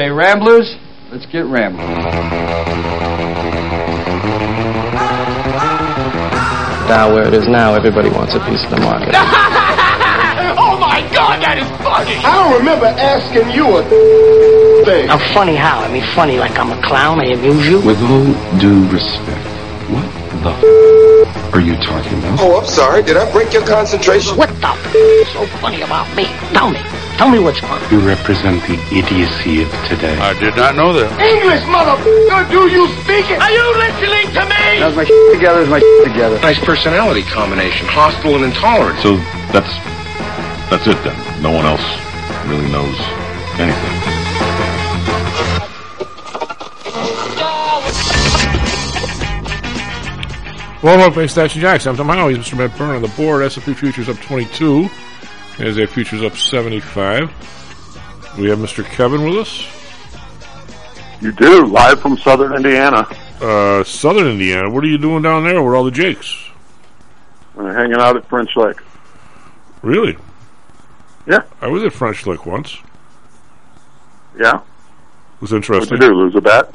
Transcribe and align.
Okay, 0.00 0.08
Ramblers, 0.08 0.78
let's 1.12 1.26
get 1.26 1.44
rambling. 1.44 1.84
Down 6.88 7.12
where 7.12 7.28
it 7.28 7.34
is 7.34 7.44
now, 7.46 7.76
everybody 7.76 8.08
wants 8.08 8.32
a 8.32 8.40
piece 8.48 8.64
of 8.64 8.70
the 8.70 8.80
market. 8.80 9.12
oh 10.56 10.80
my 10.80 11.04
god, 11.12 11.44
that 11.44 11.60
is 11.60 11.68
funny! 11.84 12.16
I 12.16 12.32
don't 12.32 12.56
remember 12.64 12.86
asking 12.88 13.52
you 13.52 13.76
a 13.76 13.84
thing. 14.88 15.12
I'm 15.12 15.20
funny 15.36 15.54
how? 15.60 15.84
I 15.84 15.92
mean 15.92 16.08
funny 16.16 16.38
like 16.38 16.56
I'm 16.56 16.72
a 16.72 16.80
clown, 16.80 17.20
I 17.20 17.36
amuse 17.36 17.68
you? 17.68 17.84
With 17.84 18.00
all 18.00 18.32
due 18.56 18.88
respect, 18.88 19.44
what 19.92 20.08
the 20.40 20.56
f- 20.56 21.52
are 21.52 21.60
you 21.60 21.76
talking 21.76 22.16
about? 22.24 22.40
Oh, 22.40 22.56
I'm 22.56 22.64
sorry. 22.64 23.02
Did 23.02 23.18
I 23.18 23.30
break 23.36 23.52
your 23.52 23.66
concentration? 23.68 24.38
What 24.38 24.48
the 24.64 24.72
f- 24.72 25.28
so 25.36 25.44
funny 25.60 25.82
about 25.82 26.08
me? 26.16 26.24
Tell 26.56 26.72
me. 26.72 26.80
Tell 27.20 27.28
me 27.28 27.38
what's 27.38 27.60
funny. 27.60 27.84
You 27.92 28.00
represent 28.00 28.64
the 28.64 28.80
idiocy 28.96 29.60
of 29.60 29.68
today. 29.84 30.16
I 30.16 30.32
did 30.40 30.56
not 30.56 30.74
know 30.74 30.90
that. 30.94 31.12
English, 31.20 31.60
motherfucker, 31.68 32.48
do 32.48 32.64
you 32.72 32.88
speak 33.04 33.28
it? 33.28 33.36
Are 33.36 33.52
you 33.52 33.60
listening 33.76 34.32
to 34.32 34.40
me? 34.48 34.80
How's 34.80 34.96
my 34.96 35.04
shit 35.04 35.34
together? 35.36 35.60
Is 35.60 35.68
my 35.68 35.80
shit 35.80 36.04
together? 36.08 36.40
Nice 36.40 36.58
personality 36.64 37.20
combination, 37.20 37.86
hostile 37.88 38.36
and 38.36 38.44
intolerant. 38.48 38.98
So 39.04 39.20
that's 39.52 39.68
that's 40.72 40.88
it 40.88 40.96
then. 41.04 41.12
No 41.44 41.52
one 41.52 41.68
else 41.68 41.84
really 42.48 42.72
knows 42.72 42.96
anything. 43.60 43.96
Welcome 50.80 51.20
up, 51.20 51.28
Station 51.28 51.60
Jackson. 51.60 51.90
I'm 51.90 51.96
Tom 51.98 52.08
Howell. 52.08 52.28
He's 52.32 52.38
Mr. 52.38 52.56
Matt 52.56 52.78
Byrne 52.78 52.96
on 52.96 53.02
the 53.02 53.12
board. 53.12 53.42
S&P 53.42 53.74
futures 53.74 54.08
up 54.08 54.16
22. 54.24 54.88
NASDAQ 55.56 55.88
futures 55.90 56.22
up 56.22 56.36
75. 56.36 57.28
We 58.38 58.48
have 58.48 58.58
Mr. 58.58 58.84
Kevin 58.84 59.24
with 59.24 59.36
us. 59.38 59.66
You 61.20 61.32
do, 61.32 61.66
live 61.66 62.00
from 62.00 62.16
southern 62.18 62.54
Indiana. 62.54 63.06
Uh, 63.40 63.84
Southern 63.84 64.26
Indiana. 64.26 64.70
What 64.70 64.84
are 64.84 64.86
you 64.88 64.98
doing 64.98 65.22
down 65.22 65.44
there 65.44 65.62
with 65.62 65.74
all 65.74 65.84
the 65.84 65.90
Jakes? 65.90 66.50
We're 67.54 67.74
hanging 67.74 67.98
out 67.98 68.16
at 68.16 68.26
French 68.28 68.56
Lick. 68.56 68.78
Really? 69.82 70.16
Yeah. 71.26 71.40
I 71.60 71.68
was 71.68 71.82
at 71.82 71.92
French 71.92 72.26
Lick 72.26 72.46
once. 72.46 72.78
Yeah. 74.38 74.56
It 74.56 75.40
was 75.40 75.52
What'd 75.52 75.56
interesting. 75.56 76.00
you 76.00 76.08
do, 76.08 76.14
lose 76.14 76.34
a 76.36 76.40
bet? 76.40 76.72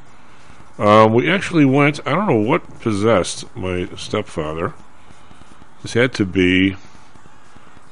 Um, 0.77 1.13
we 1.13 1.31
actually 1.31 1.65
went. 1.65 2.05
I 2.05 2.11
don't 2.11 2.27
know 2.27 2.35
what 2.49 2.81
possessed 2.81 3.45
my 3.55 3.87
stepfather. 3.95 4.73
This 5.81 5.93
had 5.93 6.13
to 6.15 6.25
be. 6.25 6.75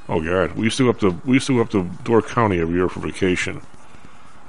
Oh 0.09 0.19
God, 0.21 0.53
we 0.55 0.65
used 0.65 0.77
to 0.77 0.83
go 0.83 0.89
up 0.89 0.99
to 0.99 1.09
we 1.25 1.35
used 1.35 1.47
to 1.47 1.55
go 1.55 1.61
up 1.61 1.69
to 1.71 1.83
Door 2.03 2.23
County 2.23 2.59
every 2.59 2.75
year 2.75 2.89
for 2.89 2.99
vacation, 2.99 3.61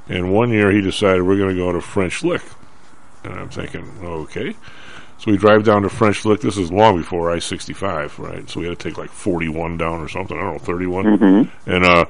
and 0.09 0.33
one 0.33 0.51
year 0.51 0.71
he 0.73 0.81
decided 0.81 1.23
we're 1.23 1.37
going 1.39 1.55
to 1.55 1.63
go 1.63 1.73
to 1.73 1.81
French 1.81 2.25
Lick, 2.25 2.43
and 3.23 3.35
I'm 3.35 3.49
thinking, 3.49 3.89
okay. 4.03 4.55
So 5.19 5.31
we 5.31 5.37
drive 5.39 5.65
down 5.65 5.83
to 5.83 5.89
French 5.89 6.25
Lick. 6.25 6.41
This 6.41 6.59
is 6.59 6.73
long 6.73 6.99
before 6.99 7.31
I 7.31 7.39
sixty 7.39 7.73
five, 7.73 8.19
right? 8.19 8.49
So 8.51 8.61
we 8.61 8.67
had 8.67 8.79
to 8.79 8.89
take 8.89 8.99
like 8.99 9.11
forty 9.11 9.49
one 9.49 9.77
down 9.79 10.01
or 10.01 10.09
something. 10.09 10.37
I 10.37 10.41
don't 10.43 10.53
know, 10.55 10.59
thirty 10.59 10.87
Mhm. 10.87 11.49
and 11.67 11.85
uh, 11.85 12.05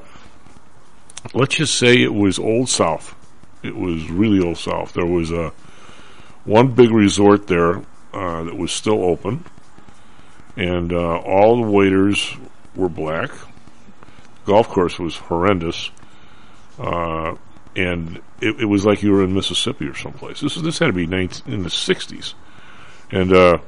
let's 1.35 1.55
just 1.57 1.75
say 1.77 2.03
it 2.03 2.15
was 2.15 2.39
Old 2.39 2.69
South. 2.71 3.15
It 3.63 3.77
was 3.77 4.11
really 4.11 4.41
Old 4.45 4.57
South. 4.59 4.95
There 4.95 5.07
was 5.07 5.31
a 5.31 5.53
one 6.45 6.69
big 6.69 6.91
resort 6.91 7.47
there 7.47 7.83
uh, 8.15 8.43
that 8.45 8.57
was 8.57 8.73
still 8.73 9.03
open, 9.05 9.45
and 10.57 10.93
uh, 10.93 11.19
all 11.19 11.57
the 11.63 11.71
waiters 11.71 12.35
were 12.77 12.89
black. 12.89 13.31
golf 14.47 14.69
course 14.69 14.99
was 14.99 15.17
horrendous, 15.17 15.91
uh, 16.79 17.35
and 17.77 18.21
it, 18.41 18.61
it 18.61 18.67
was 18.67 18.85
like 18.85 19.03
you 19.03 19.13
were 19.13 19.25
in 19.25 19.35
Mississippi 19.35 19.87
or 19.87 19.95
someplace. 19.95 20.41
This 20.41 20.57
is 20.57 20.63
this 20.63 20.79
had 20.79 20.87
to 20.87 20.93
be 20.93 21.07
19, 21.07 21.53
in 21.53 21.63
the 21.63 21.69
'60s, 21.69 22.35
and 23.11 23.33
uh, 23.33 23.59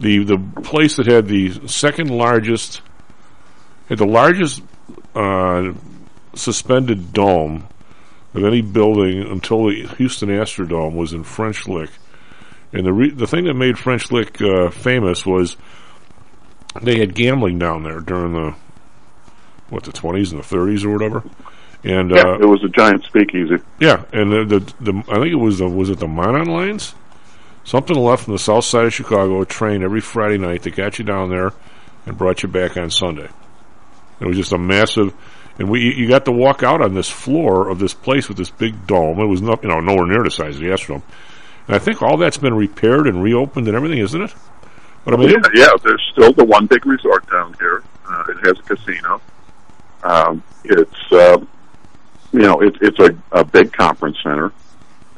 the 0.00 0.24
the 0.24 0.38
place 0.62 0.96
that 0.96 1.06
had 1.06 1.28
the 1.28 1.68
second 1.68 2.10
largest 2.10 2.82
had 3.88 3.98
the 3.98 4.06
largest 4.06 4.62
uh, 5.14 5.72
suspended 6.34 7.12
dome 7.12 7.66
of 8.34 8.44
any 8.44 8.62
building 8.62 9.22
until 9.22 9.66
the 9.66 9.86
Houston 9.98 10.28
Astrodome 10.28 10.94
was 10.94 11.12
in 11.12 11.22
French 11.22 11.68
Lick. 11.68 11.90
And 12.72 12.84
the 12.84 12.92
re- 12.92 13.10
the 13.10 13.26
thing 13.26 13.44
that 13.44 13.54
made 13.54 13.78
French 13.78 14.10
Lick 14.10 14.40
uh, 14.42 14.70
famous 14.70 15.24
was 15.24 15.56
they 16.82 16.98
had 16.98 17.14
gambling 17.14 17.58
down 17.58 17.82
there 17.82 18.00
during 18.00 18.32
the 18.32 18.54
what 19.70 19.84
the 19.84 19.92
twenties 19.92 20.32
and 20.32 20.40
the 20.40 20.46
thirties 20.46 20.84
or 20.84 20.90
whatever. 20.90 21.22
And 21.82 22.10
Yeah, 22.10 22.22
uh, 22.22 22.38
it 22.38 22.46
was 22.46 22.62
a 22.64 22.68
giant 22.68 23.04
speakeasy. 23.04 23.56
yeah, 23.78 24.04
and 24.12 24.32
the, 24.32 24.44
the 24.44 24.74
the 24.92 24.98
I 25.10 25.14
think 25.16 25.32
it 25.32 25.36
was 25.36 25.58
the 25.58 25.68
was 25.68 25.90
it 25.90 25.98
the 25.98 26.08
Monon 26.08 26.46
lines, 26.46 26.94
something 27.64 27.96
left 27.96 28.24
from 28.24 28.32
the 28.34 28.38
south 28.38 28.64
side 28.64 28.86
of 28.86 28.94
Chicago, 28.94 29.40
a 29.42 29.46
train 29.46 29.82
every 29.82 30.00
Friday 30.00 30.38
night 30.38 30.62
that 30.62 30.74
got 30.76 30.98
you 30.98 31.04
down 31.04 31.30
there 31.30 31.52
and 32.06 32.16
brought 32.18 32.42
you 32.42 32.48
back 32.48 32.76
on 32.76 32.90
Sunday. 32.90 33.28
It 34.20 34.26
was 34.26 34.36
just 34.36 34.52
a 34.52 34.58
massive, 34.58 35.12
and 35.58 35.68
we 35.68 35.94
you 35.94 36.08
got 36.08 36.24
to 36.24 36.32
walk 36.32 36.62
out 36.62 36.80
on 36.80 36.94
this 36.94 37.10
floor 37.10 37.68
of 37.68 37.78
this 37.78 37.92
place 37.94 38.28
with 38.28 38.38
this 38.38 38.50
big 38.50 38.86
dome. 38.86 39.18
It 39.20 39.26
was 39.26 39.42
not 39.42 39.62
you 39.62 39.68
know 39.68 39.80
nowhere 39.80 40.06
near 40.06 40.22
the 40.24 40.30
size 40.30 40.56
of 40.56 40.62
the 40.62 40.68
Astrodome, 40.68 41.02
and 41.66 41.76
I 41.76 41.78
think 41.78 42.00
all 42.02 42.16
that's 42.16 42.38
been 42.38 42.54
repaired 42.54 43.06
and 43.06 43.22
reopened 43.22 43.66
and 43.68 43.76
everything, 43.76 43.98
isn't 43.98 44.22
it? 44.22 44.34
But 45.04 45.14
I 45.14 45.16
mean, 45.18 45.30
yeah, 45.30 45.40
yeah, 45.54 45.70
there's 45.82 46.02
still 46.12 46.32
the 46.32 46.44
one 46.44 46.66
big 46.66 46.86
resort 46.86 47.30
down 47.30 47.54
here. 47.58 47.82
Uh, 48.08 48.24
it 48.28 48.46
has 48.46 48.58
a 48.58 48.62
casino. 48.62 49.20
Um, 50.02 50.42
it's 50.64 51.12
uh, 51.12 51.38
you 52.32 52.40
know 52.40 52.60
it, 52.60 52.76
it's 52.80 52.98
a, 52.98 53.16
a 53.32 53.44
big 53.44 53.72
conference 53.72 54.16
center 54.22 54.52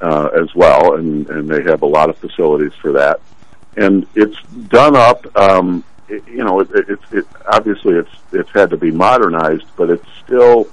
uh, 0.01 0.29
as 0.35 0.55
well, 0.55 0.95
and 0.95 1.29
and 1.29 1.49
they 1.49 1.63
have 1.63 1.83
a 1.83 1.87
lot 1.87 2.11
of 2.11 2.19
facilities 2.19 2.73
for 2.81 2.93
that. 2.93 3.21
And 3.77 4.07
it's 4.15 4.41
done 4.69 4.97
up. 4.97 5.25
Um, 5.37 5.85
it, 6.09 6.27
you 6.27 6.45
know, 6.45 6.61
it, 6.61 6.71
it, 6.71 6.89
it, 6.89 6.99
it 7.13 7.27
obviously 7.47 7.95
it's 7.95 8.11
it's 8.33 8.51
had 8.51 8.71
to 8.71 8.77
be 8.77 8.91
modernized, 8.91 9.67
but 9.77 9.91
it 9.91 10.03
still 10.25 10.69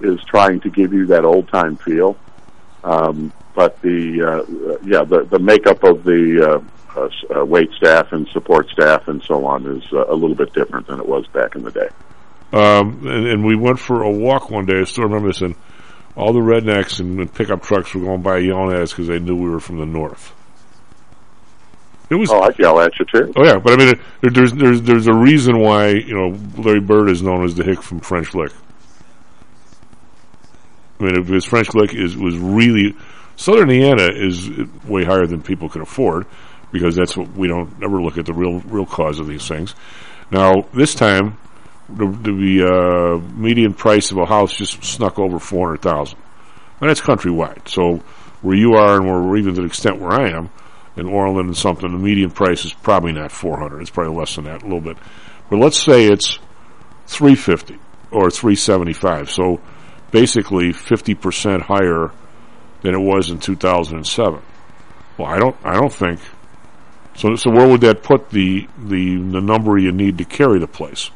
is 0.00 0.22
trying 0.24 0.60
to 0.60 0.70
give 0.70 0.92
you 0.92 1.06
that 1.06 1.24
old 1.24 1.48
time 1.48 1.76
feel. 1.76 2.16
Um, 2.84 3.32
but 3.54 3.80
the 3.82 4.22
uh, 4.22 4.78
yeah 4.84 5.04
the 5.04 5.24
the 5.24 5.38
makeup 5.38 5.82
of 5.84 6.04
the 6.04 6.50
uh, 6.50 6.60
uh, 6.96 7.08
uh, 7.34 7.44
wait 7.44 7.70
staff 7.72 8.12
and 8.12 8.28
support 8.28 8.68
staff 8.70 9.08
and 9.08 9.22
so 9.22 9.44
on 9.46 9.66
is 9.66 9.84
uh, 9.92 10.06
a 10.08 10.14
little 10.14 10.36
bit 10.36 10.52
different 10.52 10.86
than 10.86 11.00
it 11.00 11.06
was 11.06 11.26
back 11.28 11.54
in 11.54 11.62
the 11.62 11.70
day. 11.70 11.88
Um, 12.52 13.06
and, 13.06 13.26
and 13.26 13.44
we 13.44 13.56
went 13.56 13.78
for 13.78 14.02
a 14.02 14.10
walk 14.10 14.50
one 14.50 14.66
day. 14.66 14.80
I 14.80 14.84
still 14.84 15.04
remember 15.04 15.28
this, 15.28 15.42
and 15.42 15.54
all 16.16 16.32
the 16.32 16.40
rednecks 16.40 16.98
and, 17.00 17.18
and 17.20 17.32
pickup 17.32 17.62
trucks 17.62 17.94
were 17.94 18.00
going 18.00 18.22
by 18.22 18.38
yelling 18.38 18.74
at 18.74 18.82
us 18.82 18.92
because 18.92 19.06
they 19.06 19.18
knew 19.18 19.36
we 19.36 19.50
were 19.50 19.60
from 19.60 19.78
the 19.78 19.86
north. 19.86 20.32
It 22.10 22.14
was 22.14 22.30
Oh, 22.30 22.40
I'd 22.40 22.58
yell 22.58 22.80
at 22.80 22.98
you 22.98 23.04
too. 23.04 23.32
Oh 23.36 23.44
yeah, 23.44 23.58
but 23.58 23.74
I 23.74 23.76
mean, 23.76 24.00
there, 24.22 24.30
there's 24.30 24.52
there's 24.54 24.82
there's 24.82 25.06
a 25.06 25.12
reason 25.12 25.58
why 25.58 25.88
you 25.88 26.14
know 26.14 26.38
Larry 26.56 26.80
Bird 26.80 27.10
is 27.10 27.22
known 27.22 27.44
as 27.44 27.54
the 27.54 27.64
Hick 27.64 27.82
from 27.82 28.00
French 28.00 28.34
Lick. 28.34 28.52
I 31.00 31.04
mean, 31.04 31.22
because 31.22 31.44
French 31.44 31.74
Lick 31.74 31.94
is 31.94 32.16
was 32.16 32.36
really 32.38 32.96
Southern 33.36 33.70
Indiana 33.70 34.08
is 34.10 34.50
way 34.84 35.04
higher 35.04 35.26
than 35.26 35.42
people 35.42 35.68
can 35.68 35.82
afford 35.82 36.26
because 36.72 36.96
that's 36.96 37.16
what 37.16 37.30
we 37.32 37.48
don't 37.48 37.72
ever 37.82 38.00
look 38.00 38.18
at 38.18 38.26
the 38.26 38.34
real 38.34 38.60
real 38.60 38.86
cause 38.86 39.18
of 39.18 39.26
these 39.26 39.46
things. 39.46 39.74
Now 40.30 40.66
this 40.74 40.94
time, 40.94 41.38
the, 41.88 42.06
the 42.06 42.66
uh, 42.66 43.32
median 43.34 43.74
price 43.74 44.10
of 44.10 44.18
a 44.18 44.26
house 44.26 44.52
just 44.54 44.82
snuck 44.84 45.18
over 45.18 45.38
four 45.38 45.68
hundred 45.68 45.82
thousand, 45.82 46.18
and 46.80 46.90
that's 46.90 47.00
countrywide. 47.00 47.68
So 47.68 48.02
where 48.42 48.56
you 48.56 48.74
are 48.74 48.96
and 48.96 49.06
where 49.06 49.36
even 49.36 49.54
to 49.54 49.62
the 49.62 49.66
extent 49.66 49.98
where 49.98 50.12
I 50.12 50.30
am 50.30 50.50
in 50.96 51.06
Orland 51.06 51.46
and 51.46 51.56
something, 51.56 51.90
the 51.90 51.98
median 51.98 52.30
price 52.30 52.64
is 52.64 52.72
probably 52.72 53.12
not 53.12 53.30
400. 53.30 53.80
It's 53.80 53.90
probably 53.90 54.16
less 54.16 54.34
than 54.34 54.44
that, 54.44 54.62
a 54.62 54.64
little 54.64 54.80
bit. 54.80 54.96
But 55.48 55.58
let's 55.58 55.80
say 55.82 56.06
it's 56.06 56.38
350 57.06 57.78
or 58.10 58.30
375. 58.30 59.30
So 59.30 59.60
basically 60.10 60.72
50% 60.72 61.62
higher 61.62 62.10
than 62.82 62.94
it 62.94 63.00
was 63.00 63.30
in 63.30 63.38
2007. 63.38 64.42
Well, 65.16 65.28
I 65.28 65.38
don't, 65.38 65.56
I 65.64 65.74
don't 65.74 65.92
think. 65.92 66.20
So, 67.18 67.34
so 67.34 67.50
where 67.50 67.68
would 67.68 67.80
that 67.80 68.04
put 68.04 68.30
the, 68.30 68.68
the, 68.78 69.16
the 69.16 69.40
number 69.40 69.76
you 69.76 69.90
need 69.90 70.18
to 70.18 70.24
carry 70.24 70.60
the 70.60 70.68
place? 70.68 71.10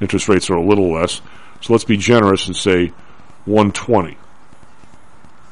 Interest 0.00 0.28
rates 0.28 0.50
are 0.50 0.56
a 0.56 0.66
little 0.66 0.92
less. 0.92 1.20
So 1.60 1.72
let's 1.72 1.84
be 1.84 1.96
generous 1.96 2.48
and 2.48 2.56
say 2.56 2.88
120. 3.44 4.18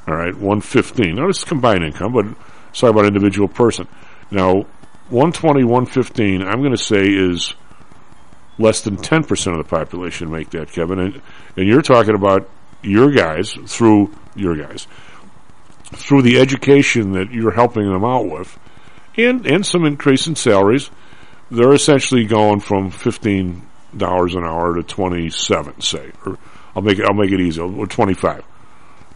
All 0.08 0.14
right, 0.16 0.34
115. 0.34 1.14
Now, 1.14 1.28
this 1.28 1.38
is 1.38 1.44
combined 1.44 1.84
income, 1.84 2.12
but 2.12 2.26
sorry 2.72 2.90
about 2.90 3.06
individual 3.06 3.46
person. 3.46 3.86
Now, 4.32 4.66
120, 5.10 5.62
115, 5.62 6.42
I'm 6.42 6.58
going 6.58 6.72
to 6.72 6.76
say 6.76 7.04
is 7.04 7.54
less 8.58 8.80
than 8.80 8.96
10% 8.96 9.52
of 9.52 9.58
the 9.58 9.64
population 9.64 10.32
make 10.32 10.50
that, 10.50 10.72
Kevin. 10.72 10.98
And, 10.98 11.22
and 11.56 11.68
you're 11.68 11.80
talking 11.80 12.16
about 12.16 12.50
your 12.82 13.12
guys 13.12 13.52
through 13.66 14.12
your 14.34 14.56
guys, 14.56 14.88
through 15.94 16.22
the 16.22 16.40
education 16.40 17.12
that 17.12 17.30
you're 17.30 17.52
helping 17.52 17.88
them 17.88 18.04
out 18.04 18.28
with, 18.28 18.58
and, 19.16 19.46
and 19.46 19.64
some 19.64 19.84
increase 19.84 20.26
in 20.26 20.36
salaries. 20.36 20.90
They're 21.50 21.74
essentially 21.74 22.24
going 22.24 22.60
from 22.60 22.90
$15 22.90 23.60
an 24.02 24.44
hour 24.44 24.74
to 24.74 24.82
27, 24.82 25.80
say, 25.80 26.12
or 26.24 26.38
I'll 26.74 26.82
make 26.82 26.98
it, 26.98 27.04
I'll 27.04 27.14
make 27.14 27.30
it 27.30 27.40
easy, 27.40 27.60
or 27.60 27.86
25. 27.86 28.44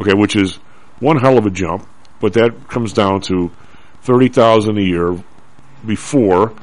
Okay, 0.01 0.13
which 0.15 0.37
is 0.37 0.57
one 1.01 1.19
hell 1.19 1.39
of 1.39 1.47
a 1.47 1.51
jump, 1.51 1.89
but 2.21 2.35
that 2.35 2.69
comes 2.69 2.93
down 2.93 3.21
to 3.23 3.51
thirty 4.03 4.29
thousand 4.29 4.79
a 4.79 4.83
year 4.83 5.19
before 5.87 6.55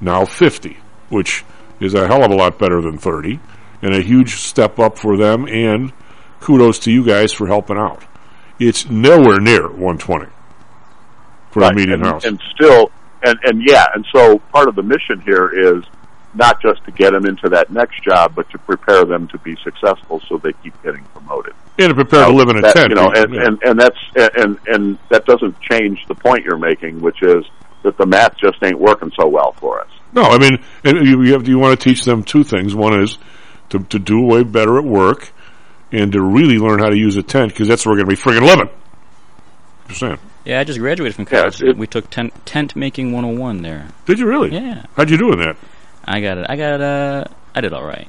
now 0.00 0.24
fifty, 0.24 0.78
which 1.08 1.44
is 1.78 1.94
a 1.94 2.06
hell 2.06 2.24
of 2.24 2.30
a 2.30 2.34
lot 2.34 2.58
better 2.58 2.80
than 2.80 2.98
thirty, 2.98 3.38
and 3.82 3.94
a 3.94 4.02
huge 4.02 4.36
step 4.36 4.78
up 4.78 4.98
for 4.98 5.16
them. 5.16 5.46
And 5.46 5.92
kudos 6.40 6.80
to 6.80 6.92
you 6.92 7.04
guys 7.04 7.32
for 7.32 7.46
helping 7.46 7.76
out. 7.76 8.04
It's 8.58 8.88
nowhere 8.88 9.40
near 9.40 9.68
one 9.68 9.98
twenty 9.98 10.30
for 11.50 11.60
Right, 11.60 11.74
median 11.74 12.00
and, 12.00 12.06
house. 12.06 12.24
and 12.24 12.40
still, 12.54 12.90
and 13.22 13.38
and 13.44 13.62
yeah, 13.66 13.86
and 13.94 14.06
so 14.12 14.38
part 14.52 14.68
of 14.68 14.74
the 14.76 14.82
mission 14.82 15.20
here 15.20 15.48
is 15.76 15.84
not 16.34 16.62
just 16.62 16.84
to 16.84 16.92
get 16.92 17.10
them 17.12 17.26
into 17.26 17.48
that 17.48 17.70
next 17.70 18.02
job, 18.04 18.34
but 18.36 18.48
to 18.50 18.58
prepare 18.58 19.04
them 19.04 19.26
to 19.28 19.38
be 19.38 19.56
successful, 19.64 20.20
so 20.28 20.36
they 20.38 20.52
keep 20.62 20.80
getting 20.82 21.02
promoted. 21.06 21.52
and 21.78 21.88
to 21.88 21.94
prepare 21.94 22.26
to 22.26 22.32
live 22.32 22.48
in 22.48 22.58
a 22.58 22.60
that, 22.62 22.76
tent. 22.76 22.90
you 22.90 22.94
know, 22.94 23.10
and, 23.14 23.34
Yeah. 23.34 23.46
and 23.46 23.62
and 23.64 23.80
that's 23.80 23.98
and 24.38 24.58
and 24.68 24.98
that 25.08 25.24
doesn't 25.26 25.60
change 25.60 26.04
the 26.06 26.14
point 26.14 26.44
you're 26.44 26.56
making, 26.58 27.00
which 27.00 27.20
is 27.22 27.44
that 27.82 27.96
the 27.98 28.06
math 28.06 28.36
just 28.36 28.62
ain't 28.62 28.78
working 28.78 29.10
so 29.18 29.26
well 29.26 29.52
for 29.52 29.80
us. 29.80 29.88
No, 30.12 30.22
I 30.22 30.38
mean, 30.38 30.62
and 30.84 31.06
you, 31.06 31.22
you 31.22 31.32
have 31.32 31.48
you 31.48 31.58
want 31.58 31.78
to 31.80 31.82
teach 31.84 32.04
them 32.04 32.22
two 32.22 32.44
things. 32.44 32.74
One 32.76 33.00
is 33.02 33.18
to 33.70 33.80
to 33.80 33.98
do 33.98 34.20
way 34.20 34.44
better 34.44 34.78
at 34.78 34.84
work, 34.84 35.32
and 35.90 36.12
to 36.12 36.22
really 36.22 36.58
learn 36.58 36.78
how 36.78 36.90
to 36.90 36.96
use 36.96 37.16
a 37.16 37.22
tent 37.24 37.52
because 37.52 37.66
that's 37.66 37.84
where 37.84 37.92
we're 37.96 38.04
going 38.04 38.16
to 38.16 38.22
be 38.24 38.30
friggin' 38.30 38.46
living. 38.46 38.68
Just 39.88 40.00
saying. 40.00 40.18
Yeah, 40.50 40.58
I 40.58 40.64
just 40.64 40.80
graduated 40.80 41.14
from 41.14 41.28
Yeah, 41.30 41.42
college. 41.42 41.62
it- 41.62 41.76
we 41.76 41.86
took 41.86 42.10
tent, 42.10 42.32
tent 42.44 42.74
making 42.74 43.12
101 43.12 43.62
there. 43.62 43.86
Did 44.06 44.18
you 44.18 44.26
really? 44.26 44.50
Yeah. 44.52 44.82
How'd 44.96 45.08
you 45.08 45.16
do 45.16 45.30
in 45.32 45.38
that? 45.38 45.56
I 46.04 46.20
got 46.20 46.38
it. 46.38 46.46
I 46.48 46.56
got 46.56 46.80
uh 46.80 47.24
I 47.54 47.60
did 47.60 47.72
all 47.72 47.84
right. 47.84 48.08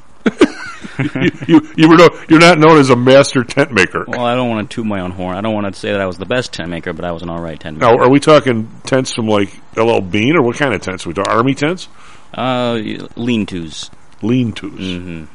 you, 0.98 1.30
you 1.48 1.70
you 1.78 1.88
were 1.90 1.98
no, 1.98 2.10
you're 2.30 2.40
not 2.40 2.58
known 2.58 2.78
as 2.80 2.90
a 2.90 2.96
master 2.96 3.44
tent 3.44 3.72
maker. 3.72 4.06
Well, 4.08 4.26
I 4.26 4.34
don't 4.34 4.50
want 4.50 4.68
to 4.68 4.76
toot 4.76 4.88
my 4.88 5.02
own 5.02 5.12
horn. 5.12 5.38
I 5.38 5.42
don't 5.42 5.54
want 5.54 5.72
to 5.72 5.80
say 5.80 5.92
that 5.92 6.02
I 6.02 6.08
was 6.08 6.18
the 6.18 6.26
best 6.26 6.52
tent 6.52 6.70
maker, 6.70 6.94
but 6.94 7.06
I 7.06 7.12
was 7.12 7.22
an 7.22 7.30
all 7.30 7.42
right 7.42 7.60
tent 7.60 7.78
maker. 7.78 7.94
Now, 7.96 8.02
are 8.04 8.10
we 8.10 8.20
talking 8.20 8.70
tents 8.86 9.14
from 9.14 9.28
like 9.28 9.50
LL 9.78 10.00
Bean 10.02 10.36
or 10.36 10.42
what 10.42 10.56
kind 10.56 10.74
of 10.74 10.82
tents? 10.82 11.06
Are 11.06 11.10
we 11.10 11.14
talking 11.14 11.32
army 11.32 11.54
tents, 11.54 11.90
Uh, 12.34 12.80
lean 13.16 13.46
tos. 13.46 13.92
lean 14.24 14.52
tos. 14.54 14.72
Mm-hmm. 14.72 15.26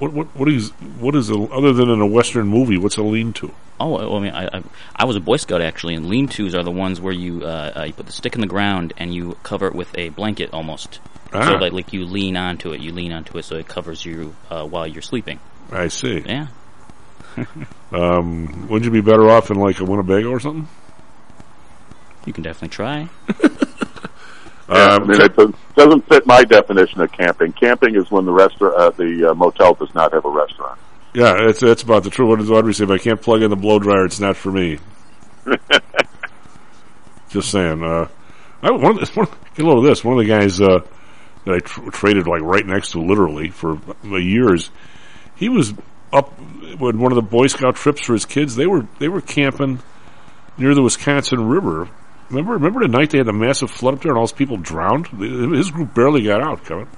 What 0.00 0.12
what 0.12 0.26
what 0.36 0.48
is 0.48 0.70
what 0.98 1.14
is 1.14 1.30
a, 1.30 1.34
other 1.36 1.72
than 1.72 1.90
in 1.90 2.00
a 2.00 2.06
western 2.06 2.48
movie? 2.48 2.76
What's 2.78 2.96
a 2.96 3.02
lean 3.04 3.32
to? 3.34 3.52
Oh, 3.82 4.16
I 4.16 4.20
mean, 4.20 4.32
I, 4.32 4.46
I 4.58 4.62
I 4.96 5.04
was 5.04 5.16
a 5.16 5.20
Boy 5.20 5.36
Scout 5.36 5.60
actually, 5.60 5.94
and 5.94 6.06
lean 6.08 6.28
tos 6.28 6.54
are 6.54 6.62
the 6.62 6.70
ones 6.70 7.00
where 7.00 7.12
you 7.12 7.42
uh, 7.44 7.72
uh, 7.76 7.82
you 7.84 7.92
put 7.92 8.06
the 8.06 8.12
stick 8.12 8.34
in 8.34 8.40
the 8.40 8.46
ground 8.46 8.92
and 8.96 9.14
you 9.14 9.36
cover 9.42 9.66
it 9.66 9.74
with 9.74 9.96
a 9.98 10.10
blanket 10.10 10.52
almost. 10.52 11.00
Ah. 11.32 11.46
So 11.48 11.54
like 11.56 11.72
like 11.72 11.92
you 11.92 12.04
lean 12.04 12.36
onto 12.36 12.72
it, 12.72 12.80
you 12.80 12.92
lean 12.92 13.12
onto 13.12 13.36
it, 13.38 13.44
so 13.44 13.56
it 13.56 13.66
covers 13.68 14.04
you 14.04 14.34
uh, 14.50 14.64
while 14.66 14.86
you're 14.86 15.02
sleeping. 15.02 15.40
I 15.70 15.88
see. 15.88 16.22
Yeah. 16.26 16.48
Um, 17.92 18.68
wouldn't 18.68 18.84
you 18.86 18.90
be 18.90 19.02
better 19.02 19.28
off 19.28 19.50
in 19.50 19.58
like 19.58 19.78
a 19.80 19.84
Winnebago 19.84 20.30
or 20.30 20.40
something? 20.40 20.66
You 22.24 22.32
can 22.32 22.42
definitely 22.42 22.70
try. 22.70 23.08
Yeah, 24.68 24.94
Um, 24.94 25.02
I 25.02 25.06
mean, 25.06 25.20
it 25.20 25.36
does- 25.36 25.52
doesn't 25.76 26.08
fit 26.08 26.26
my 26.26 26.44
definition 26.44 27.02
of 27.02 27.12
camping. 27.12 27.52
Camping 27.52 27.94
is 27.96 28.10
when 28.10 28.24
the 28.24 28.32
restaurant, 28.32 28.74
uh, 28.76 28.88
the 28.90 29.30
uh, 29.30 29.34
motel 29.34 29.74
does 29.74 29.94
not 29.94 30.12
have 30.14 30.24
a 30.24 30.30
restaurant. 30.30 30.78
Yeah, 31.14 31.34
that's 31.46 31.60
that's 31.60 31.82
about 31.82 32.04
the. 32.04 32.24
What 32.24 32.38
does 32.38 32.50
Audrey 32.50 32.72
say? 32.74 32.84
If 32.84 32.90
I 32.90 32.98
can't 32.98 33.20
plug 33.20 33.42
in 33.42 33.50
the 33.50 33.56
blow 33.56 33.78
dryer, 33.78 34.04
it's 34.06 34.20
not 34.20 34.36
for 34.36 34.50
me. 34.50 34.78
Just 37.30 37.50
saying. 37.50 37.82
Uh, 37.82 38.08
I 38.62 38.70
one 38.70 38.98
of 38.98 39.00
the, 39.14 39.20
one, 39.20 39.28
get 39.54 39.64
a 39.64 39.68
load 39.68 39.78
of 39.78 39.84
this. 39.84 40.04
One 40.04 40.18
of 40.18 40.24
the 40.24 40.28
guys 40.30 40.60
uh, 40.60 40.80
that 41.44 41.54
I 41.54 41.58
tr- 41.58 41.90
traded 41.90 42.26
like 42.26 42.42
right 42.42 42.64
next 42.64 42.92
to, 42.92 43.00
literally 43.00 43.50
for 43.50 43.78
years. 44.04 44.70
He 45.36 45.48
was 45.48 45.74
up 46.12 46.30
when 46.78 46.98
one 46.98 47.12
of 47.12 47.16
the 47.16 47.22
Boy 47.22 47.46
Scout 47.46 47.76
trips 47.76 48.06
for 48.06 48.12
his 48.12 48.24
kids. 48.26 48.56
They 48.56 48.66
were 48.66 48.86
they 48.98 49.08
were 49.08 49.20
camping 49.20 49.80
near 50.58 50.74
the 50.74 50.82
Wisconsin 50.82 51.48
River. 51.48 51.88
Remember 52.30 52.52
remember 52.54 52.80
the 52.80 52.88
night 52.88 53.10
they 53.10 53.18
had 53.18 53.26
the 53.26 53.32
massive 53.32 53.70
flood 53.70 53.94
up 53.94 54.00
there 54.02 54.12
and 54.12 54.18
all 54.18 54.24
those 54.24 54.32
people 54.32 54.56
drowned. 54.56 55.08
His 55.08 55.70
group 55.70 55.94
barely 55.94 56.22
got 56.22 56.42
out. 56.42 56.64
Kevin. 56.64 56.88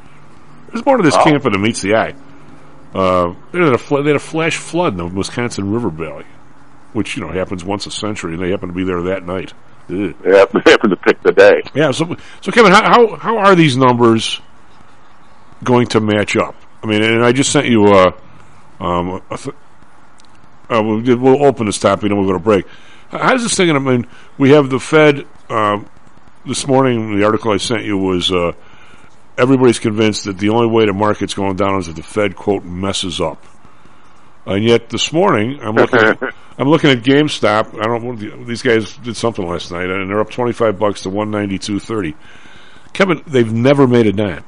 There's 0.71 0.85
more 0.85 0.97
to 0.97 1.03
this 1.03 1.15
Wow. 1.15 1.25
camping 1.25 1.53
than 1.53 1.63
meets 1.63 1.81
the 1.83 1.95
eye. 1.95 2.15
Uh, 2.95 3.35
they 3.53 3.59
had 3.59 3.75
a 3.75 4.03
they 4.03 4.11
had 4.11 4.17
a 4.17 4.21
flash 4.21 4.57
flood 4.57 4.93
in 4.93 4.99
the 4.99 5.07
Wisconsin 5.07 5.73
River 5.73 5.91
Valley, 5.91 6.27
which 6.93 7.17
you 7.17 7.27
know 7.27 7.33
happens 7.33 7.65
once 7.65 7.87
a 7.87 7.91
century, 7.91 8.35
and 8.35 8.43
they 8.43 8.51
happened 8.51 8.71
to 8.71 8.77
be 8.77 8.85
there 8.85 9.03
that 9.03 9.27
night. 9.27 9.53
Ugh. 9.91 10.15
They 10.23 10.71
happened 10.71 10.91
to 10.91 10.97
pick 10.97 11.21
the 11.23 11.33
day. 11.33 11.63
Yeah, 11.75 11.91
so 11.91 12.17
so 12.41 12.53
Kevin, 12.53 12.73
how, 12.73 12.85
how 12.85 13.17
how 13.17 13.39
are 13.39 13.55
these 13.55 13.77
numbers 13.77 14.41
going 15.63 15.89
to 15.89 16.01
match 16.01 16.37
up? 16.37 16.55
I 16.83 16.87
mean, 16.87 17.03
and 17.03 17.25
I 17.25 17.33
just 17.33 17.51
sent 17.51 17.67
you 17.67 17.85
uh, 17.87 18.13
um, 18.81 19.23
a 19.31 19.37
th- 19.37 19.57
uh, 20.71 20.83
we'll, 20.83 21.19
we'll 21.19 21.45
open 21.45 21.67
this 21.67 21.79
topic 21.79 22.05
and 22.05 22.19
we'll 22.19 22.27
go 22.27 22.33
to 22.33 22.39
break. 22.39 22.67
How 23.11 23.33
does 23.33 23.43
this 23.43 23.57
thing? 23.57 23.71
I 23.71 23.79
mean, 23.79 24.07
we 24.39 24.51
have 24.51 24.71
the 24.71 24.81
Fed 24.81 25.27
um, 25.51 25.89
this 26.47 26.67
morning. 26.67 27.19
The 27.19 27.25
article 27.25 27.53
I 27.53 27.59
sent 27.59 27.85
you 27.85 27.99
was 27.99 28.31
uh, 28.33 28.53
everybody's 29.37 29.79
convinced 29.79 30.25
that 30.25 30.39
the 30.39 30.51
only 30.51 30.69
way 30.69 30.87
the 30.87 30.93
market's 30.93 31.35
going 31.35 31.57
down 31.57 31.79
is 31.79 31.89
if 31.89 31.97
the 31.97 32.03
Fed 32.03 32.37
quote 32.37 32.65
messes 32.65 33.21
up. 33.21 33.45
And 34.47 34.63
yet 34.65 34.91
this 34.91 35.13
morning, 35.13 35.59
I'm 35.63 35.75
looking. 35.75 36.01
At, 36.01 36.23
I'm 36.59 36.69
looking 36.69 36.91
at 36.91 36.99
GameStop. 36.99 37.81
I 37.81 37.85
don't. 37.85 38.21
know, 38.21 38.45
These 38.45 38.63
guys 38.63 38.97
did 38.99 39.17
something 39.17 39.47
last 39.47 39.73
night, 39.73 39.89
and 39.89 40.09
they're 40.09 40.21
up 40.21 40.31
25 40.31 40.79
bucks 40.79 41.03
to 41.03 41.11
192.30. 41.11 42.15
Kevin, 42.93 43.23
they've 43.27 43.53
never 43.53 43.87
made 43.89 44.07
a 44.07 44.13
dime. 44.13 44.45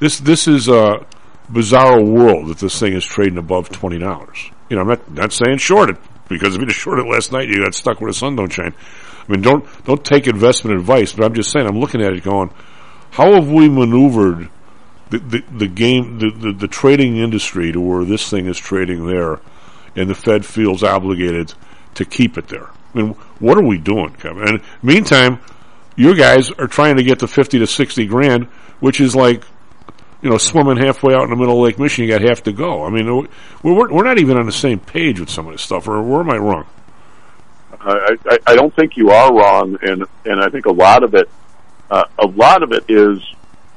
This 0.00 0.18
this 0.18 0.48
is 0.48 0.68
a 0.68 1.06
bizarre 1.48 2.02
world 2.02 2.48
that 2.48 2.58
this 2.58 2.78
thing 2.80 2.94
is 2.94 3.04
trading 3.04 3.38
above 3.38 3.70
twenty 3.70 3.98
dollars. 3.98 4.50
You 4.68 4.76
know, 4.76 4.82
I'm 4.82 4.88
not 4.88 5.10
not 5.10 5.32
saying 5.32 5.58
short 5.58 5.90
it 5.90 5.96
because 6.28 6.54
if 6.54 6.60
you 6.60 6.66
just 6.66 6.80
short 6.80 6.98
it 6.98 7.06
last 7.06 7.30
night, 7.30 7.48
you 7.48 7.62
got 7.62 7.74
stuck 7.74 8.00
where 8.00 8.10
the 8.10 8.14
sun 8.16 8.34
don't 8.34 8.52
shine. 8.52 8.74
I 9.26 9.32
mean, 9.32 9.42
don't 9.42 9.64
don't 9.84 10.04
take 10.04 10.26
investment 10.26 10.78
advice, 10.78 11.12
but 11.12 11.24
I'm 11.24 11.34
just 11.34 11.52
saying. 11.52 11.66
I'm 11.66 11.78
looking 11.78 12.02
at 12.02 12.12
it 12.12 12.24
going, 12.24 12.50
how 13.14 13.32
have 13.34 13.48
we 13.48 13.68
maneuvered 13.68 14.48
the 15.10 15.18
the, 15.18 15.44
the 15.56 15.68
game 15.68 16.18
the, 16.18 16.30
the 16.30 16.52
the 16.52 16.68
trading 16.68 17.16
industry 17.16 17.70
to 17.72 17.80
where 17.80 18.04
this 18.04 18.28
thing 18.28 18.46
is 18.46 18.58
trading 18.58 19.06
there, 19.06 19.40
and 19.94 20.10
the 20.10 20.14
Fed 20.14 20.44
feels 20.44 20.82
obligated 20.82 21.54
to 21.94 22.04
keep 22.04 22.36
it 22.36 22.48
there? 22.48 22.68
I 22.94 22.98
mean, 22.98 23.10
what 23.38 23.56
are 23.56 23.64
we 23.64 23.78
doing, 23.78 24.14
Kevin? 24.14 24.48
And 24.48 24.60
meantime, 24.82 25.40
you 25.96 26.16
guys 26.16 26.50
are 26.50 26.66
trying 26.66 26.96
to 26.96 27.02
get 27.04 27.20
to 27.20 27.28
fifty 27.28 27.58
to 27.60 27.66
sixty 27.66 28.06
grand, 28.06 28.46
which 28.80 29.00
is 29.00 29.14
like 29.14 29.44
you 30.24 30.30
know, 30.30 30.38
swimming 30.38 30.78
halfway 30.78 31.14
out 31.14 31.24
in 31.24 31.30
the 31.30 31.36
middle 31.36 31.58
of 31.58 31.64
Lake 31.64 31.78
Michigan, 31.78 32.08
you 32.08 32.18
got 32.18 32.26
half 32.26 32.42
to 32.44 32.52
go. 32.52 32.82
I 32.82 32.88
mean, 32.88 33.28
we're, 33.62 33.92
we're 33.92 34.04
not 34.04 34.18
even 34.18 34.38
on 34.38 34.46
the 34.46 34.52
same 34.52 34.80
page 34.80 35.20
with 35.20 35.28
some 35.28 35.46
of 35.46 35.52
this 35.52 35.60
stuff, 35.60 35.86
or 35.86 36.02
where 36.02 36.20
am 36.20 36.30
I 36.30 36.38
wrong? 36.38 36.66
I, 37.78 38.16
I, 38.26 38.38
I 38.46 38.54
don't 38.54 38.74
think 38.74 38.96
you 38.96 39.10
are 39.10 39.36
wrong, 39.36 39.76
and 39.82 40.06
and 40.24 40.40
I 40.40 40.48
think 40.48 40.64
a 40.64 40.72
lot 40.72 41.04
of 41.04 41.14
it, 41.14 41.28
uh, 41.94 42.04
a 42.18 42.26
lot 42.26 42.64
of 42.64 42.72
it 42.72 42.84
is 42.88 43.22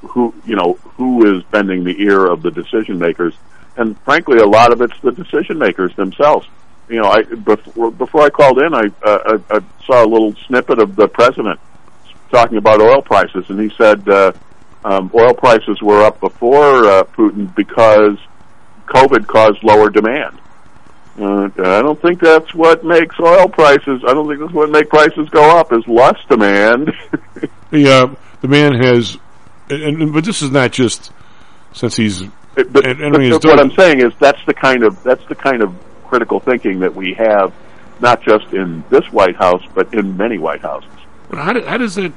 who 0.02 0.34
you 0.46 0.56
know 0.56 0.74
who 0.96 1.36
is 1.36 1.44
bending 1.52 1.84
the 1.84 2.02
ear 2.02 2.26
of 2.26 2.42
the 2.42 2.50
decision 2.50 2.98
makers, 2.98 3.36
and 3.76 3.96
frankly, 4.00 4.40
a 4.40 4.46
lot 4.46 4.74
of 4.74 4.82
it's 4.82 5.00
the 5.02 5.12
decision 5.12 5.60
makers 5.60 5.96
themselves. 5.96 6.48
You 6.90 7.02
know, 7.02 7.10
I 7.10 7.22
before, 7.22 7.92
before 7.92 8.22
I 8.22 8.30
called 8.32 8.60
in, 8.60 8.74
I, 8.74 8.92
uh, 9.04 9.40
I 9.52 9.58
I 9.58 9.60
saw 9.86 10.04
a 10.04 10.08
little 10.08 10.34
snippet 10.48 10.80
of 10.80 10.96
the 10.96 11.08
president 11.08 11.60
talking 12.32 12.58
about 12.58 12.82
oil 12.82 13.04
prices, 13.04 13.46
and 13.50 13.60
he 13.60 13.70
said 13.78 14.08
uh, 14.10 14.32
um, 14.84 15.12
oil 15.14 15.36
prices 15.36 15.80
were 15.84 16.02
up 16.02 16.20
before 16.20 16.86
uh, 16.86 17.04
Putin 17.04 17.54
because 17.56 18.18
COVID 18.88 19.28
caused 19.28 19.64
lower 19.64 19.92
demand. 19.92 20.40
Uh, 21.20 21.50
I 21.58 21.82
don't 21.82 22.02
think 22.02 22.20
that's 22.20 22.54
what 22.56 22.84
makes 22.84 23.20
oil 23.20 23.48
prices. 23.48 24.02
I 24.08 24.14
don't 24.14 24.28
think 24.28 24.40
that's 24.40 24.54
what 24.54 24.72
make 24.72 24.90
prices 24.90 25.30
go 25.30 25.58
up. 25.58 25.72
Is 25.72 25.88
less 25.88 26.18
demand. 26.28 26.92
the 27.72 27.90
uh, 27.90 28.16
the 28.42 28.48
man 28.48 28.74
has, 28.76 29.18
and, 29.70 30.02
and, 30.02 30.14
but 30.14 30.24
this 30.24 30.42
is 30.42 30.52
not 30.52 30.72
just 30.72 31.12
since 31.74 31.96
he's. 31.96 32.24
but, 32.56 32.86
and, 32.86 33.02
and 33.02 33.32
but 33.32 33.44
what 33.46 33.60
I'm 33.60 33.72
saying 33.72 34.02
is 34.02 34.14
that's 34.20 34.44
the 34.46 34.54
kind 34.54 34.84
of 34.84 35.02
that's 35.04 35.26
the 35.28 35.36
kind 35.36 35.62
of 35.62 35.76
critical 36.06 36.40
thinking 36.40 36.80
that 36.80 36.96
we 36.96 37.14
have, 37.14 37.54
not 38.00 38.22
just 38.22 38.54
in 38.54 38.84
this 38.90 39.06
White 39.12 39.36
House, 39.36 39.64
but 39.74 39.94
in 39.94 40.18
many 40.18 40.38
White 40.38 40.62
Houses. 40.62 40.90
But 41.30 41.40
how, 41.40 41.54
do, 41.54 41.62
how 41.66 41.78
does 41.78 41.96
that? 41.96 42.14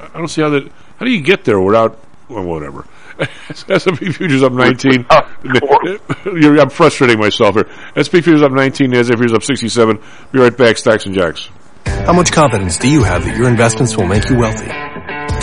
I 0.00 0.18
don't 0.18 0.28
see 0.28 0.42
how 0.42 0.50
that. 0.50 0.70
How 0.98 1.06
do 1.06 1.12
you 1.12 1.20
get 1.20 1.44
there 1.44 1.60
without? 1.60 1.98
Well, 2.28 2.44
whatever. 2.44 2.84
S&P 3.68 4.12
futures 4.12 4.42
up 4.42 4.52
19. 4.52 5.06
I'm 6.60 6.70
frustrating 6.70 7.18
myself 7.18 7.54
here. 7.54 7.66
S&P 7.96 8.20
futures 8.20 8.42
up 8.42 8.52
19. 8.52 8.90
Nasdaq 8.92 9.16
futures 9.18 9.32
up 9.32 9.42
67. 9.42 9.98
Be 10.30 10.38
right 10.38 10.56
back. 10.56 10.78
Stocks 10.78 11.06
and 11.06 11.14
jacks. 11.14 11.48
How 11.86 12.12
much 12.12 12.30
confidence 12.32 12.78
do 12.78 12.88
you 12.88 13.02
have 13.02 13.24
that 13.24 13.36
your 13.36 13.48
investments 13.48 13.96
will 13.96 14.06
make 14.06 14.28
you 14.28 14.36
wealthy? 14.36 14.87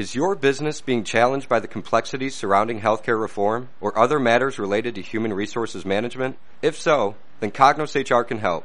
Is 0.00 0.14
your 0.14 0.34
business 0.34 0.80
being 0.80 1.04
challenged 1.04 1.46
by 1.46 1.60
the 1.60 1.68
complexities 1.68 2.34
surrounding 2.34 2.80
healthcare 2.80 3.20
reform 3.20 3.68
or 3.82 3.98
other 3.98 4.18
matters 4.18 4.58
related 4.58 4.94
to 4.94 5.02
human 5.02 5.34
resources 5.34 5.84
management? 5.84 6.38
If 6.62 6.80
so, 6.80 7.16
then 7.40 7.50
Cognos 7.50 7.94
HR 7.94 8.22
can 8.22 8.38
help. 8.38 8.64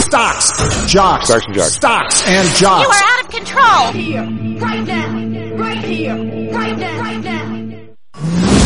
Stocks, 0.00 0.92
jocks, 0.92 1.26
Stocks 1.26 1.46
and 1.46 1.54
jocks. 1.54 1.72
stocks 1.74 2.22
and 2.26 2.48
jocks. 2.56 2.86
You 2.86 2.92
are 2.92 3.04
out 3.04 3.24
of 3.24 3.30
control. 3.30 3.92
Here, 3.92 4.22
right 4.60 4.86
now, 4.86 5.56
right 5.56 5.84
here, 5.84 6.16
right 6.52 6.78
now, 6.78 7.00
right 7.00 7.24
now. 7.24 8.60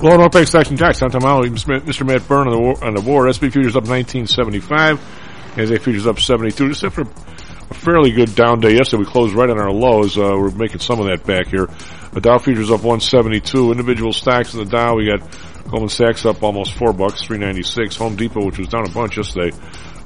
Hello, 0.00 0.16
North 0.16 0.30
Bay 0.32 0.44
Stocks 0.44 0.68
and 0.70 0.78
Jocks. 0.78 1.00
Tom 1.00 1.10
Tomorrow, 1.10 1.42
Mr. 1.46 2.06
Matt 2.06 2.26
Byrne 2.28 2.46
on 2.46 2.52
the 2.52 2.58
war. 2.60 2.84
On 2.84 2.94
the 2.94 3.00
war. 3.00 3.30
SP 3.34 3.50
futures 3.50 3.74
up 3.74 3.88
1975. 3.88 5.00
NASDAQ 5.56 5.80
futures 5.80 6.06
up 6.06 6.20
72. 6.20 6.68
Just 6.68 6.84
after 6.84 7.04
a 7.70 7.74
fairly 7.74 8.10
good 8.10 8.34
down 8.34 8.60
day 8.60 8.74
yesterday, 8.74 9.00
we 9.00 9.06
closed 9.06 9.34
right 9.34 9.50
on 9.50 9.58
our 9.58 9.70
lows. 9.70 10.16
Uh, 10.16 10.34
we're 10.36 10.50
making 10.50 10.80
some 10.80 11.00
of 11.00 11.06
that 11.06 11.24
back 11.26 11.48
here. 11.48 11.68
The 12.12 12.20
Dow 12.20 12.38
futures 12.38 12.70
up 12.70 12.82
172. 12.82 13.70
Individual 13.70 14.12
stocks 14.12 14.54
in 14.54 14.60
the 14.60 14.66
Dow, 14.66 14.96
we 14.96 15.06
got 15.06 15.20
Goldman 15.68 15.90
Sachs 15.90 16.24
up 16.24 16.42
almost 16.42 16.74
four 16.74 16.92
bucks, 16.92 17.22
396. 17.22 17.96
Home 17.96 18.16
Depot, 18.16 18.44
which 18.46 18.58
was 18.58 18.68
down 18.68 18.86
a 18.86 18.90
bunch 18.90 19.18
yesterday, 19.18 19.54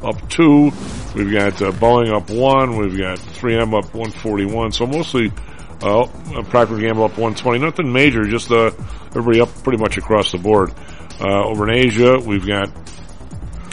up 0.02 0.28
two. 0.28 0.72
We've 1.14 1.32
got 1.32 1.62
uh, 1.62 1.70
Boeing 1.70 2.12
up 2.12 2.30
one. 2.30 2.76
We've 2.76 2.98
got 2.98 3.18
3M 3.18 3.78
up 3.78 3.94
141. 3.94 4.72
So 4.72 4.86
mostly 4.86 5.32
uh, 5.80 6.06
Procter 6.50 6.78
Gamble 6.78 7.04
up 7.04 7.12
120. 7.12 7.60
Nothing 7.60 7.92
major, 7.92 8.24
just 8.24 8.50
uh, 8.50 8.72
everybody 9.08 9.40
up 9.40 9.50
pretty 9.62 9.78
much 9.80 9.98
across 9.98 10.32
the 10.32 10.38
board. 10.38 10.72
Uh, 11.20 11.44
over 11.44 11.70
in 11.70 11.78
Asia, 11.78 12.18
we've 12.18 12.46
got 12.46 12.68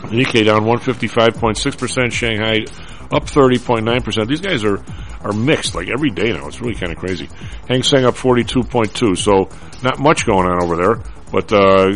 Nikkei 0.10 0.46
down 0.46 0.62
155.6%, 0.66 2.12
Shanghai 2.12 2.66
up 3.12 3.26
30.9%. 3.26 4.28
These 4.28 4.42
guys 4.42 4.64
are, 4.64 4.84
are 5.22 5.34
mixed 5.34 5.76
like 5.76 5.90
every 5.90 6.10
day 6.10 6.32
now. 6.32 6.48
It's 6.48 6.62
really 6.62 6.76
kind 6.76 6.92
of 6.92 6.98
crazy. 6.98 7.30
Hang 7.68 7.84
Seng 7.84 8.06
up 8.06 8.16
42.2, 8.16 9.18
so 9.18 9.50
not 9.84 10.00
much 10.00 10.26
going 10.26 10.48
on 10.48 10.64
over 10.64 10.76
there, 10.76 11.04
but 11.32 11.52
uh, 11.52 11.90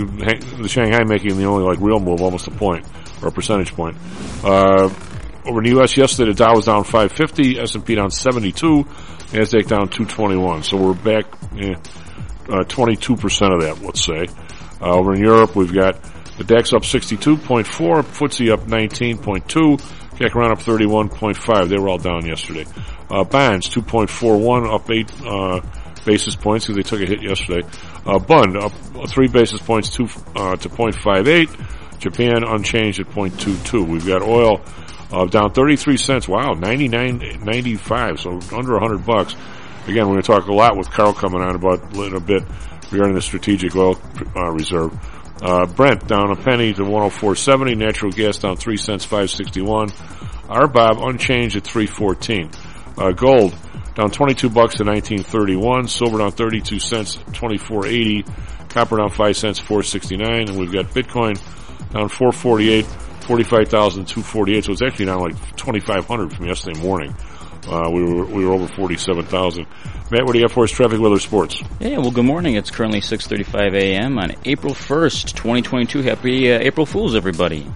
the 0.61 0.67
Shanghai 0.67 1.03
making 1.03 1.37
the 1.37 1.45
only 1.45 1.63
like 1.63 1.79
real 1.79 1.99
move, 1.99 2.21
almost 2.21 2.47
a 2.47 2.51
point 2.51 2.85
or 3.21 3.29
a 3.29 3.31
percentage 3.31 3.73
point. 3.73 3.97
Uh, 4.43 4.89
over 5.45 5.59
in 5.59 5.65
the 5.65 5.69
U.S. 5.71 5.97
yesterday, 5.97 6.31
the 6.31 6.37
Dow 6.37 6.55
was 6.55 6.65
down 6.65 6.83
550, 6.83 7.59
S&P 7.59 7.95
down 7.95 8.11
72, 8.11 8.83
Nasdaq 8.85 9.67
down 9.67 9.89
221. 9.89 10.63
So 10.63 10.77
we're 10.77 10.93
back 10.93 11.25
eh, 11.57 11.73
uh, 12.49 12.63
22% 12.63 13.53
of 13.53 13.61
that, 13.61 13.81
let's 13.83 14.03
say. 14.05 14.27
Uh, 14.81 14.95
over 14.95 15.13
in 15.13 15.21
Europe, 15.21 15.55
we've 15.55 15.73
got 15.73 16.01
the 16.37 16.43
DAX 16.43 16.73
up 16.73 16.83
62.4, 16.83 17.63
FTSE 17.63 18.51
up 18.51 18.61
19.2, 18.61 20.02
CAC 20.15 20.35
around 20.35 20.51
up 20.51 20.59
31.5. 20.59 21.69
They 21.69 21.77
were 21.77 21.89
all 21.89 21.97
down 21.97 22.25
yesterday. 22.25 22.65
Uh, 23.09 23.23
bonds 23.23 23.69
2.41, 23.69 24.73
up 24.73 24.89
8 24.89 25.21
uh, 25.25 25.61
basis 26.05 26.35
points 26.35 26.67
because 26.67 26.75
they 26.77 26.89
took 26.89 27.01
a 27.01 27.05
hit 27.05 27.21
yesterday. 27.21 27.67
Uh, 28.05 28.19
Bund 28.19 28.57
up 28.57 28.71
3 29.07 29.27
basis 29.27 29.61
points 29.61 29.89
to, 29.95 30.03
uh, 30.35 30.55
to 30.55 30.69
0.58. 30.69 31.99
Japan 31.99 32.43
unchanged 32.43 32.99
at 32.99 33.07
0.22. 33.07 33.87
We've 33.87 34.05
got 34.05 34.21
oil 34.21 34.61
uh, 35.11 35.25
down 35.25 35.51
33 35.51 35.97
cents. 35.97 36.27
Wow, 36.27 36.53
99.95, 36.53 38.19
so 38.19 38.57
under 38.57 38.73
100 38.73 39.05
bucks. 39.05 39.35
Again, 39.85 40.07
we're 40.07 40.13
going 40.13 40.21
to 40.21 40.27
talk 40.27 40.47
a 40.47 40.53
lot 40.53 40.77
with 40.77 40.89
Carl 40.89 41.13
coming 41.13 41.41
on 41.41 41.55
about 41.55 41.93
in 41.95 42.15
a 42.15 42.19
bit 42.19 42.43
regarding 42.91 43.15
the 43.15 43.21
strategic 43.21 43.75
oil 43.75 43.99
uh, 44.35 44.49
reserve. 44.51 44.91
Uh, 45.43 45.65
Brent 45.65 46.07
down 46.07 46.31
a 46.31 46.37
penny 46.37 46.71
to 46.73 46.83
104.70. 46.83 47.75
Natural 47.75 48.11
gas 48.13 48.37
down 48.37 48.55
3 48.55 48.77
cents, 48.77 49.03
561. 49.03 49.89
RBOB 49.89 51.09
unchanged 51.09 51.57
at 51.57 51.65
314. 51.65 52.49
Uh, 52.97 53.11
gold 53.11 53.53
down 53.93 54.09
22 54.09 54.49
bucks 54.49 54.75
to 54.75 54.85
1931. 54.85 55.89
Silver 55.89 56.19
down 56.19 56.31
32 56.31 56.79
cents, 56.79 57.17
24.80. 57.17 58.69
Copper 58.69 58.97
down 58.97 59.09
5 59.09 59.35
cents, 59.35 59.59
469. 59.59 60.49
And 60.49 60.57
we've 60.57 60.71
got 60.71 60.85
Bitcoin 60.85 61.35
down 61.91 62.07
448 62.07 62.85
45,248. 62.85 64.65
So 64.65 64.71
it's 64.71 64.81
actually 64.81 65.05
down 65.07 65.19
like 65.19 65.55
2,500 65.57 66.33
from 66.33 66.45
yesterday 66.45 66.79
morning. 66.79 67.13
Uh, 67.67 67.89
we 67.91 68.03
were 68.03 68.25
we 68.25 68.45
were 68.45 68.53
over 68.53 68.67
47,000. 68.67 69.65
Matt, 70.11 70.25
what 70.25 70.33
do 70.33 70.39
you 70.39 70.45
got 70.45 70.53
for 70.53 70.63
us? 70.63 70.71
Traffic, 70.71 70.99
weather, 70.99 71.19
sports. 71.19 71.61
Yeah, 71.79 71.97
well, 71.99 72.11
good 72.11 72.25
morning. 72.25 72.55
It's 72.55 72.69
currently 72.71 73.01
6:35 73.01 73.73
a.m. 73.75 74.17
on 74.19 74.35
April 74.45 74.73
1st, 74.73 75.33
2022. 75.35 76.01
Happy 76.01 76.51
uh, 76.51 76.59
April 76.61 76.85
Fools, 76.85 77.15
everybody. 77.15 77.67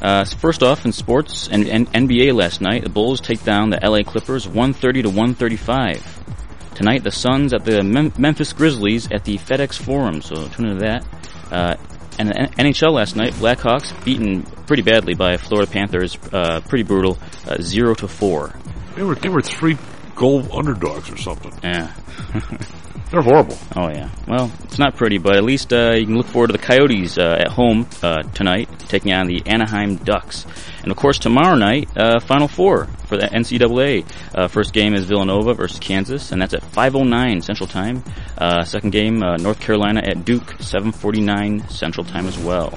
Uh, 0.00 0.24
first 0.24 0.62
off, 0.62 0.84
in 0.84 0.92
sports 0.92 1.48
and, 1.48 1.66
and 1.68 1.92
NBA 1.92 2.32
last 2.32 2.60
night, 2.60 2.84
the 2.84 2.88
Bulls 2.88 3.20
take 3.20 3.42
down 3.44 3.70
the 3.70 3.80
LA 3.82 4.02
Clippers 4.08 4.46
130 4.46 5.02
to 5.02 5.08
135. 5.08 6.74
Tonight, 6.76 7.02
the 7.02 7.10
Suns 7.10 7.52
at 7.52 7.64
the 7.64 7.82
Mem- 7.82 8.12
Memphis 8.16 8.52
Grizzlies 8.52 9.10
at 9.10 9.24
the 9.24 9.36
FedEx 9.38 9.74
Forum. 9.76 10.22
So 10.22 10.46
tune 10.48 10.66
into 10.68 10.80
that. 10.84 11.04
Uh, 11.50 11.74
and 12.20 12.28
the 12.28 12.38
N- 12.38 12.52
NHL 12.72 12.92
last 12.92 13.16
night, 13.16 13.32
Blackhawks 13.34 13.92
beaten 14.04 14.42
pretty 14.66 14.82
badly 14.82 15.14
by 15.14 15.36
Florida 15.36 15.70
Panthers, 15.70 16.16
uh, 16.32 16.60
pretty 16.68 16.84
brutal, 16.84 17.18
uh, 17.48 17.56
zero 17.60 17.94
to 17.94 18.06
four. 18.06 18.54
They 18.98 19.04
were 19.04 19.14
they 19.14 19.28
were 19.28 19.40
three 19.42 19.78
goal 20.16 20.44
underdogs 20.52 21.08
or 21.08 21.16
something. 21.16 21.52
Yeah. 21.62 21.94
They're 23.12 23.22
horrible. 23.22 23.56
Oh 23.76 23.88
yeah. 23.88 24.10
Well, 24.26 24.50
it's 24.64 24.80
not 24.80 24.96
pretty, 24.96 25.18
but 25.18 25.36
at 25.36 25.44
least 25.44 25.72
uh, 25.72 25.92
you 25.94 26.04
can 26.04 26.16
look 26.16 26.26
forward 26.26 26.48
to 26.48 26.52
the 26.52 26.58
Coyotes 26.58 27.16
uh, 27.16 27.36
at 27.38 27.46
home 27.46 27.86
uh, 28.02 28.22
tonight, 28.34 28.68
taking 28.88 29.12
on 29.12 29.28
the 29.28 29.46
Anaheim 29.46 29.98
Ducks, 29.98 30.46
and 30.82 30.90
of 30.90 30.96
course 30.96 31.20
tomorrow 31.20 31.54
night, 31.54 31.88
uh, 31.96 32.18
Final 32.18 32.48
Four 32.48 32.86
for 33.06 33.16
the 33.16 33.26
NCAA. 33.28 34.04
Uh, 34.34 34.48
first 34.48 34.72
game 34.72 34.94
is 34.94 35.04
Villanova 35.04 35.54
versus 35.54 35.78
Kansas, 35.78 36.32
and 36.32 36.42
that's 36.42 36.54
at 36.54 36.62
5:09 36.62 37.40
Central 37.44 37.68
Time. 37.68 38.02
Uh, 38.36 38.64
second 38.64 38.90
game, 38.90 39.20
North 39.20 39.60
Carolina 39.60 40.00
at 40.04 40.24
Duke, 40.24 40.56
7:49 40.58 41.70
Central 41.70 42.04
Time 42.04 42.26
as 42.26 42.36
well. 42.36 42.76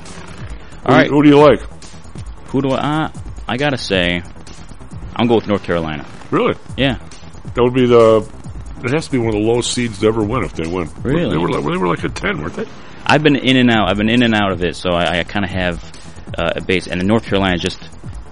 All 0.86 0.94
who, 0.94 1.00
right. 1.00 1.10
Who 1.10 1.24
do 1.24 1.30
you 1.30 1.40
like? 1.40 1.62
Who 2.50 2.62
do 2.62 2.74
I? 2.74 3.12
I 3.48 3.58
gotta 3.58 3.80
say, 3.80 4.22
I'm 5.16 5.28
going 5.28 5.38
with 5.40 5.48
North 5.48 5.64
Carolina. 5.64 6.06
Really? 6.30 6.56
Yeah. 6.78 7.00
That 7.54 7.64
would 7.64 7.74
be 7.74 7.86
the. 7.86 8.28
It 8.84 8.92
has 8.92 9.06
to 9.06 9.12
be 9.12 9.18
one 9.18 9.28
of 9.28 9.34
the 9.34 9.40
lowest 9.48 9.74
seeds 9.74 10.00
to 10.00 10.08
ever 10.08 10.24
win 10.24 10.44
if 10.44 10.54
they 10.54 10.68
win. 10.68 10.90
Really? 11.04 11.30
They 11.30 11.38
were 11.38 11.50
like, 11.50 11.64
they 11.64 11.78
were 11.78 11.88
like 11.88 12.04
a 12.04 12.10
ten, 12.10 12.42
weren't 12.42 12.56
they? 12.56 12.66
I've 13.06 13.22
been 13.22 13.36
in 13.36 13.58
and 13.58 13.70
out. 13.70 13.90
I've 13.90 13.98
been 13.98 14.10
in 14.10 14.24
and 14.24 14.34
out 14.34 14.52
of 14.52 14.64
it, 14.64 14.76
so 14.76 14.92
I, 14.92 15.20
I 15.20 15.24
kind 15.24 15.46
of 15.46 15.52
have 15.52 15.92
uh, 16.38 16.54
a 16.56 16.62
base. 16.62 16.88
And 16.88 17.00
the 17.00 17.06
North 17.06 17.26
Carolina 17.26 17.58
just 17.58 17.80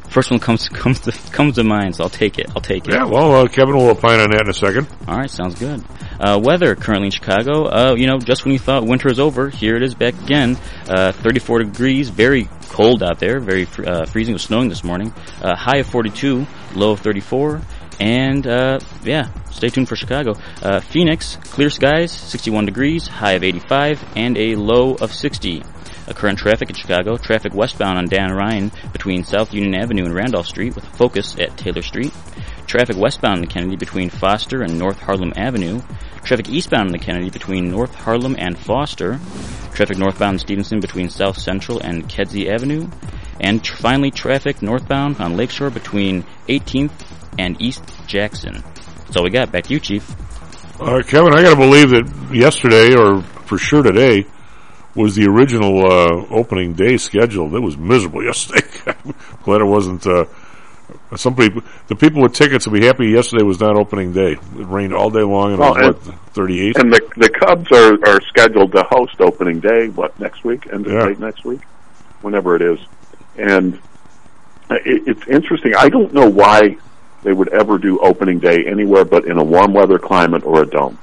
first 0.10 0.32
one 0.32 0.40
comes 0.40 0.68
comes 0.84 1.00
to, 1.02 1.12
comes 1.32 1.56
to 1.56 1.64
mind, 1.64 1.96
so 1.96 2.04
I'll 2.04 2.10
take 2.10 2.40
it. 2.40 2.48
I'll 2.56 2.62
take 2.62 2.88
it. 2.88 2.94
Yeah. 2.94 3.06
Well, 3.06 3.34
uh, 3.36 3.48
Kevin 3.48 3.76
will 3.76 3.90
opine 3.90 4.20
on 4.20 4.32
that 4.32 4.42
in 4.44 4.50
a 4.50 4.54
second. 4.54 4.88
All 5.08 5.18
right, 5.18 5.30
sounds 5.30 5.58
good. 5.60 5.84
Uh, 6.20 6.40
weather 6.42 6.76
currently 6.76 7.08
in 7.08 7.12
Chicago. 7.12 7.66
Uh, 7.66 7.96
you 7.96 8.08
know, 8.08 8.20
just 8.20 8.44
when 8.44 8.54
you 8.54 8.60
thought 8.60 8.86
winter 8.86 9.10
is 9.10 9.20
over, 9.20 9.50
here 9.50 9.76
it 9.76 9.84
is 9.84 9.96
back 9.96 10.22
again. 10.22 10.58
Uh, 10.88 11.12
34 11.12 11.60
degrees, 11.60 12.10
very 12.10 12.50
cold 12.70 13.02
out 13.02 13.20
there, 13.20 13.40
very 13.40 13.68
uh, 13.86 14.06
freezing. 14.06 14.34
It 14.34 14.36
was 14.36 14.44
snowing 14.44 14.70
this 14.70 14.84
morning. 14.84 15.14
Uh, 15.42 15.56
high 15.56 15.78
of 15.78 15.88
42, 15.88 16.46
low 16.76 16.92
of 16.92 17.00
34. 17.00 17.62
And 18.00 18.48
uh, 18.48 18.80
yeah, 19.04 19.30
stay 19.52 19.70
tuned 19.70 19.90
for 19.90 19.96
Chicago. 19.96 20.36
Uh, 20.62 20.80
Phoenix, 20.80 21.36
clear 21.44 21.70
skies, 21.70 22.12
61 22.12 22.66
degrees, 22.66 23.08
high 23.08 23.34
of 23.34 23.44
85, 23.44 24.04
and 24.16 24.38
a 24.38 24.56
low 24.56 24.96
of 24.96 25.14
60. 25.14 25.64
Current 26.14 26.40
traffic 26.40 26.70
in 26.70 26.76
Chicago, 26.76 27.18
traffic 27.18 27.54
westbound 27.54 27.98
on 27.98 28.06
Dan 28.06 28.32
Ryan 28.34 28.72
between 28.92 29.24
South 29.24 29.54
Union 29.54 29.76
Avenue 29.76 30.06
and 30.06 30.14
Randolph 30.14 30.48
Street 30.48 30.76
with 30.76 30.84
a 30.84 30.98
focus 30.98 31.36
at 31.40 31.58
Taylor 31.58 31.82
Street. 31.82 32.14
Traffic 32.68 32.98
westbound 32.98 33.38
in 33.38 33.42
the 33.42 33.48
Kennedy 33.48 33.76
between 33.76 34.10
Foster 34.10 34.62
and 34.62 34.78
North 34.78 35.00
Harlem 35.00 35.34
Avenue. 35.36 35.82
Traffic 36.24 36.50
eastbound 36.50 36.88
in 36.88 36.92
the 36.92 37.00
Kennedy 37.00 37.30
between 37.30 37.72
North 37.72 37.96
Harlem 37.96 38.36
and 38.38 38.58
Foster. 38.58 39.20
Traffic 39.74 39.98
northbound 39.98 40.36
in 40.36 40.40
Stevenson 40.40 40.80
between 40.80 41.10
South 41.10 41.38
Central 41.40 41.80
and 41.80 42.08
Kedzie 42.08 42.50
Avenue. 42.50 42.88
And 43.40 43.64
tr- 43.64 43.78
finally, 43.78 44.12
traffic 44.12 44.62
northbound 44.62 45.20
on 45.20 45.38
Lakeshore 45.38 45.70
between 45.70 46.24
18th 46.48 46.92
and 47.40 47.60
East 47.62 47.84
Jackson. 48.06 48.64
That's 49.06 49.18
all 49.18 49.24
we 49.24 49.30
got. 49.30 49.52
Back 49.52 49.64
to 49.66 49.74
you, 49.74 49.80
Chief. 49.80 50.08
Uh, 50.80 51.02
Kevin, 51.02 51.34
I 51.34 51.42
got 51.42 51.52
to 51.52 51.56
believe 51.56 51.90
that 51.90 52.32
yesterday, 52.34 52.96
or 52.96 53.22
for 53.22 53.58
sure 53.58 53.82
today, 53.82 54.26
was 54.96 55.16
the 55.16 55.26
original 55.28 55.86
uh, 55.86 56.26
opening 56.30 56.74
day 56.74 56.98
scheduled. 56.98 57.54
It 57.56 57.60
was 57.62 57.78
miserable 57.78 58.24
yesterday. 58.26 58.66
Glad 59.44 59.62
it 59.62 59.66
wasn't. 59.66 60.06
Uh, 60.08 60.26
some 61.16 61.36
people, 61.36 61.62
the 61.88 61.96
people 61.96 62.22
with 62.22 62.34
tickets 62.34 62.66
will 62.68 62.80
be 62.80 62.86
happy. 62.86 63.08
Yesterday 63.08 63.44
was 63.44 63.60
not 63.60 63.76
opening 63.78 64.12
day. 64.14 64.32
It 64.34 64.40
rained 64.68 64.94
all 64.94 65.10
day 65.10 65.22
long, 65.22 65.52
and 65.52 65.60
Well, 65.60 65.76
it 65.76 65.96
was 65.98 66.08
what 66.08 66.20
thirty-eight. 66.34 66.78
And 66.78 66.92
the 66.92 67.02
the 67.18 67.30
Cubs 67.30 67.72
are 67.72 67.94
are 68.08 68.22
scheduled 68.22 68.72
to 68.74 68.84
host 68.90 69.20
opening 69.22 69.60
day. 69.60 69.88
What 69.90 70.20
next 70.20 70.44
week? 70.44 70.68
End 70.72 70.86
of 70.88 70.94
Yeah. 70.94 71.06
day 71.08 71.16
next 71.20 71.46
week, 71.46 71.62
whenever 72.22 72.56
it 72.56 72.62
is. 72.62 72.80
And 73.38 73.76
it, 74.72 75.08
it's 75.08 75.28
interesting. 75.28 75.74
I 75.78 75.90
don't 75.90 76.14
know 76.14 76.30
why 76.30 76.78
they 77.24 77.34
would 77.34 77.50
ever 77.50 77.78
do 77.78 78.00
opening 78.00 78.40
day 78.40 78.66
anywhere 78.66 79.04
but 79.06 79.26
in 79.26 79.38
a 79.38 79.44
warm 79.44 79.74
weather 79.74 80.00
climate 80.00 80.44
or 80.46 80.62
a 80.64 80.66
dome. 80.66 80.98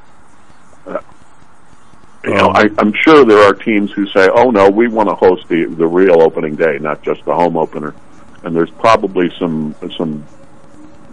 You 2.27 2.35
know, 2.35 2.49
Um, 2.49 2.57
I, 2.57 2.69
I'm 2.79 2.93
sure 2.93 3.25
there 3.25 3.39
are 3.39 3.55
teams 3.55 3.93
who 3.93 4.07
say, 4.09 4.29
"Oh 4.33 4.51
no, 4.51 4.69
we 4.69 4.89
want 4.89 5.09
to 5.09 5.15
host 5.15 5.47
the 5.49 5.65
the 5.67 5.87
real 5.87 6.21
opening 6.23 6.57
day, 6.57 6.79
not 6.81 7.03
just 7.03 7.25
the 7.25 7.35
home 7.35 7.57
opener." 7.57 7.95
And 8.43 8.55
there's 8.55 8.71
probably 8.71 9.31
some 9.39 9.75
some 9.97 10.25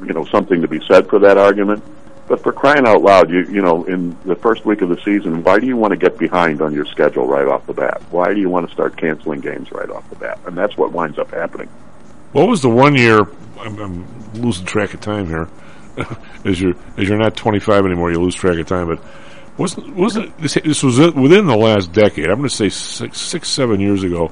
you 0.05 0.13
know 0.13 0.25
something 0.25 0.61
to 0.61 0.67
be 0.67 0.79
said 0.87 1.07
for 1.07 1.19
that 1.19 1.37
argument. 1.37 1.83
But 2.27 2.41
for 2.41 2.51
crying 2.51 2.87
out 2.87 3.01
loud, 3.01 3.29
you 3.29 3.43
you 3.43 3.61
know, 3.61 3.83
in 3.83 4.17
the 4.25 4.35
first 4.35 4.65
week 4.65 4.81
of 4.81 4.89
the 4.89 4.97
season, 5.05 5.43
why 5.43 5.59
do 5.59 5.67
you 5.67 5.77
want 5.77 5.91
to 5.91 5.97
get 5.97 6.17
behind 6.17 6.61
on 6.61 6.73
your 6.73 6.85
schedule 6.85 7.27
right 7.27 7.47
off 7.47 7.67
the 7.67 7.73
bat? 7.73 8.01
Why 8.09 8.33
do 8.33 8.39
you 8.39 8.49
want 8.49 8.67
to 8.67 8.73
start 8.73 8.97
canceling 8.97 9.41
games 9.41 9.71
right 9.71 9.89
off 9.89 10.09
the 10.09 10.15
bat? 10.15 10.39
And 10.47 10.57
that's 10.57 10.75
what 10.77 10.93
winds 10.93 11.19
up 11.19 11.31
happening. 11.31 11.69
What 12.31 12.47
was 12.47 12.61
the 12.61 12.69
one 12.69 12.95
year? 12.95 13.19
I'm, 13.59 13.77
I'm 13.79 14.31
losing 14.33 14.65
track 14.65 14.93
of 14.95 15.01
time 15.01 15.27
here. 15.27 15.47
as 16.45 16.59
you're 16.59 16.73
as 16.97 17.07
you're 17.07 17.19
not 17.19 17.35
25 17.35 17.85
anymore, 17.85 18.11
you 18.11 18.19
lose 18.19 18.33
track 18.33 18.57
of 18.57 18.65
time. 18.65 18.87
But 18.87 18.99
wasn't 19.57 19.95
wasn't 19.95 20.37
this, 20.39 20.55
this 20.55 20.83
was 20.83 20.99
within 20.99 21.45
the 21.47 21.57
last 21.57 21.91
decade? 21.91 22.25
I'm 22.25 22.37
going 22.37 22.49
to 22.49 22.55
say 22.55 22.69
six, 22.69 23.19
six 23.19 23.49
seven 23.49 23.79
years 23.79 24.03
ago. 24.03 24.31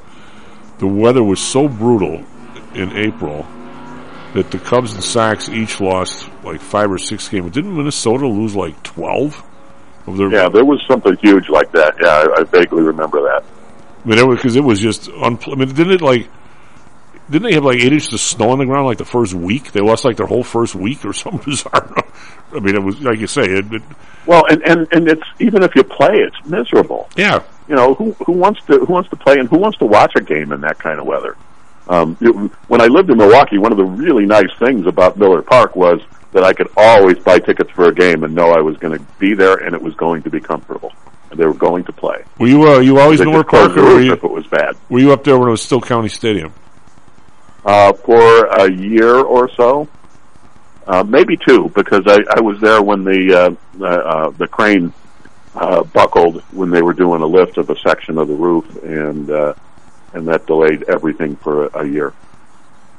The 0.79 0.87
weather 0.87 1.23
was 1.23 1.39
so 1.39 1.67
brutal 1.67 2.25
in 2.73 2.91
April 2.97 3.45
that 4.33 4.49
the 4.49 4.59
Cubs 4.59 4.93
and 4.93 5.03
Sox 5.03 5.49
each 5.49 5.79
lost 5.79 6.29
like 6.43 6.61
five 6.61 6.91
or 6.91 6.97
six 6.97 7.27
games. 7.27 7.51
Didn't 7.51 7.75
Minnesota 7.75 8.27
lose 8.27 8.55
like 8.55 8.81
12 8.83 9.43
of 10.07 10.17
their? 10.17 10.31
Yeah, 10.31 10.49
there 10.49 10.65
was 10.65 10.81
something 10.87 11.15
huge 11.17 11.49
like 11.49 11.71
that. 11.73 11.95
Yeah, 12.01 12.07
I, 12.07 12.41
I 12.41 12.43
vaguely 12.43 12.81
remember 12.83 13.21
that. 13.23 13.43
I 14.03 14.07
mean, 14.07 14.35
because 14.35 14.55
it 14.55 14.63
was 14.63 14.79
just. 14.79 15.03
Unpl- 15.03 15.53
I 15.53 15.55
mean, 15.55 15.67
didn't 15.73 15.93
it 15.93 16.01
like? 16.01 16.27
Didn't 17.31 17.43
they 17.43 17.53
have 17.53 17.63
like 17.63 17.77
eight 17.77 17.93
inches 17.93 18.11
of 18.13 18.19
snow 18.19 18.49
on 18.49 18.59
the 18.59 18.65
ground 18.65 18.87
like 18.87 18.97
the 18.97 19.05
first 19.05 19.33
week? 19.33 19.71
They 19.71 19.79
lost 19.79 20.03
like 20.03 20.17
their 20.17 20.27
whole 20.27 20.43
first 20.43 20.75
week 20.75 21.05
or 21.05 21.13
something 21.13 21.41
bizarre. 21.45 22.03
I 22.53 22.59
mean, 22.59 22.75
it 22.75 22.83
was 22.83 22.99
like 23.01 23.19
you 23.19 23.27
say. 23.27 23.43
It, 23.43 23.71
it, 23.73 23.81
Well, 24.25 24.45
and 24.49 24.61
and 24.63 24.87
and 24.91 25.07
it's 25.07 25.23
even 25.39 25.63
if 25.63 25.73
you 25.75 25.83
play, 25.83 26.17
it's 26.17 26.45
miserable. 26.45 27.09
yeah, 27.15 27.41
You 27.67 27.75
know 27.75 27.93
who 27.93 28.11
who 28.25 28.33
wants 28.33 28.63
to 28.65 28.79
who 28.79 28.91
wants 28.93 29.09
to 29.11 29.15
play 29.15 29.35
and 29.39 29.47
who 29.49 29.57
wants 29.57 29.77
to 29.79 29.85
watch 29.85 30.11
a 30.15 30.21
game 30.21 30.51
in 30.51 30.61
that 30.61 30.77
kind 30.77 30.99
of 30.99 31.05
weather. 31.05 31.37
Um, 31.87 32.17
it, 32.21 32.29
when 32.67 32.81
I 32.81 32.87
lived 32.87 33.09
in 33.09 33.17
Milwaukee, 33.17 33.57
one 33.57 33.71
of 33.71 33.77
the 33.77 33.85
really 33.85 34.25
nice 34.25 34.53
things 34.59 34.85
about 34.85 35.17
Miller 35.17 35.41
Park 35.41 35.75
was 35.75 36.01
that 36.33 36.43
I 36.43 36.53
could 36.53 36.69
always 36.77 37.17
buy 37.19 37.39
tickets 37.39 37.71
for 37.71 37.87
a 37.87 37.93
game 37.93 38.23
and 38.23 38.35
know 38.35 38.51
I 38.51 38.61
was 38.61 38.77
going 38.77 38.97
to 38.97 39.03
be 39.19 39.33
there 39.33 39.55
and 39.55 39.73
it 39.75 39.81
was 39.81 39.95
going 39.95 40.21
to 40.23 40.29
be 40.29 40.39
comfortable 40.39 40.93
they 41.35 41.45
were 41.45 41.53
going 41.53 41.83
to 41.85 41.91
play. 41.93 42.23
were 42.39 42.47
you 42.47 42.67
uh, 42.67 42.79
you 42.79 42.99
always 42.99 43.19
They 43.19 43.25
Miller 43.25 43.43
Park, 43.43 43.75
or 43.77 43.83
were 43.83 44.01
you 44.01 44.13
if 44.13 44.23
it 44.23 44.29
was 44.29 44.45
bad? 44.47 44.75
were 44.89 44.99
you 44.99 45.13
up 45.13 45.23
there 45.23 45.37
when 45.37 45.47
it 45.47 45.51
was 45.51 45.61
still 45.61 45.81
County 45.81 46.09
Stadium? 46.09 46.53
Uh, 47.65 47.93
for 47.93 48.45
a 48.47 48.71
year 48.71 49.15
or 49.15 49.49
so, 49.51 49.87
uh, 50.87 51.03
maybe 51.03 51.37
two, 51.37 51.69
because 51.75 52.03
I, 52.07 52.19
I 52.35 52.41
was 52.41 52.59
there 52.59 52.81
when 52.81 53.03
the 53.03 53.33
uh, 53.33 53.55
the, 53.77 53.87
uh, 53.87 54.29
the 54.31 54.47
crane 54.47 54.93
uh, 55.55 55.83
buckled 55.83 56.41
when 56.51 56.69
they 56.69 56.81
were 56.81 56.93
doing 56.93 57.21
a 57.21 57.25
lift 57.25 57.57
of 57.57 57.69
a 57.69 57.77
section 57.79 58.17
of 58.17 58.27
the 58.27 58.33
roof, 58.33 58.83
and 58.83 59.29
uh, 59.29 59.53
and 60.13 60.27
that 60.27 60.45
delayed 60.47 60.83
everything 60.83 61.35
for 61.37 61.67
a, 61.67 61.81
a 61.81 61.87
year. 61.87 62.13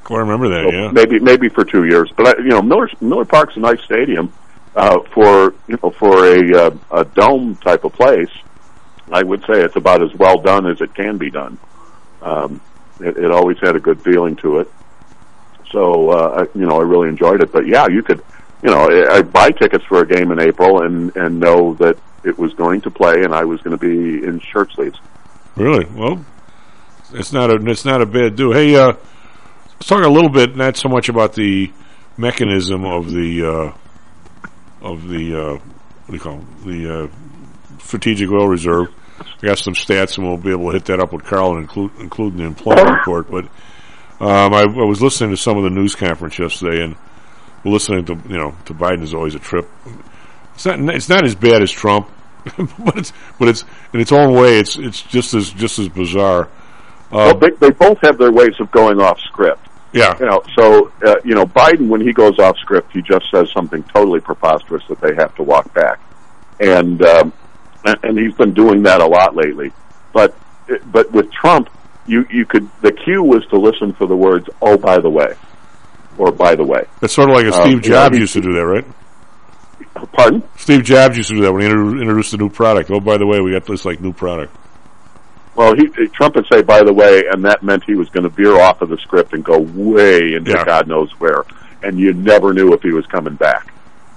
Oh, 0.09 0.17
I 0.17 0.19
remember 0.19 0.49
that. 0.49 0.71
So 0.71 0.73
yeah, 0.73 0.91
maybe 0.91 1.19
maybe 1.19 1.49
for 1.49 1.65
two 1.65 1.85
years, 1.85 2.13
but 2.17 2.39
I, 2.39 2.43
you 2.43 2.51
know 2.51 2.63
Miller 2.63 2.89
Miller 3.01 3.25
Park's 3.25 3.57
a 3.57 3.61
nice 3.61 3.83
stadium 3.83 4.33
uh, 4.77 5.01
for 5.13 5.55
you 5.67 5.79
know 5.83 5.91
for 5.91 6.27
a 6.27 6.67
uh, 6.67 6.77
a 6.91 7.05
dome 7.05 7.57
type 7.57 7.85
of 7.85 7.93
place. 7.93 8.31
I 9.11 9.23
would 9.23 9.41
say 9.43 9.61
it's 9.63 9.77
about 9.77 10.03
as 10.03 10.15
well 10.15 10.39
done 10.39 10.67
as 10.67 10.81
it 10.81 10.95
can 10.95 11.19
be 11.19 11.31
done. 11.31 11.59
Um, 12.23 12.61
it, 13.05 13.17
it 13.17 13.31
always 13.31 13.59
had 13.59 13.77
a 13.77 13.81
good 13.81 14.03
feeling 14.03 14.37
to 14.37 14.59
it. 14.59 14.71
So 15.71 16.11
uh, 16.11 16.47
you 16.55 16.67
know, 16.67 16.79
I 16.79 16.83
really 16.83 17.09
enjoyed 17.09 17.43
it. 17.43 17.53
But 17.53 17.67
yeah, 17.67 17.87
you 17.89 18.03
could, 18.03 18.23
you 18.63 18.71
know, 18.71 18.89
I 18.89 19.23
buy 19.23 19.51
tickets 19.51 19.85
for 19.85 20.01
a 20.01 20.07
game 20.07 20.31
in 20.31 20.41
April 20.41 20.83
and 20.83 21.15
and 21.17 21.41
know 21.41 21.75
that 21.75 21.99
it 22.25 22.39
was 22.39 22.53
going 22.55 22.81
to 22.83 22.91
play 22.91 23.25
and 23.25 23.35
I 23.35 23.45
was 23.45 23.61
going 23.63 23.77
to 23.77 23.81
be 23.81 24.25
in 24.25 24.41
shirt 24.41 24.73
sleeves. 24.73 24.99
really. 25.57 25.87
Well, 25.87 26.25
it's 27.13 27.33
not 27.33 27.51
a 27.51 27.57
it's 27.71 27.85
not 27.85 28.01
a 28.01 28.07
bad 28.07 28.37
do. 28.37 28.53
Hey, 28.53 28.77
uh, 28.77 28.95
let's 29.75 29.87
talk 29.87 30.05
a 30.05 30.09
little 30.09 30.31
bit, 30.31 30.57
not 30.57 30.77
so 30.77 30.89
much 30.89 31.09
about 31.09 31.35
the 31.35 31.73
mechanism 32.17 32.85
of 32.85 33.11
the 33.11 33.45
uh, 33.45 33.73
of 34.83 35.09
the 35.09 35.35
uh, 35.35 35.53
what 35.55 36.07
do 36.09 36.15
you 36.15 36.21
call 36.21 36.39
it? 36.39 36.65
the 36.65 37.05
uh, 37.05 37.09
strategic 37.81 38.31
oil 38.31 38.49
reserve. 38.49 38.89
I 39.43 39.47
got 39.47 39.59
some 39.59 39.75
stats, 39.75 40.19
and 40.19 40.27
we'll 40.27 40.37
be 40.37 40.51
able 40.51 40.67
to 40.67 40.73
hit 40.73 40.85
that 40.87 41.01
up 41.01 41.13
with 41.13 41.25
Carl 41.25 41.53
and 41.53 41.61
include 41.63 41.93
include 41.99 42.35
in 42.35 42.39
the 42.39 42.45
employment 42.45 42.89
report. 42.91 43.31
But 43.31 43.47
Um, 44.21 44.55
I, 44.55 44.61
I 44.61 44.85
was 44.85 45.03
listening 45.03 45.31
to 45.31 45.37
some 45.37 45.57
of 45.57 45.65
the 45.65 45.71
news 45.71 45.97
conference 45.97 46.39
yesterday, 46.39 46.85
and 46.85 46.95
listening 47.65 48.05
to 48.05 48.15
you 48.29 48.39
know 48.39 48.55
to 48.67 48.75
Biden 48.75 49.03
is 49.03 49.15
always 49.15 49.35
a 49.35 49.41
trip. 49.41 49.69
It's 50.55 50.65
not 50.65 50.79
it's 50.95 51.09
not 51.09 51.25
as 51.25 51.35
bad 51.35 51.63
as 51.63 51.73
Trump, 51.73 52.09
but 52.79 52.99
it's 52.99 53.13
but 53.39 53.49
it's 53.49 53.65
in 53.93 54.01
its 54.01 54.13
own 54.13 54.35
way. 54.35 54.59
It's 54.59 54.77
it's 54.77 55.03
just 55.03 55.35
as 55.35 55.51
just 55.51 55.79
as 55.79 55.89
bizarre. 55.89 56.49
well, 57.11 57.37
they, 57.37 57.51
they 57.51 57.71
both 57.71 57.99
have 58.03 58.17
their 58.17 58.33
ways 58.33 58.55
of 58.61 58.71
going 58.71 59.01
off 59.01 59.19
script. 59.21 59.67
Yeah. 59.93 60.17
You 60.19 60.27
know, 60.27 60.43
so 60.57 60.93
uh, 61.05 61.17
you 61.25 61.35
know, 61.35 61.45
Biden 61.45 61.89
when 61.89 62.01
he 62.01 62.13
goes 62.13 62.39
off 62.39 62.57
script, 62.59 62.93
he 62.93 63.03
just 63.03 63.31
says 63.31 63.51
something 63.53 63.83
totally 63.85 64.21
preposterous 64.21 64.85
that 64.89 65.01
they 65.01 65.15
have 65.17 65.35
to 65.35 65.43
walk 65.43 65.73
back, 65.75 66.01
and 66.61 67.03
um, 67.03 67.33
and, 67.85 68.19
he's 68.19 68.35
been 68.35 68.55
doing 68.55 68.83
that 68.85 69.01
a 69.01 69.07
lot 69.07 69.35
lately. 69.35 69.73
But 70.13 70.35
but 70.87 71.11
with 71.13 71.31
Trump, 71.33 71.69
you 72.07 72.27
you 72.31 72.47
could 72.47 72.69
the 72.81 72.93
cue 72.93 73.23
was 73.23 73.45
to 73.47 73.59
listen 73.59 73.93
for 73.95 74.07
the 74.07 74.17
words 74.17 74.49
"Oh, 74.61 74.77
by 74.77 74.99
the 74.99 75.11
way," 75.11 75.35
or 76.19 76.33
"By 76.33 76.55
the 76.55 76.65
way." 76.65 76.85
It's 77.01 77.15
sort 77.15 77.31
of 77.31 77.37
like 77.37 77.47
a 77.47 77.55
Um, 77.55 77.63
Steve 77.63 77.85
you 77.85 77.91
know, 77.91 77.97
Jobs 77.97 78.19
used 78.19 78.33
to 78.35 78.41
do 78.41 78.53
that, 78.55 78.67
right? 78.67 78.85
Pardon? 80.13 80.43
Steve 80.57 80.85
Jobs 80.85 81.17
used 81.17 81.29
to 81.31 81.37
do 81.37 81.43
that 81.43 81.53
when 81.53 81.63
he 81.63 81.69
introduced 81.69 82.33
a 82.35 82.37
new 82.37 82.49
product. 82.49 82.91
Oh, 82.91 83.01
by 83.01 83.19
the 83.19 83.27
way, 83.27 83.41
we 83.41 83.53
got 83.53 83.67
this 83.67 83.85
like 83.85 84.01
new 84.01 84.13
product. 84.13 84.55
Well, 85.55 85.75
he 85.75 85.87
Trump 86.09 86.35
would 86.37 86.47
say, 86.51 86.63
"By 86.63 86.83
the 86.83 86.93
way," 86.93 87.25
and 87.31 87.45
that 87.45 87.63
meant 87.63 87.85
he 87.85 87.95
was 87.95 88.09
going 88.09 88.25
to 88.25 88.31
veer 88.31 88.59
off 88.59 88.81
of 88.81 88.89
the 88.89 88.97
script 88.99 89.33
and 89.35 89.45
go 89.45 89.59
way 89.59 90.35
into 90.35 90.51
Yeah. 90.51 90.65
God 90.65 90.89
knows 90.89 91.11
where, 91.21 91.45
and 91.83 91.99
you 91.99 92.13
never 92.15 92.53
knew 92.55 92.73
if 92.73 92.83
he 92.83 92.93
was 92.93 93.07
coming 93.07 93.35
back. 93.35 93.72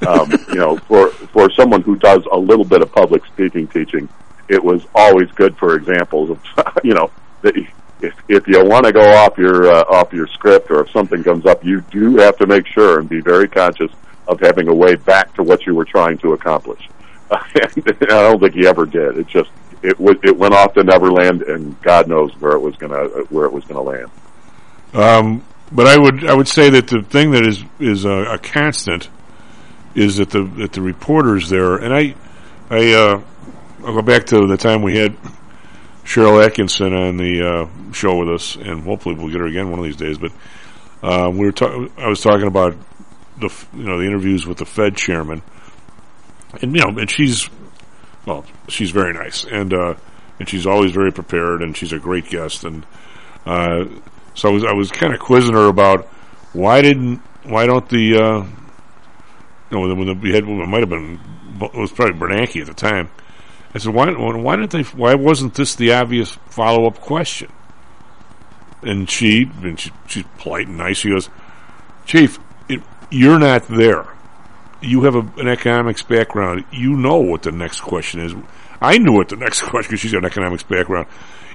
Um, 0.06 0.32
you 0.50 0.60
know, 0.60 0.78
for 0.78 1.10
for 1.10 1.50
someone 1.52 1.82
who 1.82 1.96
does 1.96 2.24
a 2.32 2.38
little 2.38 2.66
bit 2.66 2.82
of 2.82 2.92
public 2.92 3.26
speaking 3.26 3.68
teaching, 3.68 4.10
it 4.48 4.64
was 4.64 4.86
always 4.94 5.32
good 5.32 5.58
for 5.58 5.76
examples 5.76 6.30
of, 6.30 6.42
you 6.84 6.94
know, 6.94 7.12
that 7.42 7.56
if 8.02 8.14
if 8.28 8.48
you 8.48 8.64
want 8.64 8.86
to 8.86 8.92
go 8.92 9.02
off 9.02 9.38
your 9.38 9.72
uh, 9.72 9.84
off 9.90 10.14
your 10.14 10.28
script 10.28 10.70
or 10.70 10.82
if 10.82 10.92
something 10.92 11.24
comes 11.24 11.46
up, 11.46 11.64
you 11.64 11.82
do 11.92 12.18
have 12.18 12.38
to 12.38 12.48
make 12.48 12.68
sure 12.68 13.00
and 13.00 13.10
be 13.10 13.22
very 13.22 13.48
conscious 13.48 13.92
of 14.28 14.40
having 14.40 14.68
a 14.68 14.74
way 14.74 14.96
back 14.96 15.34
to 15.36 15.44
what 15.44 15.66
you 15.66 15.76
were 15.76 15.86
trying 15.86 16.18
to 16.18 16.34
accomplish. 16.34 16.90
and 17.32 17.98
I 18.02 18.22
don't 18.22 18.40
think 18.40 18.54
he 18.54 18.68
ever 18.68 18.86
did. 18.86 19.18
It 19.18 19.28
just 19.28 19.50
it 19.82 19.98
w- 19.98 20.20
it 20.24 20.36
went 20.38 20.54
off 20.54 20.74
to 20.74 20.84
Neverland, 20.84 21.42
and 21.44 21.80
God 21.82 22.08
knows 22.08 22.32
where 22.40 22.54
it 22.54 22.60
was 22.60 22.76
gonna 22.76 23.06
where 23.30 23.46
it 23.46 23.54
was 23.54 23.64
gonna 23.66 23.82
land. 23.82 24.12
Um, 24.94 25.44
but 25.72 25.88
I 25.88 25.98
would 25.98 26.26
I 26.26 26.34
would 26.34 26.48
say 26.48 26.70
that 26.70 26.88
the 26.88 27.02
thing 27.02 27.32
that 27.32 27.46
is 27.46 27.64
is 27.80 28.06
a, 28.06 28.34
a 28.34 28.38
constant 28.38 29.10
is 29.96 30.18
that 30.18 30.30
the 30.30 30.44
that 30.58 30.74
the 30.74 30.82
reporters 30.82 31.50
there, 31.50 31.78
and 31.78 31.94
I 31.94 32.16
I 32.70 32.94
uh, 32.94 33.22
I'll 33.86 33.94
go 33.94 34.02
back 34.02 34.26
to 34.28 34.46
the 34.46 34.58
time 34.58 34.82
we 34.82 34.98
had 34.98 35.16
Sharyl 36.04 36.46
Attkisson 36.46 36.94
on 36.94 37.18
the 37.18 37.42
uh, 37.42 37.92
show 37.94 38.18
with 38.18 38.30
us, 38.30 38.56
and 38.58 38.84
hopefully 38.84 39.16
we'll 39.16 39.32
get 39.32 39.40
her 39.40 39.48
again 39.48 39.70
one 39.72 39.80
of 39.80 39.86
these 39.86 39.96
days. 39.96 40.18
But 40.18 40.32
uh, 41.02 41.30
we 41.32 41.46
were 41.46 41.52
ta- 41.52 41.88
I 41.98 42.08
was 42.08 42.22
talking 42.22 42.48
about 42.48 42.76
the 43.40 43.50
you 43.74 43.84
know 43.84 43.98
the 43.98 44.06
interviews 44.06 44.46
with 44.46 44.58
the 44.58 44.66
Fed 44.66 44.98
chairman, 44.98 45.42
and 46.62 46.76
you 46.76 46.82
know, 46.82 47.00
and 47.00 47.10
she's 47.10 47.50
well, 48.26 48.46
she's 48.68 48.92
very 48.92 49.14
nice, 49.14 49.46
and 49.46 49.74
uh, 49.74 49.96
and 50.40 50.50
she's 50.50 50.68
always 50.68 50.92
very 50.92 51.12
prepared, 51.12 51.62
and 51.62 51.76
she's 51.76 51.94
a 51.94 52.00
great 52.00 52.30
guest, 52.30 52.66
and 52.66 52.86
uh, 53.46 53.86
so 54.34 54.50
I 54.50 54.52
was 54.52 54.64
I 54.66 54.74
was 54.74 54.92
kind 54.92 55.14
of 55.14 55.20
quizzing 55.20 55.54
her 55.54 55.68
about 55.68 56.06
why 56.54 56.82
didn't 56.82 57.18
why 57.44 57.66
don't 57.66 57.88
the 57.88 58.18
the, 59.70 60.20
we 60.22 60.34
had 60.34 60.44
it 60.44 60.48
might 60.48 60.82
have 60.82 60.90
been 60.90 61.20
it 61.62 61.74
was 61.74 61.92
probably 61.92 62.20
Bernanke 62.20 62.62
at 62.62 62.68
the 62.68 62.74
time. 62.74 63.10
I 63.74 63.78
said 63.78 63.94
why 63.94 64.12
why 64.12 64.56
didn't 64.56 64.72
they 64.72 64.84
why 64.84 65.16
wasn't 65.16 65.56
this 65.56 65.76
the 65.76 65.94
obvious 65.94 66.38
follow 66.48 66.88
up 66.88 67.00
question? 67.00 67.52
And 68.82 69.10
she 69.10 69.50
and 69.62 69.80
she, 69.80 69.92
she's 70.08 70.26
polite 70.38 70.68
and 70.68 70.78
nice. 70.78 70.98
She 70.98 71.10
goes, 71.10 71.30
Chief, 72.06 72.40
it, 72.70 72.82
you're 73.10 73.40
not 73.40 73.68
there. 73.68 74.08
You 74.82 75.04
have 75.04 75.16
a, 75.16 75.22
an 75.38 75.48
economics 75.48 76.04
background. 76.04 76.66
You 76.72 76.96
know 76.96 77.18
what 77.18 77.44
the 77.44 77.52
next 77.52 77.82
question 77.82 78.22
is. 78.22 78.34
I 78.82 78.98
knew 78.98 79.14
what 79.14 79.30
the 79.30 79.38
next 79.38 79.62
question 79.64 79.90
because 79.90 80.02
she's 80.02 80.12
got 80.12 80.20
an 80.20 80.26
economics 80.26 80.64
background, 80.64 81.08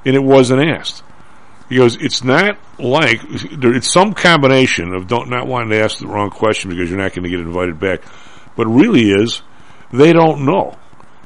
and 0.05 0.17
it 0.17 0.23
wasn't 0.23 0.63
asked. 0.63 1.05
He 1.71 1.77
goes, 1.77 1.97
it's 1.97 2.25
not 2.25 2.59
like 2.81 3.21
it's 3.31 3.93
some 3.93 4.13
combination 4.13 4.93
of 4.93 5.07
don't 5.07 5.31
not 5.31 5.47
wanting 5.47 5.71
to 5.71 5.81
ask 5.81 5.99
the 5.99 6.09
wrong 6.09 6.29
question 6.29 6.69
because 6.69 6.91
you're 6.91 6.99
not 6.99 7.15
going 7.15 7.23
to 7.23 7.31
get 7.31 7.39
invited 7.39 7.79
back, 7.79 8.01
but 8.57 8.67
really 8.67 9.13
is 9.13 9.41
they 9.93 10.13
don't 10.13 10.45
know. 10.45 10.77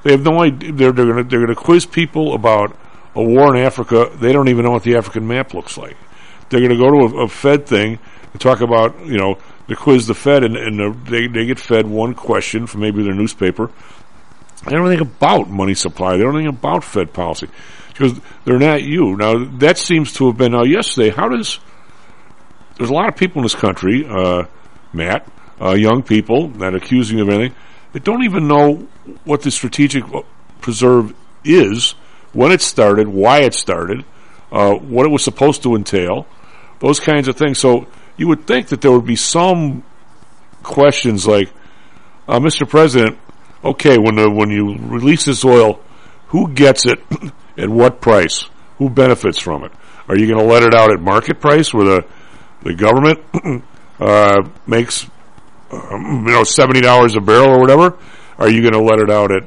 They 0.03 0.11
have 0.11 0.23
no 0.23 0.43
idea. 0.43 0.71
They're, 0.71 0.93
they're 0.93 1.07
going 1.07 1.25
to 1.25 1.25
they're 1.25 1.47
going 1.47 1.55
to 1.57 1.61
quiz 1.61 1.87
people 1.87 2.35
about 2.35 2.77
a 3.15 3.25
war 3.25 3.57
in 3.57 3.63
Africa. 3.63 4.11
They 4.15 4.35
don't 4.35 4.49
even 4.49 4.67
know 4.67 4.73
what 4.73 4.83
the 4.83 4.97
African 4.97 5.27
map 5.27 5.55
looks 5.55 5.79
like. 5.79 5.97
They're 6.51 6.61
going 6.61 6.73
to 6.73 6.77
go 6.77 6.91
to 6.91 7.17
a, 7.17 7.25
a 7.25 7.29
Fed 7.29 7.67
thing 7.67 7.99
and 8.31 8.41
talk 8.41 8.61
about 8.61 9.01
you 9.07 9.17
know 9.17 9.39
they 9.67 9.75
quiz 9.75 10.07
the 10.07 10.15
Fed 10.15 10.45
and, 10.45 10.59
and 10.59 10.79
the, 10.79 11.11
they 11.11 11.27
they 11.27 11.47
get 11.47 11.59
fed 11.59 11.87
one 11.87 12.13
question 12.13 12.67
from 12.67 12.83
maybe 12.83 13.03
their 13.03 13.15
newspaper. 13.15 13.71
They 14.67 14.73
don't 14.73 14.89
think 14.89 15.01
about 15.01 15.49
money 15.49 15.75
supply. 15.75 16.19
They 16.19 16.23
don't 16.23 16.37
think 16.37 16.51
about 16.51 16.85
Fed 16.85 17.15
policy 17.15 17.49
because 17.95 18.21
they're 18.45 18.59
not 18.59 18.83
you. 18.83 19.17
Now 19.17 19.45
that 19.59 19.79
seems 19.79 20.13
to 20.15 20.27
have 20.27 20.37
been 20.37 20.53
now 20.53 20.65
yesterday. 20.65 21.11
How 21.11 21.29
does 21.29 21.59
there's 22.77 22.91
a 22.91 22.93
lot 22.93 23.09
of 23.09 23.17
people 23.17 23.39
in 23.39 23.45
this 23.45 23.55
country, 23.55 24.05
uh, 24.07 24.45
Matt, 24.93 25.27
uh, 25.61 25.75
young 25.75 26.03
people 26.03 26.49
that 26.49 26.75
accuse 26.75 27.11
you 27.11 27.23
of 27.23 27.29
anything 27.29 27.55
that 27.95 28.03
don't 28.03 28.25
even 28.25 28.49
know 28.49 28.89
what 29.25 29.43
the 29.43 29.51
strategic 29.53 30.05
preserve 30.61 31.15
is, 31.45 31.93
when 32.33 32.51
it 32.51 32.61
started, 32.61 33.07
why 33.07 33.41
it 33.43 33.55
started, 33.55 34.05
uh, 34.51 34.75
what 34.75 35.07
it 35.07 35.11
was 35.11 35.23
supposed 35.23 35.63
to 35.63 35.77
entail, 35.77 36.27
those 36.81 36.99
kinds 36.99 37.29
of 37.29 37.37
things. 37.37 37.59
So 37.59 37.87
you 38.17 38.27
would 38.27 38.49
think 38.49 38.69
that 38.69 38.81
there 38.81 38.91
would 38.91 39.07
be 39.07 39.15
some 39.15 39.85
questions 40.65 41.25
like, 41.25 41.53
uh, 42.27 42.41
Mr. 42.41 42.69
President, 42.69 43.17
okay, 43.63 43.97
when 43.97 44.17
the, 44.17 44.29
when 44.29 44.51
you 44.51 44.77
release 44.77 45.27
this 45.27 45.45
oil, 45.45 45.81
who 46.29 46.53
gets 46.53 46.87
it 46.87 46.99
at 47.57 47.69
what 47.69 48.01
price? 48.01 48.47
Who 48.79 48.91
benefits 48.91 49.39
from 49.39 49.65
it? 49.65 49.73
Are 50.09 50.17
you 50.17 50.27
going 50.27 50.39
to 50.39 50.53
let 50.53 50.63
it 50.63 50.75
out 50.75 50.93
at 50.93 51.01
market 51.01 51.41
price 51.41 51.73
where 51.73 51.85
the 51.85 52.07
the 52.63 52.75
government 52.75 53.21
uh, 54.01 54.49
makes 54.67 55.07
um, 55.71 56.25
you 56.27 56.33
know 56.33 56.45
seventy 56.45 56.81
dollars 56.81 57.17
a 57.17 57.21
barrel 57.21 57.51
or 57.51 57.61
whatever? 57.61 57.99
Are 58.39 58.49
you 58.49 58.63
going 58.63 58.75
to 58.75 58.83
let 58.83 58.99
it 58.99 59.11
out 59.11 59.31
at 59.31 59.45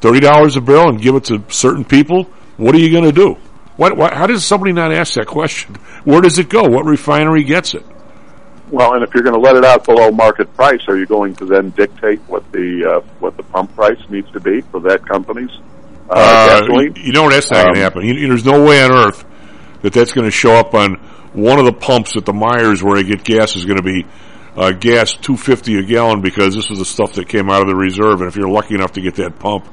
thirty 0.00 0.20
dollars 0.20 0.56
a 0.56 0.60
barrel 0.60 0.88
and 0.88 1.00
give 1.00 1.14
it 1.14 1.24
to 1.24 1.44
certain 1.48 1.84
people? 1.84 2.24
What 2.56 2.74
are 2.74 2.78
you 2.78 2.90
going 2.90 3.04
to 3.04 3.12
do? 3.12 3.36
What, 3.76 3.96
what? 3.96 4.12
How 4.12 4.26
does 4.26 4.44
somebody 4.44 4.72
not 4.72 4.92
ask 4.92 5.14
that 5.14 5.26
question? 5.26 5.74
Where 6.04 6.20
does 6.20 6.38
it 6.38 6.48
go? 6.48 6.62
What 6.64 6.84
refinery 6.84 7.44
gets 7.44 7.74
it? 7.74 7.84
Well, 8.70 8.94
and 8.94 9.04
if 9.04 9.12
you're 9.12 9.22
going 9.22 9.34
to 9.34 9.40
let 9.40 9.56
it 9.56 9.64
out 9.64 9.84
below 9.84 10.10
market 10.10 10.54
price, 10.54 10.80
are 10.88 10.96
you 10.96 11.04
going 11.04 11.34
to 11.36 11.44
then 11.44 11.70
dictate 11.70 12.20
what 12.20 12.50
the 12.52 12.84
uh, 12.84 13.00
what 13.18 13.36
the 13.36 13.42
pump 13.42 13.74
price 13.74 14.00
needs 14.08 14.30
to 14.32 14.40
be 14.40 14.62
for 14.62 14.80
that 14.80 15.06
company's 15.06 15.50
uh, 16.10 16.60
Uh, 16.70 16.80
you 16.96 17.12
know 17.12 17.28
that's 17.30 17.50
not 17.50 17.64
going 17.64 17.68
Um, 17.70 17.74
to 17.74 17.80
happen. 17.80 18.04
You, 18.04 18.28
there's 18.28 18.44
no 18.44 18.62
way 18.64 18.82
on 18.84 18.92
earth 18.92 19.24
that 19.82 19.92
that's 19.92 20.12
going 20.12 20.26
to 20.26 20.30
show 20.30 20.52
up 20.54 20.74
on 20.74 20.94
one 21.32 21.58
of 21.58 21.64
the 21.64 21.72
pumps 21.72 22.16
at 22.16 22.24
the 22.24 22.32
Meijer 22.32 22.82
where 22.82 22.98
I 22.98 23.02
get 23.02 23.24
gas 23.24 23.56
is 23.56 23.64
going 23.64 23.78
to 23.78 23.82
be 23.82 24.06
uh, 24.56 24.70
gas 24.72 25.14
two 25.14 25.36
fifty 25.36 25.78
a 25.78 25.82
gallon 25.82 26.20
because 26.20 26.54
this 26.54 26.70
is 26.70 26.78
the 26.78 26.84
stuff 26.84 27.14
that 27.14 27.28
came 27.28 27.48
out 27.50 27.62
of 27.62 27.68
the 27.68 27.74
reserve. 27.74 28.20
And 28.20 28.28
if 28.28 28.36
you're 28.36 28.50
lucky 28.50 28.74
enough 28.74 28.92
to 28.92 29.00
get 29.00 29.14
that 29.16 29.38
pump, 29.38 29.66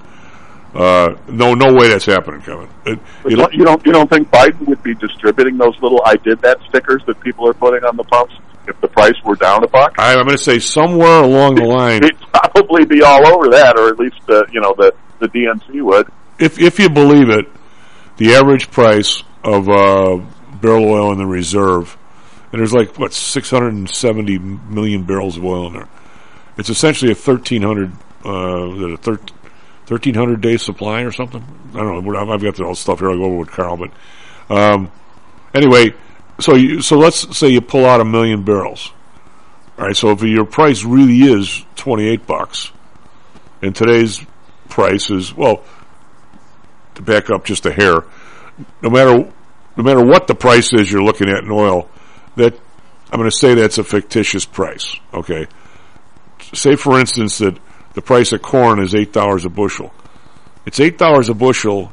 uh, 0.74 1.16
no, 1.28 1.54
no 1.56 1.74
way 1.74 1.90
that's 1.90 2.06
happening, 2.06 2.42
Kevin. 2.42 2.70
It, 2.86 3.00
But 3.24 3.34
it'll- 3.34 3.52
you 3.52 3.66
don't 3.66 3.86
you 3.86 3.92
don't 3.92 4.10
think 4.10 4.30
Biden 4.32 4.68
would 4.68 4.82
be 4.84 4.94
distributing 4.96 5.58
those 5.58 5.76
little 5.82 6.02
"I 6.06 6.16
did 6.16 6.42
that" 6.44 6.58
stickers 6.70 7.02
that 7.08 7.20
people 7.22 7.48
are 7.50 7.54
putting 7.54 7.84
on 7.84 7.98
the 7.98 8.04
pumps 8.06 8.36
if 8.68 8.80
the 8.82 8.88
price 8.88 9.16
were 9.26 9.36
down 9.36 9.64
a 9.64 9.68
buck? 9.68 9.96
I, 9.98 10.12
I'm 10.14 10.26
going 10.26 10.38
to 10.38 10.44
say 10.44 10.60
somewhere 10.60 11.24
along 11.24 11.56
the 11.56 11.66
line, 11.66 12.04
He'd 12.04 12.20
probably 12.32 12.86
be 12.86 13.02
all 13.02 13.28
over 13.28 13.50
that, 13.50 13.78
or 13.78 13.90
at 13.90 13.98
least 14.00 14.22
uh, 14.30 14.44
you 14.52 14.62
know 14.62 14.74
the 14.78 14.94
the 15.20 15.28
DNC 15.28 15.82
would. 15.82 16.08
If 16.40 16.60
if 16.60 16.80
you 16.80 16.90
believe 16.90 17.30
it, 17.30 17.46
the 18.18 18.34
average 18.36 18.72
price 18.72 19.24
of 19.44 19.70
uh, 19.70 20.20
barrel 20.62 20.86
oil 20.86 21.12
in 21.12 21.18
the 21.18 21.26
reserve, 21.26 21.98
and 22.52 22.60
there's 22.60 22.74
like 22.74 22.98
what 22.98 23.14
670 23.14 24.40
million 24.40 25.04
barrels 25.04 25.38
of 25.38 25.46
oil 25.46 25.68
in 25.68 25.74
there. 25.74 25.90
It's 26.58 26.70
essentially 26.70 27.12
a 27.12 27.16
1300 27.16 27.92
uh, 28.26 28.30
a 28.30 28.98
thir- 28.98 29.20
1300 29.88 30.42
day 30.42 30.58
supply 30.58 31.02
or 31.02 31.12
something. 31.12 31.44
I 31.74 31.78
don't 31.78 32.06
know. 32.06 32.34
I've 32.34 32.42
got 32.42 32.56
the 32.56 32.74
stuff 32.76 33.00
here. 33.00 33.12
I'll 33.12 33.18
go 33.18 33.26
over 33.26 33.38
with 33.38 33.52
Carl, 33.52 33.78
but 33.78 33.92
um, 34.50 34.92
anyway, 35.54 35.94
so 36.40 36.56
you, 36.56 36.82
so 36.82 36.98
let's 36.98 37.38
say 37.38 37.50
you 37.50 37.62
pull 37.62 37.86
out 37.86 38.02
a 38.02 38.06
million 38.06 38.44
barrels. 38.44 38.92
All 39.78 39.86
right, 39.86 39.96
so 39.96 40.12
if 40.12 40.22
your 40.22 40.46
price 40.46 40.84
really 40.84 41.22
is 41.22 41.64
28 41.78 42.28
bucks, 42.28 42.72
and 43.62 43.74
today's 43.74 44.22
price 44.68 45.10
is 45.10 45.34
well, 45.34 45.64
to 47.00 47.04
back 47.04 47.30
up 47.30 47.46
just 47.46 47.66
a 47.66 47.72
hair, 47.72 48.04
no 48.82 48.90
matter 48.90 49.32
no 49.78 49.84
matter 49.84 50.06
what 50.06 50.28
the 50.28 50.36
price 50.36 50.74
is 50.74 50.92
you're 50.92 51.04
looking 51.04 51.30
at 51.30 51.44
in 51.44 51.52
oil, 51.52 51.90
that 52.36 52.54
I'm 53.12 53.20
going 53.20 53.30
to 53.30 53.36
say 53.36 53.56
that's 53.56 53.78
a 53.78 53.84
fictitious 53.84 54.46
price. 54.46 54.96
Okay, 55.14 55.48
say 56.54 56.76
for 56.76 57.00
instance 57.00 57.40
that 57.40 57.58
the 57.94 58.02
price 58.02 58.32
of 58.34 58.42
corn 58.42 58.80
is 58.80 58.94
eight 58.94 59.14
dollars 59.14 59.46
a 59.46 59.50
bushel. 59.50 59.94
It's 60.66 60.80
eight 60.80 60.98
dollars 60.98 61.30
a 61.30 61.34
bushel 61.34 61.92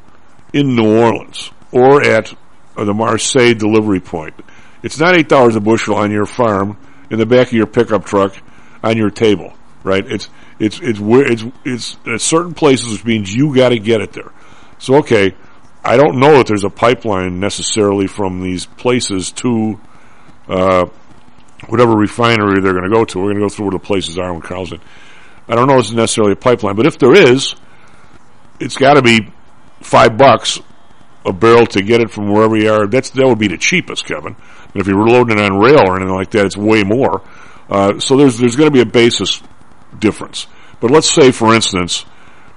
in 0.53 0.75
New 0.75 0.99
Orleans 1.01 1.51
or 1.71 2.01
at 2.03 2.33
uh, 2.75 2.85
the 2.85 2.93
Marseille 2.93 3.53
delivery 3.53 3.99
point. 3.99 4.35
It's 4.83 4.99
not 4.99 5.15
eight 5.15 5.29
dollars 5.29 5.55
a 5.55 5.61
bushel 5.61 5.95
on 5.95 6.11
your 6.11 6.25
farm 6.25 6.77
in 7.09 7.19
the 7.19 7.25
back 7.25 7.47
of 7.47 7.53
your 7.53 7.67
pickup 7.67 8.05
truck 8.05 8.35
on 8.83 8.97
your 8.97 9.09
table, 9.09 9.53
right? 9.83 10.05
It's 10.05 10.29
it's 10.59 10.79
it's 10.79 10.99
where 10.99 11.29
it's 11.29 11.43
it's 11.65 11.97
at 12.05 12.21
certain 12.21 12.53
places, 12.53 12.91
which 12.91 13.05
means 13.05 13.33
you 13.33 13.55
got 13.55 13.69
to 13.69 13.79
get 13.79 14.01
it 14.01 14.13
there. 14.13 14.31
So 14.79 14.95
okay, 14.95 15.35
I 15.83 15.97
don't 15.97 16.19
know 16.19 16.37
that 16.37 16.47
there's 16.47 16.63
a 16.63 16.69
pipeline 16.69 17.39
necessarily 17.39 18.07
from 18.07 18.41
these 18.41 18.65
places 18.65 19.31
to 19.33 19.79
uh, 20.47 20.85
whatever 21.67 21.95
refinery 21.95 22.61
they're 22.61 22.73
going 22.73 22.89
to 22.89 22.93
go 22.93 23.05
to. 23.05 23.19
We're 23.19 23.33
going 23.33 23.35
to 23.35 23.41
go 23.41 23.49
through 23.49 23.65
where 23.65 23.71
the 23.71 23.79
places 23.79 24.17
are 24.17 24.33
in. 24.33 24.81
I 25.49 25.55
don't 25.55 25.67
know 25.67 25.75
if 25.75 25.85
it's 25.85 25.91
necessarily 25.91 26.33
a 26.33 26.37
pipeline, 26.37 26.75
but 26.75 26.85
if 26.85 26.99
there 26.99 27.13
is, 27.13 27.55
it's 28.59 28.75
got 28.75 28.95
to 28.95 29.01
be 29.01 29.31
five 29.81 30.17
bucks 30.17 30.59
a 31.25 31.33
barrel 31.33 31.65
to 31.67 31.81
get 31.81 32.01
it 32.01 32.09
from 32.09 32.31
wherever 32.31 32.57
you 32.57 32.71
are. 32.71 32.87
That's 32.87 33.09
that 33.11 33.27
would 33.27 33.39
be 33.39 33.47
the 33.47 33.57
cheapest, 33.57 34.05
Kevin. 34.05 34.35
And 34.73 34.81
if 34.81 34.87
you're 34.87 35.07
loading 35.07 35.37
it 35.37 35.41
on 35.41 35.59
rail 35.59 35.79
or 35.87 35.97
anything 35.97 36.15
like 36.15 36.31
that, 36.31 36.45
it's 36.45 36.57
way 36.57 36.83
more. 36.83 37.21
Uh, 37.69 37.99
so 37.99 38.17
there's 38.17 38.37
there's 38.37 38.55
going 38.55 38.69
to 38.69 38.73
be 38.73 38.81
a 38.81 38.85
basis 38.85 39.41
difference. 39.97 40.47
But 40.79 40.91
let's 40.91 41.09
say, 41.09 41.31
for 41.31 41.53
instance, 41.53 42.05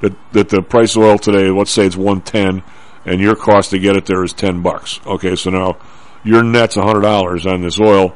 that 0.01 0.15
that 0.33 0.49
the 0.49 0.63
price 0.63 0.97
of 0.97 1.03
oil 1.03 1.19
today, 1.19 1.51
let's 1.51 1.71
say 1.71 1.87
it's 1.87 1.97
one 1.97 2.21
ten, 2.21 2.63
and 3.05 3.21
your 3.21 3.37
cost 3.37 3.71
to 3.71 3.79
get 3.79 3.97
it 3.97 4.07
there 4.07 4.25
is 4.25 4.33
ten 4.33 4.63
bucks. 4.63 5.01
Okay, 5.07 5.37
so 5.37 5.51
now 5.51 5.79
your 6.25 6.43
net's 6.43 6.75
hundred 6.75 7.03
dollars 7.03 7.47
on 7.47 7.63
this 7.63 7.81
oil. 7.81 8.15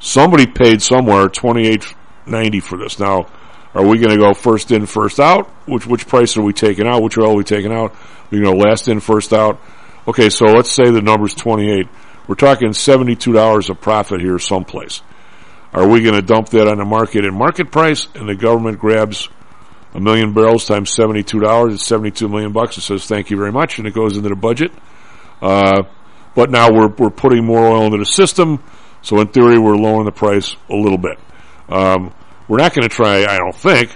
Somebody 0.00 0.46
paid 0.46 0.82
somewhere 0.82 1.28
twenty 1.28 1.66
eight 1.66 1.94
ninety 2.26 2.60
for 2.60 2.78
this. 2.78 2.98
Now, 2.98 3.26
are 3.74 3.86
we 3.86 3.98
going 3.98 4.10
to 4.10 4.18
go 4.18 4.34
first 4.34 4.70
in, 4.70 4.86
first 4.86 5.18
out? 5.18 5.48
Which 5.66 5.86
which 5.86 6.06
price 6.06 6.36
are 6.36 6.42
we 6.42 6.52
taking 6.52 6.86
out? 6.86 7.02
Which 7.02 7.18
oil 7.18 7.32
are 7.32 7.36
we 7.36 7.44
taking 7.44 7.72
out? 7.72 7.94
We 8.30 8.40
go 8.40 8.52
last 8.52 8.88
in, 8.88 9.00
first 9.00 9.32
out. 9.32 9.60
Okay, 10.06 10.28
so 10.28 10.46
let's 10.46 10.70
say 10.70 10.90
the 10.90 11.02
number's 11.02 11.34
twenty 11.34 11.70
eight. 11.70 11.88
We're 12.26 12.34
talking 12.34 12.72
seventy 12.72 13.16
two 13.16 13.32
dollars 13.32 13.70
of 13.70 13.80
profit 13.80 14.20
here 14.20 14.38
someplace. 14.38 15.02
Are 15.72 15.88
we 15.88 16.02
going 16.02 16.14
to 16.14 16.22
dump 16.22 16.50
that 16.50 16.68
on 16.68 16.78
the 16.78 16.84
market 16.84 17.24
in 17.24 17.34
market 17.34 17.72
price, 17.72 18.06
and 18.14 18.28
the 18.28 18.36
government 18.36 18.78
grabs 18.78 19.28
a 19.94 20.00
million 20.00 20.32
barrels 20.34 20.64
times 20.66 20.90
seventy-two 20.92 21.40
dollars? 21.40 21.74
It's 21.74 21.86
seventy-two 21.86 22.28
million 22.28 22.52
bucks. 22.52 22.76
It 22.78 22.82
says 22.82 23.06
thank 23.06 23.30
you 23.30 23.36
very 23.36 23.52
much, 23.52 23.78
and 23.78 23.86
it 23.86 23.94
goes 23.94 24.16
into 24.16 24.28
the 24.28 24.36
budget. 24.36 24.72
Uh, 25.40 25.84
but 26.34 26.50
now 26.50 26.70
we're 26.72 26.88
we're 26.88 27.10
putting 27.10 27.44
more 27.44 27.60
oil 27.66 27.84
into 27.86 27.98
the 27.98 28.06
system, 28.06 28.62
so 29.02 29.20
in 29.20 29.28
theory 29.28 29.58
we're 29.58 29.76
lowering 29.76 30.04
the 30.04 30.12
price 30.12 30.56
a 30.68 30.74
little 30.74 30.98
bit. 30.98 31.18
Um, 31.68 32.12
we're 32.48 32.58
not 32.58 32.74
going 32.74 32.86
to 32.86 32.94
try, 32.94 33.24
I 33.24 33.38
don't 33.38 33.54
think, 33.54 33.90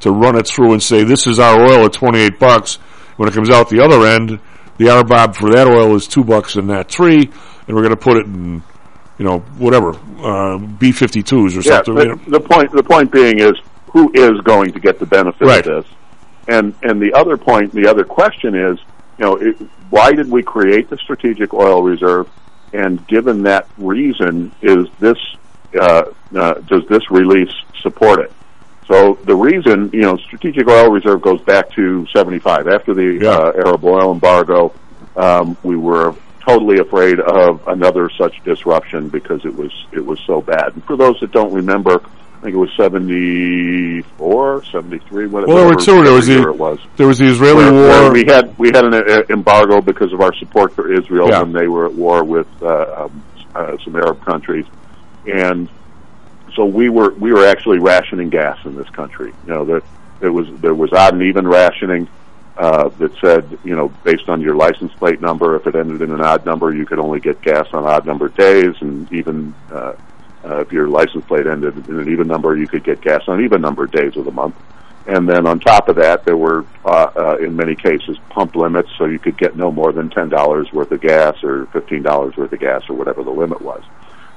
to 0.00 0.10
run 0.10 0.36
it 0.36 0.46
through 0.46 0.72
and 0.72 0.82
say 0.82 1.04
this 1.04 1.26
is 1.26 1.38
our 1.38 1.60
oil 1.60 1.84
at 1.86 1.92
twenty-eight 1.92 2.38
bucks. 2.38 2.76
When 3.16 3.28
it 3.28 3.34
comes 3.34 3.50
out 3.50 3.68
the 3.68 3.80
other 3.80 4.06
end, 4.06 4.40
the 4.78 4.86
RBOB 4.86 5.36
for 5.36 5.50
that 5.52 5.66
oil 5.68 5.94
is 5.94 6.08
two 6.08 6.24
bucks 6.24 6.56
and 6.56 6.70
that 6.70 6.90
three, 6.90 7.18
and 7.66 7.76
we're 7.76 7.82
going 7.82 7.90
to 7.90 7.96
put 7.96 8.16
it 8.16 8.26
in 8.26 8.62
you 9.18 9.26
know, 9.26 9.38
whatever, 9.58 9.90
uh, 9.90 10.58
B-52s 10.58 11.32
or 11.32 11.60
Yeah, 11.60 11.60
something. 11.62 11.94
but 11.94 12.06
you 12.06 12.16
know. 12.16 12.20
the 12.26 12.40
point 12.40 12.72
the 12.72 12.82
point 12.82 13.12
being 13.12 13.38
is 13.38 13.52
who 13.92 14.10
is 14.14 14.40
going 14.42 14.72
to 14.72 14.80
get 14.80 14.98
the 14.98 15.06
benefit 15.06 15.46
Right. 15.46 15.66
of 15.66 15.84
this, 15.84 15.92
and 16.48 16.74
and 16.82 17.00
the 17.00 17.12
other 17.14 17.36
point, 17.36 17.72
the 17.72 17.86
other 17.88 18.04
question 18.04 18.54
is, 18.54 18.78
you 19.18 19.24
know, 19.24 19.36
it, 19.36 19.56
why 19.90 20.12
did 20.12 20.30
we 20.30 20.42
create 20.42 20.88
the 20.90 20.96
strategic 20.98 21.52
oil 21.54 21.82
reserve? 21.82 22.28
And 22.72 23.06
given 23.06 23.42
that 23.42 23.68
reason, 23.76 24.50
is 24.62 24.86
this 24.98 25.18
uh, 25.78 26.04
uh, 26.34 26.54
does 26.54 26.86
this 26.88 27.10
release 27.10 27.52
support 27.82 28.20
it? 28.20 28.32
So 28.88 29.18
the 29.24 29.36
reason, 29.36 29.90
you 29.92 30.00
know, 30.00 30.16
strategic 30.16 30.66
oil 30.68 30.90
reserve 30.90 31.20
goes 31.22 31.40
back 31.42 31.70
to 31.72 32.06
'75 32.12 32.68
after 32.68 32.94
the 32.94 33.26
uh, 33.28 33.52
Arab 33.66 33.84
oil 33.84 34.12
embargo. 34.12 34.72
Um, 35.16 35.56
we 35.62 35.76
were 35.76 36.14
totally 36.40 36.78
afraid 36.78 37.20
of 37.20 37.68
another 37.68 38.10
such 38.18 38.42
disruption 38.42 39.08
because 39.10 39.44
it 39.44 39.54
was 39.54 39.70
it 39.92 40.04
was 40.04 40.18
so 40.26 40.40
bad. 40.40 40.72
And 40.74 40.84
for 40.84 40.96
those 40.96 41.20
that 41.20 41.30
don't 41.30 41.52
remember, 41.52 42.02
I 42.42 42.46
think 42.46 42.56
it 42.56 42.58
was 42.58 42.72
74, 42.76 44.64
73, 44.64 45.26
whatever, 45.26 45.46
Well, 45.52 45.56
there 45.64 45.68
were 45.68 45.80
two. 45.80 46.02
There 46.02 46.12
was 46.12 46.26
the 46.26 46.42
it 46.42 46.56
was. 46.58 46.80
there 46.96 47.06
was 47.06 47.18
the 47.18 47.26
Israeli 47.26 47.62
Where- 47.66 47.72
where 47.72 48.02
war. 48.02 48.12
we 48.12 48.24
had 48.26 48.58
we 48.58 48.68
had 48.74 48.84
an 48.84 48.94
uh, 48.94 49.22
embargo 49.30 49.80
because 49.80 50.12
of 50.12 50.20
our 50.20 50.34
support 50.34 50.72
for 50.74 50.92
Israel 50.92 51.28
Yeah. 51.28 51.42
when 51.42 51.52
they 51.52 51.68
were 51.68 51.86
at 51.86 51.92
war 51.94 52.24
with 52.24 52.48
uh, 52.60 53.04
um, 53.04 53.22
uh, 53.54 53.76
some 53.84 53.94
Arab 53.94 54.24
countries, 54.24 54.66
and 55.32 55.68
so 56.56 56.64
we 56.64 56.88
were 56.88 57.10
we 57.12 57.32
were 57.32 57.46
actually 57.46 57.78
rationing 57.78 58.28
gas 58.28 58.58
in 58.64 58.74
this 58.74 58.88
country. 58.90 59.32
You 59.46 59.54
know, 59.54 59.64
there 59.64 59.82
there 60.18 60.32
was 60.32 60.48
there 60.60 60.74
was 60.74 60.92
odd 60.92 61.14
and 61.14 61.22
even 61.22 61.46
rationing 61.46 62.08
uh, 62.58 62.88
that 62.98 63.12
said, 63.20 63.56
you 63.62 63.76
know, 63.76 63.88
based 64.02 64.28
on 64.28 64.40
your 64.40 64.56
license 64.56 64.92
plate 64.94 65.20
number, 65.20 65.54
if 65.54 65.66
it 65.68 65.76
ended 65.76 66.02
in 66.02 66.12
an 66.12 66.20
odd 66.20 66.44
number, 66.44 66.74
you 66.74 66.86
could 66.86 66.98
only 66.98 67.20
get 67.20 67.40
gas 67.40 67.68
on 67.72 67.84
odd 67.86 68.04
number 68.04 68.28
days, 68.30 68.74
and 68.80 69.10
even 69.12 69.54
uh, 69.72 69.92
uh, 70.44 70.60
if 70.60 70.72
your 70.72 70.88
license 70.88 71.24
plate 71.26 71.46
ended 71.46 71.88
in 71.88 71.98
an 71.98 72.08
even 72.08 72.26
number, 72.26 72.56
you 72.56 72.66
could 72.66 72.84
get 72.84 73.00
gas 73.00 73.22
on 73.28 73.42
even 73.44 73.60
number 73.60 73.84
of 73.84 73.90
days 73.90 74.16
of 74.16 74.24
the 74.24 74.30
month. 74.30 74.56
And 75.06 75.28
then 75.28 75.46
on 75.46 75.58
top 75.58 75.88
of 75.88 75.96
that, 75.96 76.24
there 76.24 76.36
were, 76.36 76.64
uh, 76.84 77.10
uh, 77.16 77.36
in 77.40 77.56
many 77.56 77.74
cases, 77.74 78.18
pump 78.30 78.54
limits, 78.54 78.88
so 78.98 79.06
you 79.06 79.18
could 79.18 79.36
get 79.36 79.56
no 79.56 79.72
more 79.72 79.92
than 79.92 80.10
ten 80.10 80.28
dollars 80.28 80.72
worth 80.72 80.92
of 80.92 81.00
gas 81.00 81.42
or 81.42 81.66
fifteen 81.66 82.02
dollars 82.02 82.36
worth 82.36 82.52
of 82.52 82.60
gas 82.60 82.88
or 82.88 82.94
whatever 82.94 83.24
the 83.24 83.30
limit 83.30 83.60
was. 83.60 83.82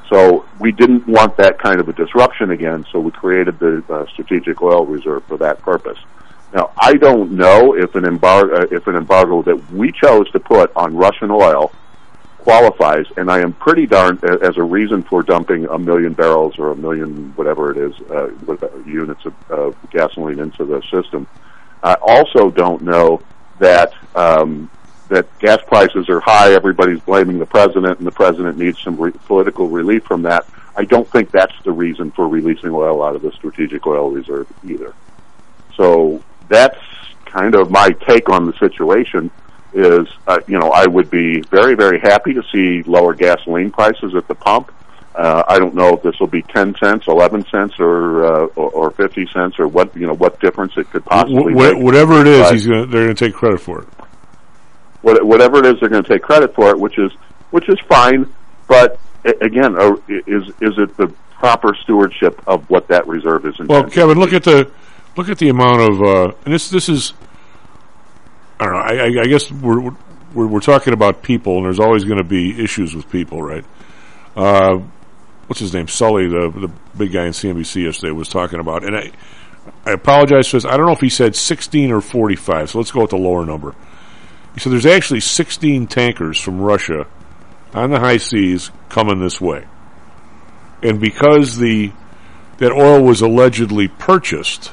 So 0.09 0.45
we 0.59 0.71
didn't 0.71 1.07
want 1.07 1.37
that 1.37 1.59
kind 1.59 1.79
of 1.79 1.89
a 1.89 1.93
disruption 1.93 2.51
again, 2.51 2.85
so 2.91 2.99
we 2.99 3.11
created 3.11 3.59
the 3.59 3.83
uh, 3.89 4.05
strategic 4.07 4.61
oil 4.61 4.85
reserve 4.85 5.23
for 5.25 5.37
that 5.37 5.61
purpose. 5.61 5.97
Now, 6.53 6.71
I 6.77 6.93
don't 6.93 7.31
know 7.31 7.75
if 7.75 7.95
an 7.95 8.05
embargo, 8.05 8.55
uh, 8.55 8.67
if 8.71 8.87
an 8.87 8.95
embargo 8.95 9.41
that 9.43 9.71
we 9.71 9.91
chose 9.91 10.29
to 10.31 10.39
put 10.39 10.75
on 10.75 10.95
Russian 10.95 11.29
oil 11.31 11.71
qualifies, 12.45 13.07
and 13.17 13.31
I 13.31 13.39
am 13.39 13.53
pretty 13.53 13.87
darn 13.87 14.19
as 14.23 14.55
a 14.57 14.63
reason 14.63 15.01
for 15.01 15.23
dumping 15.23 15.65
a 15.65 15.79
million 15.79 16.13
barrels 16.13 16.59
or 16.59 16.69
a 16.69 16.75
million 16.75 17.33
whatever 17.35 17.71
it 17.71 17.77
is 17.77 17.99
uh, 18.11 18.29
uh, 18.47 18.77
units 18.85 19.25
of 19.25 19.33
uh, 19.49 19.71
gasoline 19.89 20.37
into 20.37 20.63
the 20.63 20.79
system. 20.91 21.25
I 21.81 21.95
also 21.95 22.51
don't 22.51 22.83
know 22.83 23.23
that 23.57 23.93
um, 24.13 24.69
that 25.07 25.25
gas 25.39 25.57
prices 25.65 26.07
are 26.07 26.19
high. 26.19 26.53
Everybody's 26.53 26.99
blaming 26.99 27.39
the 27.39 27.47
president, 27.47 27.97
and 27.97 28.05
the 28.05 28.11
president 28.11 28.59
needs 28.59 28.79
some 28.79 28.95
re- 28.95 29.11
political 29.25 29.67
relief 29.67 30.03
from 30.03 30.21
that. 30.21 30.45
I 30.77 30.85
don't 30.85 31.09
think 31.09 31.31
that's 31.31 31.55
the 31.63 31.71
reason 31.71 32.11
for 32.11 32.27
releasing 32.27 32.69
oil 32.69 33.01
out 33.01 33.15
of 33.15 33.23
the 33.23 33.31
strategic 33.31 33.87
oil 33.87 34.11
reserve 34.11 34.47
either. 34.63 34.93
So 35.75 36.21
that's 36.47 36.77
kind 37.25 37.55
of 37.55 37.71
my 37.71 37.89
take 37.89 38.29
on 38.29 38.45
the 38.45 38.53
situation. 38.59 39.31
Is 39.77 40.07
uh, 40.25 40.39
you 40.47 40.57
know 40.57 40.69
I 40.69 40.87
would 40.87 41.09
be 41.09 41.41
very 41.51 41.75
very 41.75 41.99
happy 41.99 42.33
to 42.33 42.41
see 42.53 42.81
lower 42.89 43.13
gasoline 43.13 43.71
prices 43.71 44.15
at 44.15 44.25
the 44.29 44.35
pump. 44.35 44.71
Uh, 45.13 45.43
I 45.49 45.59
don't 45.59 45.75
know 45.75 45.95
if 45.95 46.01
this 46.01 46.17
will 46.17 46.27
be 46.27 46.41
ten 46.43 46.75
cents, 46.81 47.07
eleven 47.07 47.45
cents, 47.51 47.75
or, 47.77 48.25
uh, 48.25 48.45
or 48.55 48.69
or 48.71 48.91
fifty 48.91 49.27
cents, 49.33 49.59
or 49.59 49.67
what 49.67 49.93
you 49.93 50.07
know 50.07 50.13
what 50.13 50.39
difference 50.39 50.73
it 50.77 50.89
could 50.91 51.03
possibly 51.03 51.51
Wh- 51.51 51.57
make. 51.57 51.77
whatever 51.83 52.21
it 52.21 52.27
is, 52.27 52.49
he's 52.51 52.67
gonna, 52.67 52.85
they're 52.85 53.05
going 53.05 53.15
to 53.15 53.25
take 53.25 53.33
credit 53.33 53.59
for 53.59 53.81
it. 53.81 53.87
what, 55.01 55.25
whatever 55.25 55.59
it 55.59 55.65
is, 55.65 55.75
they're 55.81 55.89
going 55.89 56.03
to 56.03 56.09
take 56.09 56.21
credit 56.21 56.55
for 56.55 56.69
it, 56.69 56.79
which 56.79 56.97
is 56.97 57.11
which 57.51 57.67
is 57.67 57.77
fine. 57.89 58.33
But 58.67 58.97
again, 59.41 59.75
uh, 59.77 59.95
is 60.07 60.47
is 60.61 60.77
it 60.77 60.95
the 60.95 61.13
proper 61.31 61.75
stewardship 61.83 62.41
of 62.47 62.69
what 62.69 62.87
that 62.87 63.07
reserve 63.07 63.45
is? 63.45 63.59
Well, 63.59 63.83
intended 63.83 63.93
Kevin, 63.93 64.19
look 64.19 64.31
at 64.33 64.43
the 64.43 64.71
look 65.17 65.27
at 65.27 65.37
the 65.37 65.49
amount 65.49 65.81
of 65.81 66.01
uh, 66.01 66.33
and 66.45 66.53
this 66.53 66.69
this 66.69 66.87
is 66.89 67.13
I 68.59 68.65
don't 68.65 68.73
know. 68.73 68.79
I, 68.79 68.93
I, 68.93 69.21
I 69.21 69.25
guess 69.25 69.51
we're, 69.51 69.91
we're 70.33 70.47
we're 70.47 70.59
talking 70.59 70.93
about 70.93 71.23
people, 71.23 71.57
and 71.57 71.65
there's 71.65 71.79
always 71.79 72.03
going 72.05 72.17
to 72.17 72.23
be 72.23 72.61
issues 72.61 72.95
with 72.95 73.09
people, 73.09 73.41
right? 73.41 73.65
Uh, 74.35 74.79
what's 75.47 75.59
his 75.59 75.73
name? 75.73 75.87
Sully, 75.87 76.27
the 76.27 76.49
the 76.49 76.71
big 76.97 77.11
guy 77.11 77.25
in 77.25 77.31
CNBC 77.31 77.83
yesterday 77.83 78.11
was 78.11 78.29
talking 78.29 78.59
about, 78.59 78.83
and 78.83 78.95
I 78.95 79.11
I 79.85 79.91
apologize 79.91 80.47
for 80.47 80.57
this. 80.57 80.65
I 80.65 80.77
don't 80.77 80.85
know 80.85 80.93
if 80.93 81.01
he 81.01 81.09
said 81.09 81.35
16 81.35 81.91
or 81.91 82.01
45. 82.01 82.71
So 82.71 82.77
let's 82.77 82.91
go 82.91 83.01
with 83.01 83.11
the 83.11 83.17
lower 83.17 83.45
number. 83.45 83.75
He 84.53 84.59
said 84.59 84.71
there's 84.71 84.85
actually 84.85 85.19
16 85.19 85.87
tankers 85.87 86.39
from 86.39 86.61
Russia 86.61 87.07
on 87.73 87.91
the 87.91 87.99
high 87.99 88.17
seas 88.17 88.71
coming 88.89 89.19
this 89.19 89.41
way, 89.41 89.65
and 90.81 90.99
because 90.99 91.57
the 91.57 91.91
that 92.57 92.71
oil 92.71 93.03
was 93.03 93.21
allegedly 93.21 93.89
purchased 93.89 94.71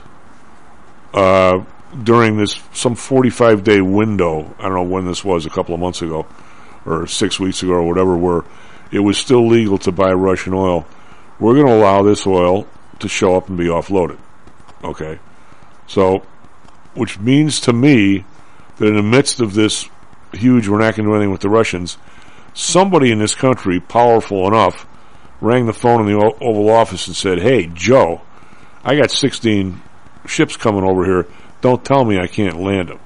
uh, 1.15 1.65
during 2.03 2.37
this 2.37 2.61
some 2.73 2.95
45 2.95 3.65
day 3.65 3.81
window. 3.81 4.55
I 4.59 4.65
don't 4.65 4.75
know 4.75 4.83
when 4.83 5.07
this 5.07 5.25
was, 5.25 5.47
a 5.47 5.51
couple 5.51 5.75
of 5.75 5.81
months 5.81 6.03
ago 6.03 6.27
or 6.85 7.07
six 7.07 7.39
weeks 7.39 7.63
ago 7.63 7.73
or 7.73 7.87
whatever, 7.87 8.17
where 8.17 8.43
it 8.91 9.01
was 9.01 9.19
still 9.19 9.47
legal 9.47 9.79
to 9.79 9.93
buy 9.93 10.13
Russian 10.13 10.55
oil. 10.55 10.87
We're 11.39 11.55
going 11.55 11.67
to 11.67 11.75
allow 11.75 12.03
this 12.03 12.27
oil 12.27 12.67
to 12.99 13.09
show 13.09 13.37
up 13.37 13.49
and 13.49 13.57
be 13.57 13.67
offloaded. 13.67 14.19
Okay. 14.85 15.19
So, 15.87 16.19
which 16.95 17.19
means 17.19 17.61
to 17.61 17.73
me 17.73 18.25
that 18.79 18.87
in 18.87 18.97
the 18.97 19.03
midst 19.03 19.41
of 19.41 19.55
this 19.55 19.89
huge, 20.33 20.69
we're 20.69 20.79
not 20.79 20.95
going 20.95 21.07
to 21.07 21.11
do 21.11 21.15
anything 21.15 21.31
with 21.31 21.41
the 21.41 21.49
Russians, 21.49 21.99
somebody 22.55 23.11
in 23.11 23.19
this 23.19 23.35
country, 23.35 23.81
powerful 23.81 24.47
enough, 24.47 24.87
rang 25.41 25.67
the 25.67 25.73
phone 25.73 26.01
in 26.01 26.07
the 26.07 26.35
Oval 26.41 26.71
Office 26.71 27.07
and 27.07 27.17
said, 27.17 27.41
Hey, 27.41 27.67
Joe, 27.67 28.23
I 28.85 28.97
got 28.97 29.11
16 29.11 29.81
ships 30.27 30.57
coming 30.57 30.85
over 30.85 31.05
here. 31.05 31.27
Don't 31.63 31.83
tell 31.83 32.05
me 32.05 32.19
I 32.19 32.27
can't 32.27 32.61
land 32.61 32.91
them. 32.91 32.99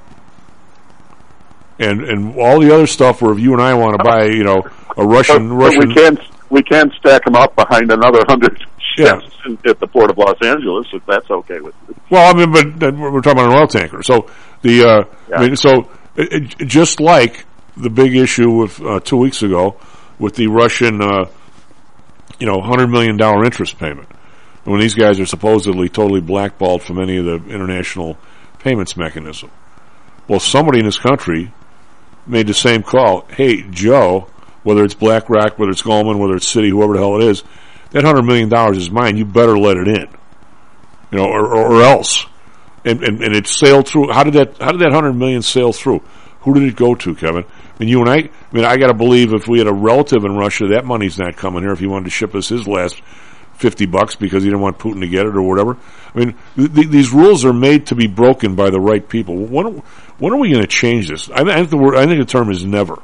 And 1.79 2.03
and 2.05 2.37
all 2.39 2.59
the 2.61 2.75
other 2.75 2.87
stuff 2.87 3.21
where 3.23 3.33
if 3.33 3.39
you 3.39 3.53
and 3.53 3.61
I 3.61 3.75
want 3.75 3.99
to 3.99 4.03
buy, 4.05 4.25
you 4.25 4.45
know, 4.45 4.63
a 4.97 5.07
Russian 5.07 5.51
But- 5.51 5.55
but 5.59 5.65
Russian 5.65 5.89
we 5.91 5.95
can't 5.95 6.21
we 6.49 6.63
can 6.63 6.91
stack 6.99 7.25
them 7.25 7.35
up 7.37 7.55
behind 7.55 7.91
another 7.93 8.21
hundred 8.27 8.65
Yeah. 8.97 9.21
ships 9.21 9.35
in, 9.45 9.59
at 9.69 9.79
the 9.79 9.87
port 9.87 10.11
of 10.11 10.17
Los 10.17 10.37
Angeles 10.43 10.87
if 10.93 11.05
that's 11.07 11.31
okay 11.31 11.61
with 11.61 11.75
you. 11.89 11.95
Well, 12.09 12.35
I 12.35 12.39
mean, 12.39 12.51
but 12.79 12.95
we're 12.97 13.21
talking 13.21 13.41
about 13.41 13.53
an 13.53 13.59
oil 13.61 13.67
tanker. 13.67 14.03
So 14.03 14.27
the, 14.63 14.85
uh, 14.85 15.05
I 15.37 15.41
mean, 15.47 15.57
so 15.57 15.91
it, 16.17 16.55
it, 16.61 16.67
just 16.67 16.99
like 17.01 17.45
the 17.77 17.91
big 17.91 18.17
issue 18.17 18.51
with 18.51 18.81
uh, 18.81 19.01
two 19.01 19.19
weeks 19.19 19.43
ago 19.43 19.77
with 20.19 20.37
the 20.37 20.47
Russian, 20.47 21.03
uh, 21.03 21.27
you 22.39 22.47
know, 22.47 22.63
hundred 22.63 22.89
million 22.89 23.19
dollar 23.19 23.45
interest 23.45 23.79
payment, 23.79 24.09
when 24.65 24.81
these 24.81 24.95
guys 24.95 25.21
are 25.21 25.27
supposedly 25.27 25.91
totally 25.91 26.21
blackballed 26.23 26.83
from 26.83 26.99
any 26.99 27.19
of 27.19 27.27
the 27.27 27.35
international 27.53 28.17
payments 28.67 28.97
mechanism. 28.97 29.49
Well, 30.27 30.41
somebody 30.41 30.81
in 30.81 30.87
this 30.87 30.99
country 30.99 31.53
made 32.27 32.49
the 32.49 32.55
same 32.55 32.83
call. 32.83 33.25
Hey, 33.29 33.63
Joe, 33.71 34.29
whether 34.65 34.85
it's 34.85 34.95
BlackRock, 34.95 35.57
whether 35.57 35.71
it's 35.71 35.83
Goldman, 35.83 36.19
whether 36.19 36.35
it's 36.35 36.53
Citi, 36.53 36.71
whoever 36.71 36.95
the 36.95 36.99
hell 36.99 37.17
it 37.21 37.29
is, 37.29 37.45
that 37.93 38.03
hundred 38.03 38.25
million 38.25 38.49
dollars 38.49 38.79
is 38.79 38.91
mine. 38.91 39.17
You 39.17 39.25
better 39.25 39.57
let 39.57 39.77
it 39.77 39.87
in, 39.87 40.09
you 41.13 41.19
know, 41.19 41.27
or, 41.27 41.57
or, 41.57 41.83
else. 41.83 42.27
And, 42.85 43.05
and 43.05 43.23
and 43.23 43.37
it 43.37 43.47
sailed 43.47 43.87
through. 43.87 44.11
How 44.13 44.25
did 44.25 44.35
that? 44.35 44.59
How 44.59 44.73
did 44.73 44.81
that 44.81 44.93
hundred 44.93 45.13
million 45.13 45.43
sail 45.43 45.73
through? 45.73 46.03
Who 46.41 46.55
did 46.55 46.65
it 46.65 46.75
go 46.75 46.97
to, 46.97 47.15
Kevin? 47.15 47.45
I 47.45 47.79
mean, 47.79 47.89
you 47.89 48.01
and 48.01 48.11
I. 48.11 48.17
I 48.17 48.31
mean, 48.51 48.65
I 48.65 48.77
got 48.79 48.89
to 48.89 48.95
believe 48.95 49.33
if 49.33 49.47
we 49.47 49.59
had 49.59 49.69
a 49.69 49.73
relative 49.73 50.25
in 50.25 50.37
Russia, 50.37 50.67
that 50.69 50.85
money's 50.85 51.19
not 51.19 51.37
coming 51.37 51.63
here. 51.63 51.73
If 51.73 51.79
he 51.79 51.87
wanted 51.87 52.07
to 52.07 52.11
ship 52.11 52.35
us 52.35 52.49
his 52.49 52.67
last 52.67 53.01
fifty 53.57 53.87
bucks 53.87 54.15
because 54.15 54.43
he 54.43 54.51
didn't 54.51 54.63
want 54.63 54.79
Putin 54.79 55.01
to 55.01 55.09
get 55.09 55.27
it 55.27 55.37
or 55.37 55.43
whatever. 55.43 55.77
I 56.15 56.19
mean, 56.19 56.35
th- 56.57 56.75
th- 56.75 56.89
these 56.89 57.13
rules 57.13 57.45
are 57.45 57.53
made 57.53 57.87
to 57.87 57.95
be 57.95 58.07
broken 58.07 58.55
by 58.55 58.71
the 58.71 58.81
right 58.81 59.07
people. 59.07 59.37
When 59.37 59.83
when 60.19 60.33
are 60.33 60.39
we 60.39 60.51
going 60.51 60.63
to 60.63 60.69
change 60.69 61.09
this? 61.09 61.31
I, 61.31 61.45
think 61.45 61.71
the 61.71 61.77
word. 61.77 61.97
I 61.97 62.07
think 62.07 62.21
the 62.21 62.31
term 62.31 62.51
is 62.51 62.65
never. 62.65 63.03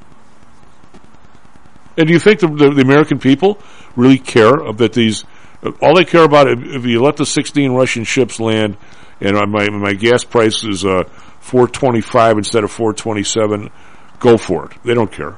And 1.97 2.07
do 2.07 2.13
you 2.13 2.19
think 2.19 2.41
the, 2.41 2.49
the, 2.49 2.71
the 2.71 2.83
American 2.83 3.19
people 3.19 3.61
really 3.97 4.19
care 4.19 4.57
that 4.73 4.93
these? 4.93 5.25
All 5.81 5.95
they 5.95 6.05
care 6.05 6.25
about 6.25 6.49
if, 6.49 6.59
if 6.65 6.87
you 6.87 7.03
let 7.03 7.17
the 7.17 7.27
16 7.27 7.73
Russian 7.73 8.05
ships 8.05 8.41
land, 8.41 8.77
and 9.21 9.37
my 9.51 9.69
my 9.69 9.93
gas 9.93 10.25
price 10.25 10.65
is 10.65 10.85
uh, 10.85 11.05
425 11.41 12.39
instead 12.39 12.65
of 12.65 12.71
427, 12.71 13.71
go 14.19 14.37
for 14.37 14.67
it. 14.67 14.73
They 14.85 14.95
don't 14.95 15.13
care. 15.13 15.37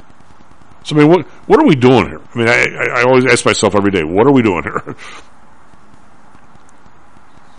So 0.84 0.94
I 0.94 0.98
mean, 1.00 1.08
what 1.08 1.26
what 1.46 1.60
are 1.60 1.66
we 1.66 1.74
doing 1.74 2.06
here? 2.06 2.20
I 2.34 2.38
mean, 2.38 2.48
I, 2.48 3.00
I, 3.00 3.02
always 3.02 3.24
ask 3.26 3.44
myself 3.44 3.74
every 3.74 3.90
day, 3.90 4.04
what 4.04 4.26
are 4.26 4.32
we 4.32 4.42
doing 4.42 4.62
here? 4.62 4.96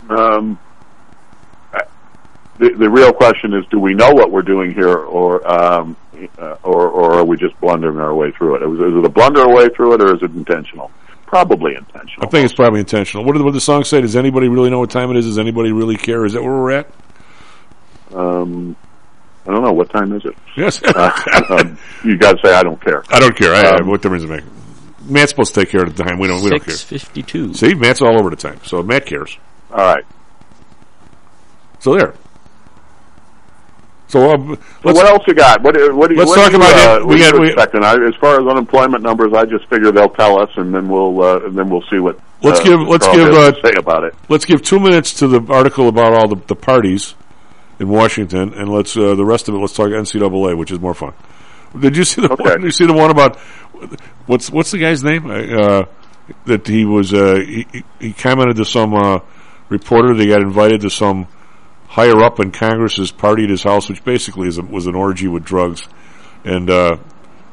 Um, 0.08 0.58
the, 2.58 2.70
the 2.70 2.88
real 2.88 3.12
question 3.12 3.52
is, 3.54 3.64
do 3.70 3.78
we 3.78 3.94
know 3.94 4.10
what 4.10 4.30
we're 4.30 4.42
doing 4.42 4.72
here, 4.72 4.96
or 4.96 5.46
um, 5.50 5.96
uh, 6.38 6.56
or, 6.62 6.88
or 6.88 7.14
are 7.14 7.24
we 7.24 7.36
just 7.36 7.58
blundering 7.60 7.98
our 7.98 8.14
way 8.14 8.30
through 8.30 8.56
it? 8.56 8.62
Is, 8.62 8.92
is 8.92 8.98
it 8.98 9.04
a 9.04 9.08
blunder 9.08 9.40
our 9.42 9.52
way 9.52 9.68
through 9.68 9.94
it, 9.94 10.02
or 10.02 10.14
is 10.14 10.22
it 10.22 10.30
intentional? 10.32 10.90
Probably 11.26 11.74
intentional. 11.74 12.26
I 12.26 12.30
think 12.30 12.44
it's 12.44 12.54
probably 12.54 12.80
intentional. 12.80 13.24
What 13.24 13.32
did 13.32 13.42
what 13.42 13.52
the 13.52 13.60
song 13.60 13.84
say? 13.84 14.00
Does 14.00 14.16
anybody 14.16 14.48
really 14.48 14.70
know 14.70 14.78
what 14.78 14.90
time 14.90 15.10
it 15.10 15.16
is? 15.16 15.26
Does 15.26 15.38
anybody 15.38 15.72
really 15.72 15.96
care? 15.96 16.24
Is 16.24 16.32
that 16.34 16.42
where 16.42 16.52
we're 16.52 16.70
at? 16.70 16.90
Um, 18.14 18.76
I 19.46 19.52
don't 19.52 19.62
know. 19.62 19.72
What 19.72 19.90
time 19.90 20.12
is 20.12 20.24
it? 20.24 20.34
Yes. 20.56 20.82
uh, 20.82 21.10
um, 21.50 21.78
you 22.04 22.16
guys 22.16 22.34
say 22.44 22.52
I 22.52 22.62
don't 22.62 22.80
care. 22.82 23.04
I 23.10 23.20
don't 23.20 23.36
care. 23.36 23.54
I, 23.54 23.76
Um, 23.78 23.86
what 23.88 24.02
difference 24.02 24.22
does 24.24 24.30
it 24.30 24.34
make? 24.34 24.44
Matt's 25.10 25.30
supposed 25.30 25.54
to 25.54 25.60
take 25.60 25.70
care 25.70 25.82
of 25.84 25.94
the 25.94 26.02
time. 26.02 26.18
We 26.18 26.26
don't. 26.26 26.42
We 26.42 26.50
don't 26.50 26.64
care. 26.64 26.74
6:52. 26.74 27.54
See, 27.56 27.74
Matt's 27.74 28.02
all 28.02 28.18
over 28.18 28.28
the 28.30 28.36
time. 28.36 28.58
So 28.64 28.82
Matt 28.82 29.06
cares. 29.06 29.38
All 29.70 29.78
right. 29.78 30.04
So 31.78 31.94
there. 31.96 32.14
So 34.08 34.30
um, 34.32 34.56
So 34.82 34.92
what 34.94 35.06
else 35.06 35.22
you 35.26 35.34
got? 35.34 35.62
What, 35.62 35.74
what, 35.94 36.08
do 36.08 36.14
you- 36.14 36.20
let's 36.20 36.28
what 36.30 36.36
talk 36.36 36.50
you, 36.52 36.56
about 36.58 36.74
uh, 36.74 36.96
it. 37.00 37.06
what 37.06 37.08
We 37.08 37.22
are 37.24 37.30
got- 37.30 37.34
you 37.34 37.40
we- 37.42 37.46
expecting? 37.48 37.84
I, 37.84 37.94
as 38.06 38.14
far 38.20 38.40
as 38.40 38.46
unemployment 38.46 39.02
numbers, 39.02 39.32
I 39.34 39.44
just 39.44 39.68
figure 39.68 39.90
they'll 39.90 40.08
tell 40.08 40.40
us, 40.40 40.50
and 40.56 40.72
then 40.74 40.88
we'll 40.88 41.20
uh, 41.22 41.38
and 41.40 41.56
then 41.58 41.68
we'll 41.68 41.82
see 41.90 41.98
what. 41.98 42.18
Let's 42.42 42.60
uh, 42.60 42.64
give 42.64 42.80
let's 42.82 43.04
Karl 43.06 43.16
give 43.16 43.34
uh, 43.34 43.52
say 43.62 43.72
about 43.76 44.04
it. 44.04 44.14
let's 44.28 44.44
give 44.44 44.62
two 44.62 44.78
minutes 44.78 45.14
to 45.14 45.26
the 45.28 45.40
article 45.52 45.88
about 45.88 46.12
all 46.14 46.28
the, 46.28 46.36
the 46.46 46.54
parties 46.54 47.14
in 47.78 47.88
Washington, 47.88 48.54
and 48.54 48.68
let's 48.70 48.96
uh, 48.96 49.14
the 49.14 49.24
rest 49.24 49.48
of 49.48 49.54
it. 49.54 49.58
Let's 49.58 49.74
talk 49.74 49.88
NCAA, 49.88 50.56
which 50.56 50.70
is 50.70 50.80
more 50.80 50.94
fun. 50.94 51.12
Did 51.78 51.96
you 51.96 52.04
see 52.04 52.22
the 52.22 52.28
one? 52.28 52.60
Did 52.60 52.64
you 52.64 52.70
see 52.70 52.86
the 52.86 52.92
one 52.94 53.10
about 53.10 53.36
what's 54.26 54.50
what's 54.50 54.70
the 54.70 54.78
guy's 54.78 55.02
name? 55.04 55.30
Uh, 55.30 55.84
that 56.46 56.66
he 56.66 56.84
was 56.84 57.12
uh, 57.14 57.36
he, 57.36 57.66
he- 57.72 57.84
he 58.00 58.12
commented 58.12 58.56
to 58.56 58.64
some 58.64 58.94
uh, 58.94 59.20
reporter. 59.68 60.14
They 60.14 60.26
got 60.26 60.40
invited 60.42 60.80
to 60.82 60.90
some 60.90 61.28
higher 61.88 62.20
up 62.22 62.40
in 62.40 62.50
Congress's 62.52 63.12
party 63.12 63.44
at 63.44 63.50
his 63.50 63.62
house, 63.62 63.88
which 63.88 64.02
basically 64.04 64.48
is 64.48 64.58
a, 64.58 64.62
was 64.62 64.86
an 64.86 64.94
orgy 64.94 65.28
with 65.28 65.44
drugs, 65.44 65.86
and. 66.44 66.70
Uh, 66.70 66.96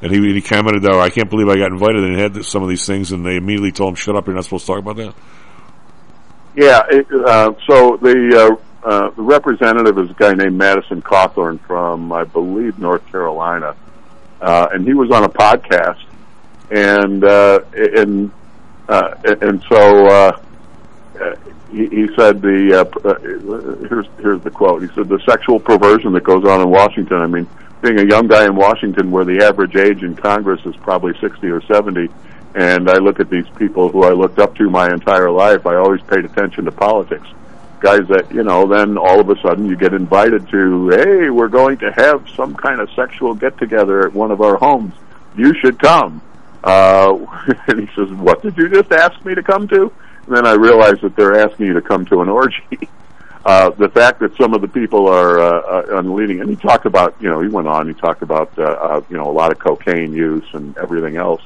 and 0.01 0.11
he, 0.11 0.19
he 0.33 0.41
commented, 0.41 0.85
"Oh, 0.85 0.99
I 0.99 1.09
can't 1.09 1.29
believe 1.29 1.47
I 1.47 1.55
got 1.55 1.71
invited." 1.71 2.03
And 2.03 2.19
had 2.19 2.43
some 2.43 2.61
of 2.61 2.67
these 2.67 2.85
things, 2.85 3.13
and 3.13 3.25
they 3.25 3.37
immediately 3.37 3.71
told 3.71 3.91
him, 3.91 3.95
"Shut 3.95 4.17
up! 4.17 4.27
You're 4.27 4.35
not 4.35 4.43
supposed 4.43 4.65
to 4.65 4.73
talk 4.73 4.79
about 4.79 4.97
that." 4.97 5.15
Yeah. 6.57 6.81
It, 6.89 7.07
uh, 7.25 7.53
so 7.69 7.97
the 8.01 8.57
uh, 8.83 9.09
the 9.11 9.21
representative 9.21 9.97
is 9.97 10.09
a 10.09 10.13
guy 10.13 10.33
named 10.33 10.57
Madison 10.57 11.01
Cawthorn 11.01 11.59
from, 11.61 12.11
I 12.11 12.23
believe, 12.23 12.79
North 12.79 13.05
Carolina, 13.07 13.75
uh, 14.41 14.67
and 14.71 14.85
he 14.85 14.93
was 14.93 15.11
on 15.11 15.23
a 15.23 15.29
podcast, 15.29 16.03
and 16.71 17.23
uh, 17.23 17.59
and 17.73 18.31
uh, 18.89 19.15
and 19.23 19.63
so. 19.69 20.07
Uh, 20.07 20.39
uh, 21.21 21.35
he, 21.71 21.87
he 21.87 22.07
said 22.15 22.41
the 22.41 22.81
uh, 22.81 23.07
uh, 23.07 23.19
here's 23.87 24.05
here's 24.19 24.41
the 24.41 24.51
quote. 24.51 24.81
He 24.81 24.87
said 24.95 25.09
the 25.09 25.19
sexual 25.25 25.59
perversion 25.59 26.13
that 26.13 26.23
goes 26.23 26.45
on 26.45 26.61
in 26.61 26.69
Washington. 26.69 27.17
I 27.17 27.27
mean, 27.27 27.47
being 27.81 27.99
a 27.99 28.05
young 28.05 28.27
guy 28.27 28.45
in 28.45 28.55
Washington, 28.55 29.11
where 29.11 29.25
the 29.25 29.43
average 29.43 29.75
age 29.75 30.03
in 30.03 30.15
Congress 30.15 30.63
is 30.65 30.75
probably 30.77 31.13
sixty 31.19 31.47
or 31.47 31.61
seventy, 31.61 32.09
and 32.55 32.89
I 32.89 32.97
look 32.97 33.19
at 33.19 33.29
these 33.29 33.47
people 33.57 33.89
who 33.89 34.03
I 34.03 34.11
looked 34.11 34.39
up 34.39 34.55
to 34.55 34.69
my 34.69 34.87
entire 34.91 35.31
life. 35.31 35.65
I 35.65 35.75
always 35.75 36.01
paid 36.01 36.25
attention 36.25 36.65
to 36.65 36.71
politics. 36.71 37.27
Guys 37.83 38.07
that 38.07 38.31
you 38.33 38.43
know, 38.43 38.65
then 38.65 38.97
all 38.97 39.19
of 39.19 39.29
a 39.29 39.37
sudden 39.41 39.65
you 39.65 39.75
get 39.75 39.93
invited 39.93 40.47
to, 40.47 40.87
hey, 40.87 41.29
we're 41.29 41.49
going 41.49 41.77
to 41.79 41.91
have 41.91 42.25
some 42.29 42.55
kind 42.55 42.79
of 42.79 42.89
sexual 42.91 43.33
get 43.33 43.57
together 43.57 44.07
at 44.07 44.13
one 44.13 44.31
of 44.31 44.39
our 44.39 44.55
homes. 44.55 44.93
You 45.35 45.53
should 45.59 45.77
come. 45.79 46.21
Uh, 46.63 47.17
and 47.67 47.81
he 47.81 47.93
says, 47.93 48.09
"What 48.11 48.41
did 48.41 48.55
you 48.55 48.69
just 48.69 48.89
ask 48.93 49.23
me 49.25 49.35
to 49.35 49.43
come 49.43 49.67
to?" 49.67 49.91
And 50.27 50.37
then 50.37 50.47
I 50.47 50.53
realized 50.53 51.01
that 51.01 51.17
they're 51.17 51.37
asking 51.37 51.65
you 51.65 51.73
to 51.73 51.81
come 51.81 52.05
to 52.05 52.21
an 52.21 52.29
orgy. 52.29 52.63
Uh, 53.45 53.71
the 53.71 53.89
fact 53.89 54.21
that 54.21 54.33
some 54.37 54.53
of 54.53 54.61
the 54.61 54.69
people 54.69 55.09
are 55.09 55.37
uh, 55.37 55.59
uh, 55.59 55.97
on 55.97 56.15
leading, 56.15 56.39
and 56.39 56.49
he 56.49 56.55
talked 56.55 56.85
about, 56.85 57.13
you 57.19 57.27
know, 57.27 57.41
he 57.41 57.49
went 57.49 57.67
on, 57.67 57.89
he 57.89 57.93
talked 57.93 58.21
about, 58.21 58.57
uh, 58.57 58.61
uh, 58.61 59.01
you 59.09 59.17
know, 59.17 59.29
a 59.29 59.33
lot 59.33 59.51
of 59.51 59.59
cocaine 59.59 60.13
use 60.13 60.45
and 60.53 60.77
everything 60.77 61.17
else. 61.17 61.41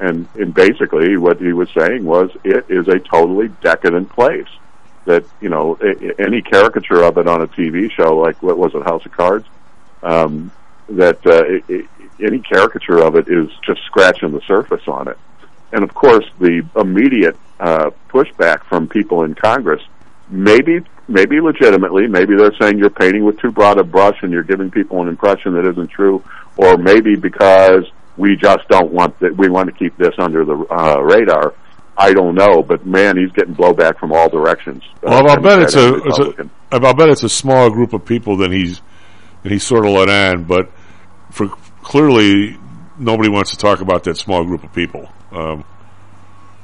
And, 0.00 0.26
and 0.34 0.52
basically 0.52 1.16
what 1.16 1.40
he 1.40 1.52
was 1.52 1.68
saying 1.70 2.04
was 2.04 2.30
it 2.42 2.66
is 2.68 2.88
a 2.88 2.98
totally 2.98 3.46
decadent 3.62 4.08
place 4.08 4.48
that, 5.06 5.24
you 5.40 5.48
know, 5.48 5.74
any 6.18 6.42
caricature 6.42 7.02
of 7.02 7.18
it 7.18 7.26
on 7.26 7.42
a 7.42 7.46
TV 7.46 7.90
show, 7.90 8.16
like 8.16 8.42
what 8.42 8.58
was 8.58 8.74
it, 8.74 8.82
House 8.82 9.04
of 9.06 9.12
Cards? 9.12 9.46
Um, 10.02 10.52
that, 10.90 11.24
uh, 11.26 12.24
any 12.24 12.40
caricature 12.40 12.98
of 12.98 13.16
it 13.16 13.28
is 13.28 13.48
just 13.64 13.82
scratching 13.84 14.32
the 14.32 14.40
surface 14.42 14.86
on 14.86 15.08
it. 15.08 15.18
And 15.72 15.82
of 15.82 15.94
course, 15.94 16.24
the 16.38 16.66
immediate 16.76 17.36
uh, 17.58 17.90
pushback 18.08 18.64
from 18.64 18.88
people 18.88 19.24
in 19.24 19.34
Congress, 19.34 19.82
maybe 20.28 20.84
maybe 21.08 21.40
legitimately, 21.40 22.08
maybe 22.08 22.34
they're 22.36 22.54
saying 22.60 22.78
you're 22.78 22.90
painting 22.90 23.24
with 23.24 23.38
too 23.38 23.52
broad 23.52 23.78
a 23.78 23.84
brush 23.84 24.18
and 24.22 24.32
you're 24.32 24.42
giving 24.42 24.70
people 24.70 25.00
an 25.02 25.08
impression 25.08 25.54
that 25.54 25.64
isn't 25.66 25.88
true, 25.88 26.22
or 26.56 26.76
maybe 26.76 27.14
because 27.14 27.84
we 28.16 28.36
just 28.36 28.66
don't 28.68 28.92
want 28.92 29.18
that 29.20 29.36
we 29.36 29.48
want 29.48 29.68
to 29.68 29.74
keep 29.74 29.96
this 29.96 30.14
under 30.18 30.44
the 30.44 30.56
uh, 30.70 31.00
radar. 31.00 31.54
I 31.98 32.12
don't 32.12 32.34
know, 32.34 32.62
but 32.62 32.86
man, 32.86 33.16
he's 33.16 33.32
getting 33.32 33.54
blowback 33.54 33.98
from 33.98 34.12
all 34.12 34.28
directions. 34.28 34.82
Uh, 34.96 35.10
Well, 35.10 35.30
I'll 35.30 35.40
bet 35.40 35.60
it's 35.60 35.74
a, 35.74 35.90
Democrat 35.90 36.02
and 36.02 36.06
it's 36.06 36.18
a 36.18 36.22
Republican. 36.24 36.50
I'll 36.72 36.94
bet 36.94 37.08
it's 37.08 37.22
a 37.22 37.28
small 37.28 37.70
group 37.70 37.92
of 37.92 38.04
people 38.04 38.36
that 38.38 38.52
he's 38.52 38.80
that 39.42 39.52
he's 39.52 39.64
sort 39.64 39.86
of 39.86 39.92
let 39.92 40.08
on, 40.08 40.44
but 40.44 40.70
for 41.30 41.48
clearly 41.82 42.58
nobody 42.98 43.28
wants 43.28 43.50
to 43.52 43.56
talk 43.56 43.80
about 43.80 44.04
that 44.04 44.16
small 44.16 44.44
group 44.44 44.64
of 44.64 44.72
people. 44.72 45.08
Um, 45.30 45.64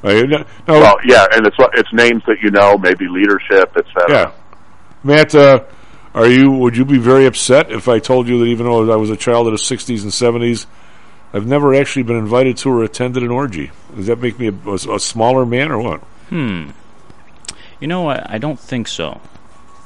I, 0.02 0.22
no, 0.22 0.44
Well, 0.66 0.96
yeah, 1.04 1.26
and 1.32 1.46
it's 1.46 1.56
it's 1.74 1.92
names 1.92 2.22
that 2.26 2.38
you 2.42 2.50
know, 2.50 2.76
maybe 2.76 3.06
leadership, 3.08 3.76
etc. 3.76 4.06
yeah, 4.08 4.32
Matt, 5.04 5.34
uh, 5.34 5.64
are 6.14 6.26
you? 6.26 6.50
Would 6.50 6.76
you 6.76 6.84
be 6.84 6.98
very 6.98 7.26
upset 7.26 7.70
if 7.70 7.88
I 7.88 8.00
told 8.00 8.28
you 8.28 8.40
that 8.40 8.46
even 8.46 8.66
though 8.66 8.92
I 8.92 8.96
was 8.96 9.10
a 9.10 9.16
child 9.16 9.46
of 9.46 9.52
the 9.52 9.58
'60s 9.58 10.02
and 10.02 10.10
'70s, 10.10 10.66
I've 11.32 11.46
never 11.46 11.74
actually 11.74 12.02
been 12.02 12.16
invited 12.16 12.56
to 12.58 12.70
or 12.70 12.84
attended 12.84 13.22
an 13.22 13.30
orgy? 13.30 13.70
Does 13.96 14.06
that 14.06 14.20
make 14.20 14.38
me 14.38 14.48
a, 14.48 14.68
a, 14.68 14.74
a 14.96 15.00
smaller 15.00 15.46
man 15.46 15.70
or 15.72 15.78
what? 15.78 16.00
Hmm. 16.28 16.70
You 17.80 17.88
know, 17.88 18.08
I, 18.08 18.34
I 18.34 18.38
don't 18.38 18.60
think 18.60 18.86
so. 18.86 19.20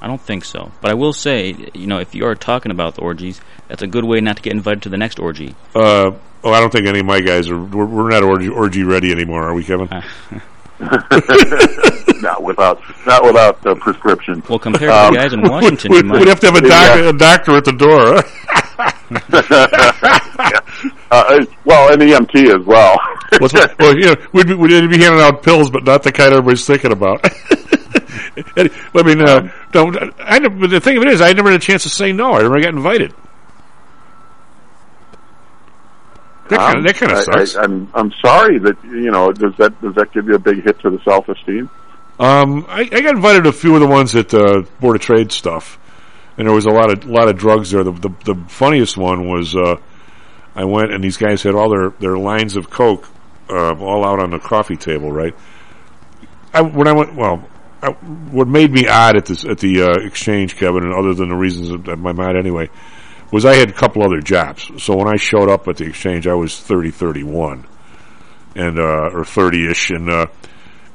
I 0.01 0.07
don't 0.07 0.20
think 0.20 0.44
so. 0.44 0.72
But 0.80 0.90
I 0.90 0.94
will 0.94 1.12
say, 1.12 1.57
you 1.72 1.86
know, 1.86 1.99
if 1.99 2.14
you 2.14 2.26
are 2.26 2.34
talking 2.34 2.70
about 2.70 2.97
the 2.97 3.01
orgies, 3.03 3.40
that's 3.68 3.82
a 3.82 3.86
good 3.86 4.05
way 4.05 4.20
not 4.20 4.36
to 4.36 4.42
get 4.42 4.53
invited 4.53 4.82
to 4.82 4.88
the 4.88 4.99
next 4.99 5.18
orgy. 5.18 5.55
Uh, 5.74 6.12
oh, 6.44 6.53
I 6.53 6.61
don't 6.61 6.70
think 6.70 6.86
any 6.86 7.01
of 7.01 7.07
my 7.07 7.20
guys 7.20 7.49
are. 7.49 7.59
We're, 7.59 7.86
we're 7.86 8.11
not 8.11 8.22
orgy, 8.22 8.49
orgy 8.49 8.82
ready 8.82 9.11
anymore, 9.11 9.44
are 9.44 9.55
we, 9.55 9.64
Kevin? 9.64 9.88
not 12.20 12.42
without 12.42 12.82
not 13.07 13.24
without 13.24 13.62
the 13.62 13.74
prescription. 13.76 14.42
Well, 14.49 14.59
compared 14.59 14.90
to 14.90 15.11
the 15.11 15.16
guys 15.16 15.32
in 15.32 15.40
Washington, 15.51 15.90
we'd, 15.90 15.99
you 15.99 16.05
might. 16.05 16.18
we'd 16.18 16.28
have 16.28 16.40
to 16.40 16.47
have 16.47 16.57
a, 16.57 16.68
doc, 16.68 17.14
a 17.14 17.16
doctor 17.16 17.57
at 17.57 17.64
the 17.64 17.72
door. 17.72 18.22
huh? 18.78 20.15
uh, 21.11 21.44
well, 21.64 21.92
an 21.92 22.00
EMT 22.00 22.61
as 22.61 22.66
well. 22.66 22.98
What's, 23.38 23.54
well, 23.78 23.96
you 23.96 24.07
know, 24.07 24.16
we'd 24.32 24.46
be, 24.46 24.54
we'd 24.54 24.90
be 24.90 24.98
handing 24.98 25.20
out 25.20 25.42
pills, 25.42 25.70
but 25.70 25.84
not 25.84 26.02
the 26.02 26.12
kind 26.12 26.32
everybody's 26.32 26.66
thinking 26.66 26.92
about. 26.92 27.24
I 28.57 29.02
mean, 29.02 29.22
uh, 29.22 29.52
don't, 29.72 29.96
I, 30.20 30.38
but 30.40 30.70
the 30.70 30.80
thing 30.80 30.96
of 30.96 31.02
it 31.04 31.09
is, 31.09 31.20
I 31.20 31.32
never 31.32 31.50
had 31.50 31.61
a 31.61 31.64
chance 31.64 31.84
to 31.84 31.88
say 31.88 32.12
no. 32.12 32.34
I 32.34 32.42
never 32.42 32.61
got 32.61 32.74
invited. 32.74 33.14
That 36.48 36.59
kind 36.59 36.78
of, 36.78 36.84
that 36.84 36.94
kind 36.96 37.12
of 37.12 37.18
Um, 37.18 37.24
I, 37.28 37.44
sucks. 37.44 37.57
I, 37.57 37.62
I'm 37.62 37.90
I'm 37.94 38.12
sorry 38.24 38.59
that 38.61 38.76
you 38.84 39.11
know. 39.11 39.32
Does 39.32 39.54
that 39.59 39.80
does 39.80 39.94
that 39.96 40.12
give 40.12 40.26
you 40.28 40.34
a 40.34 40.38
big 40.38 40.62
hit 40.64 40.78
to 40.80 40.90
the 40.90 41.00
self 41.04 41.28
esteem? 41.28 41.68
Um, 42.20 42.64
I, 42.68 42.80
I 42.80 43.00
got 43.00 43.16
invited 43.16 43.44
to 43.44 43.50
a 43.50 43.52
few 43.52 43.74
of 43.74 43.80
the 43.80 43.86
ones 43.86 44.14
at 44.14 44.32
uh, 44.32 44.62
Board 44.80 44.96
of 44.96 45.02
Trade 45.02 45.32
stuff, 45.32 45.78
and 46.38 46.46
there 46.46 46.54
was 46.54 46.66
a 46.66 46.70
lot 46.70 46.90
of 46.92 47.04
lot 47.04 47.28
of 47.28 47.36
drugs 47.36 47.72
there. 47.72 47.82
The 47.82 47.92
the, 47.92 48.11
the 48.24 48.34
funniest 48.48 48.96
one 48.96 49.28
was 49.28 49.57
uh, 49.57 49.76
I 50.57 50.64
went 50.64 50.92
and 50.92 51.04
these 51.04 51.18
guys 51.18 51.42
had 51.42 51.54
all 51.54 51.70
their, 51.70 51.90
their 52.00 52.16
lines 52.16 52.57
of 52.57 52.70
coke 52.70 53.07
uh, 53.48 53.76
all 53.76 54.04
out 54.04 54.18
on 54.18 54.30
the 54.30 54.40
coffee 54.40 54.76
table. 54.76 55.12
Right. 55.12 55.34
I, 56.52 56.62
when 56.62 56.88
I 56.88 56.92
went, 56.92 57.14
well, 57.14 57.48
I, 57.82 57.90
what 57.90 58.48
made 58.48 58.72
me 58.72 58.88
odd 58.88 59.16
at 59.16 59.26
this 59.26 59.44
at 59.44 59.59
the 59.59 59.82
uh, 59.82 60.07
exchange, 60.07 60.57
Kevin, 60.57 60.82
and 60.82 60.94
other 60.94 61.14
than 61.14 61.28
the 61.28 61.36
reasons 61.36 61.84
that 61.84 61.96
my 61.98 62.12
mind 62.12 62.38
anyway, 62.38 62.70
was 63.30 63.44
I 63.44 63.54
had 63.54 63.68
a 63.68 63.74
couple 63.74 64.02
other 64.02 64.20
jobs. 64.20 64.70
So 64.82 64.96
when 64.96 65.09
I 65.09 65.16
showed 65.16 65.50
up 65.50 65.68
at 65.68 65.76
the 65.76 65.84
exchange, 65.84 66.26
I 66.26 66.34
was 66.34 66.59
thirty 66.59 66.90
thirty 66.90 67.22
one, 67.22 67.66
and 68.54 68.78
uh, 68.78 69.11
or 69.12 69.24
thirty 69.24 69.70
ish, 69.70 69.90
and 69.90 70.09
uh, 70.09 70.26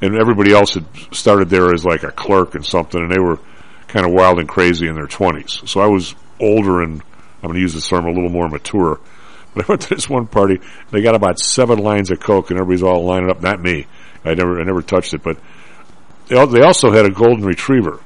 and 0.01 0.16
everybody 0.16 0.51
else 0.51 0.74
had 0.74 0.86
started 1.12 1.49
there 1.49 1.72
as 1.74 1.86
like 1.86 2.03
a 2.03 2.12
clerk 2.12 2.55
and 2.55 2.66
something, 2.66 2.99
and 2.99 3.12
they 3.12 3.20
were 3.20 3.39
kind 3.88 4.05
of 4.05 4.14
wild 4.14 4.39
and 4.39 4.49
crazy 4.49 4.88
in 4.88 4.95
their 4.95 5.07
twenties. 5.07 5.62
So 5.66 5.82
I 5.82 5.88
was 5.88 6.16
older 6.39 6.82
and 6.82 7.01
I'm 7.43 7.49
going 7.49 7.55
to 7.55 7.59
use 7.59 7.74
this 7.74 7.88
term 7.88 8.05
a 8.05 8.12
little 8.12 8.30
more 8.30 8.49
mature. 8.49 8.99
But 9.54 9.66
I 9.66 9.72
went 9.74 9.82
to 9.82 9.95
this 9.95 10.10
one 10.10 10.28
party. 10.28 10.62
They 10.91 11.02
got 11.02 11.14
about 11.16 11.38
seven 11.39 11.80
lines 11.80 12.10
of 12.10 12.22
coke, 12.22 12.52
and 12.52 12.60
everybody's 12.60 12.84
all 12.84 13.04
lining 13.06 13.30
up. 13.30 13.41
Not 13.41 13.62
me. 13.62 13.86
I 14.24 14.34
never, 14.34 14.62
I 14.62 14.64
never 14.64 14.82
touched 14.82 15.14
it. 15.14 15.24
But 15.24 15.38
they, 16.28 16.45
they 16.45 16.62
also 16.62 16.89
had 16.91 17.06
a 17.06 17.10
golden 17.12 17.43
retriever. 17.43 17.99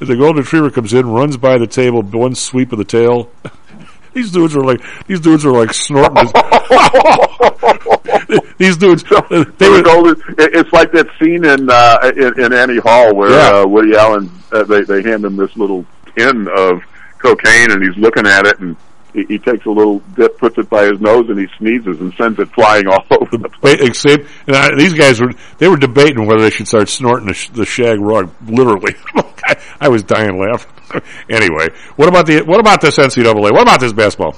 The 0.00 0.16
golden 0.16 0.42
retriever 0.42 0.70
comes 0.70 0.92
in, 0.92 1.06
runs 1.08 1.36
by 1.36 1.56
the 1.58 1.68
table, 1.68 2.02
one 2.02 2.34
sweep 2.34 2.72
of 2.72 2.78
the 2.78 2.84
tail. 2.84 3.30
these 4.14 4.32
dudes 4.32 4.56
are 4.56 4.64
like, 4.64 4.80
these 5.06 5.20
dudes 5.20 5.46
are 5.46 5.52
like 5.52 5.72
snorting. 5.72 6.14
this- 6.24 6.32
these 8.58 8.76
dudes, 8.76 9.02
they 9.04 9.68
were 9.68 9.76
were 9.76 9.82
golden. 9.82 10.22
It's 10.38 10.72
like 10.72 10.92
that 10.92 11.06
scene 11.20 11.44
in 11.44 11.68
uh, 11.70 12.12
in, 12.16 12.40
in 12.44 12.52
Annie 12.52 12.78
Hall 12.78 13.14
where 13.14 13.30
Yeah. 13.30 13.60
uh, 13.60 13.66
Woody 13.66 13.94
Allen 13.96 14.30
uh, 14.52 14.64
they 14.64 14.82
they 14.82 15.02
hand 15.02 15.24
him 15.24 15.36
this 15.36 15.54
little 15.56 15.84
tin 16.16 16.48
of 16.56 16.82
cocaine 17.18 17.70
and 17.70 17.82
he's 17.82 17.96
looking 17.96 18.26
at 18.26 18.46
it 18.46 18.58
and 18.60 18.76
he, 19.12 19.24
he 19.24 19.38
takes 19.38 19.66
a 19.66 19.70
little 19.70 20.00
dip, 20.16 20.38
puts 20.38 20.58
it 20.58 20.68
by 20.68 20.84
his 20.84 21.00
nose, 21.00 21.28
and 21.28 21.38
he 21.38 21.46
sneezes 21.58 22.00
and 22.00 22.12
sends 22.14 22.38
it 22.38 22.48
flying 22.52 22.86
all 22.88 23.04
over 23.10 23.36
the 23.36 23.48
place. 23.48 23.80
Except, 23.80 24.26
and 24.46 24.56
I, 24.56 24.74
these 24.76 24.94
guys 24.94 25.20
were 25.20 25.32
they 25.58 25.68
were 25.68 25.76
debating 25.76 26.26
whether 26.26 26.42
they 26.42 26.50
should 26.50 26.68
start 26.68 26.88
snorting 26.88 27.28
the, 27.28 27.34
sh- 27.34 27.50
the 27.50 27.64
shag 27.64 28.00
rug. 28.00 28.32
Literally, 28.46 28.94
I, 29.14 29.56
I 29.80 29.88
was 29.88 30.02
dying 30.02 30.38
laughing. 30.38 30.72
anyway, 31.28 31.68
what 31.96 32.08
about 32.08 32.26
the 32.26 32.42
what 32.42 32.60
about 32.60 32.80
this 32.80 32.96
NCAA? 32.96 33.52
What 33.52 33.62
about 33.62 33.80
this 33.80 33.92
basketball? 33.92 34.36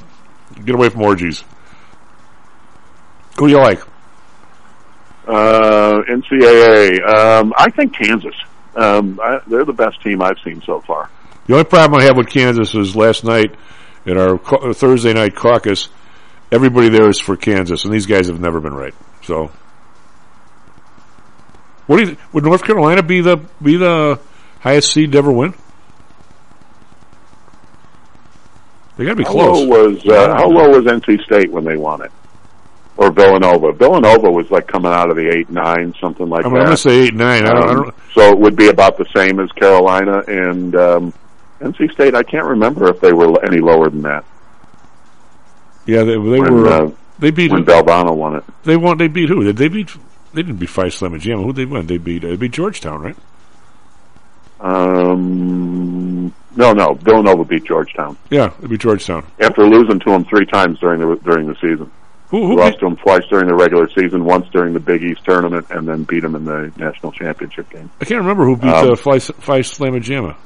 Get 0.64 0.74
away 0.74 0.88
from 0.90 1.02
orgies. 1.02 1.44
Who 3.38 3.46
do 3.46 3.52
you 3.52 3.58
like? 3.58 3.80
Uh, 5.26 6.02
NCAA. 6.02 7.02
Um, 7.08 7.54
I 7.56 7.70
think 7.70 7.94
Kansas. 7.94 8.34
Um, 8.74 9.20
I, 9.22 9.40
they're 9.46 9.64
the 9.64 9.72
best 9.72 10.02
team 10.02 10.22
I've 10.22 10.38
seen 10.44 10.62
so 10.62 10.80
far. 10.80 11.10
The 11.46 11.54
only 11.54 11.64
problem 11.64 12.00
I 12.00 12.04
have 12.04 12.16
with 12.16 12.28
Kansas 12.28 12.74
is 12.74 12.94
last 12.94 13.24
night 13.24 13.54
at 14.07 14.16
our 14.16 14.38
Thursday 14.74 15.12
night 15.12 15.34
caucus. 15.34 15.88
Everybody 16.50 16.88
there 16.90 17.09
is 17.09 17.18
for 17.18 17.36
Kansas, 17.36 17.84
and 17.84 17.92
these 17.94 18.07
guys 18.07 18.26
have 18.28 18.40
never 18.40 18.61
been 18.61 18.74
right. 18.74 18.94
So, 19.22 19.50
what 21.86 21.96
do 21.98 22.11
you, 22.11 22.16
would 22.32 22.44
North 22.44 22.62
Carolina 22.64 23.03
be 23.03 23.20
the 23.22 23.38
be 23.62 23.76
the 23.76 24.20
highest 24.61 24.92
seed 24.92 25.12
to 25.12 25.18
ever 25.18 25.32
win? 25.32 25.55
They 28.96 29.05
got 29.05 29.11
to 29.12 29.16
be 29.16 29.24
how 29.24 29.30
close. 29.32 29.59
low 29.61 29.66
was 29.66 30.07
uh, 30.07 30.34
how 30.36 30.48
low 30.48 30.68
was 30.68 30.84
NC 30.84 31.22
State 31.24 31.50
when 31.50 31.64
they 31.64 31.76
won 31.76 32.03
it, 32.03 32.12
or 32.98 33.11
Villanova? 33.11 33.72
Villanova 33.72 34.30
was 34.30 34.50
like 34.50 34.66
coming 34.66 34.92
out 34.92 35.09
of 35.09 35.16
the 35.16 35.28
eight 35.34 35.48
nine, 35.48 35.94
something 36.00 36.28
like 36.28 36.44
I'm, 36.44 36.53
that. 36.53 36.59
I'm 36.59 36.64
going 36.66 36.76
to 36.76 36.82
say 36.82 36.98
eight 37.00 37.14
nine. 37.14 37.46
I 37.46 37.55
don't. 37.55 37.64
I 37.64 37.70
Um, 37.70 37.76
don't 37.84 37.94
so 38.12 38.28
it 38.28 38.38
would 38.38 38.57
be 38.57 38.68
about 38.68 38.98
the 38.98 39.07
same 39.16 39.40
as 39.40 39.50
Carolina 39.53 40.22
and 40.28 40.76
um, 40.76 41.14
NC 41.62 41.92
State. 41.92 42.14
I 42.14 42.22
can't 42.22 42.46
remember 42.46 42.88
if 42.88 43.00
they 43.00 43.12
were 43.12 43.44
any 43.44 43.58
lower 43.60 43.88
than 43.90 44.02
that 44.02 44.24
yeah, 45.86 46.04
they, 46.04 46.12
they 46.12 46.16
when, 46.16 46.54
were. 46.54 46.68
uh, 46.68 46.90
they 47.18 47.30
beat. 47.30 47.50
when 47.50 47.64
Valvano 47.64 48.16
won 48.16 48.36
it. 48.36 48.44
They 48.64 48.76
won. 48.76 48.98
They 48.98 49.08
beat 49.08 49.28
who? 49.28 49.42
Did 49.44 49.56
they 49.56 49.68
beat? 49.68 49.90
They 50.32 50.42
didn't 50.42 50.58
beat 50.58 50.70
Phi 50.70 50.86
Slama 50.86 51.18
Jama. 51.18 51.42
Who 51.42 51.52
they 51.52 51.64
win? 51.64 51.86
They 51.86 51.98
beat. 51.98 52.24
Uh, 52.24 52.28
they 52.28 52.36
beat 52.36 52.52
Georgetown, 52.52 53.00
right? 53.02 53.16
Um, 54.60 56.32
no, 56.54 56.72
no, 56.72 56.94
Villanova 56.94 57.44
beat 57.44 57.64
Georgetown 57.64 58.16
Yeah, 58.30 58.52
they 58.60 58.68
beat 58.68 58.80
Georgetown. 58.80 59.26
after 59.40 59.66
losing 59.66 59.98
to 59.98 60.10
them 60.10 60.24
three 60.24 60.46
times 60.46 60.78
during 60.78 61.00
the 61.00 61.16
during 61.24 61.48
the 61.48 61.54
season. 61.56 61.90
Who 62.28 62.46
who 62.46 62.56
lost 62.56 62.74
beat, 62.74 62.80
to 62.80 62.84
them 62.86 62.96
twice 62.96 63.24
during 63.28 63.48
the 63.48 63.56
regular 63.56 63.88
season, 63.90 64.24
once 64.24 64.48
during 64.50 64.72
the 64.72 64.80
Big 64.80 65.02
East 65.02 65.24
tournament, 65.24 65.66
and 65.70 65.86
then 65.88 66.04
beat 66.04 66.20
them 66.20 66.36
in 66.36 66.44
the 66.44 66.72
national 66.76 67.10
championship 67.12 67.68
game. 67.70 67.90
I 68.00 68.04
can't 68.04 68.20
remember 68.20 68.44
who 68.44 68.56
beat 68.56 68.70
Um, 68.72 68.92
uh, 68.92 68.94
Slama 68.94 70.00
Jama. 70.00 70.36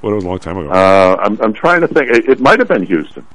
What 0.00 0.12
it 0.12 0.14
was 0.14 0.24
a 0.24 0.28
long 0.28 0.38
time 0.38 0.56
ago. 0.56 0.70
Uh, 0.70 1.16
I'm, 1.20 1.40
I'm 1.40 1.52
trying 1.52 1.82
to 1.82 1.88
think. 1.88 2.10
It, 2.10 2.28
it 2.28 2.40
might 2.40 2.58
have 2.58 2.68
been 2.68 2.84
Houston. 2.84 3.26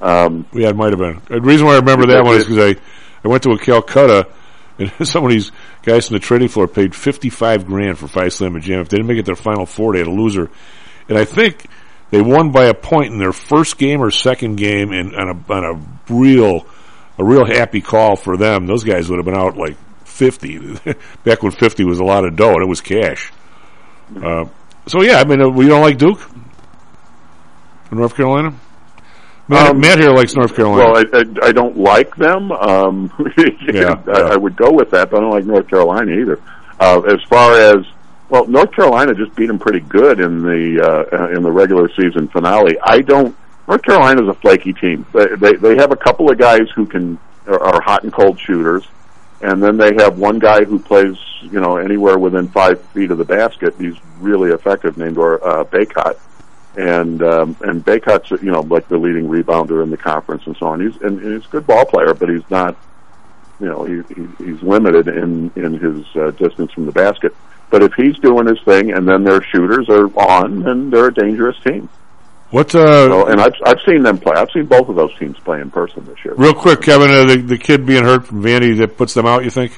Um, 0.00 0.46
Yeah, 0.52 0.68
it 0.68 0.76
might 0.76 0.92
have 0.92 0.98
been. 0.98 1.20
The 1.28 1.40
reason 1.40 1.66
why 1.66 1.72
I 1.74 1.78
remember 1.78 2.06
that 2.06 2.24
one 2.24 2.36
is 2.36 2.44
because 2.44 2.76
I, 2.76 2.80
I 3.24 3.28
went 3.28 3.42
to 3.44 3.50
a 3.50 3.58
Calcutta, 3.58 4.28
and 4.78 4.92
some 5.06 5.24
of 5.24 5.30
these 5.30 5.50
guys 5.82 6.06
from 6.06 6.14
the 6.14 6.20
trading 6.20 6.48
floor 6.48 6.68
paid 6.68 6.94
fifty 6.94 7.30
five 7.30 7.66
grand 7.66 7.98
for 7.98 8.06
Phi 8.06 8.26
Slama 8.26 8.60
Jama. 8.60 8.82
If 8.82 8.90
they 8.90 8.98
didn't 8.98 9.08
make 9.08 9.18
it 9.18 9.26
their 9.26 9.34
final 9.34 9.66
four, 9.66 9.92
they 9.92 9.98
had 9.98 10.08
a 10.08 10.12
loser. 10.12 10.50
And 11.08 11.18
I 11.18 11.24
think 11.24 11.66
they 12.10 12.20
won 12.20 12.52
by 12.52 12.66
a 12.66 12.74
point 12.74 13.12
in 13.12 13.18
their 13.18 13.32
first 13.32 13.76
game 13.78 14.00
or 14.00 14.10
second 14.12 14.56
game, 14.56 14.92
and 14.92 15.16
on 15.16 15.28
a 15.28 15.52
on 15.52 15.64
a 15.64 16.12
real 16.12 16.64
a 17.18 17.24
real 17.24 17.44
happy 17.44 17.80
call 17.80 18.14
for 18.14 18.36
them. 18.36 18.66
Those 18.66 18.84
guys 18.84 19.10
would 19.10 19.16
have 19.16 19.26
been 19.26 19.34
out 19.34 19.56
like 19.56 19.76
fifty 20.04 20.58
back 21.24 21.42
when 21.42 21.50
fifty 21.50 21.84
was 21.84 21.98
a 21.98 22.04
lot 22.04 22.24
of 22.24 22.36
dough 22.36 22.54
and 22.54 22.62
it 22.62 22.68
was 22.68 22.80
cash. 22.80 23.32
Uh, 24.16 24.44
so 24.88 25.02
yeah, 25.02 25.18
I 25.20 25.24
mean, 25.24 25.40
uh, 25.40 25.48
we 25.48 25.66
don't 25.68 25.82
like 25.82 25.98
Duke, 25.98 26.20
North 27.90 28.14
Carolina. 28.16 28.54
Matt, 29.48 29.70
Um, 29.70 29.80
Matt 29.80 29.98
here 29.98 30.10
likes 30.12 30.34
North 30.34 30.54
Carolina. 30.54 30.84
well, 30.92 30.96
I, 30.98 31.18
I, 31.18 31.48
I 31.48 31.52
don't 31.52 31.78
like 31.78 32.14
them. 32.16 32.52
Um, 32.52 33.10
Yeah, 33.72 34.00
I, 34.06 34.32
I 34.32 34.36
would 34.36 34.56
go 34.56 34.70
with 34.70 34.90
that, 34.90 35.10
but 35.10 35.18
I 35.18 35.20
don't 35.20 35.30
like 35.30 35.44
North 35.46 35.68
Carolina 35.68 36.12
either. 36.12 36.40
Uh, 36.80 37.00
as 37.02 37.22
far 37.28 37.52
as 37.54 37.84
well, 38.28 38.46
North 38.46 38.72
Carolina 38.72 39.14
just 39.14 39.34
beat 39.34 39.46
them 39.46 39.58
pretty 39.58 39.80
good 39.80 40.20
in 40.20 40.42
the 40.42 41.08
uh, 41.12 41.28
in 41.34 41.42
the 41.42 41.50
regular 41.50 41.88
season 41.94 42.28
finale. 42.28 42.76
I 42.82 43.00
don't. 43.00 43.34
North 43.66 43.82
Carolina's 43.82 44.28
a 44.28 44.34
flaky 44.34 44.72
team. 44.74 45.06
They 45.14 45.26
they, 45.36 45.52
they 45.56 45.76
have 45.76 45.92
a 45.92 45.96
couple 45.96 46.30
of 46.30 46.38
guys 46.38 46.68
who 46.76 46.84
can 46.86 47.18
are, 47.46 47.58
are 47.60 47.80
hot 47.80 48.04
and 48.04 48.12
cold 48.12 48.38
shooters, 48.38 48.86
and 49.40 49.62
then 49.62 49.76
they 49.76 49.94
have 49.94 50.18
one 50.18 50.38
guy 50.38 50.64
who 50.64 50.78
plays 50.78 51.16
you 51.42 51.60
know 51.60 51.76
anywhere 51.76 52.18
within 52.18 52.48
five 52.48 52.80
feet 52.88 53.10
of 53.10 53.18
the 53.18 53.24
basket. 53.24 53.74
He's 53.78 53.96
really 54.20 54.50
effective, 54.50 54.98
named 54.98 55.18
or 55.18 55.46
uh, 55.46 55.64
Bacot 55.64 56.18
and 56.78 57.22
um, 57.22 57.56
and 57.60 57.84
Bacot's 57.84 58.30
you 58.42 58.52
know 58.52 58.60
like 58.60 58.88
the 58.88 58.96
leading 58.96 59.28
rebounder 59.28 59.82
in 59.82 59.90
the 59.90 59.96
conference 59.96 60.46
and 60.46 60.56
so 60.56 60.66
on. 60.66 60.80
He's 60.80 61.00
and, 61.02 61.20
and 61.20 61.34
he's 61.34 61.44
a 61.44 61.50
good 61.50 61.66
ball 61.66 61.84
player, 61.84 62.14
but 62.14 62.28
he's 62.28 62.48
not 62.50 62.76
you 63.58 63.66
know 63.66 63.84
he, 63.84 64.02
he 64.14 64.44
he's 64.44 64.62
limited 64.62 65.08
in 65.08 65.50
in 65.56 65.74
his 65.74 66.06
uh, 66.14 66.30
distance 66.32 66.72
from 66.72 66.86
the 66.86 66.92
basket. 66.92 67.34
But 67.70 67.82
if 67.82 67.92
he's 67.94 68.16
doing 68.18 68.46
his 68.46 68.60
thing, 68.62 68.92
and 68.92 69.06
then 69.06 69.24
their 69.24 69.42
shooters 69.42 69.88
are 69.90 70.06
on, 70.18 70.60
then 70.60 70.88
they're 70.88 71.08
a 71.08 71.14
dangerous 71.14 71.58
team. 71.60 71.88
What? 72.50 72.74
Uh, 72.74 73.08
So, 73.08 73.26
and 73.26 73.40
I've 73.40 73.52
I've 73.66 73.78
seen 73.86 74.02
them 74.02 74.18
play. 74.18 74.32
I've 74.36 74.50
seen 74.52 74.64
both 74.66 74.88
of 74.88 74.96
those 74.96 75.14
teams 75.18 75.38
play 75.40 75.60
in 75.60 75.70
person 75.70 76.04
this 76.06 76.16
year. 76.24 76.34
real 76.36 76.54
quick, 76.54 76.80
Kevin, 76.80 77.10
uh, 77.10 77.24
the 77.26 77.36
the 77.36 77.58
kid 77.58 77.84
being 77.84 78.04
hurt 78.04 78.26
from 78.26 78.42
Vandy 78.42 78.76
that 78.78 78.96
puts 78.96 79.12
them 79.14 79.26
out. 79.26 79.44
You 79.44 79.50
think? 79.50 79.72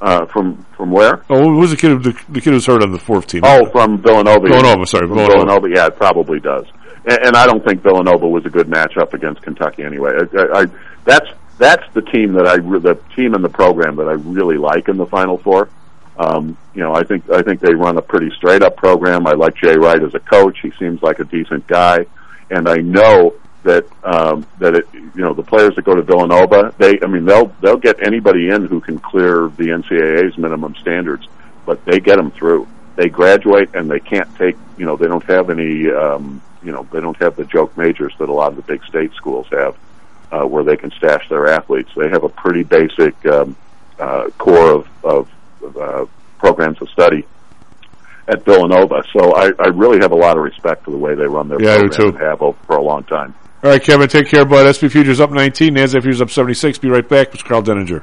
Uh, 0.00 0.26
from 0.26 0.64
from 0.76 0.90
where? 0.90 1.22
Oh, 1.30 1.42
who 1.50 1.58
was 1.58 1.70
the 1.70 1.76
kid? 1.76 1.90
who- 1.90 1.98
The, 2.00 2.18
the 2.28 2.40
kid 2.40 2.52
was 2.52 2.66
hurt 2.66 2.82
on 2.82 2.90
the 2.92 2.98
fourth 2.98 3.26
team. 3.28 3.42
Oh, 3.44 3.66
from 3.70 3.98
Villanova. 4.02 4.40
Villanova, 4.48 4.86
sorry, 4.86 5.06
from 5.06 5.16
Villanova. 5.16 5.44
Villanova. 5.44 5.68
Yeah, 5.70 5.86
it 5.86 5.96
probably 5.96 6.40
does. 6.40 6.66
And, 7.04 7.18
and 7.26 7.36
I 7.36 7.46
don't 7.46 7.64
think 7.64 7.82
Villanova 7.82 8.26
was 8.28 8.44
a 8.46 8.50
good 8.50 8.66
matchup 8.68 9.12
against 9.12 9.42
Kentucky 9.42 9.84
anyway. 9.84 10.10
I, 10.12 10.38
I, 10.38 10.60
I, 10.62 10.66
that's 11.04 11.26
that's 11.58 11.84
the 11.94 12.02
team 12.02 12.32
that 12.32 12.46
I 12.48 12.56
the 12.56 12.98
team 13.14 13.34
in 13.34 13.42
the 13.42 13.48
program 13.48 13.96
that 13.96 14.08
I 14.08 14.12
really 14.14 14.56
like 14.56 14.88
in 14.88 14.96
the 14.96 15.06
Final 15.06 15.38
Four. 15.38 15.68
Um, 16.16 16.56
you 16.74 16.82
know, 16.82 16.94
I 16.94 17.02
think 17.04 17.28
I 17.30 17.42
think 17.42 17.60
they 17.60 17.74
run 17.74 17.96
a 17.98 18.02
pretty 18.02 18.30
straight 18.36 18.62
up 18.62 18.76
program. 18.76 19.26
I 19.26 19.32
like 19.32 19.56
Jay 19.56 19.76
Wright 19.76 20.02
as 20.02 20.14
a 20.14 20.20
coach. 20.20 20.58
He 20.60 20.70
seems 20.78 21.02
like 21.02 21.18
a 21.18 21.24
decent 21.24 21.66
guy, 21.66 22.06
and 22.50 22.68
I 22.68 22.76
know 22.76 23.34
that 23.64 23.86
um, 24.04 24.46
that 24.58 24.74
it, 24.74 24.86
you 24.92 25.22
know 25.22 25.32
the 25.34 25.42
players 25.42 25.74
that 25.76 25.84
go 25.84 25.94
to 25.94 26.02
Villanova, 26.02 26.74
they 26.78 26.98
I 27.02 27.06
mean 27.06 27.24
they'll 27.24 27.46
they'll 27.60 27.78
get 27.78 28.02
anybody 28.06 28.50
in 28.50 28.66
who 28.66 28.80
can 28.80 28.98
clear 28.98 29.48
the 29.56 29.68
NCAA's 29.68 30.36
minimum 30.36 30.74
standards, 30.80 31.26
but 31.64 31.84
they 31.84 31.98
get 32.00 32.16
them 32.16 32.30
through. 32.30 32.68
They 32.96 33.08
graduate 33.08 33.70
and 33.74 33.90
they 33.90 34.00
can't 34.00 34.28
take 34.36 34.56
you 34.76 34.84
know 34.84 34.96
they 34.96 35.06
don't 35.06 35.24
have 35.24 35.48
any 35.48 35.90
um, 35.90 36.42
you 36.62 36.72
know 36.72 36.86
they 36.92 37.00
don't 37.00 37.16
have 37.22 37.36
the 37.36 37.44
joke 37.44 37.76
majors 37.78 38.12
that 38.18 38.28
a 38.28 38.32
lot 38.32 38.50
of 38.50 38.56
the 38.56 38.62
big 38.62 38.84
state 38.84 39.12
schools 39.14 39.46
have. 39.50 39.76
uh, 40.32 40.46
where 40.46 40.64
they 40.64 40.76
can 40.76 40.90
stash 40.92 41.28
their 41.28 41.46
athletes. 41.48 41.90
They 41.94 42.08
have 42.08 42.24
a 42.24 42.28
pretty 42.28 42.62
basic 42.62 43.14
um, 43.26 43.54
uh, 43.98 44.30
core 44.38 44.72
of, 44.72 44.88
of, 45.04 45.28
uh, 45.64 46.06
programs 46.38 46.80
of 46.82 46.88
study 46.90 47.24
at 48.28 48.44
Villanova. 48.44 49.02
So 49.16 49.34
I, 49.34 49.50
I 49.58 49.68
really 49.68 49.98
have 50.00 50.12
a 50.12 50.16
lot 50.16 50.36
of 50.36 50.42
respect 50.44 50.84
for 50.84 50.90
the 50.92 50.96
way 50.98 51.14
they 51.14 51.26
run 51.26 51.48
their 51.48 51.60
Yeah, 51.62 51.74
I 51.74 51.82
do 51.82 51.88
program 51.88 52.12
too. 52.12 52.18
and 52.18 52.26
have 52.26 52.42
over, 52.42 52.58
for 52.66 52.76
a 52.76 52.82
long 52.82 53.04
time. 53.04 53.34
All 53.64 53.70
right, 53.70 53.82
Kevin, 53.82 54.08
take 54.08 54.26
care, 54.28 54.44
bud. 54.44 54.66
SP 54.74 54.90
Futures 54.90 55.20
up 55.20 55.30
19, 55.30 55.74
NASDAQ 55.74 56.02
Futures 56.02 56.20
up 56.20 56.30
76. 56.30 56.78
Be 56.78 56.88
right 56.88 57.08
back. 57.08 57.30
Mr. 57.30 57.44
Karl 57.44 57.62
Denninger. 57.62 58.02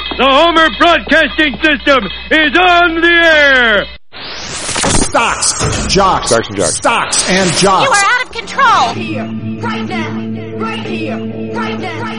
The 0.21 0.27
Homer 0.29 0.69
Broadcasting 0.77 1.55
System 1.65 2.05
is 2.29 2.55
on 2.55 3.01
the 3.01 3.09
air! 3.25 3.85
Stocks, 5.01 5.87
jocks, 5.87 6.27
Stocks 6.29 6.47
and 6.47 6.57
jocks. 6.57 6.75
stocks 6.75 7.27
and 7.27 7.49
You 7.49 7.57
jocks. 7.57 7.89
are 7.89 8.05
out 8.05 8.25
of 8.27 8.31
control. 8.31 8.61
Right 8.61 8.97
Here, 8.97 9.25
right 9.25 9.87
now, 9.89 10.57
right 10.57 10.85
here, 10.85 11.17
right 11.55 11.79
now, 11.79 12.01
right 12.03 12.10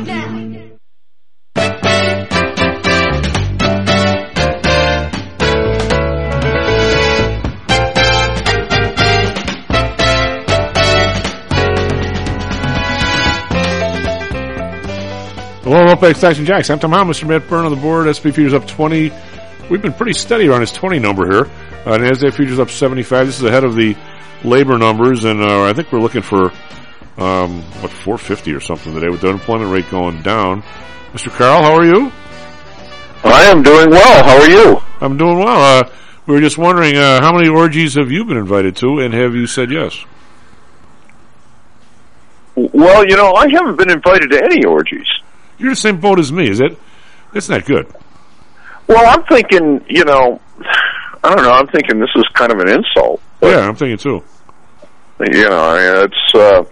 Hello, 15.72 15.86
welcome 15.86 16.02
back 16.02 16.16
to 16.18 16.26
and 16.26 16.46
Jocks. 16.46 16.68
I'm 16.68 16.78
Tom 16.78 16.92
Howell, 16.92 17.06
Mr. 17.06 17.26
Matt 17.26 17.48
Byrne 17.48 17.64
on 17.64 17.74
the 17.74 17.80
board. 17.80 18.04
SP 18.04 18.28
Futures 18.28 18.52
up 18.52 18.66
20. 18.66 19.10
We've 19.70 19.80
been 19.80 19.94
pretty 19.94 20.12
steady 20.12 20.46
around 20.46 20.60
this 20.60 20.70
20 20.70 20.98
number 20.98 21.24
here. 21.30 21.50
Uh, 21.86 21.96
NASDAQ 21.96 22.34
Futures 22.34 22.58
up 22.58 22.68
75. 22.68 23.26
This 23.26 23.38
is 23.38 23.44
ahead 23.44 23.64
of 23.64 23.74
the 23.74 23.96
labor 24.44 24.76
numbers, 24.76 25.24
and 25.24 25.40
uh, 25.40 25.62
I 25.62 25.72
think 25.72 25.90
we're 25.90 26.00
looking 26.00 26.20
for, 26.20 26.52
um, 27.16 27.62
what, 27.80 27.90
450 27.90 28.52
or 28.52 28.60
something 28.60 28.92
today 28.92 29.08
with 29.08 29.22
the 29.22 29.28
unemployment 29.28 29.72
rate 29.72 29.88
going 29.90 30.20
down. 30.20 30.62
Mr. 31.14 31.30
Karl, 31.30 31.62
how 31.62 31.72
are 31.72 31.86
you? 31.86 32.12
I 33.24 33.44
am 33.44 33.62
doing 33.62 33.88
well. 33.88 34.24
How 34.24 34.42
are 34.42 34.50
you? 34.50 34.82
I'm 35.00 35.16
doing 35.16 35.38
well. 35.38 35.78
Uh, 35.78 35.90
we 36.26 36.34
were 36.34 36.42
just 36.42 36.58
wondering, 36.58 36.98
uh, 36.98 37.22
how 37.22 37.32
many 37.32 37.48
orgies 37.48 37.94
have 37.94 38.10
you 38.10 38.26
been 38.26 38.36
invited 38.36 38.76
to, 38.76 38.98
and 38.98 39.14
have 39.14 39.34
you 39.34 39.46
said 39.46 39.70
yes? 39.70 40.04
Well, 42.56 43.06
you 43.08 43.16
know, 43.16 43.32
I 43.32 43.48
haven't 43.48 43.78
been 43.78 43.90
invited 43.90 44.32
to 44.32 44.44
any 44.44 44.66
orgies. 44.66 45.08
You're 45.62 45.70
the 45.70 45.76
same 45.76 46.00
boat 46.00 46.18
as 46.18 46.32
me, 46.32 46.50
is 46.50 46.58
it? 46.60 46.76
That's 47.32 47.48
not 47.48 47.64
good. 47.64 47.86
Well, 48.88 49.06
I'm 49.06 49.22
thinking, 49.24 49.84
you 49.88 50.04
know, 50.04 50.40
I 51.22 51.34
don't 51.34 51.44
know. 51.44 51.52
I'm 51.52 51.68
thinking 51.68 52.00
this 52.00 52.10
is 52.16 52.24
kind 52.34 52.50
of 52.50 52.58
an 52.58 52.68
insult. 52.68 53.22
Yeah, 53.40 53.68
I'm 53.68 53.76
thinking 53.76 53.96
too. 53.96 54.24
You 55.20 55.48
know, 55.48 55.56
I 55.56 55.76
mean, 55.76 56.04
it's. 56.04 56.34
Uh, 56.34 56.64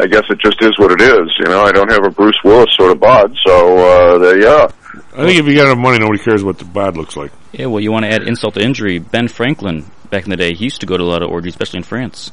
I 0.00 0.06
guess 0.06 0.22
it 0.30 0.38
just 0.38 0.62
is 0.62 0.78
what 0.78 0.92
it 0.92 1.02
is. 1.02 1.28
You 1.38 1.46
know, 1.46 1.62
I 1.62 1.72
don't 1.72 1.90
have 1.90 2.04
a 2.04 2.10
Bruce 2.10 2.38
Willis 2.44 2.68
sort 2.76 2.92
of 2.92 3.00
bod, 3.00 3.36
so 3.44 3.76
uh, 3.76 4.18
there 4.18 4.40
you 4.40 4.46
are. 4.46 4.72
I 5.14 5.26
think 5.26 5.38
if 5.38 5.46
you 5.46 5.56
got 5.56 5.66
enough 5.66 5.78
money, 5.78 5.98
nobody 5.98 6.22
cares 6.22 6.42
what 6.42 6.58
the 6.58 6.64
bod 6.64 6.96
looks 6.96 7.16
like. 7.16 7.32
Yeah, 7.52 7.66
well, 7.66 7.80
you 7.80 7.92
want 7.92 8.04
to 8.04 8.10
add 8.10 8.22
insult 8.22 8.54
to 8.54 8.62
injury. 8.62 9.00
Ben 9.00 9.28
Franklin, 9.28 9.84
back 10.08 10.24
in 10.24 10.30
the 10.30 10.36
day, 10.36 10.54
he 10.54 10.64
used 10.64 10.80
to 10.80 10.86
go 10.86 10.96
to 10.96 11.02
a 11.02 11.04
lot 11.04 11.22
of 11.22 11.30
orgies, 11.30 11.52
especially 11.52 11.78
in 11.78 11.84
France. 11.84 12.32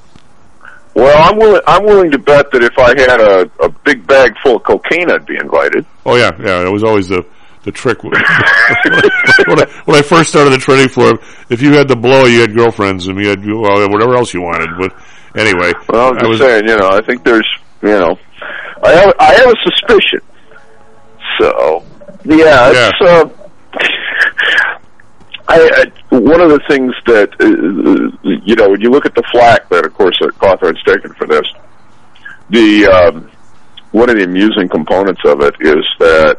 Well, 0.95 1.29
I'm 1.29 1.37
willing. 1.37 1.61
I'm 1.67 1.83
willing 1.83 2.11
to 2.11 2.17
bet 2.17 2.49
that 2.51 2.63
if 2.63 2.79
I 2.79 2.97
had 2.97 3.19
a, 3.19 3.51
a 3.61 3.69
big 3.83 4.07
bag 4.07 4.33
full 4.41 4.55
of 4.55 4.63
cocaine, 4.63 5.11
I'd 5.11 5.25
be 5.25 5.35
invited. 5.35 5.85
Oh 6.05 6.15
yeah, 6.15 6.31
yeah. 6.39 6.63
That 6.63 6.71
was 6.71 6.85
always 6.85 7.09
the 7.09 7.25
the 7.63 7.71
trick. 7.71 8.01
when, 8.03 8.13
I, 8.15 9.81
when 9.83 9.97
I 9.97 10.01
first 10.01 10.29
started 10.29 10.51
the 10.51 10.57
trading 10.57 10.87
floor, 10.87 11.19
if 11.49 11.61
you 11.61 11.73
had 11.73 11.89
the 11.89 11.97
blow, 11.97 12.25
you 12.25 12.39
had 12.39 12.55
girlfriends, 12.55 13.07
and 13.07 13.19
you 13.19 13.27
had 13.27 13.45
well, 13.45 13.89
whatever 13.89 14.15
else 14.15 14.33
you 14.33 14.41
wanted. 14.41 14.69
But 14.79 14.95
anyway, 15.35 15.73
Well, 15.89 16.13
I'm 16.13 16.17
I 16.17 16.27
was 16.27 16.39
saying. 16.39 16.65
You 16.65 16.77
know, 16.77 16.89
I 16.89 17.01
think 17.01 17.25
there's. 17.25 17.47
You 17.81 17.89
know, 17.89 18.17
I 18.81 18.91
have. 18.91 19.13
I 19.19 19.33
have 19.33 19.47
a 19.49 19.55
suspicion. 19.69 20.21
So, 21.41 21.83
yeah, 22.23 22.71
it's. 22.71 23.01
Uh, 23.01 23.44
I, 25.47 25.91
I 26.11 26.15
one 26.15 26.41
of 26.41 26.49
the 26.49 26.59
things 26.67 26.93
that 27.05 27.29
uh, 27.39 28.29
you 28.45 28.55
know 28.55 28.69
when 28.69 28.81
you 28.81 28.89
look 28.89 29.05
at 29.05 29.13
the 29.15 29.23
flack 29.31 29.69
that 29.69 29.85
of 29.85 29.93
course 29.93 30.17
Cawthorn's 30.39 30.81
taken 30.83 31.13
for 31.13 31.27
this, 31.27 31.45
the 32.49 32.87
um, 32.87 33.31
one 33.91 34.09
of 34.09 34.17
the 34.17 34.23
amusing 34.23 34.67
components 34.69 35.21
of 35.25 35.41
it 35.41 35.55
is 35.59 35.85
that 35.99 36.37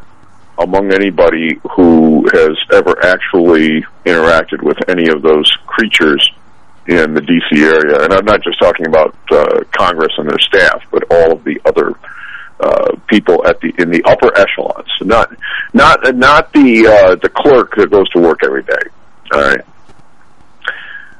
among 0.59 0.91
anybody 0.93 1.59
who 1.75 2.27
has 2.33 2.57
ever 2.73 3.03
actually 3.05 3.85
interacted 4.05 4.61
with 4.61 4.77
any 4.89 5.07
of 5.07 5.21
those 5.21 5.49
creatures 5.67 6.29
in 6.87 7.13
the 7.13 7.21
DC 7.21 7.61
area, 7.61 8.03
and 8.03 8.13
I'm 8.13 8.25
not 8.25 8.41
just 8.43 8.59
talking 8.59 8.87
about 8.87 9.15
uh, 9.31 9.63
Congress 9.71 10.13
and 10.17 10.29
their 10.29 10.39
staff, 10.39 10.81
but 10.89 11.03
all 11.11 11.33
of 11.33 11.43
the 11.43 11.59
other 11.65 11.93
uh, 12.59 12.95
people 13.07 13.45
at 13.45 13.59
the 13.61 13.73
in 13.77 13.91
the 13.91 14.03
upper 14.05 14.35
echelons, 14.37 14.89
not 15.01 15.35
not 15.73 16.15
not 16.15 16.51
the 16.53 16.87
uh, 16.87 17.15
the 17.15 17.29
clerk 17.29 17.75
that 17.75 17.91
goes 17.91 18.09
to 18.09 18.19
work 18.19 18.39
every 18.43 18.63
day. 18.63 18.81
All 19.31 19.41
right. 19.41 19.61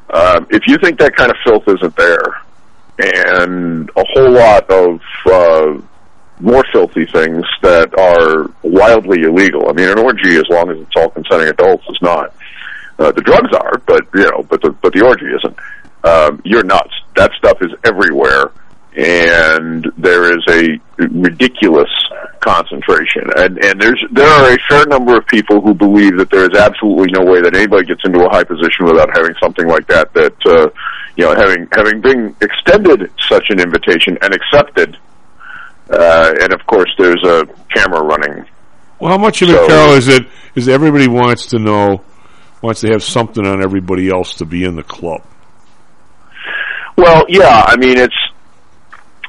Um, 0.10 0.48
if 0.50 0.64
you 0.68 0.78
think 0.78 1.00
that 1.00 1.16
kind 1.16 1.30
of 1.30 1.38
filth 1.44 1.68
isn't 1.68 1.96
there, 1.96 2.42
and 3.00 3.90
a 3.96 4.04
whole 4.14 4.32
lot 4.32 4.70
of 4.70 5.02
uh, 5.26 5.82
more 6.40 6.64
filthy 6.72 7.06
things 7.06 7.44
that 7.62 7.98
are 8.00 8.52
wildly 8.64 9.22
illegal. 9.22 9.70
I 9.70 9.74
mean, 9.74 9.90
an 9.90 10.00
orgy, 10.00 10.38
as 10.38 10.46
long 10.50 10.70
as 10.70 10.78
it's 10.78 10.96
all 10.96 11.10
consenting 11.10 11.50
adults, 11.50 11.84
is 11.90 11.98
not. 12.02 12.34
Uh, 13.00 13.12
the 13.12 13.22
drugs 13.22 13.54
are, 13.54 13.78
but 13.86 14.08
you 14.16 14.24
know, 14.24 14.44
but 14.50 14.62
the 14.62 14.72
but 14.72 14.94
the 14.94 15.06
orgy 15.06 15.26
isn't. 15.26 15.58
Um, 16.04 16.42
you're 16.46 16.64
nuts. 16.64 16.94
That 17.16 17.32
stuff 17.38 17.58
is 17.62 17.72
everywhere, 17.84 18.52
and 18.96 19.86
there 19.98 20.36
is 20.36 20.44
a 20.50 20.80
ridiculous 20.98 21.90
concentration. 22.40 23.24
And, 23.36 23.64
and 23.64 23.80
there's 23.82 24.04
there 24.12 24.28
are 24.28 24.54
a 24.54 24.58
fair 24.70 24.86
number 24.88 25.18
of 25.18 25.26
people 25.28 25.62
who 25.62 25.74
believe 25.74 26.18
that 26.18 26.30
there 26.32 26.50
is 26.50 26.58
absolutely 26.58 27.12
no 27.12 27.24
way 27.24 27.42
that 27.42 27.56
anybody 27.56 27.86
gets 27.86 28.02
into 28.06 28.26
a 28.26 28.30
high 28.30 28.44
position 28.44 28.86
without 28.86 29.10
having 29.16 29.36
something 29.42 29.68
like 29.68 29.88
that. 29.88 30.14
That 30.14 30.34
uh, 30.46 30.70
you 31.16 31.26
know, 31.26 31.36
having 31.36 31.68
having 31.72 32.02
been 32.02 32.36
extended 32.42 33.12
such 33.28 33.46
an 33.50 33.60
invitation 33.60 34.18
and 34.22 34.34
accepted, 34.34 34.98
uh, 35.90 36.34
and 36.42 36.54
of 36.54 36.66
course 36.68 36.90
there's 36.98 37.24
a 37.24 37.46
camera 37.74 38.02
running. 38.02 38.46
Well, 39.00 39.12
how 39.12 39.18
much 39.18 39.42
of 39.42 39.50
So- 39.50 39.64
it, 39.64 39.68
Carol, 39.68 39.94
is 39.94 40.08
it 40.08 40.24
is 40.56 40.68
everybody 40.68 41.08
wants 41.08 41.48
to 41.48 41.60
know, 41.60 42.02
wants 42.62 42.82
to 42.82 42.88
have 42.90 43.04
something 43.04 43.46
on 43.46 43.62
everybody 43.62 44.10
else 44.10 44.36
to 44.36 44.46
be 44.46 44.64
in 44.64 44.76
the 44.76 44.84
club? 44.84 45.22
Well, 46.96 47.26
yeah, 47.30 47.64
I 47.68 47.76
mean 47.78 47.98
it's 47.98 48.16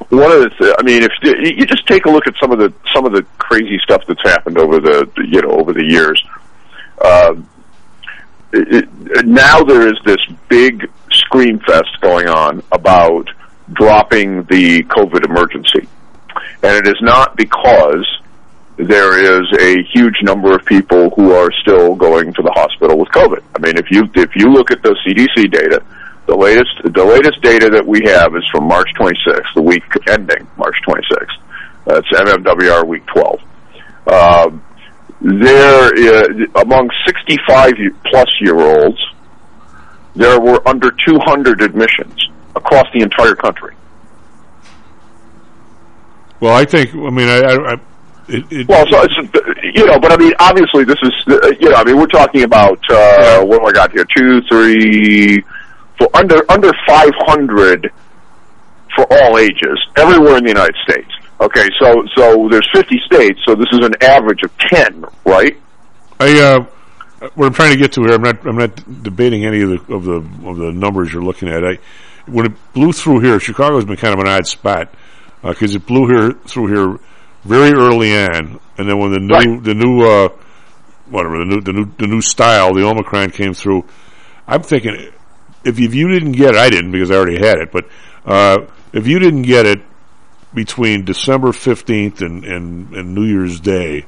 one 0.09 0.31
of 0.31 0.41
the. 0.41 0.49
Th- 0.49 0.75
I 0.79 0.83
mean, 0.83 1.03
if 1.03 1.11
you 1.21 1.65
just 1.65 1.85
take 1.87 2.05
a 2.05 2.09
look 2.09 2.27
at 2.27 2.35
some 2.39 2.51
of 2.51 2.59
the 2.59 2.73
some 2.93 3.05
of 3.05 3.11
the 3.11 3.23
crazy 3.37 3.79
stuff 3.83 4.03
that's 4.07 4.21
happened 4.23 4.57
over 4.57 4.79
the 4.79 5.09
you 5.27 5.41
know 5.41 5.51
over 5.51 5.73
the 5.73 5.83
years. 5.83 6.23
Um, 7.03 7.49
it, 8.51 8.87
it, 9.05 9.25
now 9.25 9.63
there 9.63 9.87
is 9.87 9.97
this 10.05 10.17
big 10.47 10.89
scream 11.11 11.59
fest 11.59 11.99
going 12.01 12.27
on 12.27 12.63
about 12.71 13.29
dropping 13.73 14.43
the 14.45 14.83
COVID 14.83 15.25
emergency, 15.25 15.87
and 16.63 16.75
it 16.75 16.87
is 16.87 16.99
not 17.01 17.35
because 17.35 18.05
there 18.77 19.41
is 19.41 19.45
a 19.59 19.83
huge 19.83 20.21
number 20.23 20.55
of 20.55 20.65
people 20.65 21.09
who 21.11 21.33
are 21.33 21.51
still 21.51 21.95
going 21.95 22.33
to 22.33 22.41
the 22.41 22.51
hospital 22.51 22.97
with 22.97 23.09
COVID. 23.09 23.43
I 23.55 23.59
mean, 23.59 23.77
if 23.77 23.91
you 23.91 24.09
if 24.15 24.35
you 24.35 24.51
look 24.51 24.71
at 24.71 24.81
the 24.81 24.95
CDC 25.05 25.51
data, 25.51 25.83
the 26.29 26.37
latest 26.37 26.93
the 26.93 27.03
latest 27.03 27.41
data 27.41 27.69
that 27.71 27.85
we 27.85 28.01
have 28.05 28.35
is 28.35 28.43
from 28.51 28.65
March 28.65 28.89
26th, 28.99 29.53
the 29.55 29.61
week 29.61 29.83
ending 30.07 30.47
March 30.57 30.75
26th. 30.87 31.37
That's 31.85 32.07
MMWR 32.07 32.85
week 32.85 33.03
12. 33.07 33.41
Um, 34.07 34.63
there, 35.21 35.85
uh, 35.85 36.61
among 36.61 36.89
65 37.07 37.73
plus 38.05 38.27
year 38.41 38.59
olds, 38.59 38.99
there 40.15 40.39
were 40.39 40.65
under 40.67 40.91
200 40.91 41.61
admissions 41.61 42.29
across 42.55 42.85
the 42.93 43.01
entire 43.01 43.35
country. 43.35 43.75
Well, 46.39 46.53
I 46.53 46.63
think. 46.65 46.93
I 46.93 47.09
mean, 47.09 47.27
I. 47.27 47.39
I, 47.39 47.73
I 47.73 47.79
it, 48.31 48.45
it, 48.51 48.67
Well, 48.67 48.85
so 48.91 49.01
it's, 49.01 49.15
you 49.75 49.87
know, 49.87 49.99
but 49.99 50.11
I 50.11 50.17
mean, 50.17 50.33
obviously, 50.39 50.83
this 50.83 50.99
is 51.01 51.11
uh, 51.27 51.51
you 51.59 51.69
know, 51.69 51.75
I 51.75 51.83
mean, 51.83 51.97
we're 51.97 52.05
talking 52.05 52.43
about 52.43 52.79
uh, 52.87 53.43
what 53.43 53.61
do 53.61 53.65
I 53.65 53.71
got 53.71 53.91
here? 53.91 54.05
Two, 54.15 54.41
three, 54.43 55.43
for 55.99 56.09
under 56.15 56.49
under 56.49 56.71
five 56.87 57.11
hundred 57.27 57.91
for 58.95 59.05
all 59.11 59.37
ages, 59.37 59.77
everywhere 59.97 60.37
in 60.37 60.43
the 60.43 60.49
United 60.49 60.75
States. 60.87 61.11
Okay, 61.41 61.67
so 61.79 62.03
so 62.17 62.49
there's 62.49 62.67
50 62.73 62.99
states, 63.05 63.39
so 63.47 63.55
this 63.55 63.67
is 63.71 63.85
an 63.85 63.93
average 64.01 64.41
of 64.43 64.57
10, 64.57 65.05
right? 65.25 65.55
I 66.19 66.39
uh, 66.39 67.29
what 67.35 67.45
I'm 67.45 67.53
trying 67.53 67.71
to 67.71 67.77
get 67.77 67.93
to 67.93 68.01
here. 68.01 68.13
I'm 68.13 68.21
not. 68.21 68.45
I'm 68.45 68.57
not 68.57 69.03
debating 69.03 69.45
any 69.45 69.61
of 69.61 69.69
the 69.69 69.93
of 69.93 70.03
the 70.03 70.47
of 70.47 70.57
the 70.57 70.71
numbers 70.73 71.13
you're 71.13 71.23
looking 71.23 71.47
at. 71.47 71.63
I 71.65 71.79
when 72.27 72.45
it 72.45 72.73
blew 72.73 72.91
through 72.91 73.21
here, 73.21 73.39
Chicago's 73.39 73.85
been 73.85 73.95
kind 73.97 74.13
of 74.13 74.19
an 74.19 74.27
odd 74.27 74.47
spot 74.47 74.93
because 75.41 75.75
it 75.75 75.85
blew 75.85 76.07
here 76.07 76.33
through 76.45 76.67
here 76.67 76.99
very 77.43 77.71
early 77.71 78.17
on, 78.17 78.59
and 78.77 78.89
then 78.89 78.99
when 78.99 79.11
the 79.11 79.19
new 79.19 79.61
the 79.61 79.73
new 79.73 80.01
uh, 80.03 80.29
whatever 81.09 81.39
the 81.39 81.45
new 81.45 81.61
the 81.61 81.73
new 81.73 81.85
the 81.97 82.07
new 82.07 82.21
style, 82.21 82.73
the 82.73 82.85
Omicron 82.85 83.31
came 83.31 83.53
through. 83.53 83.85
I'm 84.45 84.61
thinking 84.63 85.11
if 85.63 85.79
you, 85.79 85.87
if 85.87 85.95
you 85.95 86.07
didn't 86.07 86.33
get 86.33 86.55
it, 86.55 86.57
I 86.57 86.69
didn't 86.69 86.91
because 86.91 87.11
I 87.11 87.15
already 87.15 87.39
had 87.39 87.57
it. 87.57 87.71
But 87.71 87.87
uh, 88.25 88.65
if 88.93 89.07
you 89.07 89.19
didn't 89.19 89.43
get 89.43 89.65
it 89.65 89.81
between 90.53 91.05
December 91.05 91.49
15th 91.49 92.21
and, 92.21 92.43
and, 92.43 92.93
and 92.93 93.15
New 93.15 93.25
Year's 93.25 93.59
Day, 93.59 94.05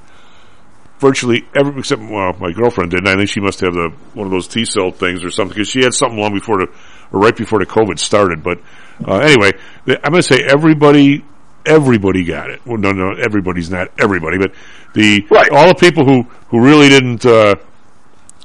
virtually 1.02 1.43
every 1.56 1.80
except 1.80 2.02
well, 2.02 2.34
my 2.39 2.52
girlfriend 2.52 2.91
didn't. 2.91 3.08
I 3.08 3.16
think 3.16 3.30
she 3.30 3.41
must 3.41 3.60
have 3.62 3.74
the 3.74 3.89
one 4.14 4.28
of 4.28 4.32
those 4.32 4.47
T 4.47 4.64
cell 4.66 4.91
things 4.91 5.24
or 5.24 5.32
something 5.32 5.56
because 5.56 5.68
she 5.68 5.84
had 5.84 5.93
something 5.93 6.20
long 6.20 6.34
before 6.34 6.60
the 6.60 6.68
or 7.12 7.20
right 7.20 7.36
before 7.36 7.60
the 7.60 7.66
COVID 7.66 7.99
started. 7.99 8.43
But 8.43 8.60
uh, 9.06 9.18
anyway, 9.18 9.52
I'm 9.88 10.12
going 10.12 10.22
to 10.22 10.24
say 10.24 10.41
everybody 10.47 11.26
everybody 11.66 12.24
got 12.24 12.49
it. 12.49 12.66
Well, 12.66 12.78
no, 12.78 12.91
no, 12.91 13.12
everybody's 13.14 13.70
not 13.70 13.89
everybody, 13.99 14.38
but 14.38 14.54
the 14.93 15.26
all 15.52 15.68
the 15.68 15.76
people 15.76 16.06
who 16.06 16.24
who 16.49 16.64
really 16.64 16.89
didn't 16.89 17.26
uh, 17.26 17.56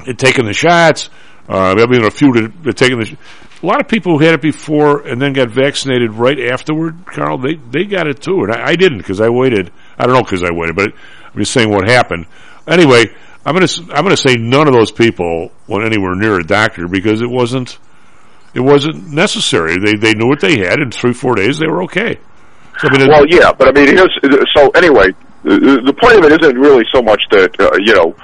had 0.05 0.19
taken 0.19 0.47
the 0.47 0.55
shots. 0.55 1.11
Uh, 1.49 1.75
I 1.79 1.87
mean, 1.87 2.05
a 2.05 2.11
few 2.11 2.33
that 2.33 2.77
the. 2.77 3.05
Sh- 3.05 3.15
a 3.63 3.67
lot 3.67 3.81
of 3.81 3.89
people 3.89 4.19
who 4.19 4.25
had 4.25 4.35
it 4.35 4.43
before 4.43 5.07
and 5.07 5.21
then 5.21 5.33
got 5.33 5.51
vaccinated 5.51 6.13
right 6.13 6.39
afterward, 6.39 7.07
Karl, 7.07 7.39
they, 7.39 7.55
they 7.55 7.85
got 7.85 8.07
it 8.07 8.21
too. 8.21 8.43
And 8.43 8.53
I, 8.53 8.69
I 8.69 8.77
didn't 8.77 8.99
because 8.99 9.21
I 9.21 9.31
waited. 9.31 9.73
I 9.99 10.05
don't 10.05 10.15
know 10.15 10.23
because 10.23 10.43
I 10.43 10.51
waited, 10.53 10.77
but 10.77 10.93
I'm 10.93 11.41
just 11.41 11.53
saying 11.53 11.71
what 11.71 11.89
happened. 11.89 12.27
Anyway, 12.67 13.07
I'm 13.47 13.55
going 13.55 13.67
to 13.67 13.83
I'm 13.95 14.05
going 14.05 14.15
to 14.15 14.17
say 14.17 14.37
none 14.37 14.67
of 14.67 14.75
those 14.75 14.91
people 14.91 15.53
went 15.67 15.85
anywhere 15.85 16.15
near 16.15 16.39
a 16.39 16.45
doctor 16.45 16.87
because 16.89 17.23
it 17.23 17.31
wasn't 17.31 17.79
it 18.55 18.61
wasn't 18.61 19.09
necessary. 19.09 19.77
They 19.79 19.95
they 19.95 20.15
knew 20.15 20.27
what 20.27 20.41
they 20.41 20.59
had 20.59 20.81
in 20.81 20.91
three 20.91 21.13
four 21.13 21.35
days. 21.37 21.59
They 21.59 21.67
were 21.67 21.85
okay. 21.85 22.19
So, 22.79 22.89
I 22.89 22.99
mean, 22.99 23.09
Well, 23.09 23.25
yeah, 23.29 23.53
but 23.53 23.69
I 23.69 23.73
mean, 23.73 23.97
here's 23.97 24.21
so 24.55 24.71
anyway. 24.71 25.07
The, 25.45 25.95
point 26.03 26.19
of 26.19 26.25
it 26.25 26.43
isn't 26.43 26.59
really 26.59 26.85
so 26.93 27.01
much 27.01 27.23
that 27.31 27.55
uh, 27.61 27.71
you 27.79 27.95
know, 27.95 28.17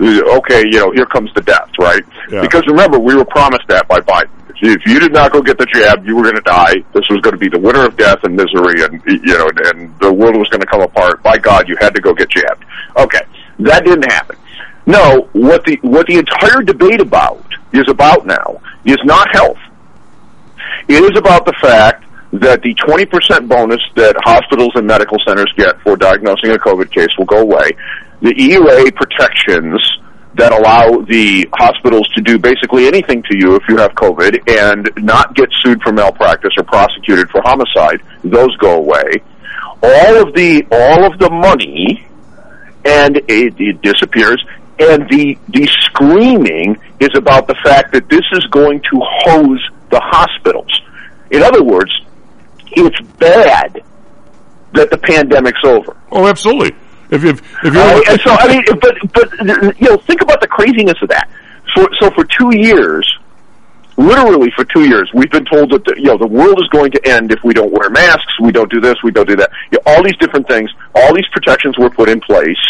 okay, 0.00 0.64
you 0.64 0.78
know, 0.78 0.90
here 0.90 1.06
comes 1.06 1.32
the 1.34 1.42
death, 1.42 1.70
right? 1.78 2.04
Yeah. 2.30 2.42
Because 2.42 2.66
remember, 2.66 2.98
we 2.98 3.14
were 3.14 3.24
promised 3.24 3.66
that 3.68 3.88
by 3.88 4.00
Biden. 4.00 4.30
If 4.50 4.62
you, 4.62 4.72
if 4.72 4.86
you 4.86 5.00
did 5.00 5.12
not 5.12 5.32
go 5.32 5.42
get 5.42 5.58
the 5.58 5.66
jab, 5.66 6.06
you 6.06 6.16
were 6.16 6.22
going 6.22 6.36
to 6.36 6.40
die. 6.42 6.76
This 6.94 7.08
was 7.10 7.20
going 7.20 7.32
to 7.32 7.38
be 7.38 7.48
the 7.48 7.58
winter 7.58 7.84
of 7.84 7.96
death 7.96 8.24
and 8.24 8.34
misery, 8.34 8.82
and 8.82 9.02
you 9.06 9.36
know, 9.36 9.50
and 9.66 9.98
the 10.00 10.12
world 10.12 10.36
was 10.36 10.48
going 10.48 10.60
to 10.60 10.66
come 10.66 10.80
apart. 10.80 11.22
By 11.22 11.38
God, 11.38 11.68
you 11.68 11.76
had 11.80 11.94
to 11.94 12.00
go 12.00 12.14
get 12.14 12.30
jabbed. 12.30 12.64
Okay, 12.96 13.22
that 13.60 13.84
didn't 13.84 14.10
happen. 14.10 14.36
No, 14.86 15.28
what 15.32 15.64
the 15.64 15.78
what 15.82 16.06
the 16.06 16.16
entire 16.16 16.62
debate 16.62 17.00
about 17.00 17.44
is 17.72 17.88
about 17.88 18.26
now 18.26 18.60
is 18.84 18.98
not 19.04 19.28
health. 19.34 19.58
It 20.88 21.02
is 21.02 21.18
about 21.18 21.44
the 21.44 21.52
fact 21.54 22.05
that 22.32 22.62
the 22.62 22.74
20% 22.74 23.48
bonus 23.48 23.80
that 23.94 24.16
hospitals 24.24 24.72
and 24.74 24.86
medical 24.86 25.18
centers 25.26 25.52
get 25.56 25.80
for 25.82 25.96
diagnosing 25.96 26.50
a 26.50 26.56
COVID 26.56 26.90
case 26.90 27.08
will 27.18 27.24
go 27.24 27.40
away. 27.40 27.70
The 28.20 28.34
EUA 28.34 28.94
protections 28.94 29.80
that 30.34 30.52
allow 30.52 31.02
the 31.02 31.48
hospitals 31.54 32.08
to 32.14 32.20
do 32.20 32.38
basically 32.38 32.86
anything 32.86 33.22
to 33.22 33.36
you 33.38 33.56
if 33.56 33.62
you 33.68 33.76
have 33.78 33.92
COVID 33.94 34.50
and 34.50 34.90
not 35.04 35.34
get 35.34 35.48
sued 35.62 35.80
for 35.82 35.92
malpractice 35.92 36.52
or 36.58 36.64
prosecuted 36.64 37.30
for 37.30 37.40
homicide, 37.42 38.02
those 38.22 38.54
go 38.58 38.76
away. 38.76 39.22
All 39.82 40.16
of 40.26 40.34
the, 40.34 40.66
all 40.70 41.04
of 41.04 41.18
the 41.18 41.30
money 41.30 42.06
and 42.86 43.16
it, 43.28 43.54
it 43.58 43.82
disappears. 43.82 44.44
And 44.78 45.08
the 45.08 45.38
the 45.48 45.66
screaming 45.80 46.78
is 47.00 47.10
about 47.16 47.46
the 47.48 47.56
fact 47.64 47.92
that 47.92 48.08
this 48.08 48.24
is 48.32 48.44
going 48.50 48.80
to 48.82 49.00
hose 49.02 49.70
the 49.90 50.00
hospitals. 50.00 50.80
In 51.30 51.42
other 51.42 51.62
words, 51.62 51.90
it's 52.76 53.00
bad 53.18 53.82
that 54.74 54.90
the 54.90 54.98
pandemic's 54.98 55.64
over. 55.64 55.96
oh, 56.12 56.26
absolutely. 56.26 56.76
If 57.10 57.24
if 57.24 57.40
if 57.64 57.72
you're 57.72 57.82
and 58.10 58.20
so 58.20 58.30
I 58.30 58.48
mean, 58.48 58.62
but 58.80 58.94
but 59.12 59.78
you 59.80 59.88
know, 59.88 59.96
think 59.98 60.22
about 60.22 60.40
the 60.40 60.48
craziness 60.48 61.00
of 61.02 61.08
that. 61.08 61.28
For, 61.74 61.88
so 62.00 62.10
for 62.10 62.24
two 62.24 62.56
years, 62.56 63.06
literally 63.96 64.50
for 64.56 64.64
two 64.64 64.88
years, 64.88 65.10
we've 65.14 65.30
been 65.30 65.44
told 65.44 65.70
that 65.70 65.84
the, 65.84 65.94
you 65.96 66.04
know 66.04 66.18
the 66.18 66.26
world 66.26 66.58
is 66.60 66.68
going 66.68 66.90
to 66.92 67.08
end 67.08 67.32
if 67.32 67.38
we 67.44 67.54
don't 67.54 67.72
wear 67.72 67.90
masks, 67.90 68.40
we 68.42 68.52
don't 68.52 68.70
do 68.70 68.80
this, 68.80 68.96
we 69.04 69.10
don't 69.10 69.28
do 69.28 69.36
that. 69.36 69.50
You 69.70 69.78
know, 69.78 69.92
all 69.92 70.02
these 70.02 70.16
different 70.18 70.48
things, 70.48 70.70
all 70.94 71.14
these 71.14 71.28
protections 71.32 71.78
were 71.78 71.90
put 71.90 72.08
in 72.08 72.20
place 72.20 72.60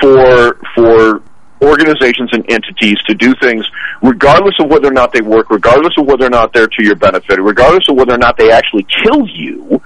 for 0.00 0.58
for 0.74 1.22
organizations 1.62 2.30
and 2.32 2.44
entities 2.50 2.96
to 3.06 3.14
do 3.14 3.34
things 3.40 3.66
regardless 4.02 4.54
of 4.60 4.70
whether 4.70 4.88
or 4.88 4.92
not 4.92 5.12
they 5.12 5.20
work, 5.20 5.50
regardless 5.50 5.94
of 5.98 6.06
whether 6.06 6.26
or 6.26 6.30
not 6.30 6.52
they're 6.52 6.68
to 6.68 6.84
your 6.84 6.96
benefit, 6.96 7.40
regardless 7.40 7.88
of 7.88 7.96
whether 7.96 8.14
or 8.14 8.18
not 8.18 8.36
they 8.36 8.50
actually 8.50 8.86
kill 9.04 9.26
you. 9.26 9.82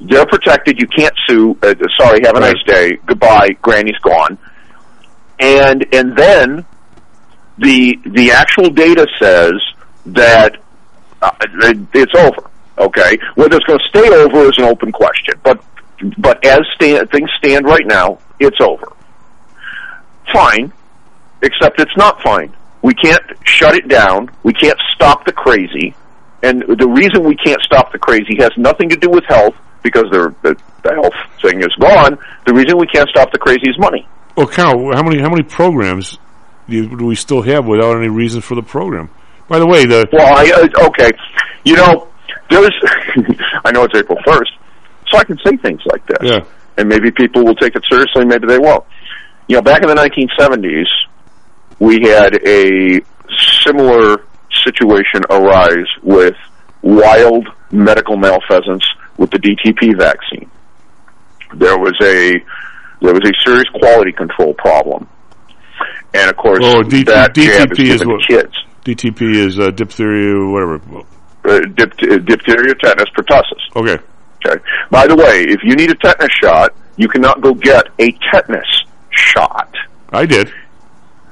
They're 0.00 0.26
protected. 0.26 0.78
You 0.78 0.86
can't 0.86 1.14
sue. 1.26 1.56
Uh, 1.62 1.74
sorry, 1.98 2.20
have 2.24 2.36
a 2.36 2.40
nice 2.40 2.62
day. 2.66 2.98
Goodbye. 3.06 3.56
Granny's 3.62 3.98
gone. 3.98 4.38
And 5.38 5.86
and 5.94 6.16
then 6.16 6.64
the 7.58 7.98
the 8.04 8.30
actual 8.32 8.70
data 8.70 9.06
says 9.18 9.54
that 10.06 10.56
uh, 11.22 11.30
it's 11.94 12.14
over. 12.14 12.50
Okay, 12.78 13.18
whether 13.36 13.56
it's 13.56 13.64
going 13.64 13.78
to 13.78 13.88
stay 13.88 14.08
over 14.14 14.50
is 14.50 14.58
an 14.58 14.64
open 14.64 14.92
question. 14.92 15.40
But 15.42 15.62
but 16.18 16.44
as 16.44 16.60
stand, 16.74 17.10
things 17.10 17.30
stand 17.38 17.64
right 17.64 17.86
now, 17.86 18.18
it's 18.38 18.60
over. 18.60 18.92
Fine, 20.32 20.72
except 21.42 21.80
it's 21.80 21.96
not 21.96 22.20
fine. 22.22 22.54
We 22.82 22.94
can't 22.94 23.22
shut 23.44 23.74
it 23.74 23.88
down. 23.88 24.30
We 24.42 24.52
can't 24.52 24.78
stop 24.94 25.24
the 25.26 25.32
crazy. 25.32 25.94
And 26.42 26.62
the 26.62 26.88
reason 26.88 27.24
we 27.24 27.36
can't 27.36 27.60
stop 27.62 27.92
the 27.92 27.98
crazy 27.98 28.36
has 28.38 28.50
nothing 28.56 28.88
to 28.90 28.96
do 28.96 29.10
with 29.10 29.24
health 29.24 29.54
because 29.82 30.04
the, 30.10 30.34
the, 30.42 30.56
health 30.84 31.14
thing 31.42 31.60
is 31.60 31.74
gone. 31.80 32.18
The 32.46 32.54
reason 32.54 32.78
we 32.78 32.86
can't 32.86 33.08
stop 33.08 33.32
the 33.32 33.38
crazy 33.38 33.68
is 33.68 33.78
money. 33.78 34.06
Well, 34.36 34.46
Karl, 34.46 34.94
how 34.94 35.02
many 35.02 35.20
how 35.20 35.30
many 35.30 35.42
programs 35.42 36.18
do, 36.68 36.76
you, 36.76 36.96
do 36.96 37.06
we 37.06 37.14
still 37.14 37.42
have 37.42 37.66
without 37.66 37.96
any 37.96 38.08
reason 38.08 38.40
for 38.40 38.54
the 38.54 38.62
program? 38.62 39.10
By 39.48 39.58
the 39.58 39.66
way, 39.66 39.86
the 39.86 40.08
Well, 40.12 40.26
I, 40.26 40.50
uh, 40.50 40.86
okay, 40.88 41.10
you 41.64 41.76
know, 41.76 42.08
there's, 42.50 42.70
I 43.64 43.72
know 43.72 43.84
it's 43.84 43.94
April 43.94 44.18
1st, 44.26 44.50
so 45.08 45.18
I 45.18 45.24
can 45.24 45.38
say 45.44 45.56
things 45.56 45.80
like 45.86 46.06
this. 46.06 46.30
Yeah. 46.30 46.44
And 46.76 46.88
maybe 46.88 47.10
people 47.10 47.44
will 47.44 47.54
take 47.54 47.74
it 47.74 47.82
seriously, 47.88 48.24
maybe 48.24 48.46
they 48.46 48.58
won't. 48.58 48.84
You 49.48 49.56
know, 49.56 49.62
back 49.62 49.82
in 49.82 49.88
the 49.88 49.94
1970s, 49.94 50.86
we 51.78 52.00
had 52.08 52.34
a 52.46 53.00
similar 53.64 54.24
situation 54.64 55.22
arise 55.30 55.86
with 56.02 56.34
wild 56.82 57.46
medical 57.70 58.16
malfeasance 58.16 58.84
with 59.16 59.30
the 59.30 59.38
DTP 59.38 59.96
vaccine. 59.98 60.50
There 61.54 61.78
was 61.78 61.94
a 62.02 62.32
there 63.02 63.12
was 63.12 63.22
a 63.24 63.32
serious 63.44 63.68
quality 63.74 64.12
control 64.12 64.54
problem, 64.54 65.06
and 66.14 66.30
of 66.30 66.36
course, 66.36 66.60
Oh, 66.62 66.80
DT, 66.82 67.06
that 67.06 67.34
jab 67.34 67.68
DTP 67.70 67.78
is 67.84 67.88
given 68.00 68.08
what? 68.08 68.26
kids. 68.26 68.54
DTP 68.84 69.34
is 69.46 69.58
uh, 69.58 69.70
diphtheria, 69.70 70.48
whatever. 70.50 70.76
Uh, 70.94 71.02
uh, 71.50 71.60
diphtheria, 72.18 72.74
tetanus, 72.76 73.08
pertussis. 73.16 73.76
Okay. 73.76 74.02
Okay. 74.46 74.62
By 74.90 75.06
the 75.06 75.16
way, 75.16 75.44
if 75.48 75.60
you 75.62 75.74
need 75.76 75.90
a 75.90 75.94
tetanus 75.94 76.32
shot, 76.42 76.74
you 76.96 77.08
cannot 77.08 77.40
go 77.42 77.52
get 77.54 77.86
a 77.98 78.10
tetanus 78.32 78.66
shot. 79.10 79.72
I 80.10 80.24
did. 80.24 80.52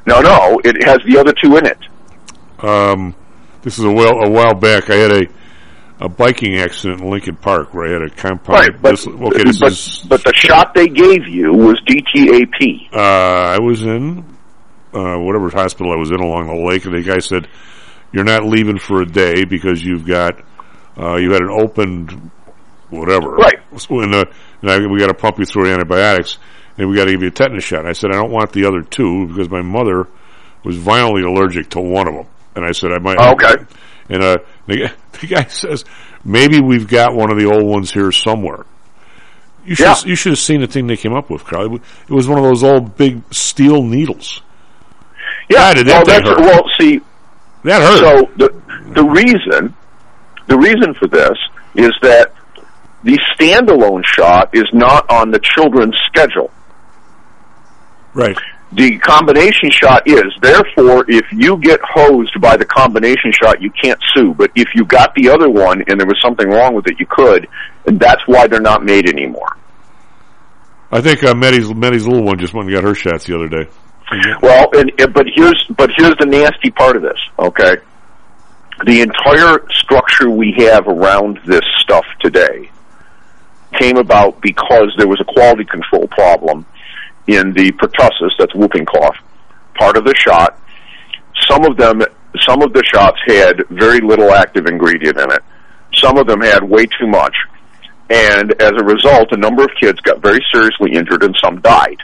No, 0.07 0.21
no, 0.21 0.61
it 0.65 0.85
has 0.85 0.99
the 1.07 1.19
other 1.19 1.33
two 1.33 1.57
in 1.57 1.67
it. 1.67 1.79
Um, 2.59 3.15
this 3.63 3.79
is 3.79 3.85
a 3.85 3.91
while 3.91 4.23
a 4.23 4.31
while 4.31 4.55
back. 4.55 4.91
I 4.91 4.97
had 4.97 5.13
a 5.13 5.27
a 6.01 6.09
biking 6.09 6.59
accident 6.59 7.01
in 7.01 7.11
Lincoln 7.11 7.37
Park 7.37 7.73
where 7.73 7.87
I 7.87 7.93
had 7.93 8.03
a 8.03 8.11
compound. 8.15 8.59
Right, 8.59 8.83
but 8.83 8.91
this, 8.93 9.07
okay, 9.07 9.45
this 9.45 9.61
but, 9.61 9.73
is. 9.73 10.07
but 10.09 10.25
the 10.25 10.35
shot 10.35 10.75
they 10.75 10.89
gave 10.89 11.27
you 11.27 11.53
was 11.53 11.81
DTAP. 11.83 12.93
Uh, 12.93 12.99
I 12.99 13.59
was 13.59 13.83
in 13.83 14.25
uh, 14.93 15.17
whatever 15.19 15.51
hospital 15.51 15.93
I 15.93 15.97
was 15.97 16.11
in 16.11 16.21
along 16.21 16.49
the 16.49 16.67
lake, 16.69 16.85
and 16.85 16.95
the 16.95 17.03
guy 17.03 17.19
said, 17.19 17.49
"You're 18.13 18.25
not 18.25 18.45
leaving 18.45 18.79
for 18.79 19.03
a 19.03 19.07
day 19.07 19.45
because 19.45 19.85
you've 19.85 20.07
got 20.07 20.41
uh, 20.99 21.17
you 21.17 21.33
had 21.33 21.43
an 21.43 21.51
opened 21.51 22.31
whatever." 22.91 23.31
Right. 23.31 23.61
So, 23.77 24.01
and, 24.01 24.15
uh, 24.15 24.25
and 24.63 24.71
I, 24.71 24.87
we 24.87 24.99
got 24.99 25.09
to 25.09 25.15
pump 25.15 25.39
you 25.39 25.47
through 25.47 25.73
antibiotics, 25.73 26.39
and 26.79 26.89
we 26.89 26.97
got 26.97 27.05
to 27.07 27.13
give 27.13 27.23
you 27.23 27.29
a 27.29 27.33
tetanus 27.33 27.65
shot. 27.65 27.87
I 27.87 27.93
said, 27.93 28.11
"I 28.11 28.15
don't 28.15 28.31
want 28.31 28.53
the 28.53 28.65
other 28.67 28.83
two 28.83 29.27
because 29.29 29.49
my 29.51 29.63
mother 29.63 30.07
was 30.65 30.77
violently 30.77 31.23
allergic 31.23 31.71
to 31.71 31.81
one 31.81 32.09
of 32.09 32.15
them." 32.15 32.27
And 32.57 32.65
I 32.65 32.73
said, 32.73 32.93
"I 32.93 32.99
might." 32.99 33.19
Okay. 33.19 33.65
And 34.09 34.23
uh, 34.23 34.39
the, 34.67 34.93
the 35.21 35.27
guy 35.27 35.45
says, 35.45 35.85
"Maybe 36.25 36.61
we've 36.61 36.89
got 36.89 37.15
one 37.15 37.31
of 37.31 37.39
the 37.39 37.47
old 37.47 37.65
ones 37.65 37.93
here 37.93 38.13
somewhere." 38.13 38.65
You 39.67 39.75
should 39.75 39.85
Yeah. 39.87 39.97
you 40.05 40.15
should 40.15 40.33
have 40.33 40.39
seen 40.39 40.61
the 40.61 40.67
thing 40.67 40.87
they 40.89 40.97
came 40.97 41.15
up 41.15 41.31
with, 41.31 41.45
Karl. 41.45 41.77
It 41.77 41.81
was 42.11 42.29
one 42.29 42.39
of 42.39 42.45
those 42.45 42.63
old 42.63 42.97
big 42.97 43.23
steel 43.33 43.83
needles. 43.83 44.43
Yeah, 45.49 45.73
God, 45.75 45.87
well, 45.87 46.05
that 46.05 46.07
that's 46.07 46.29
hurt. 46.29 46.41
well. 46.41 46.63
See, 46.79 47.01
That 47.63 47.81
hurt. 47.81 47.99
So 47.99 48.31
the 48.37 48.63
the 48.95 49.05
reason 49.05 49.75
the 50.49 50.59
reason 50.59 50.93
for 50.95 51.07
this 51.09 51.39
is 51.75 51.93
that 52.03 52.33
the 53.05 53.19
standalone 53.35 54.05
shot 54.05 54.51
is 54.55 54.65
not 54.75 55.11
on 55.11 55.31
the 55.31 55.39
children's 55.39 55.97
schedule. 56.07 56.51
Right. 58.15 58.37
The 58.73 58.99
combination 58.99 59.71
shot 59.71 60.03
is. 60.07 60.25
Therefore, 60.41 61.05
if 61.09 61.25
you 61.33 61.59
get 61.59 61.81
hosed 61.83 62.41
by 62.41 62.57
the 62.57 62.65
combination 62.65 63.31
shot, 63.33 63.63
you 63.63 63.71
can't 63.71 64.01
sue. 64.15 64.35
But 64.35 64.51
if 64.57 64.69
you 64.75 64.85
got 64.85 65.15
the 65.15 65.31
other 65.31 65.49
one 65.49 65.83
and 65.87 66.01
there 66.01 66.07
was 66.07 66.21
something 66.21 66.49
wrong 66.49 66.75
with 66.75 66.89
it, 66.89 66.99
you 66.99 67.07
could. 67.09 67.49
And 67.87 68.01
that's 68.01 68.23
why 68.27 68.49
they're 68.49 68.61
not 68.61 68.85
made 68.85 69.09
anymore. 69.09 69.57
I 70.91 71.01
think 71.01 71.23
uh, 71.25 71.35
Maddie's 71.35 71.73
Maddie's 71.73 72.07
little 72.07 72.25
one 72.25 72.39
just 72.39 72.55
went 72.55 72.69
and 72.69 72.75
got 72.75 72.85
her 72.85 72.95
shots 72.95 73.27
the 73.27 73.35
other 73.37 73.49
day. 73.49 73.69
Well, 74.43 74.69
and, 74.75 74.93
and 74.99 75.13
but 75.13 75.27
here's 75.35 75.65
but 75.77 75.91
here's 75.97 76.17
the 76.21 76.27
nasty 76.27 76.71
part 76.71 76.97
of 76.97 77.03
this. 77.03 77.19
Okay, 77.39 77.77
the 78.87 79.01
entire 79.01 79.59
structure 79.73 80.31
we 80.31 80.55
have 80.59 80.87
around 80.87 81.41
this 81.47 81.65
stuff 81.79 82.05
today 82.21 82.71
came 83.79 83.97
about 83.97 84.41
because 84.41 84.95
there 84.99 85.09
was 85.09 85.21
a 85.21 85.25
quality 85.25 85.65
control 85.65 86.07
problem 86.09 86.65
in 87.27 87.53
the 87.53 87.73
pertussis, 87.73 88.31
that's 88.39 88.55
whooping 88.55 88.87
cough, 88.87 89.17
part 89.79 89.97
of 89.97 90.05
the 90.05 90.15
shot. 90.15 90.59
Some 91.49 91.65
of 91.65 91.77
them, 91.77 92.03
some 92.41 92.63
of 92.63 92.73
the 92.73 92.83
shots 92.85 93.19
had 93.27 93.65
very 93.71 94.01
little 94.01 94.33
active 94.33 94.67
ingredient 94.67 95.19
in 95.19 95.33
it. 95.33 95.43
Some 95.95 96.19
of 96.19 96.27
them 96.27 96.41
had 96.41 96.63
way 96.63 96.87
too 96.87 97.07
much. 97.07 97.35
And 98.11 98.53
as 98.61 98.73
a 98.73 98.85
result, 98.85 99.33
a 99.33 99.37
number 99.37 99.65
of 99.65 99.71
kids 99.81 99.99
got 100.01 100.21
very 100.21 100.45
seriously 100.53 100.93
injured 100.93 101.23
and 101.23 101.35
some 101.43 101.61
died. 101.61 102.03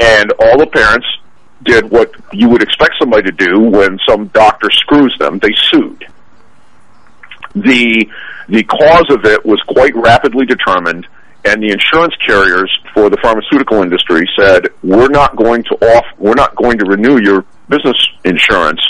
And 0.00 0.32
all 0.40 0.58
the 0.58 0.66
parents 0.66 1.06
did 1.62 1.90
what 1.90 2.12
you 2.32 2.48
would 2.48 2.62
expect 2.62 2.94
somebody 2.98 3.30
to 3.30 3.32
do 3.32 3.60
when 3.60 3.98
some 4.08 4.28
doctor 4.28 4.70
screws 4.70 5.14
them. 5.18 5.38
They 5.38 5.52
sued. 5.70 6.04
The, 7.54 8.08
the 8.48 8.62
cause 8.64 9.06
of 9.10 9.24
it 9.24 9.44
was 9.44 9.60
quite 9.66 9.94
rapidly 9.94 10.46
determined 10.46 11.06
and 11.44 11.62
the 11.62 11.70
insurance 11.70 12.14
carriers 12.24 12.70
for 12.92 13.08
the 13.08 13.16
pharmaceutical 13.22 13.82
industry 13.82 14.28
said, 14.38 14.68
we're 14.82 15.08
not 15.08 15.36
going 15.36 15.62
to 15.64 15.74
off, 15.94 16.04
we're 16.18 16.34
not 16.34 16.54
going 16.56 16.78
to 16.78 16.84
renew 16.84 17.20
your 17.20 17.44
business 17.68 17.96
insurance 18.24 18.80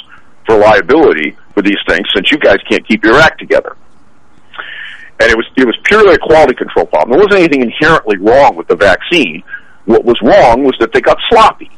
for 0.46 0.56
liability 0.56 1.36
for 1.54 1.62
these 1.62 1.78
things 1.86 2.06
since 2.14 2.30
you 2.30 2.38
guys 2.38 2.56
can't 2.68 2.86
keep 2.86 3.04
your 3.04 3.16
act 3.16 3.38
together. 3.38 3.76
And 5.20 5.30
it 5.30 5.36
was, 5.36 5.46
it 5.56 5.66
was 5.66 5.76
purely 5.84 6.14
a 6.14 6.18
quality 6.18 6.54
control 6.54 6.86
problem. 6.86 7.18
There 7.18 7.26
wasn't 7.26 7.42
anything 7.44 7.62
inherently 7.62 8.16
wrong 8.18 8.56
with 8.56 8.68
the 8.68 8.76
vaccine. 8.76 9.42
What 9.84 10.04
was 10.04 10.16
wrong 10.22 10.64
was 10.64 10.76
that 10.80 10.92
they 10.92 11.00
got 11.00 11.18
sloppy. 11.28 11.70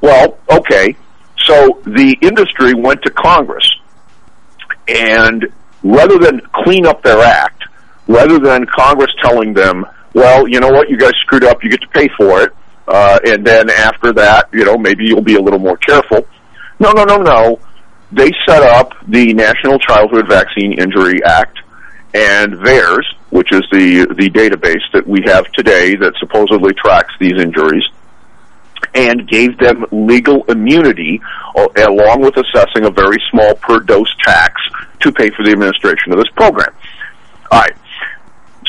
Well, 0.00 0.38
okay. 0.50 0.96
So 1.38 1.80
the 1.84 2.16
industry 2.20 2.74
went 2.74 3.02
to 3.02 3.10
Congress 3.10 3.68
and 4.86 5.46
rather 5.82 6.18
than 6.18 6.40
clean 6.64 6.86
up 6.86 7.02
their 7.02 7.20
act, 7.20 7.64
rather 8.08 8.38
than 8.38 8.66
Congress 8.66 9.10
telling 9.22 9.52
them, 9.54 9.86
well, 10.14 10.48
you 10.48 10.58
know 10.58 10.70
what, 10.70 10.88
you 10.88 10.96
guys 10.96 11.12
screwed 11.22 11.44
up, 11.44 11.62
you 11.62 11.70
get 11.70 11.80
to 11.82 11.88
pay 11.88 12.08
for 12.16 12.42
it, 12.42 12.52
uh, 12.88 13.18
and 13.26 13.46
then 13.46 13.70
after 13.70 14.12
that, 14.14 14.48
you 14.52 14.64
know, 14.64 14.76
maybe 14.76 15.04
you'll 15.04 15.20
be 15.20 15.36
a 15.36 15.40
little 15.40 15.58
more 15.58 15.76
careful. 15.76 16.26
No, 16.80 16.92
no, 16.92 17.04
no, 17.04 17.18
no. 17.18 17.60
They 18.10 18.32
set 18.46 18.62
up 18.62 18.94
the 19.06 19.34
National 19.34 19.78
Childhood 19.78 20.26
Vaccine 20.28 20.72
Injury 20.72 21.22
Act 21.24 21.58
and 22.14 22.54
VAERS, 22.54 23.04
which 23.28 23.52
is 23.52 23.60
the, 23.70 24.06
the 24.16 24.30
database 24.30 24.80
that 24.94 25.06
we 25.06 25.22
have 25.26 25.44
today 25.52 25.94
that 25.96 26.14
supposedly 26.18 26.72
tracks 26.72 27.12
these 27.20 27.38
injuries, 27.38 27.84
and 28.94 29.28
gave 29.28 29.58
them 29.58 29.84
legal 29.92 30.44
immunity 30.44 31.20
uh, 31.56 31.68
along 31.86 32.22
with 32.22 32.34
assessing 32.38 32.86
a 32.86 32.90
very 32.90 33.18
small 33.30 33.54
per 33.56 33.80
dose 33.80 34.14
tax 34.24 34.54
to 35.00 35.12
pay 35.12 35.28
for 35.30 35.44
the 35.44 35.50
administration 35.50 36.12
of 36.12 36.18
this 36.18 36.30
program. 36.34 36.72
All 37.50 37.60
right. 37.60 37.76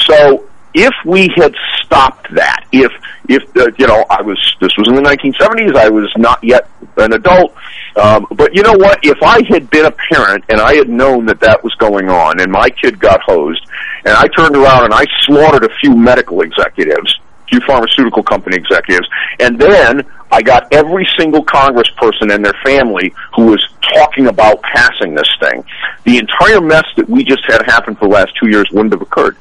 So 0.05 0.49
if 0.73 0.93
we 1.05 1.29
had 1.35 1.55
stopped 1.81 2.33
that, 2.35 2.65
if 2.71 2.91
if 3.27 3.43
uh, 3.57 3.71
you 3.77 3.87
know 3.87 4.05
I 4.09 4.21
was 4.21 4.37
this 4.61 4.75
was 4.77 4.87
in 4.87 4.95
the 4.95 5.01
1970s, 5.01 5.75
I 5.75 5.89
was 5.89 6.11
not 6.17 6.43
yet 6.43 6.69
an 6.97 7.13
adult, 7.13 7.55
um, 7.95 8.27
but 8.31 8.53
you 8.55 8.61
know 8.61 8.73
what? 8.73 8.99
If 9.03 9.21
I 9.23 9.41
had 9.47 9.69
been 9.69 9.85
a 9.85 9.91
parent 9.91 10.45
and 10.49 10.59
I 10.59 10.75
had 10.75 10.89
known 10.89 11.25
that 11.25 11.39
that 11.41 11.63
was 11.63 11.73
going 11.75 12.09
on, 12.09 12.39
and 12.39 12.51
my 12.51 12.69
kid 12.69 12.99
got 12.99 13.21
hosed, 13.21 13.65
and 14.05 14.13
I 14.15 14.27
turned 14.27 14.55
around 14.55 14.85
and 14.85 14.93
I 14.93 15.05
slaughtered 15.21 15.63
a 15.63 15.75
few 15.81 15.95
medical 15.95 16.41
executives, 16.41 17.19
few 17.49 17.59
pharmaceutical 17.61 18.21
company 18.21 18.55
executives, 18.55 19.07
and 19.39 19.59
then 19.59 20.03
I 20.31 20.43
got 20.43 20.71
every 20.71 21.07
single 21.17 21.43
congressperson 21.43 22.33
and 22.33 22.45
their 22.45 22.57
family 22.63 23.13
who 23.35 23.47
was 23.47 23.67
talking 23.81 24.27
about 24.27 24.61
passing 24.61 25.15
this 25.15 25.29
thing. 25.39 25.63
The 26.03 26.19
entire 26.19 26.61
mess 26.61 26.85
that 26.95 27.09
we 27.09 27.23
just 27.23 27.43
had 27.47 27.63
happen 27.65 27.95
for 27.95 28.07
the 28.07 28.13
last 28.13 28.33
two 28.39 28.49
years 28.49 28.69
wouldn't 28.71 28.93
have 28.93 29.01
occurred 29.01 29.35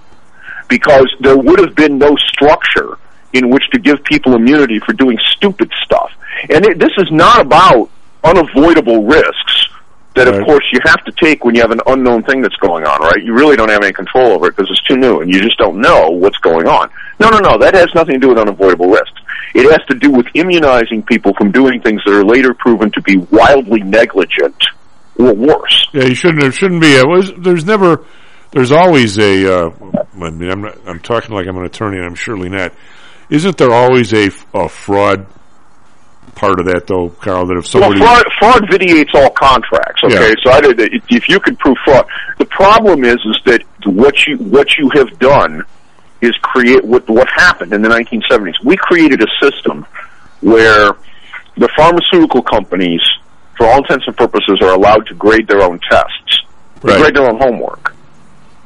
because 0.68 1.08
there 1.20 1.36
would 1.36 1.58
have 1.58 1.74
been 1.74 1.98
no 1.98 2.14
structure 2.16 2.98
in 3.32 3.50
which 3.50 3.64
to 3.72 3.78
give 3.78 4.02
people 4.04 4.34
immunity 4.34 4.78
for 4.80 4.92
doing 4.92 5.18
stupid 5.36 5.70
stuff. 5.84 6.12
And 6.48 6.64
it, 6.66 6.78
this 6.78 6.92
is 6.98 7.10
not 7.10 7.40
about 7.40 7.90
unavoidable 8.24 9.04
risks 9.04 9.68
that, 10.14 10.26
of 10.26 10.44
course, 10.44 10.64
you 10.72 10.80
have 10.84 11.04
to 11.04 11.12
take 11.12 11.44
when 11.44 11.54
you 11.54 11.60
have 11.60 11.70
an 11.70 11.80
unknown 11.86 12.24
thing 12.24 12.42
that's 12.42 12.56
going 12.56 12.84
on, 12.84 13.00
right? 13.00 13.22
You 13.22 13.34
really 13.34 13.56
don't 13.56 13.68
have 13.68 13.82
any 13.82 13.92
control 13.92 14.32
over 14.32 14.48
it 14.48 14.56
because 14.56 14.70
it's 14.70 14.82
too 14.82 14.96
new 14.96 15.20
and 15.20 15.32
you 15.32 15.40
just 15.40 15.58
don't 15.58 15.80
know 15.80 16.10
what's 16.10 16.38
going 16.38 16.66
on. 16.66 16.90
No, 17.20 17.30
no, 17.30 17.38
no. 17.38 17.58
That 17.58 17.74
has 17.74 17.88
nothing 17.94 18.14
to 18.14 18.20
do 18.20 18.28
with 18.28 18.38
unavoidable 18.38 18.90
risks. 18.90 19.20
It 19.54 19.70
has 19.70 19.84
to 19.88 19.94
do 19.94 20.10
with 20.10 20.26
immunizing 20.34 21.04
people 21.04 21.34
from 21.34 21.52
doing 21.52 21.80
things 21.80 22.02
that 22.04 22.14
are 22.14 22.24
later 22.24 22.52
proven 22.52 22.90
to 22.92 23.02
be 23.02 23.16
wildly 23.16 23.82
negligent 23.82 24.62
or 25.18 25.32
worse. 25.32 25.88
Yeah, 25.92 26.04
you 26.04 26.14
shouldn't. 26.14 26.40
There 26.40 26.52
shouldn't 26.52 26.80
be. 26.80 26.98
Uh, 26.98 27.04
A, 27.04 27.40
there's 27.40 27.64
never. 27.64 28.04
There's 28.50 28.72
always 28.72 29.18
a. 29.18 29.54
Uh, 29.66 29.70
I 30.20 30.30
mean, 30.30 30.50
I'm 30.50 30.62
not. 30.62 30.78
I'm 30.86 31.00
talking 31.00 31.34
like 31.34 31.46
I'm 31.46 31.56
an 31.58 31.64
attorney, 31.64 31.98
and 31.98 32.06
I'm 32.06 32.14
surely 32.14 32.48
not. 32.48 32.72
Isn't 33.30 33.58
there 33.58 33.70
always 33.72 34.12
a, 34.14 34.30
a 34.54 34.68
fraud 34.68 35.26
part 36.34 36.60
of 36.60 36.66
that, 36.66 36.86
though, 36.86 37.10
Karl? 37.10 37.46
That 37.46 37.58
if 37.58 37.66
somebody. 37.66 38.00
well, 38.00 38.22
fraud, 38.38 38.60
fraud 38.60 38.70
vitiates 38.70 39.10
all 39.14 39.30
contracts. 39.30 40.02
Okay, 40.04 40.28
Yeah. 40.28 40.34
so 40.42 40.50
I 40.50 40.60
did, 40.62 40.80
if 41.10 41.28
you 41.28 41.38
could 41.40 41.58
prove 41.58 41.76
fraud, 41.84 42.06
the 42.38 42.46
problem 42.46 43.04
is 43.04 43.16
is 43.16 43.38
that 43.44 43.62
what 43.84 44.26
you 44.26 44.38
what 44.38 44.78
you 44.78 44.88
have 44.94 45.18
done 45.18 45.62
is 46.22 46.32
create 46.42 46.82
what 46.84 47.08
what 47.08 47.28
happened 47.28 47.72
in 47.74 47.82
the 47.82 47.88
1970s. 47.88 48.54
We 48.64 48.76
created 48.76 49.22
a 49.22 49.26
system 49.44 49.84
where 50.40 50.92
the 51.58 51.68
pharmaceutical 51.76 52.42
companies, 52.42 53.00
for 53.58 53.66
all 53.66 53.78
intents 53.78 54.06
and 54.06 54.16
purposes, 54.16 54.58
are 54.62 54.72
allowed 54.72 55.06
to 55.08 55.14
grade 55.14 55.46
their 55.48 55.60
own 55.60 55.80
tests. 55.90 56.42
Right. 56.80 56.98
grade 57.00 57.14
their 57.16 57.28
own 57.28 57.38
homework. 57.40 57.94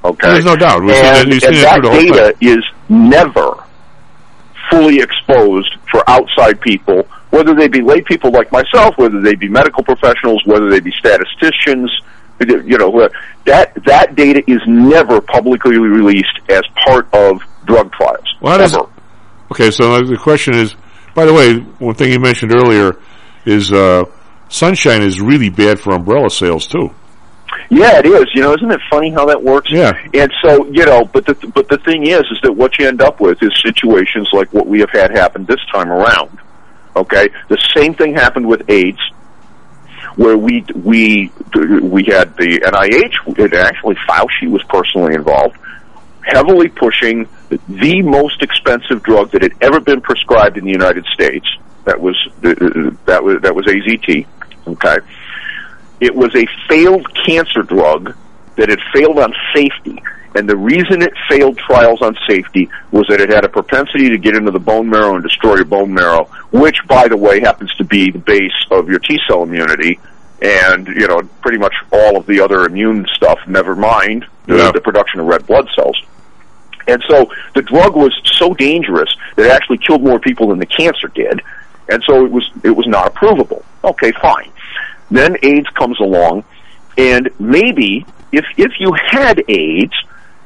Okay, 0.04 0.30
There's 0.30 0.44
no 0.44 0.56
doubt. 0.56 0.82
We've 0.82 0.94
and, 0.94 1.32
and 1.32 1.42
seen 1.42 1.54
it 1.54 1.62
that 1.62 1.74
through 1.74 1.82
the 1.82 1.90
whole 1.90 2.00
data 2.00 2.36
is 2.40 2.64
never 2.88 3.64
fully 4.70 5.00
exposed 5.00 5.76
for 5.90 6.02
outside 6.08 6.60
people, 6.60 7.06
whether 7.30 7.54
they 7.54 7.68
be 7.68 7.82
lay 7.82 8.00
people 8.00 8.30
like 8.30 8.50
myself, 8.50 8.96
whether 8.96 9.20
they 9.20 9.34
be 9.34 9.48
medical 9.48 9.84
professionals, 9.84 10.42
whether 10.44 10.70
they 10.70 10.80
be 10.80 10.92
statisticians. 10.98 11.90
You 12.40 12.76
know, 12.78 13.08
that 13.44 13.72
that 13.84 14.16
data 14.16 14.42
is 14.48 14.60
never 14.66 15.20
publicly 15.20 15.78
released 15.78 16.40
as 16.48 16.62
part 16.84 17.06
of 17.14 17.40
drug 17.66 17.92
trials. 17.92 18.26
Well, 18.40 18.60
ever. 18.60 18.88
okay, 19.52 19.70
so 19.70 20.00
the 20.02 20.16
question 20.16 20.54
is, 20.56 20.74
by 21.14 21.24
the 21.24 21.32
way, 21.32 21.58
one 21.78 21.94
thing 21.94 22.10
you 22.10 22.18
mentioned 22.18 22.52
earlier 22.52 22.96
is 23.44 23.72
uh, 23.72 24.04
sunshine 24.48 25.02
is 25.02 25.20
really 25.20 25.50
bad 25.50 25.78
for 25.78 25.94
umbrella 25.94 26.30
sales 26.30 26.66
too. 26.66 26.90
Yeah, 27.70 27.98
it 27.98 28.06
is. 28.06 28.26
You 28.34 28.42
know, 28.42 28.54
isn't 28.54 28.70
it 28.70 28.80
funny 28.90 29.10
how 29.10 29.26
that 29.26 29.42
works? 29.42 29.70
Yeah. 29.70 29.92
And 30.14 30.32
so, 30.42 30.66
you 30.66 30.84
know, 30.84 31.04
but 31.04 31.26
the 31.26 31.34
but 31.54 31.68
the 31.68 31.78
thing 31.78 32.06
is, 32.06 32.22
is 32.30 32.38
that 32.42 32.52
what 32.52 32.78
you 32.78 32.86
end 32.86 33.02
up 33.02 33.20
with 33.20 33.42
is 33.42 33.52
situations 33.62 34.28
like 34.32 34.52
what 34.52 34.66
we 34.66 34.80
have 34.80 34.90
had 34.90 35.10
happen 35.10 35.44
this 35.44 35.60
time 35.72 35.90
around. 35.90 36.38
Okay, 36.94 37.28
the 37.48 37.58
same 37.74 37.94
thing 37.94 38.14
happened 38.14 38.46
with 38.46 38.68
AIDS, 38.68 39.00
where 40.16 40.36
we 40.36 40.64
we 40.74 41.32
we 41.54 42.04
had 42.04 42.36
the 42.36 42.60
NIH. 42.60 43.38
It 43.38 43.54
actually 43.54 43.96
Fauci 44.08 44.50
was 44.50 44.62
personally 44.64 45.14
involved, 45.14 45.56
heavily 46.20 46.68
pushing 46.68 47.28
the 47.68 48.02
most 48.02 48.42
expensive 48.42 49.02
drug 49.02 49.30
that 49.30 49.42
had 49.42 49.54
ever 49.62 49.80
been 49.80 50.02
prescribed 50.02 50.58
in 50.58 50.64
the 50.64 50.70
United 50.70 51.06
States. 51.06 51.46
That 51.84 52.00
was 52.00 52.16
that 52.40 53.20
was 53.24 53.40
that 53.42 53.54
was 53.54 53.66
AZT. 53.66 54.26
Okay. 54.66 54.98
It 56.02 56.16
was 56.16 56.34
a 56.34 56.44
failed 56.68 57.06
cancer 57.24 57.62
drug 57.62 58.16
that 58.56 58.68
had 58.68 58.80
failed 58.92 59.20
on 59.20 59.32
safety. 59.54 60.02
And 60.34 60.48
the 60.48 60.56
reason 60.56 61.00
it 61.00 61.12
failed 61.28 61.58
trials 61.58 62.02
on 62.02 62.16
safety 62.28 62.68
was 62.90 63.06
that 63.08 63.20
it 63.20 63.28
had 63.28 63.44
a 63.44 63.48
propensity 63.48 64.08
to 64.10 64.18
get 64.18 64.34
into 64.34 64.50
the 64.50 64.58
bone 64.58 64.90
marrow 64.90 65.14
and 65.14 65.22
destroy 65.22 65.56
your 65.56 65.64
bone 65.64 65.94
marrow, 65.94 66.24
which, 66.50 66.78
by 66.88 67.06
the 67.06 67.16
way, 67.16 67.38
happens 67.40 67.72
to 67.76 67.84
be 67.84 68.10
the 68.10 68.18
base 68.18 68.50
of 68.72 68.88
your 68.88 68.98
T 68.98 69.20
cell 69.28 69.44
immunity 69.44 70.00
and, 70.40 70.88
you 70.88 71.06
know, 71.06 71.20
pretty 71.40 71.58
much 71.58 71.74
all 71.92 72.16
of 72.16 72.26
the 72.26 72.40
other 72.40 72.64
immune 72.64 73.06
stuff, 73.14 73.38
never 73.46 73.76
mind 73.76 74.26
the, 74.46 74.56
Yeah. 74.56 74.72
the 74.72 74.80
production 74.80 75.20
of 75.20 75.26
red 75.26 75.46
blood 75.46 75.68
cells. 75.76 76.02
And 76.88 77.00
so 77.08 77.30
the 77.54 77.62
drug 77.62 77.94
was 77.94 78.12
so 78.24 78.54
dangerous 78.54 79.14
that 79.36 79.46
it 79.46 79.52
actually 79.52 79.78
killed 79.78 80.02
more 80.02 80.18
people 80.18 80.48
than 80.48 80.58
the 80.58 80.66
cancer 80.66 81.06
did. 81.06 81.42
And 81.88 82.02
so 82.08 82.24
it 82.24 82.32
was, 82.32 82.50
it 82.64 82.70
was 82.70 82.88
not 82.88 83.14
approvable. 83.14 83.62
Okay, 83.84 84.10
fine. 84.20 84.50
Then 85.12 85.36
AIDS 85.42 85.68
comes 85.78 86.00
along, 86.00 86.44
and 86.96 87.28
maybe 87.38 88.04
if 88.32 88.44
if 88.56 88.72
you 88.80 88.92
had 89.10 89.42
AIDS, 89.48 89.92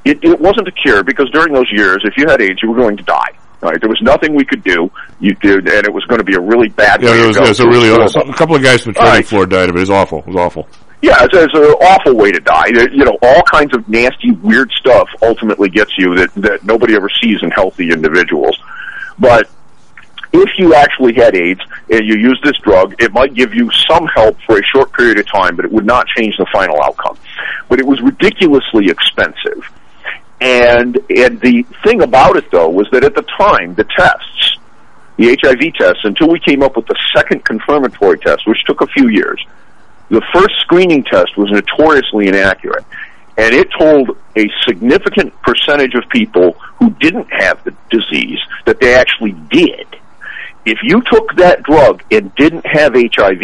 it, 0.04 0.22
it 0.24 0.40
wasn't 0.40 0.68
a 0.68 0.72
cure 0.72 1.04
because 1.04 1.30
during 1.30 1.52
those 1.52 1.70
years, 1.72 2.02
if 2.04 2.16
you 2.16 2.26
had 2.28 2.42
AIDS, 2.42 2.60
you 2.62 2.70
were 2.70 2.76
going 2.76 2.96
to 2.96 3.02
die. 3.04 3.30
Right? 3.60 3.80
There 3.80 3.88
was 3.88 4.02
nothing 4.02 4.34
we 4.34 4.44
could 4.44 4.62
do. 4.62 4.90
You 5.18 5.34
did, 5.34 5.66
and 5.68 5.86
it 5.86 5.92
was 5.92 6.04
going 6.04 6.18
to 6.18 6.24
be 6.24 6.34
a 6.34 6.40
really 6.40 6.68
bad. 6.68 7.00
Yeah, 7.02 7.10
way 7.10 7.18
it 7.18 7.20
to 7.22 7.26
was, 7.28 7.36
go. 7.36 7.44
it 7.44 7.48
was 7.48 7.60
a 7.60 7.66
really 7.68 7.88
horrible. 7.88 8.30
a 8.30 8.36
couple 8.36 8.54
of 8.56 8.62
guys 8.62 8.82
from 8.82 8.92
the 8.92 8.98
All 9.00 9.06
training 9.06 9.18
right. 9.20 9.26
floor 9.26 9.46
died 9.46 9.68
of 9.70 9.76
it. 9.76 9.78
It 9.78 9.80
was 9.82 9.90
awful. 9.90 10.18
It 10.18 10.26
was 10.26 10.36
awful. 10.36 10.68
Yeah, 11.02 11.24
it's, 11.24 11.34
it's 11.36 11.54
an 11.54 11.62
awful 11.62 12.16
way 12.16 12.32
to 12.32 12.40
die. 12.40 12.66
You 12.68 13.04
know, 13.04 13.16
all 13.22 13.42
kinds 13.42 13.74
of 13.74 13.88
nasty, 13.88 14.32
weird 14.32 14.70
stuff 14.72 15.08
ultimately 15.22 15.68
gets 15.68 15.92
you 15.96 16.16
that 16.16 16.34
that 16.36 16.64
nobody 16.64 16.94
ever 16.96 17.08
sees 17.22 17.38
in 17.42 17.50
healthy 17.50 17.90
individuals. 17.90 18.58
But 19.18 19.48
if 20.42 20.58
you 20.58 20.74
actually 20.74 21.14
had 21.14 21.36
AIDS 21.36 21.60
and 21.90 22.04
you 22.06 22.16
used 22.16 22.42
this 22.42 22.56
drug, 22.58 22.94
it 23.00 23.12
might 23.12 23.34
give 23.34 23.54
you 23.54 23.70
some 23.88 24.06
help 24.06 24.38
for 24.42 24.58
a 24.58 24.62
short 24.64 24.92
period 24.92 25.18
of 25.18 25.26
time, 25.26 25.56
but 25.56 25.64
it 25.64 25.72
would 25.72 25.86
not 25.86 26.06
change 26.08 26.36
the 26.36 26.46
final 26.52 26.80
outcome. 26.82 27.16
But 27.68 27.78
it 27.78 27.86
was 27.86 28.00
ridiculously 28.00 28.88
expensive. 28.88 29.64
And 30.40 30.98
and 31.08 31.40
the 31.40 31.64
thing 31.82 32.02
about 32.02 32.36
it 32.36 32.50
though 32.50 32.68
was 32.68 32.88
that 32.92 33.04
at 33.04 33.14
the 33.14 33.22
time 33.22 33.74
the 33.74 33.84
tests, 33.84 34.58
the 35.16 35.36
HIV 35.40 35.74
tests, 35.74 36.04
until 36.04 36.28
we 36.28 36.40
came 36.40 36.62
up 36.62 36.76
with 36.76 36.86
the 36.86 36.96
second 37.14 37.44
confirmatory 37.44 38.18
test, 38.18 38.46
which 38.46 38.62
took 38.64 38.82
a 38.82 38.86
few 38.88 39.08
years, 39.08 39.42
the 40.10 40.22
first 40.32 40.54
screening 40.60 41.04
test 41.04 41.36
was 41.36 41.50
notoriously 41.50 42.28
inaccurate. 42.28 42.84
And 43.38 43.54
it 43.54 43.68
told 43.78 44.16
a 44.36 44.48
significant 44.66 45.34
percentage 45.42 45.94
of 45.94 46.08
people 46.10 46.52
who 46.78 46.90
didn't 46.90 47.30
have 47.32 47.62
the 47.64 47.74
disease 47.90 48.38
that 48.64 48.80
they 48.80 48.94
actually 48.94 49.32
did. 49.50 49.86
If 50.66 50.78
you 50.82 51.00
took 51.02 51.34
that 51.36 51.62
drug 51.62 52.02
and 52.10 52.34
didn't 52.34 52.66
have 52.66 52.94
HIV, 52.94 53.40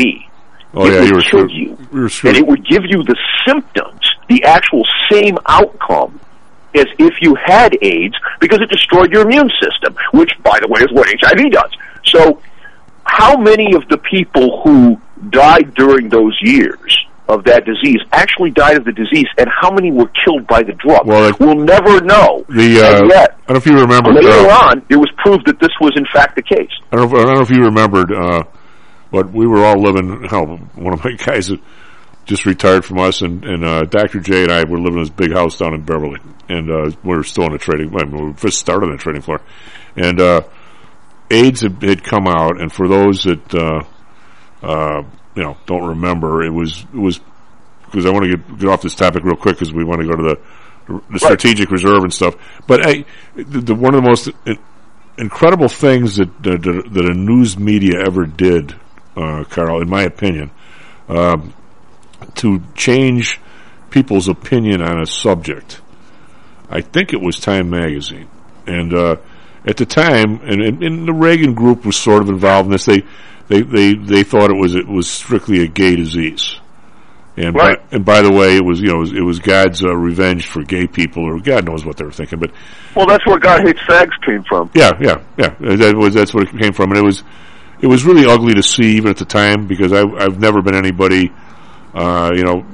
Oh 0.75 0.87
it 0.87 0.93
yeah, 0.95 1.01
would 1.01 1.11
kill 1.11 1.20
screwed. 1.20 1.51
you. 1.53 1.79
You 1.93 2.01
were 2.03 2.09
screwed. 2.09 2.37
And 2.37 2.45
it 2.45 2.49
would 2.49 2.66
give 2.66 2.85
you 2.87 3.03
the 3.05 3.16
symptoms, 3.47 4.01
the 4.29 4.43
actual 4.45 4.83
same 5.11 5.39
outcome 5.47 6.18
as 6.75 6.87
if 6.99 7.14
you 7.20 7.35
had 7.35 7.77
AIDS 7.83 8.14
because 8.41 8.61
it 8.61 8.70
destroyed 8.70 9.12
your 9.12 9.23
immune 9.23 9.51
system, 9.62 9.95
which, 10.12 10.33
by 10.43 10.59
the 10.61 10.68
way, 10.68 10.81
is 10.81 10.91
what 10.91 11.07
HIV 11.20 11.53
does. 11.53 11.70
So, 12.05 12.41
how 13.05 13.37
many 13.37 13.75
of 13.75 13.87
the 13.89 13.99
people 13.99 14.62
who 14.62 15.01
died 15.29 15.75
during 15.75 16.09
those 16.09 16.37
years 16.41 16.99
of 17.29 17.45
that 17.45 17.64
disease 17.64 18.01
actually 18.12 18.51
died 18.51 18.77
of 18.77 18.85
the 18.85 18.93
disease, 18.93 19.27
and 19.39 19.49
how 19.49 19.70
many 19.70 19.91
were 19.93 20.11
killed 20.25 20.47
by 20.47 20.62
the 20.62 20.73
drug? 20.73 21.07
Well, 21.07 21.29
it- 21.29 21.39
we'll 21.41 21.55
never 21.55 22.01
know. 22.01 22.45
The 22.49 22.81
uh, 22.83 23.07
yet, 23.09 23.39
I 23.49 23.53
don't 23.53 23.55
know 23.55 23.57
if 23.57 23.66
you 23.66 23.77
remember. 23.79 24.12
later 24.12 24.29
uh, 24.29 24.68
on, 24.70 24.83
it 24.91 24.97
was 24.97 25.11
proved 25.18 25.47
that 25.47 25.59
this 25.61 25.70
was 25.81 25.93
in 25.97 26.05
fact 26.12 26.37
the 26.37 26.43
case. 26.43 26.70
I 26.91 26.97
don't, 26.97 27.11
know 27.11 27.16
if, 27.18 27.23
I 27.23 27.27
don't 27.27 27.35
know 27.37 27.43
if 27.43 27.51
you 27.51 27.62
remembered, 27.64 28.12
uh, 28.12 28.45
but 29.11 29.33
we 29.33 29.47
were 29.47 29.64
all 29.64 29.81
living. 29.81 30.25
Hell, 30.29 30.47
one 30.75 30.95
of 30.95 31.05
my 31.05 31.12
guys 31.25 31.51
just 32.25 32.47
retired 32.47 32.85
from 32.85 32.99
us, 32.99 33.20
and, 33.23 33.45
and 33.45 33.64
uh, 33.64 33.83
Dr. 33.83 34.20
J 34.20 34.43
and 34.45 34.53
I 34.53 34.64
were 34.64 34.79
living 34.79 34.99
in 34.99 35.03
this 35.03 35.11
big 35.11 35.33
house 35.33 35.59
down 35.59 35.75
in 35.75 35.83
Beverly, 35.83 36.20
and 36.49 36.70
uh, 36.70 36.91
we 37.03 37.16
were 37.16 37.25
still 37.25 37.45
on 37.45 37.53
the 37.53 37.59
trading. 37.59 37.93
I 37.99 38.05
mean, 38.05 38.27
we 38.29 38.33
first 38.35 38.59
started 38.59 38.87
on 38.87 38.93
the 38.93 38.99
trading 38.99 39.23
floor, 39.23 39.41
and 39.97 40.20
uh, 40.20 40.43
AIDS 41.31 41.62
had, 41.62 41.83
had 41.83 42.05
come 42.05 42.27
out, 42.29 42.61
and 42.61 42.70
for 42.73 42.87
those 42.89 43.25
that 43.25 43.55
uh, 43.55 43.83
uh, 44.66 45.03
you 45.35 45.43
know 45.43 45.57
don't 45.66 45.87
remember, 45.89 46.43
it 46.43 46.51
was 46.51 46.85
it 46.93 46.99
was 46.99 47.20
because 47.85 48.07
I 48.07 48.11
want 48.11 48.24
to 48.24 48.37
get 48.37 48.59
get 48.59 48.68
off 48.68 48.83
this 48.83 48.95
topic 48.95 49.24
real 49.24 49.37
quick 49.37 49.57
because 49.57 49.72
we 49.72 49.85
want 49.85 50.01
to 50.01 50.07
go 50.07 50.16
to 50.16 50.22
the 50.22 50.41
the 51.11 51.18
strategic 51.18 51.70
reserve 51.70 52.03
and 52.03 52.12
stuff. 52.12 52.35
But 52.66 52.87
I, 52.87 53.05
the, 53.37 53.61
the, 53.61 53.74
one 53.74 53.95
of 53.95 54.03
the 54.03 54.09
most 54.09 54.30
incredible 55.18 55.68
things 55.68 56.16
that 56.16 56.43
that, 56.43 56.62
that 56.62 57.05
a 57.05 57.14
news 57.14 57.59
media 57.59 58.01
ever 58.05 58.26
did, 58.26 58.74
uh, 59.16 59.45
Karl, 59.45 59.80
in 59.80 59.89
my 59.89 60.03
opinion, 60.03 60.51
um, 61.09 61.55
to 62.37 62.62
change 62.74 63.41
people's 63.91 64.28
opinion 64.28 64.83
on 64.83 65.01
a 65.01 65.07
subject. 65.07 65.80
I 66.70 66.80
think 66.80 67.12
it 67.12 67.20
was 67.20 67.39
Time 67.39 67.68
Magazine, 67.68 68.28
and 68.66 68.95
uh, 68.95 69.16
at 69.66 69.76
the 69.76 69.87
time, 69.87 70.41
and, 70.43 70.83
and 70.83 71.07
the 71.07 71.12
Reagan 71.12 71.55
group 71.55 71.85
was 71.85 71.97
sort 71.97 72.22
of 72.22 72.28
involved 72.28 72.66
in 72.66 72.72
this. 72.72 72.87
They 72.87 73.03
they 73.49 73.62
they, 73.62 73.95
they 73.95 74.22
thought 74.24 74.51
it 74.51 74.57
was 74.57 74.74
it 74.74 74.86
was 74.88 75.11
strictly 75.11 75.62
a 75.62 75.66
gay 75.66 75.97
disease. 75.97 76.59
And 77.34 77.55
Right. 77.55 77.78
by, 77.90 77.97
and 77.97 78.05
by 78.05 78.20
the 78.20 78.30
way, 78.30 78.57
it 78.57 78.64
was 78.64 78.80
you 78.80 78.88
know 78.88 78.97
it 78.97 79.01
was, 79.01 79.12
it 79.12 79.20
was 79.22 79.38
God's 79.38 79.82
uh, 79.82 79.95
revenge 79.97 80.47
for 80.47 80.62
gay 80.62 80.86
people, 80.86 81.24
or 81.24 81.40
God 81.40 81.64
knows 81.66 81.84
what 81.84 81.97
they 81.97 82.05
were 82.05 82.12
thinking. 82.12 82.38
But 82.38 82.51
Well, 82.95 83.07
that's 83.07 83.26
where 83.26 83.38
God 83.38 83.66
hates 83.66 83.80
fags 83.80 84.12
came 84.24 84.45
from. 84.45 84.70
yeah, 84.74 84.93
yeah, 85.01 85.22
yeah. 85.38 85.55
That 85.76 85.97
was 85.97 86.12
that's 86.14 86.34
what 86.34 86.49
it 86.49 86.59
came 86.61 86.72
from, 86.74 86.90
and 86.90 86.99
it 86.99 87.05
was 87.05 87.24
it 87.80 87.86
was 87.86 88.05
really 88.05 88.26
ugly 88.26 88.55
to 88.55 88.62
see 88.62 88.97
even 88.97 89.09
at 89.11 89.16
the 89.16 89.24
time 89.24 89.66
because 89.66 89.93
I, 89.93 90.03
I've 90.03 90.38
never 90.38 90.61
been 90.62 90.74
anybody, 90.74 91.32
uh, 91.95 92.30
you 92.34 92.45
know, 92.45 92.66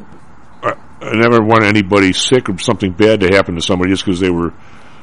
I, 0.63 0.73
I 1.03 1.15
never 1.15 1.41
want 1.43 1.63
anybody 1.63 2.13
sick 2.13 2.49
or 2.49 2.59
something 2.59 2.93
bad 2.93 3.21
to 3.21 3.29
happen 3.29 3.55
to 3.55 3.63
somebody 3.63 3.93
just 3.93 4.05
because 4.05 4.19
they 4.21 4.31
were 4.31 4.53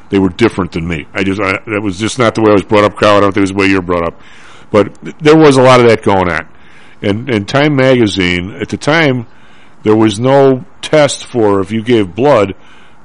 they 0.10 0.20
were 0.20 0.30
different 0.30 0.74
than 0.74 0.86
me. 0.86 1.08
I 1.14 1.24
just 1.24 1.40
I, 1.42 1.54
that 1.66 1.82
was 1.82 1.98
just 1.98 2.20
not 2.20 2.36
the 2.36 2.42
way 2.42 2.50
I 2.50 2.54
was 2.54 2.64
brought 2.64 2.84
up, 2.84 2.98
Karl. 2.98 3.18
I 3.18 3.20
don't 3.22 3.30
think 3.32 3.38
it 3.38 3.42
was 3.42 3.52
the 3.52 3.58
way 3.58 3.68
you 3.68 3.76
were 3.78 3.82
brought 3.82 4.06
up, 4.06 4.20
but 4.72 4.98
there 5.20 5.38
was 5.38 5.58
a 5.58 5.62
lot 5.62 5.80
of 5.80 5.88
that 5.88 6.04
going 6.04 6.30
on. 6.30 6.48
And 7.02 7.30
and 7.30 7.48
Time 7.48 7.76
Magazine 7.76 8.52
at 8.62 8.70
the 8.70 8.78
time, 8.78 9.28
there 9.84 9.96
was 9.96 10.20
no 10.20 10.66
test 10.82 11.26
for 11.26 11.60
if 11.62 11.72
you 11.72 11.84
gave 11.84 12.16
blood. 12.16 12.54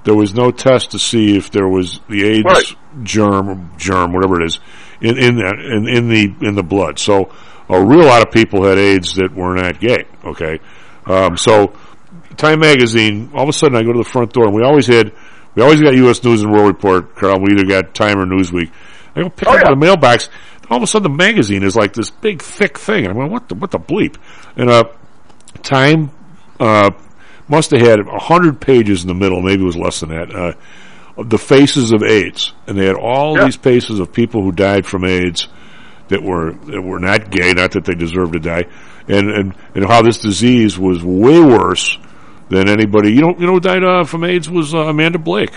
There 0.04 0.14
was 0.14 0.34
no 0.34 0.50
test 0.50 0.92
to 0.92 0.98
see 0.98 1.36
if 1.36 1.50
there 1.50 1.68
was 1.68 2.00
the 2.08 2.24
AIDS 2.24 2.44
Right. 2.44 3.04
germ, 3.04 3.70
germ, 3.76 4.12
whatever 4.14 4.40
it 4.40 4.46
is, 4.46 4.60
in 5.00 5.18
in 5.18 5.36
that 5.36 5.58
in, 5.58 5.86
in 5.88 6.08
the 6.08 6.34
in 6.46 6.54
the 6.54 6.62
blood. 6.62 6.98
So 6.98 7.30
a 7.68 7.84
real 7.84 8.06
lot 8.06 8.26
of 8.26 8.32
people 8.32 8.64
had 8.64 8.78
AIDS 8.78 9.14
that 9.16 9.34
were 9.34 9.54
not 9.54 9.78
gay. 9.80 10.04
Okay, 10.24 10.58
um, 11.06 11.36
so 11.36 11.74
Time 12.36 12.60
Magazine. 12.60 13.30
All 13.34 13.42
of 13.42 13.48
a 13.50 13.52
sudden, 13.52 13.76
I 13.76 13.82
go 13.82 13.92
to 13.92 13.98
the 13.98 14.08
front 14.08 14.32
door, 14.32 14.46
and 14.46 14.54
we 14.54 14.62
always 14.62 14.86
had 14.86 15.12
we 15.54 15.62
always 15.62 15.82
got 15.82 15.94
U.S. 15.94 16.22
News 16.24 16.42
and 16.42 16.50
World 16.52 16.68
Report. 16.68 17.14
Karl, 17.16 17.38
we 17.40 17.52
either 17.52 17.66
got 17.66 17.94
Time 17.94 18.18
or 18.18 18.24
Newsweek. 18.24 18.70
I 19.16 19.22
go 19.22 19.28
pick 19.30 19.48
Oh, 19.48 19.52
up 19.56 19.62
yeah. 19.64 19.70
the 19.70 19.76
mailbox. 19.76 20.28
All 20.70 20.76
of 20.76 20.82
a 20.84 20.86
sudden, 20.86 21.10
the 21.10 21.16
magazine 21.16 21.62
is 21.64 21.74
like 21.74 21.92
this 21.94 22.10
big, 22.10 22.40
thick 22.42 22.78
thing. 22.78 23.04
And 23.04 23.08
I'm 23.08 23.14
going, 23.16 23.30
what 23.30 23.48
the 23.48 23.54
what 23.56 23.70
the 23.72 23.78
bleep? 23.78 24.16
And 24.56 24.70
uh, 24.70 24.84
Time 25.62 26.10
uh, 26.60 26.90
must 27.48 27.72
have 27.72 27.80
had 27.80 28.00
a 28.00 28.18
hundred 28.18 28.60
pages 28.60 29.02
in 29.02 29.08
the 29.08 29.14
middle, 29.14 29.42
maybe 29.42 29.62
it 29.62 29.66
was 29.66 29.76
less 29.76 30.00
than 30.00 30.10
that. 30.10 30.32
Uh, 30.34 30.52
the 31.24 31.38
faces 31.38 31.92
of 31.92 32.02
AIDS, 32.02 32.52
and 32.66 32.78
they 32.78 32.86
had 32.86 32.94
all 32.96 33.36
Yeah. 33.36 33.44
these 33.46 33.56
faces 33.56 33.98
of 33.98 34.12
people 34.12 34.42
who 34.42 34.52
died 34.52 34.86
from 34.86 35.04
AIDS 35.04 35.48
that 36.08 36.22
were 36.22 36.52
that 36.66 36.80
were 36.82 37.00
not 37.00 37.30
gay, 37.30 37.52
not 37.52 37.72
that 37.72 37.84
they 37.84 37.94
deserved 37.94 38.32
to 38.34 38.38
die, 38.38 38.64
and 39.08 39.28
and 39.28 39.54
and 39.74 39.84
how 39.86 40.02
this 40.02 40.18
disease 40.20 40.78
was 40.78 41.02
way 41.02 41.40
worse 41.40 41.98
than 42.48 42.68
anybody. 42.68 43.12
You 43.12 43.22
know, 43.22 43.34
you 43.38 43.46
know, 43.46 43.54
who 43.54 43.60
died 43.60 43.82
uh, 43.84 44.04
from 44.04 44.24
AIDS 44.24 44.48
was 44.48 44.72
uh, 44.74 44.78
Amanda 44.86 45.18
Blake. 45.18 45.52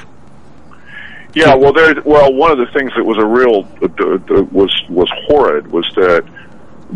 Yeah, 1.33 1.55
well, 1.55 1.73
there. 1.73 1.95
Well, 2.05 2.33
one 2.33 2.51
of 2.51 2.59
the 2.59 2.67
things 2.73 2.91
that 2.95 3.03
was 3.03 3.17
a 3.17 3.25
real 3.25 3.67
uh, 3.81 4.43
was 4.51 4.71
was 4.89 5.09
horrid 5.27 5.67
was 5.71 5.89
that 5.95 6.25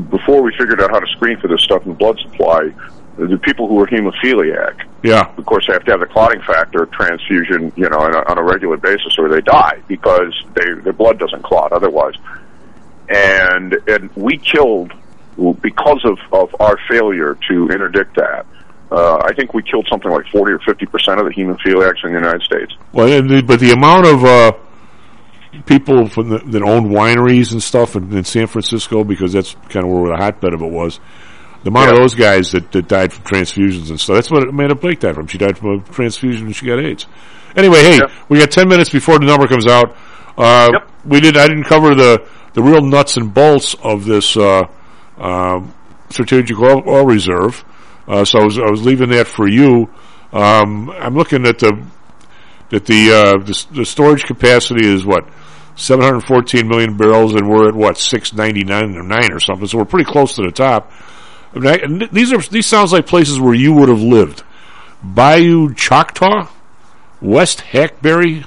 before 0.10 0.44
we 0.44 0.52
figured 0.58 0.80
out 0.80 0.92
how 0.92 1.00
to 1.00 1.08
screen 1.08 1.40
for 1.40 1.48
this 1.48 1.62
stuff 1.64 1.84
in 1.84 1.90
the 1.90 1.98
blood 1.98 2.20
supply, 2.20 2.72
the 3.18 3.38
people 3.40 3.68
who 3.68 3.76
were 3.76 3.88
hemophiliac, 3.88 4.86
Yeah, 5.02 5.34
of 5.38 5.46
course, 5.46 5.66
have 5.68 5.84
to 5.86 5.92
have 5.92 6.02
the 6.02 6.06
clotting 6.06 6.42
factor 6.42 6.86
transfusion, 6.86 7.74
you 7.76 7.90
know, 7.90 7.98
on 7.98 8.14
a, 8.14 8.20
on 8.30 8.38
a 8.38 8.44
regular 8.44 8.78
basis, 8.78 9.18
or 9.18 9.28
they 9.28 9.42
die 9.42 9.82
because 9.88 10.34
they 10.54 10.72
their 10.82 10.94
blood 10.94 11.18
doesn't 11.18 11.44
clot 11.44 11.72
otherwise. 11.72 12.14
And 13.10 13.74
and 13.88 14.16
we 14.16 14.38
killed 14.38 14.94
because 15.62 16.06
of 16.06 16.20
of 16.32 16.56
our 16.60 16.78
failure 16.88 17.38
to 17.50 17.70
interdict 17.70 18.16
that. 18.18 18.46
Uh, 18.92 19.18
I 19.18 19.34
think 19.34 19.54
we 19.54 19.64
killed 19.64 19.88
something 19.90 20.10
like 20.12 20.26
forty 20.32 20.54
or 20.54 20.60
fifty 20.66 20.86
percent 20.86 21.20
of 21.20 21.26
the 21.28 21.34
hemophiliacs 21.34 22.04
in 22.06 22.14
the 22.14 22.20
United 22.20 22.42
States. 22.44 22.74
well, 22.94 23.12
and 23.12 23.30
the, 23.30 23.42
but 23.42 23.60
the 23.60 23.72
amount 23.72 24.06
of 24.08 24.24
uh, 24.24 24.52
people 25.66 26.08
from 26.08 26.30
the, 26.30 26.38
that 26.40 26.62
own 26.64 26.90
wineries 26.90 27.52
and 27.52 27.62
stuff 27.62 27.96
in, 27.96 28.16
in 28.16 28.24
San 28.24 28.48
Francisco, 28.48 29.04
because 29.04 29.34
that's 29.34 29.56
kind 29.70 29.86
of 29.86 29.92
where 29.92 30.12
the 30.12 30.18
hotbed 30.18 30.54
of 30.54 30.62
it 30.62 30.72
was. 30.72 31.00
The 31.64 31.70
amount 31.70 31.92
of 31.92 31.98
those 31.98 32.14
guys 32.14 32.52
that, 32.52 32.72
that 32.72 32.88
died 32.88 33.12
from 33.12 33.24
transfusions 33.26 33.90
and 33.90 34.00
stuff. 34.00 34.16
That's 34.16 34.32
what 34.32 34.48
Amanda 34.48 34.76
Blake 34.76 35.00
died 35.00 35.16
from. 35.16 35.28
She 35.28 35.38
died 35.38 35.58
from 35.58 35.80
a 35.80 35.84
transfusion 35.92 36.46
and 36.46 36.56
she 36.56 36.66
got 36.66 36.80
AIDS. 36.80 37.08
Anyway, 37.56 37.80
hey, 37.82 38.00
we 38.30 38.40
got 38.40 38.52
ten 38.52 38.70
minutes 38.70 38.90
before 38.90 39.20
the 39.20 39.26
number 39.26 39.48
comes 39.48 39.68
out. 39.68 39.96
Uh, 40.38 40.70
We 41.04 41.20
did. 41.20 41.36
I 41.36 41.48
didn't 41.48 41.64
cover 41.66 41.96
the 41.96 42.26
the 42.54 42.62
real 42.62 42.82
nuts 42.82 43.18
and 43.18 43.34
bolts 43.34 43.76
of 43.84 44.06
this 44.06 44.38
uh, 44.38 44.64
um, 45.18 45.74
strategic 46.10 46.58
oil, 46.60 46.84
oil 46.88 47.06
reserve. 47.06 47.66
Uh, 48.08 48.24
so 48.24 48.39
I 48.39 48.43
was, 48.45 48.58
I 48.58 48.70
was 48.70 48.86
leaving 48.86 49.10
that 49.10 49.28
for 49.28 49.47
you. 49.47 49.89
Um, 50.32 50.89
I'm 50.89 51.16
looking 51.16 51.45
at 51.45 51.60
the 51.60 51.86
that 52.70 52.86
the, 52.86 53.12
uh, 53.12 53.43
the 53.45 53.66
the 53.76 53.86
storage 53.86 54.24
capacity 54.26 54.86
is 54.86 55.05
what 55.05 55.28
714 55.76 56.68
million 56.68 56.97
barrels, 56.97 57.34
and 57.34 57.49
we're 57.49 57.70
at 57.70 57.76
what 57.76 57.97
699 57.97 58.97
or 58.97 59.03
nine 59.03 59.32
or 59.32 59.39
something. 59.39 59.68
So 59.68 59.78
we're 59.78 59.86
pretty 59.86 60.10
close 60.10 60.36
to 60.36 60.43
the 60.43 60.51
top. 60.51 60.91
I 61.55 61.60
mean, 61.60 62.03
I, 62.03 62.08
these 62.12 62.34
are 62.34 62.39
these 62.39 62.66
sounds 62.66 62.91
like 62.91 63.05
places 63.05 63.39
where 63.39 63.53
you 63.53 63.74
would 63.74 63.89
have 63.89 64.01
lived: 64.01 64.43
Bayou 65.01 65.74
Choctaw, 65.74 66.49
West 67.22 67.62
Hackberry, 67.62 68.45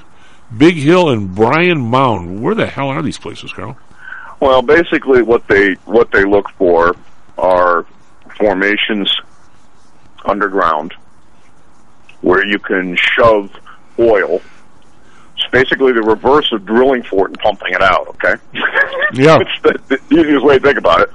Big 0.55 0.75
Hill, 0.75 1.09
and 1.09 1.33
Bryan 1.33 1.81
Mound. 1.81 2.41
Where 2.41 2.55
the 2.55 2.67
hell 2.67 2.89
are 2.89 3.01
these 3.01 3.17
places, 3.17 3.51
Karl? 3.53 3.77
Well, 4.39 4.61
basically, 4.61 5.21
what 5.21 5.47
they 5.47 5.73
what 5.85 6.11
they 6.11 6.25
look 6.25 6.49
for 6.57 6.95
are 7.37 7.85
formations 8.37 9.11
underground 10.25 10.93
where 12.21 12.45
you 12.45 12.59
can 12.59 12.95
shove 12.95 13.51
oil. 13.99 14.41
It's 15.37 15.51
basically 15.51 15.91
the 15.93 16.01
reverse 16.01 16.51
of 16.51 16.65
drilling 16.65 17.03
for 17.03 17.25
it 17.25 17.31
and 17.31 17.39
pumping 17.39 17.73
it 17.73 17.81
out. 17.81 18.07
Okay. 18.09 18.35
Yeah. 19.13 19.39
it's 19.41 19.61
the, 19.61 19.77
the 19.89 20.15
easiest 20.21 20.45
way 20.45 20.57
to 20.57 20.63
think 20.65 20.77
about 20.77 21.01
it. 21.01 21.09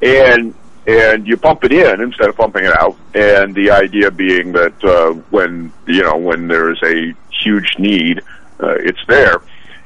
And 0.00 0.54
and 0.86 1.26
you 1.26 1.36
pump 1.36 1.64
it 1.64 1.72
in 1.72 2.00
instead 2.00 2.30
of 2.30 2.36
pumping 2.36 2.64
it 2.64 2.74
out. 2.78 2.96
And 3.14 3.54
the 3.54 3.70
idea 3.70 4.10
being 4.10 4.52
that 4.52 4.82
uh, 4.82 5.12
when 5.28 5.70
you 5.86 6.02
know 6.02 6.16
when 6.16 6.48
there 6.48 6.70
is 6.70 6.78
a 6.82 7.14
huge 7.42 7.78
need, 7.78 8.22
uh, 8.58 8.74
it's 8.78 9.04
there. 9.06 9.42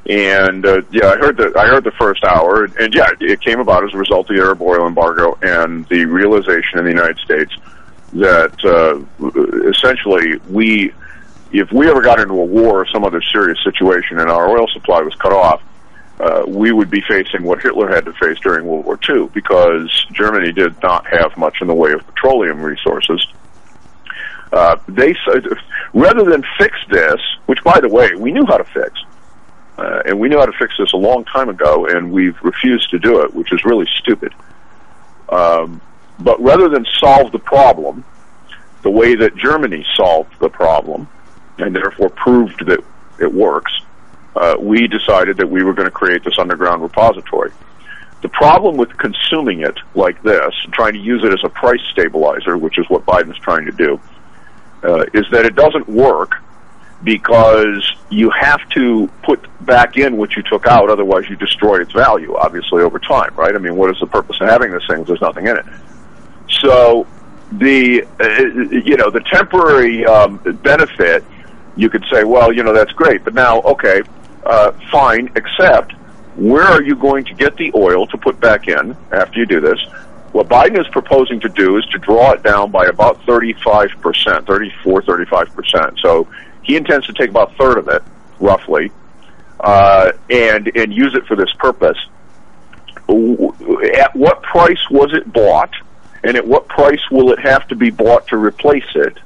And 0.09 0.65
uh, 0.67 0.83
yeah, 0.91 1.09
I 1.09 1.17
heard 1.17 1.37
the 1.37 1.53
I 1.57 1.67
heard 1.67 1.83
the 1.83 1.93
first 1.93 2.23
hour, 2.25 2.65
and, 2.65 2.77
and 2.77 2.95
yeah, 2.95 3.09
it 3.21 3.41
came 3.41 3.59
about 3.59 3.85
as 3.85 3.95
a 3.95 3.99
result 3.99 4.31
of 4.31 4.37
the 4.37 4.43
Arab 4.43 4.61
oil 4.63 4.87
embargo 4.87 5.39
and 5.43 5.87
the 5.89 6.05
realization 6.05 6.79
in 6.79 6.85
the 6.85 6.91
United 6.91 7.19
States 7.19 7.53
that 8.15 8.65
uh, 8.65 9.69
essentially 9.69 10.39
we, 10.49 10.93
if 11.53 11.71
we 11.73 11.89
ever 11.89 12.01
got 12.01 12.21
into 12.21 12.35
a 12.35 12.45
war 12.45 12.83
or 12.83 12.87
some 12.87 13.05
other 13.05 13.21
serious 13.33 13.59
situation 13.65 14.19
and 14.21 14.31
our 14.31 14.49
oil 14.49 14.69
supply 14.69 15.01
was 15.01 15.15
cut 15.17 15.33
off, 15.33 15.63
uh, 16.21 16.45
we 16.47 16.71
would 16.71 16.91
be 16.91 17.03
facing 17.09 17.43
what 17.43 17.61
Hitler 17.61 17.89
had 17.89 18.05
to 18.05 18.13
face 18.15 18.39
during 18.41 18.67
World 18.67 18.85
War 18.85 18.99
II 19.09 19.29
because 19.35 20.07
Germany 20.13 20.53
did 20.53 20.81
not 20.83 21.07
have 21.07 21.37
much 21.37 21.61
in 21.61 21.67
the 21.67 21.75
way 21.75 21.93
of 21.93 22.07
petroleum 22.07 22.63
resources. 22.63 23.27
Uh, 24.53 24.77
they 24.87 25.17
rather 25.93 26.25
than 26.25 26.45
fix 26.57 26.77
this, 26.89 27.21
which 27.47 27.59
by 27.65 27.81
the 27.81 27.89
way 27.89 28.11
we 28.17 28.31
knew 28.31 28.47
how 28.47 28.57
to 28.57 28.65
fix, 28.65 29.01
uh, 29.77 30.03
and 30.07 30.21
we 30.21 30.29
knew 30.29 30.39
how 30.39 30.47
to 30.47 30.53
fix 30.53 30.75
this 30.79 30.93
a 30.93 30.97
long 30.97 31.25
time 31.25 31.49
ago, 31.49 31.87
and 31.87 32.13
we've 32.13 32.41
refused 32.43 32.91
to 32.91 32.99
do 33.01 33.21
it, 33.23 33.35
which 33.35 33.53
is 33.53 33.65
really 33.65 33.87
stupid. 33.99 34.33
Um, 35.29 35.81
but 36.19 36.41
rather 36.41 36.69
than 36.69 36.87
solve 37.01 37.33
the 37.33 37.39
problem 37.39 38.05
the 38.83 38.91
way 38.91 39.15
that 39.17 39.35
Germany 39.35 39.85
solved 39.97 40.39
the 40.39 40.49
problem, 40.51 41.09
and 41.59 41.75
therefore 41.75 42.11
proved 42.11 42.67
that 42.67 42.85
it 43.19 43.33
works, 43.33 43.73
uh, 44.37 44.57
we 44.61 44.87
decided 44.87 45.39
that 45.39 45.49
we 45.49 45.63
were 45.63 45.73
going 45.73 45.87
to 45.87 45.91
create 45.91 46.23
this 46.23 46.39
underground 46.39 46.83
repository. 46.83 47.51
The 48.21 48.29
problem 48.29 48.77
with 48.77 48.97
consuming 48.99 49.61
it 49.61 49.79
like 49.95 50.23
this, 50.23 50.55
trying 50.73 50.93
to 50.95 50.99
use 50.99 51.25
it 51.25 51.33
as 51.33 51.41
a 51.45 51.49
price 51.49 51.81
stabilizer, 51.93 52.57
which 52.59 52.79
is 52.79 52.89
what 52.89 53.07
Biden's 53.07 53.39
trying 53.39 53.65
to 53.67 53.73
do, 53.73 54.01
uh, 54.83 55.05
is 55.15 55.25
that 55.31 55.47
it 55.47 55.55
doesn't 55.55 55.89
work 55.89 56.33
because 57.03 57.91
you 58.11 58.31
have 58.31 58.67
to 58.71 59.09
put 59.23 59.47
back 59.65 59.97
in 59.97 60.17
what 60.17 60.37
you 60.37 60.43
took 60.43 60.67
out, 60.67 60.91
otherwise 60.91 61.29
you 61.29 61.37
destroy 61.37 61.81
its 61.81 61.93
value, 61.93 62.35
obviously, 62.35 62.83
over 62.83 62.99
time, 62.99 63.35
right? 63.35 63.55
I 63.55 63.59
mean, 63.59 63.77
what 63.77 63.91
is 63.91 64.01
the 64.01 64.07
purpose 64.07 64.37
of 64.41 64.49
having 64.49 64.73
this 64.73 64.87
thing 64.87 65.01
if 65.01 65.07
there's 65.07 65.21
nothing 65.21 65.47
in 65.47 65.57
it? 65.57 65.65
So 66.49 67.07
the, 67.53 68.03
uh, 68.21 68.39
you 68.71 68.97
know, 68.97 69.11
the 69.11 69.23
temporary 69.33 70.05
um, 70.07 70.39
benefit, 70.63 71.25
you 71.77 71.91
could 71.91 72.05
say, 72.13 72.25
well, 72.25 72.53
you 72.53 72.63
know, 72.63 72.73
that's 72.73 72.93
great, 72.93 73.25
but 73.25 73.35
now, 73.35 73.61
okay, 73.63 74.03
uh, 74.45 74.73
fine, 74.91 75.31
except 75.37 75.93
where 76.37 76.65
are 76.65 76.83
you 76.83 76.97
going 76.97 77.25
to 77.25 77.35
get 77.35 77.57
the 77.57 77.71
oil 77.75 78.07
to 78.09 78.19
put 78.19 78.41
back 78.41 78.69
in 78.69 78.97
after 79.13 79.39
you 79.39 79.47
do 79.47 79.61
this? 79.61 79.79
What 80.33 80.49
Biden 80.49 80.81
is 80.81 80.89
proposing 80.89 81.39
to 81.41 81.49
do 81.49 81.77
is 81.79 81.85
to 81.87 81.99
draw 81.99 82.33
it 82.33 82.43
down 82.43 82.73
by 82.73 82.87
about 82.87 83.21
35%, 83.23 84.47
34, 84.47 85.03
35%. 85.03 86.01
So 86.01 86.27
he 86.63 86.77
intends 86.77 87.07
to 87.07 87.13
take 87.13 87.31
about 87.31 87.53
a 87.53 87.55
third 87.57 87.79
of 87.79 87.89
it, 87.89 88.03
roughly, 88.41 88.91
uh, 89.61 90.11
and, 90.29 90.77
and 90.77 90.93
use 90.93 91.15
it 91.15 91.25
for 91.27 91.37
this 91.37 91.53
purpose. 91.59 91.99
At 93.09 94.17
what 94.17 94.43
price 94.43 94.91
was 94.91 95.13
it 95.13 95.33
bought, 95.33 95.71
and 96.25 96.37
at 96.37 96.47
what 96.47 96.67
price 96.69 97.11
will 97.11 97.31
it 97.33 97.39
have 97.39 97.69
to 97.69 97.77
be 97.77 97.91
bought 97.91 98.27
to 98.29 98.37
replace 98.37 98.89
it? 98.95 99.19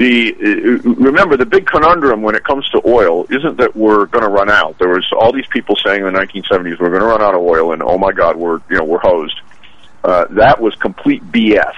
the 0.00 0.34
uh, 0.34 0.90
remember 0.94 1.36
the 1.36 1.44
big 1.44 1.66
conundrum 1.66 2.22
when 2.22 2.34
it 2.34 2.42
comes 2.42 2.66
to 2.70 2.80
oil 2.86 3.26
isn't 3.28 3.58
that 3.58 3.76
we're 3.76 4.06
going 4.06 4.24
to 4.24 4.30
run 4.30 4.48
out. 4.48 4.78
There 4.78 4.88
was 4.88 5.06
all 5.12 5.30
these 5.30 5.46
people 5.48 5.76
saying 5.76 6.04
in 6.06 6.12
the 6.12 6.18
1970s 6.18 6.80
we're 6.80 6.88
going 6.88 7.02
to 7.02 7.06
run 7.06 7.20
out 7.20 7.34
of 7.34 7.42
oil, 7.42 7.72
and 7.72 7.82
oh 7.82 7.98
my 7.98 8.10
God, 8.12 8.36
we're 8.36 8.60
you 8.70 8.78
know 8.78 8.84
we're 8.84 9.00
hosed. 9.00 9.38
Uh, 10.02 10.24
that 10.30 10.58
was 10.58 10.74
complete 10.76 11.22
BS. 11.30 11.74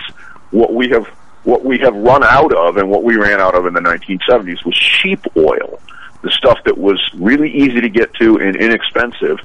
What 0.53 0.73
we 0.73 0.91
have 0.91 1.07
what 1.43 1.65
we 1.65 1.79
have 1.79 1.97
run 1.97 2.23
out 2.23 2.55
of, 2.55 2.77
and 2.77 2.89
what 2.89 3.03
we 3.03 3.17
ran 3.17 3.41
out 3.41 3.57
of 3.57 3.67
in 3.67 3.75
the 3.75 3.81
1970s 3.81 4.65
was 4.65 4.77
cheap 4.77 5.19
oil, 5.37 5.81
the 6.23 6.31
stuff 6.31 6.63
that 6.65 6.79
was 6.79 7.01
really 7.15 7.51
easy 7.51 7.81
to 7.81 7.89
get 7.89 8.15
to 8.15 8.39
and 8.39 8.55
inexpensive. 8.55 9.41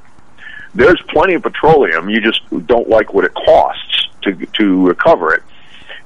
There's 0.76 1.02
plenty 1.10 1.34
of 1.34 1.42
petroleum. 1.42 2.10
You 2.10 2.22
just 2.22 2.42
don't 2.68 2.88
like 2.88 3.12
what 3.12 3.26
it 3.26 3.34
costs 3.34 4.07
to 4.24 4.34
to 4.34 4.88
recover 4.88 5.34
it. 5.34 5.44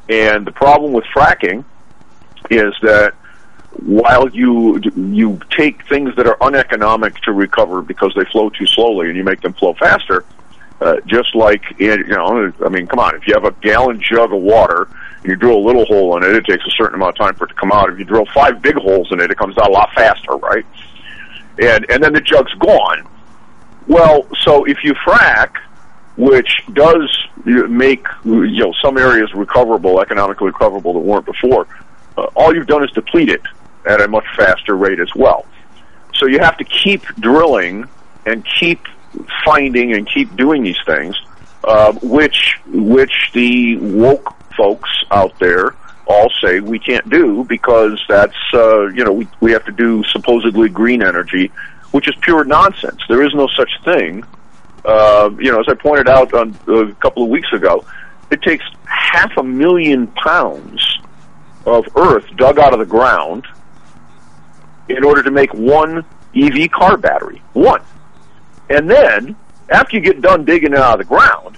And 0.09 0.45
the 0.45 0.51
problem 0.51 0.93
with 0.93 1.05
fracking 1.05 1.63
is 2.49 2.73
that 2.81 3.13
while 3.79 4.29
you 4.29 4.79
you 4.95 5.39
take 5.49 5.87
things 5.87 6.15
that 6.15 6.27
are 6.27 6.37
uneconomic 6.41 7.15
to 7.21 7.31
recover 7.31 7.81
because 7.81 8.13
they 8.15 8.25
flow 8.25 8.49
too 8.49 8.65
slowly 8.65 9.07
and 9.07 9.17
you 9.17 9.23
make 9.23 9.41
them 9.41 9.53
flow 9.53 9.73
faster, 9.73 10.25
uh, 10.81 10.97
just 11.05 11.33
like 11.35 11.63
you 11.79 12.05
know, 12.07 12.51
I 12.65 12.69
mean, 12.69 12.87
come 12.87 12.99
on, 12.99 13.15
if 13.15 13.27
you 13.27 13.33
have 13.33 13.45
a 13.45 13.51
gallon 13.61 14.01
jug 14.01 14.33
of 14.33 14.41
water 14.41 14.87
and 15.23 15.25
you 15.25 15.35
drill 15.35 15.57
a 15.57 15.65
little 15.65 15.85
hole 15.85 16.17
in 16.17 16.23
it, 16.23 16.35
it 16.35 16.45
takes 16.45 16.65
a 16.65 16.71
certain 16.71 16.95
amount 16.95 17.17
of 17.17 17.25
time 17.25 17.35
for 17.35 17.45
it 17.45 17.49
to 17.49 17.53
come 17.53 17.71
out. 17.71 17.89
If 17.89 17.99
you 17.99 18.05
drill 18.05 18.25
five 18.33 18.61
big 18.61 18.75
holes 18.75 19.11
in 19.11 19.21
it, 19.21 19.31
it 19.31 19.37
comes 19.37 19.57
out 19.57 19.69
a 19.69 19.71
lot 19.71 19.93
faster, 19.93 20.33
right? 20.33 20.65
And 21.59 21.89
and 21.89 22.03
then 22.03 22.13
the 22.13 22.21
jug's 22.21 22.53
gone. 22.55 23.07
Well, 23.87 24.25
so 24.41 24.65
if 24.65 24.83
you 24.83 24.93
frack, 24.95 25.55
which 26.17 26.63
does 26.73 27.27
make 27.45 28.05
you 28.23 28.63
know 28.63 28.73
some 28.81 28.97
areas 28.97 29.33
recoverable, 29.33 30.01
economically 30.01 30.47
recoverable 30.47 30.93
that 30.93 30.99
weren't 30.99 31.25
before, 31.25 31.67
uh, 32.17 32.23
all 32.35 32.53
you've 32.53 32.67
done 32.67 32.83
is 32.83 32.91
deplete 32.91 33.29
it 33.29 33.41
at 33.85 34.01
a 34.01 34.07
much 34.07 34.25
faster 34.37 34.75
rate 34.75 34.99
as 34.99 35.13
well. 35.15 35.45
So 36.15 36.27
you 36.27 36.39
have 36.39 36.57
to 36.57 36.63
keep 36.63 37.03
drilling 37.19 37.87
and 38.25 38.45
keep 38.59 38.85
finding 39.43 39.93
and 39.93 40.07
keep 40.07 40.35
doing 40.35 40.63
these 40.63 40.81
things, 40.85 41.15
uh, 41.63 41.93
which 42.01 42.59
which 42.67 43.31
the 43.33 43.77
woke 43.77 44.35
folks 44.55 44.89
out 45.09 45.37
there 45.39 45.75
all 46.07 46.29
say 46.41 46.59
we 46.59 46.79
can't 46.79 47.09
do 47.09 47.45
because 47.45 47.99
that's 48.07 48.35
uh, 48.53 48.87
you 48.87 49.03
know 49.03 49.13
we 49.13 49.27
we 49.39 49.51
have 49.51 49.65
to 49.65 49.71
do 49.71 50.03
supposedly 50.03 50.69
green 50.69 51.01
energy, 51.01 51.51
which 51.91 52.07
is 52.07 52.15
pure 52.21 52.43
nonsense. 52.43 53.01
There 53.07 53.23
is 53.23 53.33
no 53.33 53.47
such 53.55 53.71
thing. 53.83 54.23
Uh, 54.83 55.29
you 55.39 55.51
know, 55.51 55.59
as 55.59 55.67
I 55.67 55.75
pointed 55.75 56.09
out 56.09 56.33
on, 56.33 56.57
a 56.67 56.93
couple 56.95 57.23
of 57.23 57.29
weeks 57.29 57.51
ago, 57.53 57.85
it 58.31 58.41
takes 58.41 58.65
half 58.85 59.37
a 59.37 59.43
million 59.43 60.07
pounds 60.07 60.99
of 61.65 61.85
earth 61.95 62.25
dug 62.37 62.57
out 62.57 62.73
of 62.73 62.79
the 62.79 62.85
ground 62.85 63.45
in 64.89 65.03
order 65.03 65.21
to 65.21 65.31
make 65.31 65.53
one 65.53 66.03
EV 66.35 66.71
car 66.71 66.97
battery. 66.97 67.41
One. 67.53 67.81
And 68.69 68.89
then, 68.89 69.35
after 69.69 69.97
you 69.97 70.01
get 70.01 70.21
done 70.21 70.45
digging 70.45 70.73
it 70.73 70.79
out 70.79 70.99
of 70.99 71.07
the 71.07 71.15
ground, 71.15 71.57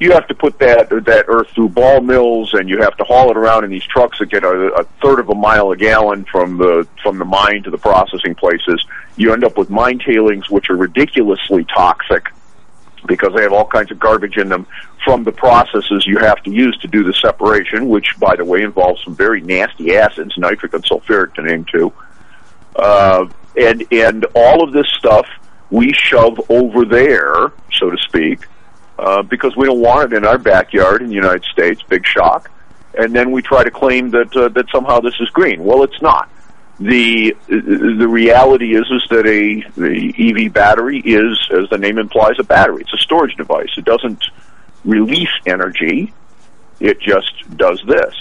you 0.00 0.12
have 0.12 0.26
to 0.26 0.34
put 0.34 0.58
that 0.58 0.90
that 0.90 1.26
earth 1.28 1.48
through 1.50 1.68
ball 1.68 2.00
mills, 2.00 2.52
and 2.54 2.68
you 2.68 2.80
have 2.80 2.96
to 2.96 3.04
haul 3.04 3.30
it 3.30 3.36
around 3.36 3.64
in 3.64 3.70
these 3.70 3.84
trucks 3.84 4.18
that 4.18 4.26
get 4.26 4.42
a, 4.42 4.72
a 4.74 4.84
third 5.00 5.20
of 5.20 5.28
a 5.28 5.34
mile 5.34 5.70
a 5.70 5.76
gallon 5.76 6.24
from 6.24 6.58
the 6.58 6.86
from 7.02 7.18
the 7.18 7.24
mine 7.24 7.62
to 7.62 7.70
the 7.70 7.78
processing 7.78 8.34
places. 8.34 8.84
You 9.16 9.32
end 9.32 9.44
up 9.44 9.56
with 9.56 9.70
mine 9.70 10.00
tailings, 10.00 10.50
which 10.50 10.68
are 10.68 10.76
ridiculously 10.76 11.64
toxic 11.64 12.26
because 13.06 13.32
they 13.34 13.42
have 13.42 13.52
all 13.52 13.66
kinds 13.66 13.90
of 13.90 13.98
garbage 13.98 14.36
in 14.36 14.48
them 14.48 14.66
from 15.04 15.24
the 15.24 15.32
processes 15.32 16.06
you 16.06 16.18
have 16.18 16.42
to 16.42 16.50
use 16.50 16.76
to 16.78 16.88
do 16.88 17.04
the 17.04 17.12
separation, 17.12 17.88
which, 17.88 18.18
by 18.18 18.34
the 18.36 18.44
way, 18.44 18.62
involves 18.62 19.02
some 19.04 19.14
very 19.14 19.40
nasty 19.40 19.96
acids, 19.96 20.36
nitric 20.38 20.72
and 20.72 20.84
sulfuric 20.84 21.34
to 21.34 21.42
name 21.42 21.64
two. 21.70 21.92
Uh, 22.76 23.26
and 23.56 23.84
and 23.92 24.26
all 24.34 24.64
of 24.64 24.72
this 24.72 24.86
stuff 24.98 25.26
we 25.70 25.92
shove 25.92 26.40
over 26.50 26.84
there, 26.84 27.52
so 27.72 27.90
to 27.90 27.98
speak, 27.98 28.46
uh, 28.98 29.22
because 29.22 29.56
we 29.56 29.66
don't 29.66 29.80
want 29.80 30.12
it 30.12 30.16
in 30.16 30.24
our 30.24 30.38
backyard 30.38 31.02
in 31.02 31.08
the 31.08 31.14
United 31.14 31.44
States. 31.44 31.82
Big 31.82 32.06
shock. 32.06 32.50
And 32.96 33.14
then 33.14 33.32
we 33.32 33.42
try 33.42 33.64
to 33.64 33.70
claim 33.70 34.10
that 34.10 34.34
uh, 34.36 34.48
that 34.48 34.66
somehow 34.70 35.00
this 35.00 35.14
is 35.20 35.28
green. 35.30 35.64
Well, 35.64 35.82
it's 35.82 36.00
not. 36.00 36.28
The 36.80 37.36
the 37.46 38.08
reality 38.08 38.74
is 38.74 38.84
is 38.90 39.06
that 39.10 39.26
a 39.26 39.62
the 39.78 40.14
EV 40.18 40.52
battery 40.52 41.00
is, 41.00 41.38
as 41.56 41.68
the 41.70 41.78
name 41.78 41.98
implies, 41.98 42.34
a 42.40 42.42
battery. 42.42 42.82
It's 42.82 42.92
a 42.92 42.98
storage 42.98 43.36
device. 43.36 43.70
It 43.76 43.84
doesn't 43.84 44.24
release 44.84 45.30
energy. 45.46 46.12
It 46.80 47.00
just 47.00 47.32
does 47.56 47.80
this. 47.86 48.14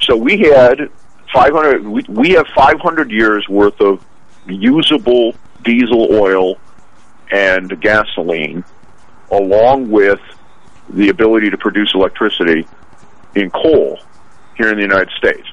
So 0.00 0.16
we 0.16 0.38
had 0.38 0.90
500. 1.34 1.84
We, 1.84 2.04
we 2.08 2.30
have 2.30 2.46
500 2.54 3.10
years 3.10 3.48
worth 3.48 3.80
of 3.80 4.04
usable 4.46 5.34
diesel 5.64 6.08
oil 6.12 6.56
and 7.32 7.80
gasoline 7.80 8.64
along 9.30 9.90
with 9.90 10.20
the 10.88 11.08
ability 11.08 11.50
to 11.50 11.58
produce 11.58 11.92
electricity 11.94 12.66
in 13.34 13.50
coal 13.50 13.98
here 14.56 14.70
in 14.70 14.76
the 14.76 14.82
United 14.82 15.10
States. 15.16 15.46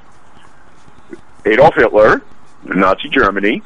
Adolf 1.45 1.75
Hitler, 1.75 2.21
Nazi 2.65 3.09
Germany, 3.09 3.61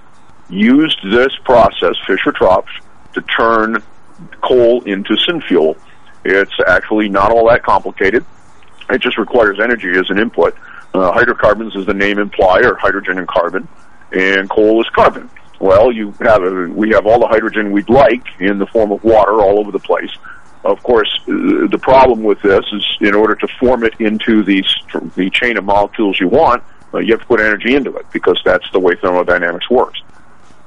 used 0.50 1.00
this 1.04 1.36
process, 1.43 1.95
Fischer-Tropsch, 2.08 2.82
to 3.14 3.22
turn 3.22 3.84
coal 4.41 4.84
into 4.84 5.16
synfuel. 5.16 5.78
It's 6.26 6.54
actually 6.68 7.10
not 7.10 7.32
all 7.32 7.47
that 7.50 7.64
complicated. 7.64 8.26
It 8.89 9.02
just 9.02 9.18
requires 9.18 9.60
energy 9.60 9.91
as 9.97 10.10
an 10.10 10.20
input. 10.20 10.56
Uh, 10.93 11.12
hydrocarbons, 11.12 11.76
as 11.78 11.86
the 11.86 11.93
name 11.93 12.18
imply, 12.18 12.62
are 12.62 12.76
hydrogen 12.76 13.20
and 13.20 13.28
carbon, 13.28 13.68
and 14.12 14.50
coal 14.50 14.82
is 14.82 14.89
carbon. 14.89 15.30
Well, 15.60 15.91
you 15.91 16.12
have 16.22 16.41
a, 16.41 16.68
we 16.70 16.89
have 16.91 17.06
all 17.06 17.20
the 17.20 17.28
hydrogen 17.28 17.72
we'd 17.72 17.89
like 17.89 18.26
in 18.39 18.58
the 18.58 18.66
form 18.66 18.91
of 18.91 19.04
water 19.04 19.41
all 19.41 19.60
over 19.60 19.72
the 19.72 19.80
place. 19.80 20.10
Of 20.64 20.82
course, 20.84 21.10
uh, 21.24 21.68
the 21.68 21.80
problem 21.82 22.24
with 22.24 22.41
this 22.41 22.66
is 22.74 22.86
in 23.02 23.14
order 23.14 23.36
to 23.36 23.47
form 23.60 23.84
it 23.84 23.93
into 24.00 24.43
the 24.43 24.64
the 25.16 25.30
chain 25.30 25.58
of 25.58 25.64
molecules 25.64 26.20
you 26.20 26.28
want, 26.28 26.64
uh, 26.93 26.99
you 26.99 27.13
have 27.13 27.21
to 27.21 27.27
put 27.27 27.39
energy 27.39 27.75
into 27.75 27.95
it 27.95 28.05
because 28.11 28.39
that's 28.43 28.69
the 28.71 28.79
way 28.79 28.95
thermodynamics 29.01 29.69
works. 29.69 30.01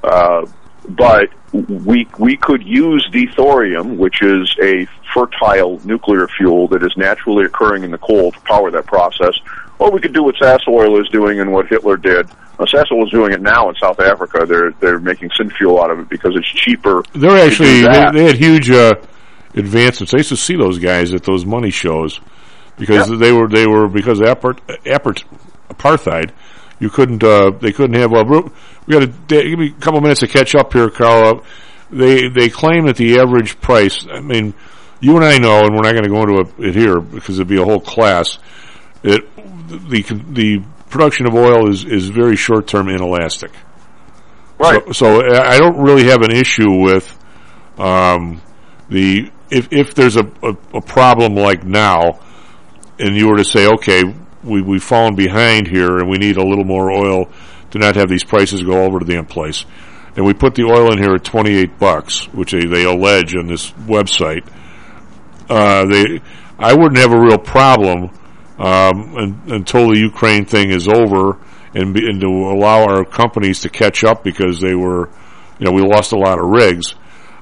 Uh, 0.03 0.45
but 0.89 1.29
we 1.53 2.07
we 2.17 2.35
could 2.35 2.63
use 2.63 3.07
thorium, 3.35 3.97
which 3.97 4.21
is 4.21 4.55
a 4.61 4.85
fertile 5.13 5.79
nuclear 5.85 6.27
fuel 6.27 6.67
that 6.69 6.83
is 6.83 6.93
naturally 6.97 7.45
occurring 7.45 7.83
in 7.83 7.91
the 7.91 7.97
coal 7.97 8.31
to 8.31 8.39
power 8.41 8.71
that 8.71 8.85
process, 8.85 9.33
or 9.79 9.91
we 9.91 10.01
could 10.01 10.13
do 10.13 10.23
what 10.23 10.35
Sasol 10.35 10.99
is 11.01 11.07
doing 11.09 11.39
and 11.39 11.51
what 11.51 11.67
Hitler 11.67 11.97
did. 11.97 12.29
Uh, 12.59 12.65
Sasol 12.65 13.05
is 13.05 13.11
doing 13.11 13.33
it 13.33 13.41
now 13.41 13.69
in 13.69 13.75
South 13.75 13.99
Africa. 13.99 14.45
They're 14.45 14.71
they're 14.71 14.99
making 14.99 15.29
synfuel 15.29 15.83
out 15.83 15.91
of 15.91 15.99
it 15.99 16.09
because 16.09 16.35
it's 16.35 16.47
cheaper. 16.47 17.03
They're 17.13 17.45
actually 17.45 17.81
they, 17.81 18.11
they, 18.11 18.25
had 18.25 18.35
huge 18.35 18.69
uh, 18.69 18.95
advancements. 19.53 20.13
I 20.13 20.17
used 20.17 20.29
to 20.29 20.37
see 20.37 20.55
those 20.55 20.79
guys 20.79 21.13
at 21.13 21.23
those 21.23 21.45
money 21.45 21.71
shows 21.71 22.19
because 22.77 23.09
they 23.19 23.31
were 23.31 23.47
they 23.47 23.67
were 23.67 23.87
because 23.87 24.19
apart, 24.19 24.59
apart, 24.85 25.23
apartheid. 25.73 26.31
You 26.79 26.89
couldn't 26.89 27.23
uh, 27.23 27.51
they 27.51 27.71
couldn't 27.71 27.95
have. 27.95 28.11
Well, 28.11 28.51
we 28.85 28.93
got 28.93 29.01
to 29.01 29.07
give 29.27 29.59
me 29.59 29.67
a 29.67 29.81
couple 29.81 30.01
minutes 30.01 30.19
to 30.21 30.27
catch 30.27 30.55
up 30.55 30.73
here, 30.73 30.89
Karl. 30.89 31.43
They 31.89 32.27
they 32.27 32.49
claim 32.49 32.85
that 32.87 32.97
the 32.97 33.19
average 33.19 33.61
price. 33.61 34.05
I 34.11 34.19
mean, 34.19 34.53
you 34.99 35.15
and 35.15 35.23
I 35.23 35.37
know, 35.37 35.61
and 35.61 35.75
we're 35.75 35.83
not 35.83 35.91
going 35.91 36.03
to 36.03 36.09
go 36.09 36.21
into 36.23 36.67
it 36.67 36.75
here 36.75 36.99
because 36.99 37.39
it'd 37.39 37.47
be 37.47 37.61
a 37.61 37.65
whole 37.65 37.79
class. 37.79 38.37
It 39.03 39.23
the 39.67 40.01
the 40.31 40.63
production 40.89 41.25
of 41.25 41.35
oil 41.35 41.69
is 41.69 41.85
is 41.85 42.09
very 42.09 42.35
short 42.35 42.67
term 42.67 42.89
inelastic. 42.89 43.51
Right. 44.57 44.85
So, 44.87 44.93
so, 44.93 45.21
I 45.21 45.57
don't 45.57 45.81
really 45.81 46.05
have 46.05 46.21
an 46.21 46.31
issue 46.31 46.71
with 46.81 47.17
um, 47.77 48.41
the 48.89 49.31
if 49.49 49.71
if 49.71 49.93
there's 49.93 50.15
a, 50.15 50.25
a, 50.41 50.55
a 50.75 50.81
problem 50.81 51.35
like 51.35 51.63
now, 51.63 52.19
and 52.99 53.15
you 53.15 53.27
were 53.27 53.37
to 53.37 53.45
say, 53.45 53.67
okay, 53.67 54.03
we 54.43 54.61
we've 54.61 54.83
fallen 54.83 55.15
behind 55.15 55.67
here, 55.67 55.97
and 55.97 56.09
we 56.09 56.17
need 56.17 56.37
a 56.37 56.43
little 56.43 56.65
more 56.65 56.91
oil 56.91 57.29
to 57.71 57.79
not 57.79 57.95
have 57.95 58.09
these 58.09 58.23
prices 58.23 58.61
go 58.61 58.83
over 58.83 58.99
to 58.99 59.05
the 59.05 59.17
end 59.17 59.29
place. 59.29 59.65
And 60.15 60.25
we 60.25 60.33
put 60.33 60.53
the 60.55 60.63
oil 60.63 60.91
in 60.91 60.99
here 60.99 61.15
at 61.15 61.23
28 61.23 61.79
bucks, 61.79 62.25
which 62.33 62.51
they, 62.51 62.65
they 62.65 62.83
allege 62.83 63.35
on 63.35 63.47
this 63.47 63.71
website. 63.71 64.47
Uh, 65.49 65.85
they, 65.85 66.21
I 66.59 66.73
wouldn't 66.73 66.97
have 66.97 67.11
a 67.11 67.19
real 67.19 67.39
problem 67.39 68.11
um, 68.59 69.17
and, 69.17 69.51
until 69.51 69.89
the 69.89 69.99
Ukraine 69.99 70.45
thing 70.45 70.69
is 70.69 70.87
over, 70.87 71.39
and, 71.73 71.93
be, 71.93 72.07
and 72.07 72.21
to 72.21 72.27
allow 72.27 72.83
our 72.83 73.03
companies 73.03 73.61
to 73.61 73.69
catch 73.69 74.03
up 74.03 74.23
because 74.23 74.61
they 74.61 74.75
were, 74.75 75.09
you 75.57 75.65
know, 75.65 75.71
we 75.71 75.81
lost 75.81 76.11
a 76.11 76.17
lot 76.17 76.37
of 76.37 76.45
rigs. 76.45 76.93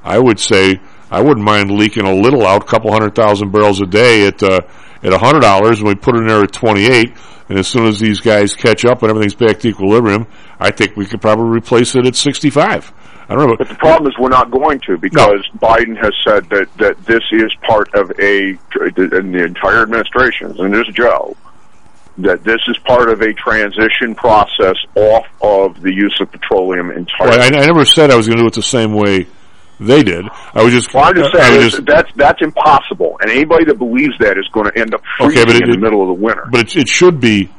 I 0.04 0.18
would 0.18 0.39
say 0.39 0.80
I 1.12 1.22
wouldn't 1.22 1.45
mind 1.45 1.72
leaking 1.72 2.06
a 2.06 2.14
little 2.14 2.47
out, 2.47 2.64
a 2.64 2.66
couple 2.66 2.91
hundred 2.91 3.16
thousand 3.16 3.52
barrels 3.52 3.82
a 3.82 3.86
day 3.86 4.28
at 4.28 4.41
uh, 4.41 4.62
at 5.04 5.14
a 5.14 5.18
hundred 5.18 5.41
dollars, 5.41 5.80
and 5.80 5.88
we 5.88 5.95
put 5.95 6.16
it 6.16 6.20
in 6.20 6.28
there 6.28 6.43
at 6.43 6.52
twenty 6.52 6.86
eight. 6.86 7.14
And 7.49 7.60
as 7.60 7.68
soon 7.68 7.86
as 7.86 7.99
these 7.99 8.22
guys 8.22 8.54
catch 8.54 8.86
up 8.86 9.02
and 9.04 9.10
everything's 9.10 9.36
back 9.36 9.60
to 9.60 9.68
equilibrium, 9.68 10.26
I 10.58 10.72
think 10.72 10.95
we 10.95 11.06
could 11.06 11.20
probably 11.20 11.49
replace 11.49 11.95
it 11.95 12.08
at 12.08 12.16
sixty 12.16 12.49
five. 12.49 12.93
I 13.28 13.36
don't 13.36 13.47
know. 13.47 13.56
But 13.58 13.70
the 13.70 13.76
problem 13.76 14.10
is 14.12 14.18
we're 14.18 14.30
not 14.30 14.52
going 14.52 14.80
to 14.88 14.97
because 14.97 15.47
no. 15.54 15.68
Biden 15.68 15.97
has 16.02 16.14
said 16.26 16.49
that, 16.49 16.68
that 16.78 17.06
this 17.06 17.24
is 17.32 17.54
part 17.62 17.93
of 17.93 18.12
a, 18.20 18.58
and 18.76 19.34
the 19.34 19.43
entire 19.45 19.84
administration, 19.84 20.54
and 20.60 20.74
there's 20.74 20.89
Joe, 20.89 21.38
that 22.18 22.43
this 22.43 22.60
is 22.68 22.78
part 22.80 23.10
of 23.10 23.22
a 23.22 23.34
transition 23.34 24.16
process 24.16 24.76
off 24.95 25.26
of 25.41 25.82
the 25.82 25.93
use 25.93 26.18
of 26.20 26.30
petroleum 26.32 26.91
entirely. 26.91 27.38
Well, 27.38 27.54
I, 27.54 27.58
I 27.58 27.66
never 27.68 27.86
said 27.86 28.12
I 28.12 28.18
was 28.18 28.28
going 28.28 28.38
to 28.38 28.43
do 28.43 28.47
it 28.47 28.54
the 28.54 28.62
same 28.62 28.93
way 28.93 29.28
they 29.82 30.03
did. 30.03 30.25
I 30.53 30.63
was 30.63 30.73
just. 30.73 30.93
Well, 30.93 31.03
I'm 31.03 31.15
just 31.15 31.36
saying 31.36 31.69
just, 31.69 31.86
that's 31.86 32.11
that's 32.15 32.41
impossible, 32.41 33.17
and 33.21 33.29
anybody 33.29 33.65
that 33.65 33.77
believes 33.77 34.13
that 34.19 34.38
is 34.38 34.47
going 34.53 34.69
to 34.71 34.79
end 34.79 34.93
up 34.93 35.01
freezing 35.17 35.41
okay, 35.41 35.57
it, 35.57 35.63
in 35.63 35.71
the 35.71 35.77
middle 35.79 36.01
of 36.01 36.07
the 36.07 36.23
winter. 36.23 36.47
But 36.51 36.61
it, 36.61 36.75
it 36.75 36.88
should 36.88 37.19
be 37.19 37.51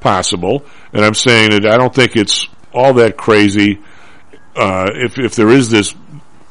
possible, 0.00 0.64
and 0.92 1.04
I'm 1.04 1.14
saying 1.14 1.50
that 1.50 1.66
I 1.66 1.76
don't 1.76 1.94
think 1.94 2.16
it's 2.16 2.46
all 2.72 2.94
that 2.94 3.16
crazy 3.16 3.80
uh, 4.56 4.90
if 4.94 5.18
if 5.18 5.34
there 5.34 5.48
is 5.48 5.70
this, 5.70 5.94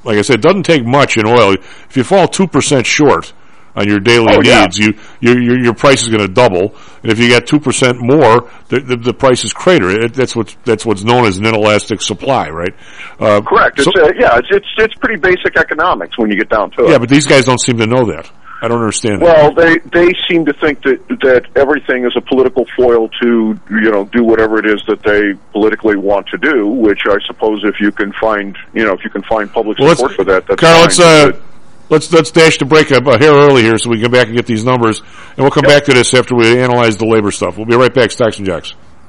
like 0.04 0.18
I 0.18 0.22
said, 0.22 0.36
it 0.36 0.42
doesn't 0.42 0.64
take 0.64 0.86
much 0.86 1.18
in 1.18 1.26
oil. 1.26 1.54
If 1.54 1.96
you 1.96 2.04
fall 2.04 2.28
two 2.28 2.48
percent 2.48 2.86
short 2.86 3.34
on 3.76 3.88
your 3.88 4.00
daily 4.00 4.34
oh, 4.34 4.40
needs, 4.40 4.80
yeah. 4.80 4.92
you 5.20 5.36
your 5.36 5.64
your 5.64 5.74
price 5.74 6.04
is 6.04 6.10
going 6.10 6.22
to 6.22 6.28
double. 6.28 6.76
And 7.02 7.12
if 7.12 7.20
you 7.20 7.28
get 7.28 7.48
two 7.48 7.60
percent 7.60 8.00
more, 8.00 8.50
the, 8.70 8.80
the, 8.80 8.98
the 8.98 9.14
price 9.14 9.44
is 9.44 9.54
crater. 9.54 9.90
It, 9.90 10.14
that's 10.14 10.36
what 10.36 10.56
that's 10.64 10.86
what's 10.86 11.04
known 11.04 11.26
as 11.26 11.38
an 11.38 11.46
inelastic 11.46 12.02
supply, 12.02 12.50
right? 12.50 12.74
Uh, 13.20 13.42
Correct. 13.42 13.80
So, 13.80 13.92
it's, 13.94 14.00
uh, 14.00 14.12
yeah, 14.18 14.38
it's, 14.38 14.50
it's 14.52 14.68
it's 14.78 14.96
pretty 14.96 15.20
basic 15.20 15.58
economics 15.58 16.18
when 16.18 16.30
you 16.30 16.38
get 16.38 16.50
down 16.50 16.72
to 16.72 16.86
it. 16.86 16.90
Yeah, 16.92 16.98
but 16.98 17.10
these 17.10 17.26
guys 17.26 17.46
don't 17.46 17.62
seem 17.62 17.78
to 17.78 17.88
know 17.88 18.06
that. 18.06 18.32
I 18.64 18.70
don't 18.70 18.80
understand. 18.80 19.22
Well, 19.22 19.54
they 19.54 19.78
they 19.92 20.14
seem 20.30 20.46
to 20.46 20.54
think 20.54 20.82
that 20.84 21.06
that 21.22 21.48
everything 21.54 22.06
is 22.06 22.14
a 22.16 22.22
political 22.22 22.66
foil 22.78 23.10
to 23.22 23.60
you 23.70 23.92
know 23.92 24.06
do 24.06 24.24
whatever 24.24 24.58
it 24.58 24.66
is 24.66 24.82
that 24.88 25.04
they 25.04 25.34
politically 25.52 25.98
want 25.98 26.28
to 26.28 26.38
do. 26.38 26.68
Which 26.68 27.02
I 27.06 27.18
suppose 27.28 27.62
if 27.66 27.82
you 27.82 27.92
can 27.92 28.14
find 28.14 28.58
you 28.74 28.86
know 28.86 28.94
if 28.94 29.04
you 29.04 29.10
can 29.10 29.24
find 29.24 29.52
public 29.52 29.80
well, 29.80 29.94
support 29.94 30.14
for 30.14 30.24
that, 30.24 30.48
that's 30.48 30.62
Karl, 30.62 30.76
fine. 30.76 30.82
let's 30.82 31.00
uh, 31.00 31.42
let's 31.94 32.12
let's 32.12 32.32
dash 32.32 32.58
the 32.58 32.66
break 32.66 32.92
a, 32.92 32.98
a 32.98 33.18
hair 33.18 33.32
early 33.32 33.62
here 33.62 33.78
so 33.78 33.90
we 33.90 33.98
can 33.98 34.06
come 34.06 34.12
back 34.12 34.28
and 34.28 34.36
get 34.36 34.46
these 34.46 34.66
numbers, 34.66 35.00
and 35.00 35.38
we'll 35.38 35.52
come 35.52 35.64
yep. 35.66 35.80
back 35.80 35.84
to 35.86 35.94
this 35.94 36.14
after 36.14 36.36
we 36.36 36.60
analyze 36.60 36.98
the 36.98 37.06
labor 37.06 37.32
stuff. 37.32 37.56
We'll 37.58 37.68
be 37.68 37.76
right 37.76 37.94
back, 37.94 38.12
Stocks 38.12 38.38
and 38.38 38.46
Jocks. 38.46 38.74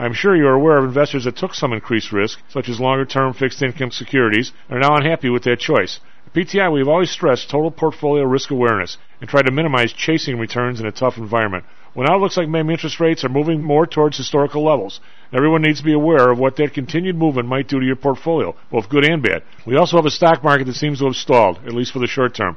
I'm 0.00 0.12
sure 0.12 0.36
you're 0.36 0.54
aware 0.54 0.78
of 0.78 0.84
investors 0.84 1.24
that 1.24 1.36
took 1.36 1.54
some 1.54 1.72
increased 1.72 2.12
risk, 2.12 2.38
such 2.48 2.68
as 2.68 2.78
longer 2.78 3.04
term 3.04 3.32
fixed 3.32 3.60
income 3.62 3.90
securities, 3.90 4.52
and 4.68 4.78
are 4.78 4.88
now 4.88 4.96
unhappy 4.96 5.28
with 5.28 5.42
that 5.42 5.58
choice. 5.58 5.98
At 6.24 6.34
PTI, 6.34 6.72
we've 6.72 6.86
always 6.86 7.10
stressed 7.10 7.50
total 7.50 7.72
portfolio 7.72 8.22
risk 8.22 8.52
awareness 8.52 8.96
and 9.20 9.28
tried 9.28 9.46
to 9.46 9.52
minimize 9.52 9.92
chasing 9.92 10.38
returns 10.38 10.78
in 10.78 10.86
a 10.86 10.92
tough 10.92 11.18
environment. 11.18 11.64
Well, 11.96 12.06
now 12.06 12.14
it 12.14 12.20
looks 12.20 12.36
like 12.36 12.48
maybe 12.48 12.72
interest 12.72 13.00
rates 13.00 13.24
are 13.24 13.28
moving 13.28 13.60
more 13.60 13.88
towards 13.88 14.16
historical 14.16 14.62
levels. 14.62 15.00
Everyone 15.32 15.62
needs 15.62 15.80
to 15.80 15.84
be 15.84 15.94
aware 15.94 16.30
of 16.30 16.38
what 16.38 16.54
that 16.56 16.74
continued 16.74 17.16
movement 17.16 17.48
might 17.48 17.66
do 17.66 17.80
to 17.80 17.86
your 17.86 17.96
portfolio, 17.96 18.54
both 18.70 18.88
good 18.88 19.04
and 19.04 19.20
bad. 19.20 19.42
We 19.66 19.76
also 19.76 19.96
have 19.96 20.06
a 20.06 20.10
stock 20.10 20.44
market 20.44 20.66
that 20.66 20.76
seems 20.76 21.00
to 21.00 21.06
have 21.06 21.16
stalled, 21.16 21.58
at 21.66 21.72
least 21.72 21.92
for 21.92 21.98
the 21.98 22.06
short 22.06 22.36
term. 22.36 22.56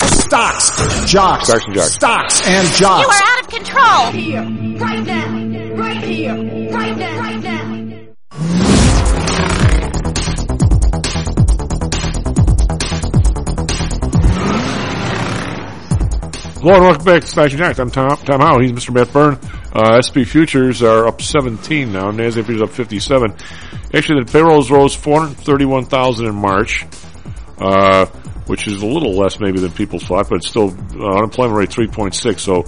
Stocks, 0.00 1.10
jocks, 1.10 1.46
Stocks 1.46 1.64
and 1.64 1.74
jocks. 1.74 1.92
stocks 1.94 2.46
and 2.46 2.68
jocks. 2.74 3.02
You 3.02 3.08
are 3.08 3.22
out 3.22 3.40
of 3.40 3.48
control. 3.48 4.10
Here, 4.12 4.42
right 4.78 5.06
now, 5.06 5.74
right 5.74 6.04
here, 6.04 6.70
right 6.70 6.96
now, 6.96 7.18
right 7.20 7.42
now. 7.42 8.76
Hello 16.58 16.74
and 16.74 16.82
welcome 16.84 17.04
back 17.04 17.22
to 17.22 17.28
Station 17.28 17.60
Act. 17.62 17.78
I'm 17.78 17.90
Tom, 17.90 18.16
Tom 18.16 18.40
Howell. 18.40 18.60
He's 18.62 18.72
Mr. 18.72 18.92
Matt 18.92 19.12
Byrne. 19.12 19.38
Uh, 19.72 20.00
SP 20.02 20.26
futures 20.26 20.82
are 20.82 21.06
up 21.06 21.22
17 21.22 21.92
now. 21.92 22.10
NASDAQ 22.10 22.46
futures 22.46 22.62
up 22.62 22.70
57. 22.70 23.32
Actually, 23.94 24.24
the 24.24 24.32
payrolls 24.32 24.68
rose 24.70 24.94
431,000 24.94 26.26
in 26.26 26.34
March, 26.34 26.84
uh, 27.58 28.06
which 28.46 28.66
is 28.66 28.82
a 28.82 28.86
little 28.86 29.14
less 29.14 29.40
maybe 29.40 29.58
than 29.60 29.72
people 29.72 29.98
thought, 29.98 30.28
but 30.28 30.36
it's 30.36 30.48
still 30.48 30.74
uh, 30.94 31.16
unemployment 31.16 31.58
rate 31.58 31.70
3.6. 31.70 32.40
So 32.40 32.64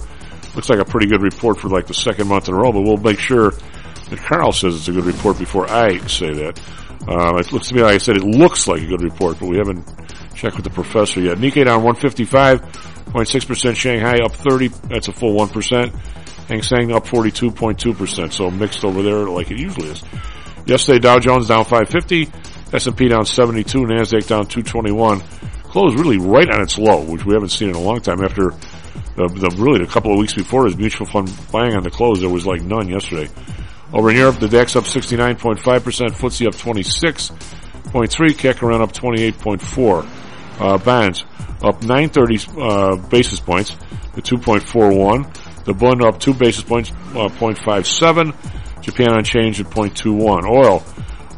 looks 0.55 0.69
like 0.69 0.79
a 0.79 0.85
pretty 0.85 1.07
good 1.07 1.21
report 1.21 1.59
for 1.59 1.69
like 1.69 1.87
the 1.87 1.93
second 1.93 2.27
month 2.27 2.47
in 2.47 2.53
a 2.53 2.57
row. 2.57 2.71
But 2.71 2.81
we'll 2.81 2.97
make 2.97 3.19
sure 3.19 3.51
that 3.51 4.19
Karl 4.19 4.51
says 4.51 4.75
it's 4.75 4.87
a 4.87 4.91
good 4.91 5.05
report 5.05 5.37
before 5.37 5.69
I 5.69 5.97
say 6.07 6.33
that. 6.33 6.59
Uh, 7.07 7.37
it 7.37 7.51
looks 7.53 7.69
to 7.69 7.75
me 7.75 7.81
like 7.81 7.95
I 7.95 7.97
said 7.97 8.17
it 8.17 8.23
looks 8.23 8.67
like 8.67 8.81
a 8.81 8.87
good 8.87 9.01
report, 9.01 9.39
but 9.39 9.47
we 9.47 9.57
haven't 9.57 9.87
checked 10.35 10.55
with 10.55 10.65
the 10.65 10.71
professor 10.71 11.21
yet. 11.21 11.37
Nikkei 11.37 11.65
down 11.65 11.83
155.6%, 11.83 13.75
Shanghai 13.75 14.17
up 14.23 14.33
30, 14.33 14.67
that's 14.89 15.07
a 15.07 15.13
full 15.13 15.35
1%. 15.35 15.93
Hang 16.49 16.61
Seng 16.63 16.91
up 16.91 17.05
42.2%, 17.05 18.33
so 18.33 18.49
mixed 18.49 18.83
over 18.83 19.03
there 19.03 19.25
like 19.25 19.51
it 19.51 19.59
usually 19.59 19.89
is. 19.89 20.03
Yesterday 20.65 20.99
Dow 20.99 21.19
Jones 21.19 21.47
down 21.47 21.63
550, 21.63 22.25
S&P 22.73 23.07
down 23.07 23.25
72, 23.25 23.79
Nasdaq 23.79 24.27
down 24.27 24.45
221. 24.45 25.21
Closed 25.63 25.99
really 25.99 26.17
right 26.17 26.49
on 26.49 26.61
its 26.61 26.77
low, 26.77 27.03
which 27.03 27.25
we 27.25 27.33
haven't 27.33 27.49
seen 27.49 27.69
in 27.69 27.75
a 27.75 27.81
long 27.81 27.99
time 28.01 28.23
after 28.23 28.51
the, 29.15 29.27
the 29.27 29.55
really 29.57 29.83
a 29.83 29.87
couple 29.87 30.11
of 30.11 30.19
weeks 30.19 30.33
before 30.33 30.65
his 30.65 30.77
mutual 30.77 31.05
fund 31.05 31.31
buying 31.51 31.75
on 31.75 31.83
the 31.83 31.91
close, 31.91 32.19
there 32.21 32.29
was 32.29 32.45
like 32.45 32.61
none 32.61 32.87
yesterday. 32.87 33.29
Over 33.91 34.11
in 34.11 34.17
Europe, 34.17 34.39
the 34.39 34.47
DAX 34.47 34.75
up 34.75 34.83
69.5%, 34.83 35.59
FTSE 35.61 36.47
up 36.47 36.55
26.3, 36.55 38.29
CAC 38.33 38.61
around 38.61 38.81
up 38.81 38.93
28.4. 38.93 40.61
Uh, 40.61 40.77
bonds 40.77 41.23
up 41.63 41.81
930 41.83 42.61
uh, 42.61 42.95
basis 43.09 43.39
points 43.39 43.71
to 44.15 44.37
2.41. 44.37 45.63
The 45.65 45.73
Bund 45.73 46.03
up 46.03 46.19
2 46.19 46.33
basis 46.33 46.63
points, 46.63 46.91
uh, 46.91 47.29
0.57. 47.29 48.81
Japan 48.81 49.17
unchanged 49.17 49.59
at 49.59 49.67
0.21. 49.67 50.49
Oil, 50.49 50.83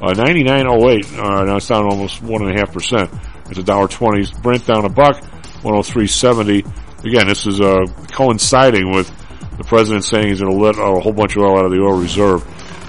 uh, 0.02 0.14
99.08, 0.14 1.20
uh, 1.20 1.46
now 1.46 1.58
it's 1.58 1.68
down 1.68 1.86
almost 1.86 2.24
1.5%. 2.24 3.50
It's 3.50 3.60
a 3.60 3.64
dollar 3.64 3.88
twenty. 3.88 4.26
Brent 4.42 4.66
down 4.66 4.86
a 4.86 4.90
buck, 4.90 5.22
103.70. 5.62 7.06
Again, 7.06 7.28
this 7.28 7.46
is, 7.46 7.60
uh, 7.60 7.86
coinciding 8.12 8.92
with 8.92 9.10
the 9.58 9.64
president 9.64 10.04
saying 10.04 10.28
he's 10.28 10.42
going 10.42 10.52
to 10.52 10.58
let 10.58 10.76
a 10.78 11.00
whole 11.00 11.14
bunch 11.14 11.36
of 11.36 11.44
oil 11.44 11.60
out 11.60 11.66
of 11.66 11.72
the 11.72 11.82
oil 11.82 12.00
reserve. 12.00 12.44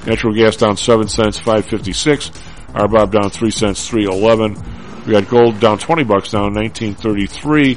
Natural 0.06 0.34
gas 0.34 0.56
down 0.56 0.76
7 0.76 1.09
cents, 1.09 1.39
556. 1.39 2.30
RBOB 2.74 3.10
down 3.10 3.30
3 3.30 3.51
cents, 3.51 3.89
311. 3.89 5.05
We 5.06 5.12
got 5.12 5.28
gold 5.28 5.60
down 5.60 5.78
20 5.78 6.05
bucks 6.05 6.30
down 6.30 6.55
1933. 6.55 7.76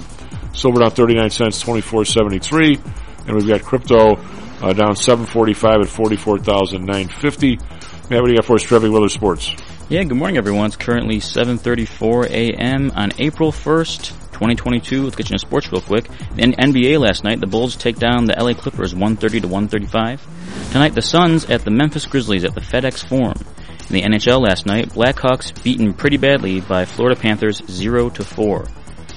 Silver 0.53 0.79
down 0.79 0.91
39 0.91 1.29
cents, 1.29 1.59
2473. 1.61 2.79
And 3.27 3.35
we've 3.35 3.47
got 3.47 3.63
crypto 3.63 4.15
uh, 4.61 4.73
down 4.73 4.95
745 4.95 5.81
at 5.81 5.87
44,950. 5.87 7.59
Matt, 8.07 8.21
what 8.21 8.27
do 8.27 8.33
you 8.33 8.37
got 8.37 8.45
for 8.45 8.55
us, 8.55 8.61
traffic 8.61 8.91
weather 8.91 9.09
sports? 9.09 9.55
Yeah, 9.89 10.03
good 10.03 10.15
morning 10.15 10.37
everyone. 10.37 10.67
It's 10.67 10.75
currently 10.75 11.17
7.34 11.17 12.27
a.m. 12.29 12.91
on 12.91 13.09
April 13.17 13.51
1st, 13.51 14.09
2022. 14.31 15.01
Let's 15.01 15.15
get 15.15 15.31
you 15.31 15.33
in 15.33 15.39
sports 15.39 15.71
real 15.71 15.81
quick. 15.81 16.07
In 16.37 16.51
NBA 16.51 16.99
last 16.99 17.23
night, 17.23 17.39
the 17.39 17.47
Bulls 17.47 17.75
take 17.75 17.95
down 17.95 18.25
the 18.25 18.35
LA 18.39 18.53
Clippers 18.53 18.93
130 18.93 19.41
to 19.41 19.47
135. 19.47 20.71
Tonight, 20.71 20.93
the 20.93 21.01
Suns 21.01 21.45
at 21.45 21.65
the 21.65 21.71
Memphis 21.71 22.05
Grizzlies 22.05 22.43
at 22.43 22.53
the 22.53 22.61
FedEx 22.61 23.03
Forum. 23.09 23.43
In 23.89 23.95
the 23.95 24.03
NHL 24.03 24.39
last 24.39 24.67
night, 24.67 24.89
Blackhawks 24.89 25.63
beaten 25.63 25.91
pretty 25.91 26.17
badly 26.17 26.61
by 26.61 26.85
Florida 26.85 27.19
Panthers 27.19 27.63
0 27.65 28.11
to 28.11 28.23
4. 28.23 28.67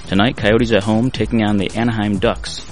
Tonight, 0.07 0.35
Coyotes 0.35 0.71
at 0.71 0.81
home 0.81 1.11
taking 1.11 1.43
on 1.43 1.57
the 1.57 1.69
Anaheim 1.75 2.17
Ducks. 2.17 2.65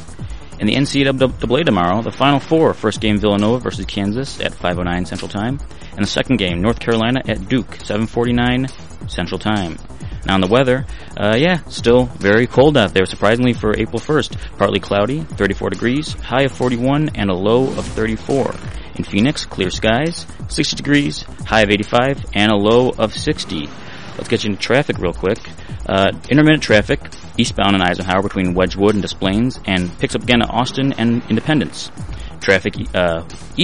In 0.60 0.66
the 0.66 0.74
NCAA 0.74 1.66
tomorrow, 1.66 2.02
the 2.02 2.12
Final 2.12 2.40
Four, 2.40 2.74
first 2.74 3.00
game 3.00 3.20
Villanova 3.20 3.60
versus 3.60 3.86
Kansas 3.86 4.40
at 4.40 4.52
5.09 4.52 5.06
Central 5.06 5.30
Time, 5.30 5.60
and 5.92 6.02
the 6.02 6.08
second 6.08 6.38
game 6.38 6.62
North 6.62 6.80
Carolina 6.80 7.22
at 7.28 7.48
Duke, 7.48 7.78
7.49 7.78 9.10
Central 9.10 9.38
Time. 9.38 9.78
Now 10.26 10.34
on 10.34 10.42
the 10.42 10.48
weather, 10.48 10.86
uh, 11.16 11.36
yeah, 11.38 11.64
still 11.70 12.06
very 12.06 12.48
cold 12.48 12.76
out 12.76 12.94
there, 12.94 13.06
surprisingly 13.06 13.54
for 13.54 13.78
April 13.78 14.00
1st. 14.00 14.58
Partly 14.58 14.80
cloudy, 14.80 15.22
34 15.22 15.70
degrees, 15.70 16.14
high 16.14 16.44
of 16.44 16.52
41, 16.52 17.12
and 17.16 17.30
a 17.30 17.36
low 17.36 17.68
of 17.68 17.86
34. 17.86 18.56
In 18.96 19.04
Phoenix, 19.04 19.46
clear 19.46 19.70
skies, 19.70 20.26
60 20.50 20.76
degrees, 20.76 21.22
high 21.46 21.62
of 21.62 21.70
85, 21.70 22.26
and 22.34 22.52
a 22.52 22.56
low 22.56 22.90
of 22.90 23.14
60. 23.14 23.70
Let's 24.18 24.28
get 24.28 24.44
you 24.44 24.50
into 24.50 24.62
traffic 24.62 24.98
real 24.98 25.14
quick. 25.14 25.38
Uh, 25.88 26.12
intermittent 26.30 26.62
traffic, 26.62 27.00
eastbound 27.38 27.76
in 27.76 27.82
Eisenhower 27.82 28.22
between 28.22 28.54
Wedgewood 28.54 28.94
and 28.94 29.02
Des 29.02 29.16
Plaines, 29.16 29.60
and 29.66 29.98
picks 30.00 30.16
up 30.16 30.24
again 30.24 30.42
at 30.42 30.50
Austin 30.50 30.94
and 30.94 31.24
Independence. 31.30 31.92
Traffic 32.42 32.76
uh, 32.94 33.24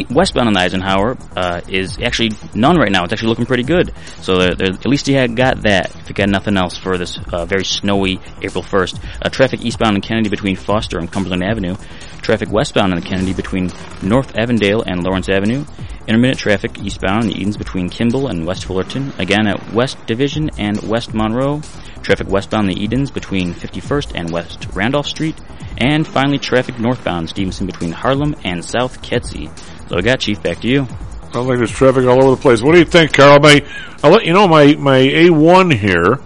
westbound 0.10 0.48
on 0.48 0.58
Eisenhower 0.58 1.18
uh, 1.36 1.62
is 1.68 2.00
actually 2.02 2.32
none 2.56 2.78
right 2.78 2.92
now. 2.92 3.04
It's 3.04 3.14
actually 3.14 3.30
looking 3.30 3.46
pretty 3.46 3.64
good. 3.64 3.94
So 4.22 4.38
they're, 4.38 4.56
they're, 4.56 4.74
at 4.74 4.86
least 4.86 5.08
you 5.08 5.16
had 5.16 5.36
got 5.36 5.62
that. 5.62 5.96
If 5.96 6.10
you 6.10 6.16
got 6.16 6.30
nothing 6.30 6.58
else 6.58 6.78
for 6.78 6.98
this 6.98 7.20
uh, 7.32 7.46
very 7.46 7.66
snowy 7.66 8.20
April 8.42 8.64
1st. 8.64 9.00
Uh, 9.22 9.30
traffic 9.30 9.62
eastbound 9.62 9.96
in 9.96 10.02
Kennedy 10.02 10.30
between 10.30 10.56
Foster 10.56 10.98
and 10.98 11.12
Cumberland 11.12 11.44
Avenue. 11.44 11.76
Traffic 12.22 12.50
westbound 12.52 12.94
in 12.94 13.02
Kennedy 13.02 13.34
between 13.34 13.70
North 14.02 14.36
Avondale 14.36 14.82
and 14.82 15.04
Lawrence 15.04 15.30
Avenue. 15.30 15.66
Intermittent 16.08 16.40
traffic 16.40 16.80
eastbound 16.80 17.24
in 17.24 17.30
the 17.30 17.40
Edens 17.40 17.58
between 17.58 17.90
Kimball 17.90 18.28
and 18.28 18.46
West 18.46 18.66
Fullerton. 18.66 19.14
Again 19.18 19.48
at 19.48 19.74
West 19.74 20.06
Division 20.06 20.50
and 20.58 20.82
West 20.84 21.14
Monroe. 21.14 21.62
Traffic 22.02 22.28
westbound 22.28 22.68
the 22.68 22.84
Edens 22.84 23.10
between 23.10 23.54
51st 23.54 24.12
and 24.16 24.32
West 24.32 24.68
Randolph 24.74 25.08
Street. 25.08 25.40
And 25.78 26.06
finally, 26.06 26.38
traffic 26.38 26.78
northbound 26.78 27.30
Stevenson 27.30 27.66
between 27.66 27.92
Harlem 27.92 28.36
and 28.44 28.64
South 28.64 29.02
Kedzie. 29.02 29.50
So 29.88 29.98
I 29.98 30.02
got 30.02 30.20
Chief, 30.20 30.42
back 30.44 30.60
to 30.62 30.68
you. 30.68 30.88
Sounds 31.34 31.48
like 31.48 31.58
there's 31.58 31.72
traffic 31.72 32.06
all 32.06 32.22
over 32.22 32.36
the 32.36 32.42
place. 32.42 32.62
What 32.62 32.74
do 32.74 32.80
you 32.80 32.86
think, 32.86 33.14
Karl? 33.14 33.40
My, 33.40 33.66
I'll 34.04 34.12
let 34.12 34.26
you 34.26 34.34
know 34.34 34.48
my, 34.48 34.76
my 34.76 35.00
A1 35.00 35.74
here 35.74 36.20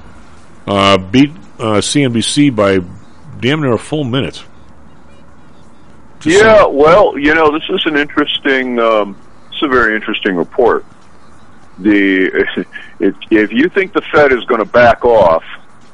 uh, 0.68 0.98
beat 0.98 1.30
uh, 1.60 1.80
CNBC 1.80 2.56
by 2.56 2.80
damn 3.40 3.62
near 3.62 3.74
a 3.74 3.78
full 3.78 4.04
minute. 4.04 4.44
Just 6.20 6.38
yeah, 6.44 6.64
saying. 6.64 6.76
well, 6.76 7.18
you 7.18 7.34
know, 7.34 7.52
this 7.52 7.64
is 7.70 7.86
an 7.86 7.96
interesting, 7.96 8.80
um, 8.80 9.18
it's 9.58 9.66
a 9.66 9.68
very 9.68 9.96
interesting 9.96 10.36
report. 10.36 10.86
The 11.80 12.28
if, 13.00 13.16
if 13.32 13.52
you 13.52 13.70
think 13.70 13.94
the 13.94 14.02
Fed 14.02 14.32
is 14.32 14.44
going 14.46 14.60
to 14.60 14.66
back 14.66 15.04
off, 15.04 15.44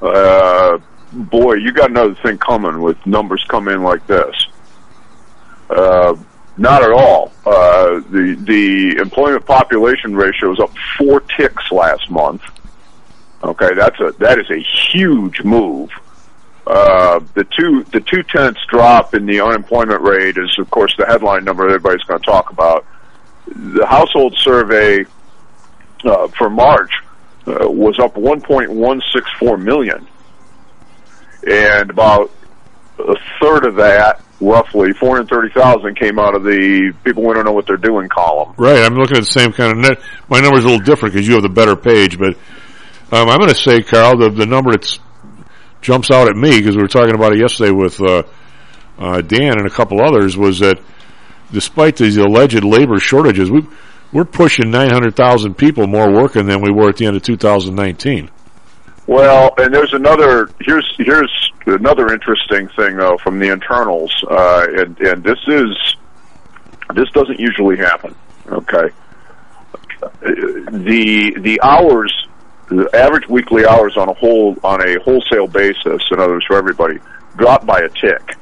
uh, 0.02 0.80
boy, 1.14 1.54
you 1.54 1.72
got 1.72 1.90
another 1.90 2.16
thing 2.16 2.38
coming 2.38 2.82
with 2.82 3.04
numbers 3.06 3.44
come 3.48 3.68
in 3.68 3.84
like 3.84 4.06
this. 4.08 4.48
Uh, 5.70 6.16
not 6.58 6.84
at 6.84 6.92
all. 6.92 7.32
Uh, 7.46 8.02
the 8.12 8.38
the 8.42 8.98
employment 9.02 9.46
population 9.46 10.16
ratio 10.16 10.52
is 10.52 10.60
up 10.60 10.72
four 10.98 11.22
ticks 11.22 11.72
last 11.72 12.12
month. 12.12 12.44
Okay, 13.44 13.74
that's 13.74 14.00
a 14.00 14.12
that 14.20 14.40
is 14.40 14.50
a 14.52 14.60
huge 14.92 15.42
move. 15.44 15.90
Uh, 16.68 17.20
the 17.34 17.46
two 17.46 17.84
the 17.86 18.00
two 18.02 18.24
tenths 18.24 18.62
drop 18.70 19.14
in 19.16 19.26
the 19.26 19.42
unemployment 19.42 20.02
rate 20.02 20.38
is, 20.38 20.58
of 20.60 20.70
course, 20.70 20.96
the 20.98 21.06
headline 21.06 21.44
number 21.44 21.66
everybody's 21.66 22.04
going 22.04 22.20
to 22.20 22.26
talk 22.26 22.52
about. 22.52 22.86
The 23.48 23.86
household 23.86 24.36
survey 24.38 25.06
uh, 26.06 26.28
for 26.30 26.50
March 26.50 26.92
uh, 27.46 27.70
was 27.70 28.00
up 28.00 28.16
1.164 28.16 29.62
million 29.62 30.08
and 31.46 31.90
about 31.90 32.32
a 33.00 33.16
third 33.42 33.66
of 33.66 33.76
that, 33.76 34.22
roughly 34.40 34.94
430,000, 34.94 35.98
came 35.98 36.20
out 36.20 36.36
of 36.36 36.44
the 36.44 36.94
people 37.04 37.24
we 37.24 37.34
don't 37.34 37.46
know 37.46 37.52
what 37.52 37.68
they're 37.68 37.78
doing 37.78 38.08
column. 38.10 38.54
Right. 38.58 38.80
I'm 38.80 38.96
looking 38.96 39.18
at 39.18 39.24
the 39.24 39.32
same 39.32 39.52
kind 39.52 39.72
of 39.72 39.78
net. 39.78 40.00
My 40.30 40.40
number's 40.40 40.64
a 40.64 40.68
little 40.68 40.86
different 40.86 41.14
because 41.14 41.28
you 41.28 41.34
have 41.34 41.44
the 41.44 41.50
better 41.50 41.76
page, 41.76 42.18
but 42.18 42.36
um, 43.12 43.30
I'm 43.30 43.38
going 43.38 43.50
to 43.50 43.56
say, 43.56 43.82
Karl, 43.82 44.18
the 44.18 44.30
the 44.30 44.46
number 44.46 44.72
that 44.72 45.00
jumps 45.82 46.10
out 46.10 46.30
at 46.30 46.36
me 46.36 46.58
because 46.58 46.76
we 46.76 46.82
were 46.82 46.88
talking 46.88 47.14
about 47.14 47.34
it 47.34 47.40
yesterday 47.40 47.72
with 47.72 48.02
uh, 48.02 48.24
uh, 48.98 49.22
Dan 49.22 49.60
and 49.60 49.68
a 49.68 49.70
couple 49.70 50.02
others 50.02 50.38
was 50.38 50.60
that 50.60 50.80
despite 51.54 51.96
these 51.96 52.18
alleged 52.18 52.64
labor 52.64 53.00
shortages, 53.00 53.50
we 53.50 53.66
we're 54.12 54.26
pushing 54.26 54.70
900,000 54.70 55.56
people 55.56 55.88
more 55.88 56.12
working 56.12 56.46
than 56.46 56.62
we 56.62 56.72
were 56.72 56.90
at 56.90 56.98
the 56.98 57.08
end 57.08 57.16
of 57.16 57.24
2019. 57.24 58.30
Well, 59.08 59.54
and 59.58 59.74
there's 59.74 59.94
another 59.94 60.50
here's 60.62 60.94
here's 60.98 61.52
another 61.66 62.14
interesting 62.14 62.70
thing 62.70 62.96
though 62.98 63.18
from 63.18 63.40
the 63.40 63.50
internals, 63.50 64.14
uh, 64.30 64.66
and 64.70 64.98
and 65.00 65.24
this 65.24 65.40
is 65.48 65.96
this 66.96 67.10
doesn't 67.12 67.40
usually 67.40 67.76
happen. 67.76 68.16
Okay, 68.48 68.90
the 70.22 71.34
the 71.38 71.60
hours, 71.62 72.14
the 72.70 72.90
average 72.94 73.28
weekly 73.28 73.66
hours 73.66 73.98
on 73.98 74.08
a 74.08 74.14
whole 74.14 74.56
on 74.64 74.88
a 74.88 74.98
wholesale 75.02 75.48
basis, 75.48 76.02
in 76.10 76.20
other 76.20 76.34
words, 76.34 76.46
for 76.46 76.56
everybody, 76.56 76.98
dropped 77.36 77.66
by 77.66 77.80
a 77.80 77.90
tick. 77.90 78.38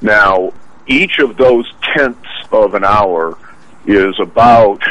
Now, 0.00 0.52
each 0.86 1.18
of 1.18 1.36
those 1.36 1.72
tenths 1.94 2.28
of 2.50 2.74
an 2.74 2.84
hour 2.84 3.36
is 3.86 4.18
about 4.20 4.82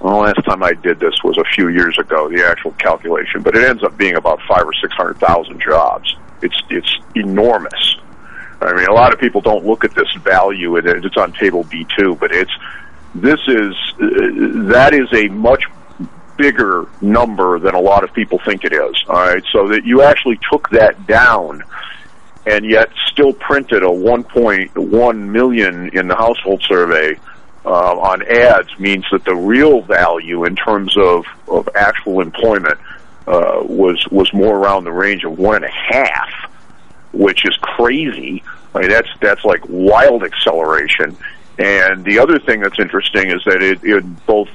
well, 0.00 0.18
last 0.18 0.44
time 0.44 0.62
I 0.62 0.74
did 0.74 1.00
this 1.00 1.14
was 1.24 1.36
a 1.38 1.44
few 1.54 1.68
years 1.68 1.98
ago, 1.98 2.28
the 2.28 2.46
actual 2.46 2.70
calculation, 2.72 3.42
but 3.42 3.56
it 3.56 3.64
ends 3.64 3.82
up 3.82 3.96
being 3.96 4.14
about 4.14 4.40
five 4.48 4.64
or 4.64 4.72
six 4.74 4.94
hundred 4.94 5.18
thousand 5.18 5.60
jobs. 5.60 6.16
It's 6.40 6.60
it's 6.70 6.98
enormous. 7.14 7.96
I 8.60 8.74
mean, 8.74 8.86
a 8.86 8.92
lot 8.92 9.12
of 9.12 9.20
people 9.20 9.40
don't 9.40 9.64
look 9.64 9.84
at 9.84 9.94
this 9.94 10.12
value, 10.22 10.76
and 10.76 10.86
it's 11.04 11.16
on 11.16 11.32
table 11.32 11.64
B 11.64 11.86
two, 11.96 12.16
but 12.16 12.32
it's 12.32 12.50
this 13.14 13.40
is 13.48 13.74
that 13.98 14.90
is 14.92 15.12
a 15.12 15.28
much 15.28 15.64
bigger 16.36 16.86
number 17.00 17.58
than 17.58 17.74
a 17.74 17.80
lot 17.80 18.04
of 18.04 18.12
people 18.12 18.38
think 18.44 18.64
it 18.64 18.72
is. 18.72 18.94
All 19.08 19.16
right, 19.16 19.42
so 19.52 19.68
that 19.68 19.84
you 19.84 20.02
actually 20.02 20.38
took 20.50 20.70
that 20.70 21.06
down 21.08 21.64
and 22.46 22.64
yet 22.64 22.90
still 23.06 23.32
printed 23.32 23.82
a 23.82 23.86
1.1 23.86 25.18
million 25.28 25.90
in 25.92 26.08
the 26.08 26.16
household 26.16 26.62
survey 26.66 27.18
uh, 27.64 27.98
on 27.98 28.22
ads 28.22 28.78
means 28.78 29.04
that 29.12 29.24
the 29.24 29.34
real 29.34 29.82
value 29.82 30.44
in 30.44 30.56
terms 30.56 30.96
of, 30.96 31.24
of 31.48 31.68
actual 31.74 32.20
employment 32.20 32.78
uh, 33.26 33.60
was 33.62 34.02
was 34.10 34.32
more 34.32 34.56
around 34.56 34.84
the 34.84 34.92
range 34.92 35.22
of 35.24 35.38
one 35.38 35.56
and 35.56 35.64
a 35.66 35.70
half, 35.70 36.50
which 37.12 37.44
is 37.44 37.54
crazy. 37.60 38.42
I 38.74 38.80
mean, 38.80 38.88
that's 38.88 39.08
that's 39.20 39.44
like 39.44 39.60
wild 39.68 40.24
acceleration. 40.24 41.14
And 41.58 42.04
the 42.04 42.20
other 42.20 42.38
thing 42.38 42.60
that's 42.60 42.78
interesting 42.78 43.30
is 43.30 43.42
that 43.44 43.62
it, 43.62 43.80
it 43.82 44.26
both 44.26 44.48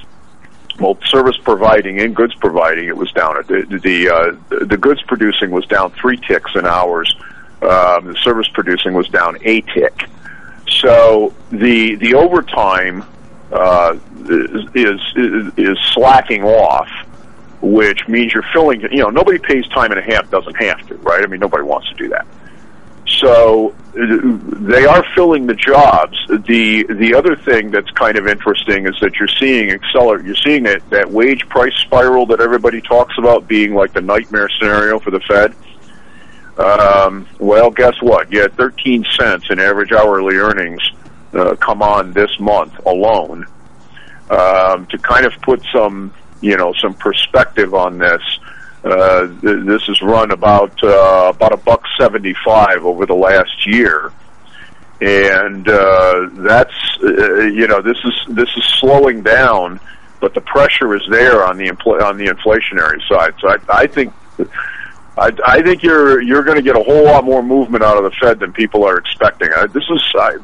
both 0.78 1.06
service 1.06 1.38
providing 1.44 2.00
and 2.00 2.16
goods 2.16 2.34
providing 2.36 2.88
it 2.88 2.98
was 2.98 3.12
down. 3.12 3.36
The 3.48 3.80
the, 3.84 4.10
uh, 4.10 4.66
the 4.66 4.78
goods 4.78 5.04
producing 5.04 5.52
was 5.52 5.66
down 5.68 5.92
three 5.92 6.18
ticks 6.18 6.52
in 6.56 6.66
hours. 6.66 7.16
Um, 7.64 8.08
the 8.08 8.16
service 8.24 8.48
producing 8.50 8.94
was 8.94 9.08
down 9.08 9.38
a 9.44 9.62
tick. 9.62 10.10
So 10.68 11.34
the 11.50 11.96
the 11.96 12.16
overtime 12.16 13.06
uh, 13.52 13.98
is, 14.26 15.02
is 15.16 15.54
is 15.58 15.78
slacking 15.94 16.44
off, 16.44 16.90
which 17.62 18.08
means 18.08 18.34
you're 18.34 18.46
filling. 18.54 18.82
You 18.82 19.04
know, 19.04 19.10
nobody 19.10 19.40
pays 19.40 19.68
time 19.70 19.92
and 19.92 20.00
a 20.00 20.04
half 20.04 20.30
doesn't 20.30 20.56
have 20.56 20.86
to, 20.88 20.96
right? 20.96 21.24
I 21.24 21.28
mean, 21.28 21.40
nobody 21.40 21.64
wants 21.64 21.88
to 21.90 21.96
do 21.96 22.10
that. 22.10 22.26
So 23.06 23.76
they 23.94 24.86
are 24.86 25.06
filling 25.14 25.46
the 25.46 25.54
jobs. 25.54 26.18
The 26.28 26.84
the 26.84 27.14
other 27.14 27.36
thing 27.36 27.70
that's 27.72 27.92
kind 27.92 28.18
of 28.18 28.28
interesting 28.28 28.88
is 28.88 28.96
that 29.02 29.16
you're 29.16 29.28
seeing 29.28 29.70
accelerate. 29.70 30.26
You're 30.26 30.36
seeing 30.36 30.64
that 30.64 30.90
that 30.90 31.10
wage 31.10 31.48
price 31.48 31.76
spiral 31.76 32.26
that 32.28 32.42
everybody 32.42 32.82
talks 32.82 33.18
about 33.18 33.48
being 33.48 33.74
like 33.74 33.94
the 33.94 34.02
nightmare 34.02 34.50
scenario 34.58 35.00
for 35.00 35.12
the 35.12 35.20
Fed 35.22 35.54
um, 36.58 37.28
well, 37.40 37.72
guess 37.72 38.02
what? 38.02 38.32
You 38.32 38.42
had 38.42 38.56
13 38.56 39.06
cents 39.20 39.46
in 39.50 39.60
average 39.60 39.92
hourly 39.92 40.36
earnings 40.36 40.82
uh, 41.34 41.56
come 41.56 41.82
on 41.82 42.14
this 42.14 42.30
month 42.40 42.74
alone. 42.86 43.48
Um, 44.30 44.86
to 44.88 44.98
kind 44.98 45.26
of 45.26 45.34
put 45.42 45.62
some, 45.74 46.14
you 46.42 46.56
know, 46.58 46.74
some 46.82 46.94
perspective 46.94 47.74
on 47.74 47.98
this, 47.98 48.22
uh, 48.84 49.28
th- 49.28 49.66
this 49.66 49.84
has 49.84 50.02
run 50.02 50.32
about 50.32 50.82
uh, 50.84 51.32
about 51.34 51.54
a 51.54 51.58
buck 51.58 51.84
seventy-five 52.00 52.86
over 52.86 53.06
the 53.06 53.14
last 53.14 53.66
year, 53.66 54.12
and 55.02 55.68
uh, 55.68 56.30
that's 56.34 56.74
uh, 57.04 57.42
you 57.42 57.68
know 57.68 57.82
this 57.82 57.98
is 58.04 58.14
this 58.30 58.50
is 58.58 58.66
slowing 58.80 59.22
down, 59.22 59.80
but 60.20 60.34
the 60.34 60.42
pressure 60.42 60.96
is 60.96 61.04
there 61.10 61.46
on 61.46 61.58
the 61.58 61.70
on 61.70 62.18
the 62.18 62.26
inflationary 62.26 63.00
side. 63.08 63.34
So 63.40 63.50
I, 63.50 63.58
I 63.70 63.88
think 63.88 64.14
I, 65.18 65.32
I 65.46 65.62
think 65.62 65.84
you're 65.84 66.22
you're 66.22 66.44
going 66.44 66.58
to 66.58 66.64
get 66.64 66.76
a 66.76 66.84
whole 66.84 67.04
lot 67.04 67.24
more 67.24 67.44
movement 67.44 67.84
out 67.84 67.98
of 67.98 68.04
the 68.04 68.12
Fed 68.20 68.40
than 68.40 68.52
people 68.54 68.84
are 68.84 68.98
expecting. 68.98 69.50
I, 69.56 69.68
this 69.68 69.84
is 69.90 70.02
I, 70.16 70.38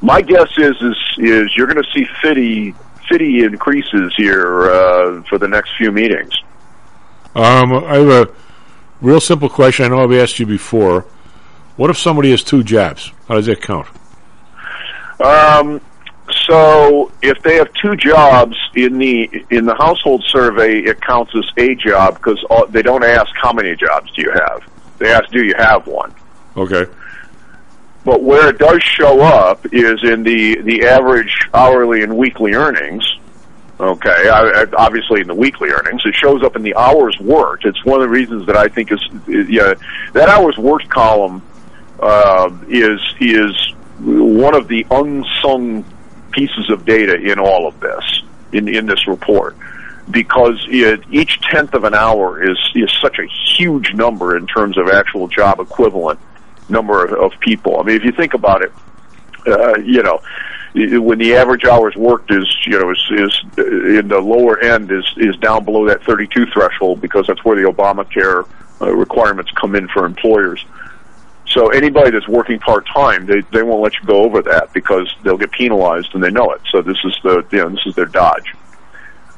my 0.00 0.20
guess 0.20 0.48
is 0.58 0.76
is 0.80 0.96
is 1.18 1.56
you're 1.56 1.66
going 1.66 1.82
to 1.82 1.90
see 1.94 2.06
Fitty 2.22 2.74
city 3.10 3.44
increases 3.44 4.12
here 4.16 4.70
uh, 4.70 5.22
for 5.28 5.38
the 5.38 5.48
next 5.48 5.70
few 5.76 5.92
meetings? 5.92 6.32
Um, 7.34 7.72
I 7.72 7.96
have 7.96 8.08
a 8.08 8.34
real 9.00 9.20
simple 9.20 9.48
question. 9.48 9.86
I 9.86 9.88
know 9.88 10.04
I've 10.04 10.12
asked 10.12 10.38
you 10.38 10.46
before. 10.46 11.06
What 11.76 11.90
if 11.90 11.98
somebody 11.98 12.30
has 12.30 12.42
two 12.42 12.62
jobs? 12.62 13.12
How 13.28 13.34
does 13.34 13.46
that 13.46 13.62
count? 13.62 13.88
Um, 15.20 15.80
so 16.46 17.12
if 17.22 17.42
they 17.42 17.56
have 17.56 17.72
two 17.74 17.96
jobs 17.96 18.56
in 18.74 18.98
the 18.98 19.44
in 19.50 19.64
the 19.64 19.74
household 19.74 20.24
survey, 20.28 20.80
it 20.80 21.00
counts 21.00 21.32
as 21.36 21.44
a 21.56 21.74
job 21.74 22.14
because 22.14 22.42
they 22.70 22.82
don't 22.82 23.04
ask 23.04 23.30
how 23.40 23.52
many 23.52 23.76
jobs 23.76 24.10
do 24.12 24.22
you 24.22 24.32
have. 24.32 24.62
They 24.98 25.12
ask, 25.12 25.30
do 25.30 25.44
you 25.44 25.54
have 25.56 25.86
one? 25.86 26.14
Okay. 26.56 26.90
But 28.04 28.22
where 28.22 28.48
it 28.48 28.58
does 28.58 28.82
show 28.82 29.20
up 29.20 29.64
is 29.72 30.02
in 30.02 30.22
the 30.22 30.60
the 30.62 30.86
average 30.86 31.48
hourly 31.54 32.02
and 32.02 32.16
weekly 32.16 32.54
earnings. 32.54 33.04
Okay, 33.78 34.28
I, 34.28 34.62
I, 34.62 34.66
obviously 34.76 35.22
in 35.22 35.26
the 35.26 35.34
weekly 35.34 35.70
earnings, 35.70 36.02
it 36.04 36.14
shows 36.14 36.42
up 36.44 36.54
in 36.54 36.62
the 36.62 36.74
hours 36.76 37.18
worked. 37.20 37.64
It's 37.64 37.84
one 37.84 38.00
of 38.00 38.08
the 38.08 38.12
reasons 38.12 38.46
that 38.46 38.56
I 38.56 38.68
think 38.68 38.92
is, 38.92 39.00
is 39.26 39.48
yeah, 39.48 39.74
that 40.12 40.28
hours 40.28 40.56
worked 40.56 40.88
column 40.88 41.42
uh, 41.98 42.50
is 42.68 43.00
is 43.20 43.74
one 43.98 44.54
of 44.54 44.68
the 44.68 44.86
unsung 44.90 45.84
pieces 46.32 46.70
of 46.70 46.84
data 46.84 47.14
in 47.14 47.38
all 47.38 47.66
of 47.66 47.78
this 47.80 48.22
in 48.52 48.68
in 48.68 48.86
this 48.86 49.06
report 49.06 49.56
because 50.10 50.66
it, 50.68 51.02
each 51.10 51.40
tenth 51.42 51.74
of 51.74 51.84
an 51.84 51.94
hour 51.94 52.42
is 52.42 52.58
is 52.74 52.90
such 53.00 53.18
a 53.18 53.26
huge 53.56 53.94
number 53.94 54.36
in 54.36 54.46
terms 54.46 54.76
of 54.76 54.88
actual 54.88 55.28
job 55.28 55.60
equivalent 55.60 56.18
number 56.68 57.04
of, 57.04 57.32
of 57.32 57.40
people. 57.40 57.78
I 57.78 57.82
mean, 57.84 57.96
if 57.96 58.04
you 58.04 58.12
think 58.12 58.34
about 58.34 58.62
it, 58.62 58.72
uh, 59.46 59.78
you 59.78 60.02
know, 60.02 60.20
when 60.74 61.18
the 61.18 61.34
average 61.34 61.64
hours 61.64 61.94
worked 61.96 62.30
is 62.30 62.46
you 62.66 62.78
know 62.78 62.90
is, 62.90 63.04
is 63.10 63.40
in 63.56 64.08
the 64.08 64.20
lower 64.20 64.58
end 64.58 64.90
is 64.90 65.04
is 65.16 65.36
down 65.36 65.64
below 65.64 65.86
that 65.86 66.02
32 66.04 66.46
threshold 66.46 67.00
because 67.00 67.26
that's 67.26 67.44
where 67.44 67.56
the 67.56 67.70
Obamacare 67.70 68.48
uh, 68.80 68.94
requirements 68.94 69.50
come 69.52 69.74
in 69.74 69.88
for 69.88 70.04
employers. 70.04 70.64
So 71.52 71.68
anybody 71.68 72.10
that's 72.10 72.28
working 72.28 72.58
part 72.58 72.86
time, 72.86 73.26
they 73.26 73.42
they 73.52 73.62
won't 73.62 73.82
let 73.82 73.94
you 73.94 74.06
go 74.06 74.22
over 74.22 74.40
that 74.42 74.72
because 74.72 75.14
they'll 75.22 75.36
get 75.36 75.52
penalized 75.52 76.14
and 76.14 76.22
they 76.22 76.30
know 76.30 76.50
it. 76.52 76.62
So 76.70 76.80
this 76.80 76.96
is 77.04 77.14
the 77.22 77.44
you 77.50 77.58
know 77.58 77.70
this 77.70 77.86
is 77.86 77.94
their 77.94 78.06
dodge. 78.06 78.54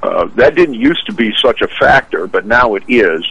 Uh, 0.03 0.27
that 0.37 0.55
didn't 0.55 0.75
used 0.75 1.07
to 1.07 1.13
be 1.13 1.35
such 1.43 1.61
a 1.61 1.67
factor, 1.67 2.27
but 2.27 2.47
now 2.47 2.75
it 2.77 2.85
is, 2.89 3.25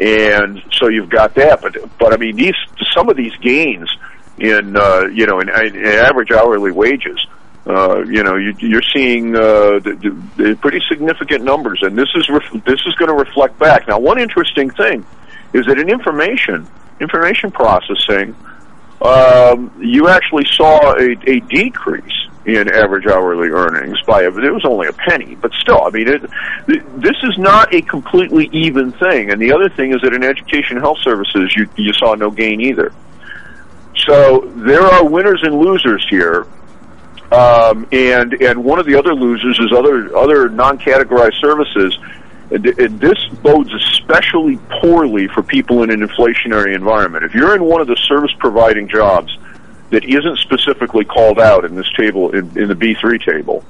and 0.00 0.62
so 0.72 0.88
you've 0.88 1.10
got 1.10 1.34
that. 1.34 1.60
But 1.60 1.76
but 1.98 2.14
I 2.14 2.16
mean 2.16 2.36
these 2.36 2.54
some 2.92 3.10
of 3.10 3.16
these 3.16 3.34
gains 3.36 3.90
in 4.38 4.76
uh, 4.76 5.02
you 5.12 5.26
know 5.26 5.40
in, 5.40 5.50
in 5.50 5.84
average 5.84 6.30
hourly 6.30 6.72
wages. 6.72 7.24
Uh, 7.66 8.04
you 8.04 8.22
know, 8.22 8.36
you, 8.36 8.54
you're 8.58 8.82
seeing 8.82 9.34
uh, 9.34 9.78
the, 9.78 10.14
the 10.36 10.54
pretty 10.60 10.82
significant 10.86 11.42
numbers, 11.42 11.78
and 11.80 11.96
this 11.96 12.10
is 12.14 12.28
ref- 12.28 12.62
this 12.66 12.80
is 12.84 12.94
going 12.96 13.08
to 13.08 13.14
reflect 13.14 13.58
back. 13.58 13.88
Now, 13.88 13.98
one 13.98 14.20
interesting 14.20 14.68
thing 14.68 15.06
is 15.54 15.64
that 15.66 15.78
in 15.78 15.88
information, 15.88 16.68
information 17.00 17.50
processing, 17.50 18.36
um, 19.00 19.72
you 19.80 20.08
actually 20.08 20.44
saw 20.52 20.92
a, 20.98 21.16
a 21.26 21.40
decrease 21.40 22.28
in 22.44 22.68
average 22.70 23.06
hourly 23.06 23.48
earnings 23.48 24.00
by 24.02 24.22
a, 24.22 24.28
it 24.28 24.52
was 24.52 24.64
only 24.66 24.88
a 24.88 24.92
penny, 24.92 25.34
but 25.34 25.50
still, 25.54 25.82
I 25.82 25.90
mean, 25.90 26.08
it, 26.08 26.22
this 26.66 27.16
is 27.22 27.38
not 27.38 27.72
a 27.72 27.80
completely 27.80 28.50
even 28.52 28.92
thing. 28.92 29.30
And 29.30 29.40
the 29.40 29.52
other 29.52 29.70
thing 29.70 29.94
is 29.94 30.02
that 30.02 30.12
in 30.12 30.22
education 30.22 30.76
health 30.78 30.98
services, 31.02 31.54
you 31.56 31.68
you 31.76 31.92
saw 31.94 32.14
no 32.14 32.30
gain 32.30 32.60
either. 32.60 32.92
So 33.96 34.52
there 34.56 34.82
are 34.82 35.06
winners 35.06 35.42
and 35.42 35.58
losers 35.58 36.06
here. 36.10 36.46
Um, 37.32 37.86
and 37.90 38.34
and 38.34 38.62
one 38.62 38.78
of 38.78 38.86
the 38.86 38.96
other 38.96 39.14
losers 39.14 39.58
is 39.58 39.72
other 39.72 40.14
other 40.16 40.48
non-categorized 40.50 41.40
services 41.40 41.98
this 42.62 43.18
bodes 43.42 43.72
especially 43.74 44.58
poorly 44.80 45.28
for 45.28 45.42
people 45.42 45.82
in 45.82 45.90
an 45.90 46.06
inflationary 46.06 46.74
environment. 46.74 47.24
If 47.24 47.34
you're 47.34 47.54
in 47.54 47.64
one 47.64 47.80
of 47.80 47.86
the 47.86 47.96
service 47.96 48.32
providing 48.38 48.88
jobs 48.88 49.36
that 49.90 50.04
isn't 50.04 50.38
specifically 50.38 51.04
called 51.04 51.40
out 51.40 51.64
in 51.64 51.74
this 51.74 51.90
table, 51.96 52.30
in, 52.30 52.56
in 52.58 52.68
the 52.68 52.74
B3 52.74 53.24
table, 53.24 53.64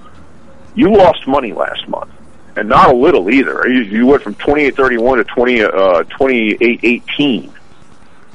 you 0.75 0.93
lost 0.93 1.27
money 1.27 1.53
last 1.53 1.89
month. 1.89 2.11
And 2.57 2.69
not 2.69 2.93
a 2.93 2.97
little 2.97 3.31
either. 3.31 3.67
You, 3.69 3.81
you 3.81 4.07
went 4.07 4.23
from 4.23 4.35
2831 4.35 5.19
to 5.19 5.25
20, 5.25 5.63
uh, 5.63 5.69
2818. 6.05 7.53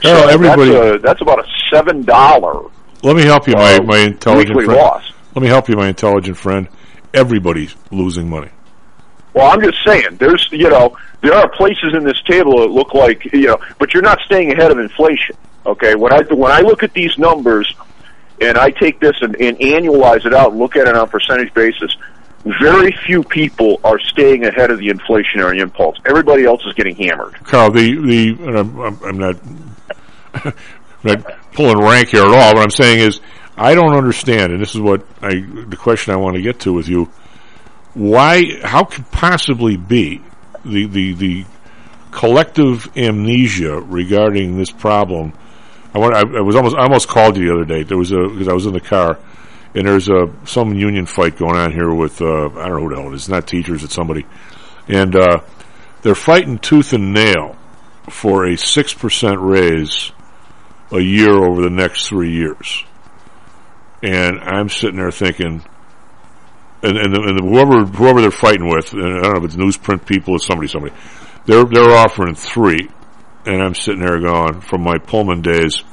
Carol, 0.01 0.23
so 0.23 0.27
everybody, 0.27 0.71
that's, 0.71 0.95
a, 0.95 0.99
that's 0.99 1.21
about 1.21 1.39
a 1.39 1.47
seven 1.71 2.03
dollar. 2.03 2.69
Let 3.03 3.15
me 3.15 3.23
help 3.23 3.47
you, 3.47 3.53
my 3.53 3.75
uh, 3.75 3.83
my 3.83 3.99
intelligent 3.99 4.55
friend. 4.55 4.73
loss. 4.73 5.11
Let 5.35 5.41
me 5.41 5.47
help 5.47 5.69
you, 5.69 5.75
my 5.75 5.87
intelligent 5.87 6.37
friend. 6.37 6.67
Everybody's 7.13 7.75
losing 7.91 8.29
money. 8.29 8.49
Well, 9.39 9.53
I'm 9.53 9.61
just 9.61 9.77
saying, 9.85 10.17
there's, 10.17 10.49
you 10.51 10.69
know, 10.69 10.97
there 11.21 11.33
are 11.33 11.47
places 11.47 11.93
in 11.93 12.03
this 12.03 12.21
table 12.23 12.59
that 12.59 12.71
look 12.71 12.93
like, 12.93 13.23
you 13.31 13.47
know, 13.47 13.57
but 13.77 13.93
you're 13.93 14.03
not 14.03 14.19
staying 14.25 14.51
ahead 14.51 14.69
of 14.69 14.79
inflation. 14.79 15.37
Okay, 15.65 15.95
when 15.95 16.11
I 16.11 16.23
when 16.23 16.51
I 16.51 16.59
look 16.59 16.83
at 16.83 16.91
these 16.91 17.17
numbers, 17.17 17.73
and 18.41 18.57
I 18.57 18.71
take 18.71 18.99
this 18.99 19.15
and, 19.21 19.37
and 19.39 19.57
annualize 19.59 20.25
it 20.25 20.33
out, 20.33 20.51
and 20.51 20.59
look 20.59 20.75
at 20.75 20.89
it 20.89 20.95
on 20.97 21.03
a 21.03 21.07
percentage 21.07 21.53
basis, 21.53 21.95
very 22.59 22.91
few 23.05 23.23
people 23.23 23.79
are 23.85 23.97
staying 23.97 24.43
ahead 24.43 24.71
of 24.71 24.79
the 24.79 24.89
inflationary 24.89 25.61
impulse. 25.61 25.97
Everybody 26.05 26.43
else 26.43 26.65
is 26.65 26.73
getting 26.73 26.97
hammered. 26.97 27.35
Karl, 27.45 27.71
the 27.71 27.95
the 27.95 28.59
I'm, 28.59 29.01
I'm 29.05 29.17
not 29.17 29.35
I'm 30.33 30.53
not 31.05 31.53
pulling 31.53 31.79
rank 31.79 32.09
here 32.09 32.23
at 32.23 32.27
all. 32.27 32.55
What 32.55 32.63
I'm 32.63 32.71
saying 32.71 32.99
is, 32.99 33.21
I 33.55 33.73
don't 33.73 33.95
understand, 33.95 34.51
and 34.51 34.61
this 34.61 34.75
is 34.75 34.81
what 34.81 35.05
I 35.21 35.35
the 35.39 35.77
question 35.79 36.13
I 36.13 36.17
want 36.17 36.35
to 36.35 36.41
get 36.41 36.59
to 36.61 36.73
with 36.73 36.89
you. 36.89 37.09
Why? 37.93 38.59
How 38.63 38.83
could 38.83 39.09
possibly 39.11 39.77
be 39.77 40.21
the 40.63 40.85
the 40.85 41.13
the 41.13 41.45
collective 42.11 42.95
amnesia 42.97 43.79
regarding 43.81 44.57
this 44.57 44.71
problem? 44.71 45.33
I, 45.93 45.99
I, 45.99 46.19
I 46.19 46.41
was 46.41 46.55
almost 46.55 46.75
I 46.75 46.83
almost 46.83 47.07
called 47.07 47.37
you 47.37 47.47
the 47.47 47.53
other 47.53 47.65
day. 47.65 47.83
There 47.83 47.97
was 47.97 48.11
a 48.11 48.27
because 48.27 48.47
I 48.47 48.53
was 48.53 48.65
in 48.65 48.73
the 48.73 48.79
car, 48.79 49.17
and 49.73 49.87
there's 49.87 50.09
a 50.09 50.31
some 50.45 50.73
union 50.75 51.05
fight 51.05 51.37
going 51.37 51.55
on 51.55 51.71
here 51.71 51.93
with 51.93 52.21
uh, 52.21 52.49
I 52.49 52.67
don't 52.67 52.75
know 52.75 52.79
who 52.81 52.89
the 52.89 53.01
hell 53.01 53.11
it 53.11 53.15
is. 53.15 53.21
It's 53.21 53.29
not 53.29 53.47
teachers, 53.47 53.83
it's 53.83 53.95
somebody, 53.95 54.25
and 54.87 55.15
uh, 55.15 55.41
they're 56.01 56.15
fighting 56.15 56.59
tooth 56.59 56.93
and 56.93 57.13
nail 57.13 57.55
for 58.09 58.45
a 58.45 58.55
six 58.55 58.93
percent 58.93 59.39
raise 59.39 60.11
a 60.91 60.99
year 60.99 61.33
over 61.33 61.61
the 61.61 61.69
next 61.69 62.07
three 62.07 62.31
years. 62.31 62.83
And 64.01 64.39
I'm 64.39 64.69
sitting 64.69 64.97
there 64.97 65.11
thinking, 65.11 65.63
and, 66.81 66.97
and, 66.97 67.13
the, 67.13 67.21
and 67.21 67.39
the, 67.39 67.43
whoever 67.43 67.85
whoever 67.85 68.21
they're 68.21 68.31
fighting 68.31 68.69
with, 68.69 68.93
and 68.93 69.03
I 69.03 69.21
don't 69.21 69.33
know 69.33 69.37
if 69.39 69.45
it's 69.45 69.55
newsprint 69.55 70.05
people 70.05 70.35
or 70.35 70.39
somebody, 70.39 70.67
somebody, 70.67 70.93
they're 71.45 71.65
they're 71.65 71.91
offering 71.91 72.35
three, 72.35 72.89
and 73.45 73.61
I'm 73.61 73.75
sitting 73.75 74.01
there 74.01 74.19
going, 74.19 74.61
from 74.61 74.81
my 74.81 74.97
Pullman 74.97 75.41
days, 75.41 75.83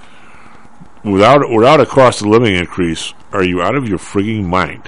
without 1.05 1.41
without 1.51 1.81
a 1.81 1.87
cost 1.87 2.21
of 2.21 2.29
living 2.29 2.55
increase, 2.55 3.15
are 3.33 3.45
you 3.45 3.63
out 3.63 3.77
of 3.77 3.89
your 3.89 3.99
frigging 3.99 4.45
mind? 4.45 4.85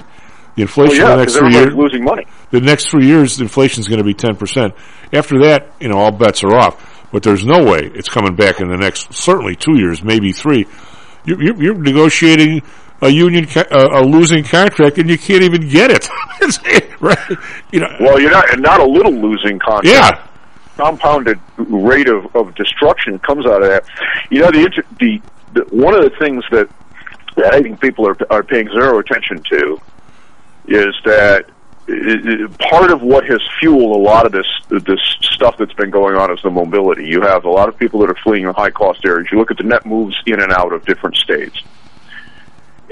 The 0.55 0.63
oh, 0.63 0.63
inflation 0.63 1.03
well, 1.03 1.09
yeah, 1.09 1.15
the 1.15 1.21
next 1.21 1.35
three 1.37 1.53
years, 1.53 1.75
losing 1.75 2.03
money. 2.03 2.25
the 2.51 2.61
next 2.61 2.89
three 2.89 3.05
years, 3.05 3.37
the 3.37 3.43
inflation 3.43 3.81
is 3.81 3.87
going 3.87 3.99
to 3.99 4.05
be 4.05 4.13
ten 4.13 4.35
percent. 4.35 4.73
After 5.13 5.39
that, 5.41 5.71
you 5.79 5.89
know, 5.89 5.97
all 5.97 6.11
bets 6.11 6.43
are 6.43 6.55
off. 6.55 6.85
But 7.11 7.23
there's 7.23 7.43
no 7.43 7.63
way 7.63 7.89
it's 7.95 8.09
coming 8.09 8.35
back 8.35 8.59
in 8.59 8.69
the 8.69 8.77
next 8.77 9.13
certainly 9.13 9.55
two 9.55 9.77
years, 9.77 10.03
maybe 10.03 10.31
three. 10.31 10.67
You're, 11.25 11.41
you're, 11.41 11.63
you're 11.63 11.75
negotiating 11.75 12.61
a 13.01 13.09
union 13.09 13.47
uh, 13.55 13.89
a 13.93 14.03
losing 14.03 14.43
contract, 14.43 14.97
and 14.97 15.09
you 15.09 15.17
can't 15.17 15.43
even 15.43 15.67
get 15.69 15.91
it. 15.91 16.07
right? 17.01 17.17
You 17.71 17.81
know. 17.81 17.95
Well, 17.99 18.19
you're 18.19 18.31
not 18.31 18.59
not 18.59 18.79
a 18.79 18.85
little 18.85 19.13
losing 19.13 19.59
contract. 19.59 19.85
Yeah. 19.85 20.25
Compounded 20.77 21.39
rate 21.57 22.07
of, 22.07 22.33
of 22.35 22.55
destruction 22.55 23.19
comes 23.19 23.45
out 23.45 23.61
of 23.61 23.69
that. 23.69 23.85
You 24.29 24.39
know, 24.39 24.51
the, 24.51 24.65
inter- 24.65 24.83
the 24.99 25.21
the 25.53 25.61
one 25.75 25.93
of 25.93 26.03
the 26.03 26.17
things 26.19 26.43
that 26.51 26.69
that 27.35 27.53
I 27.53 27.61
think 27.61 27.79
people 27.79 28.07
are 28.07 28.17
are 28.29 28.43
paying 28.43 28.67
zero 28.67 28.99
attention 28.99 29.43
to 29.43 29.81
is 30.67 30.95
that 31.05 31.45
part 32.69 32.91
of 32.91 33.01
what 33.01 33.25
has 33.25 33.41
fueled 33.59 33.95
a 33.95 33.99
lot 33.99 34.25
of 34.25 34.31
this 34.31 34.45
this 34.69 34.99
stuff 35.21 35.57
that's 35.57 35.73
been 35.73 35.89
going 35.89 36.15
on 36.15 36.31
is 36.31 36.41
the 36.43 36.49
mobility. 36.49 37.05
You 37.07 37.21
have 37.21 37.45
a 37.45 37.49
lot 37.49 37.67
of 37.67 37.77
people 37.77 37.99
that 38.01 38.09
are 38.09 38.17
fleeing 38.23 38.45
the 38.45 38.53
high 38.53 38.69
cost 38.69 39.05
areas. 39.05 39.27
You 39.31 39.37
look 39.37 39.51
at 39.51 39.57
the 39.57 39.63
net 39.63 39.85
moves 39.85 40.15
in 40.25 40.41
and 40.41 40.51
out 40.51 40.71
of 40.71 40.85
different 40.85 41.15
states 41.15 41.61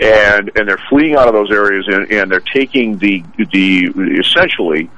and 0.01 0.51
and 0.55 0.67
they're 0.67 0.81
fleeing 0.89 1.15
out 1.15 1.27
of 1.27 1.33
those 1.33 1.51
areas 1.51 1.87
and, 1.87 2.11
and 2.11 2.31
they're 2.31 2.43
taking 2.53 2.97
the 2.99 3.23
the 3.51 3.85
essentially 4.19 4.89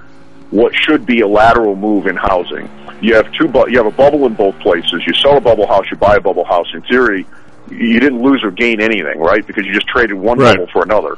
what 0.49 0.73
should 0.75 1.05
be 1.05 1.21
a 1.21 1.27
lateral 1.27 1.75
move 1.75 2.07
in 2.07 2.15
housing. 2.15 2.69
You 2.99 3.15
have 3.15 3.27
two 3.39 3.47
bu- 3.47 3.69
you 3.69 3.77
have 3.77 3.85
a 3.85 3.91
bubble 3.91 4.25
in 4.25 4.33
both 4.35 4.57
places. 4.59 5.03
You 5.05 5.13
sell 5.13 5.37
a 5.37 5.41
bubble 5.41 5.67
house, 5.67 5.85
you 5.91 5.97
buy 5.97 6.15
a 6.15 6.21
bubble 6.21 6.43
house. 6.45 6.67
In 6.73 6.81
theory, 6.83 7.27
you 7.69 7.99
didn't 7.99 8.21
lose 8.21 8.43
or 8.43 8.51
gain 8.51 8.81
anything, 8.81 9.19
right? 9.19 9.45
Because 9.45 9.65
you 9.65 9.73
just 9.73 9.87
traded 9.87 10.15
one 10.17 10.37
Right. 10.39 10.57
bubble 10.57 10.67
for 10.73 10.83
another. 10.83 11.15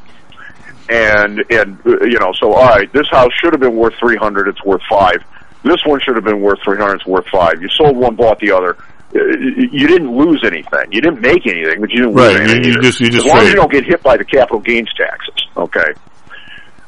And 0.90 1.44
and 1.50 1.80
uh, 1.86 2.04
you 2.04 2.20
know, 2.20 2.34
so 2.40 2.54
all 2.54 2.68
right, 2.68 2.92
this 2.92 3.08
house 3.10 3.32
should 3.42 3.54
have 3.54 3.62
been 3.62 3.76
worth 3.76 3.94
three 4.00 4.18
hundred. 4.18 4.48
It's 4.50 4.64
worth 4.66 4.82
five. 4.90 5.24
This 5.64 5.78
one 5.86 6.00
should 6.02 6.16
have 6.16 6.26
been 6.26 6.42
worth 6.42 6.60
three 6.64 6.78
hundred. 6.78 6.96
It's 6.96 7.06
worth 7.06 7.26
five. 7.32 7.62
You 7.62 7.70
sold 7.70 7.96
one, 7.96 8.16
bought 8.16 8.40
the 8.40 8.52
other. 8.52 8.78
You 9.14 9.88
didn't 9.88 10.16
lose 10.16 10.42
anything. 10.46 10.92
You 10.92 11.02
didn't 11.02 11.22
make 11.22 11.46
anything, 11.46 11.82
but 11.82 11.90
you 11.90 11.98
didn't 12.04 12.16
lose 12.16 12.28
Right, 12.28 12.36
you- 12.48 12.54
anything. 12.54 12.64
you 12.74 12.82
just- 12.82 13.00
you 13.02 13.10
just 13.10 13.26
as 13.26 13.32
long 13.32 13.42
as 13.42 13.50
you 13.50 13.56
don't 13.56 13.72
get 13.72 13.84
hit 13.84 14.02
by 14.04 14.16
the 14.18 14.24
capital 14.24 14.60
gains 14.60 14.90
taxes, 14.98 15.48
okay. 15.58 15.94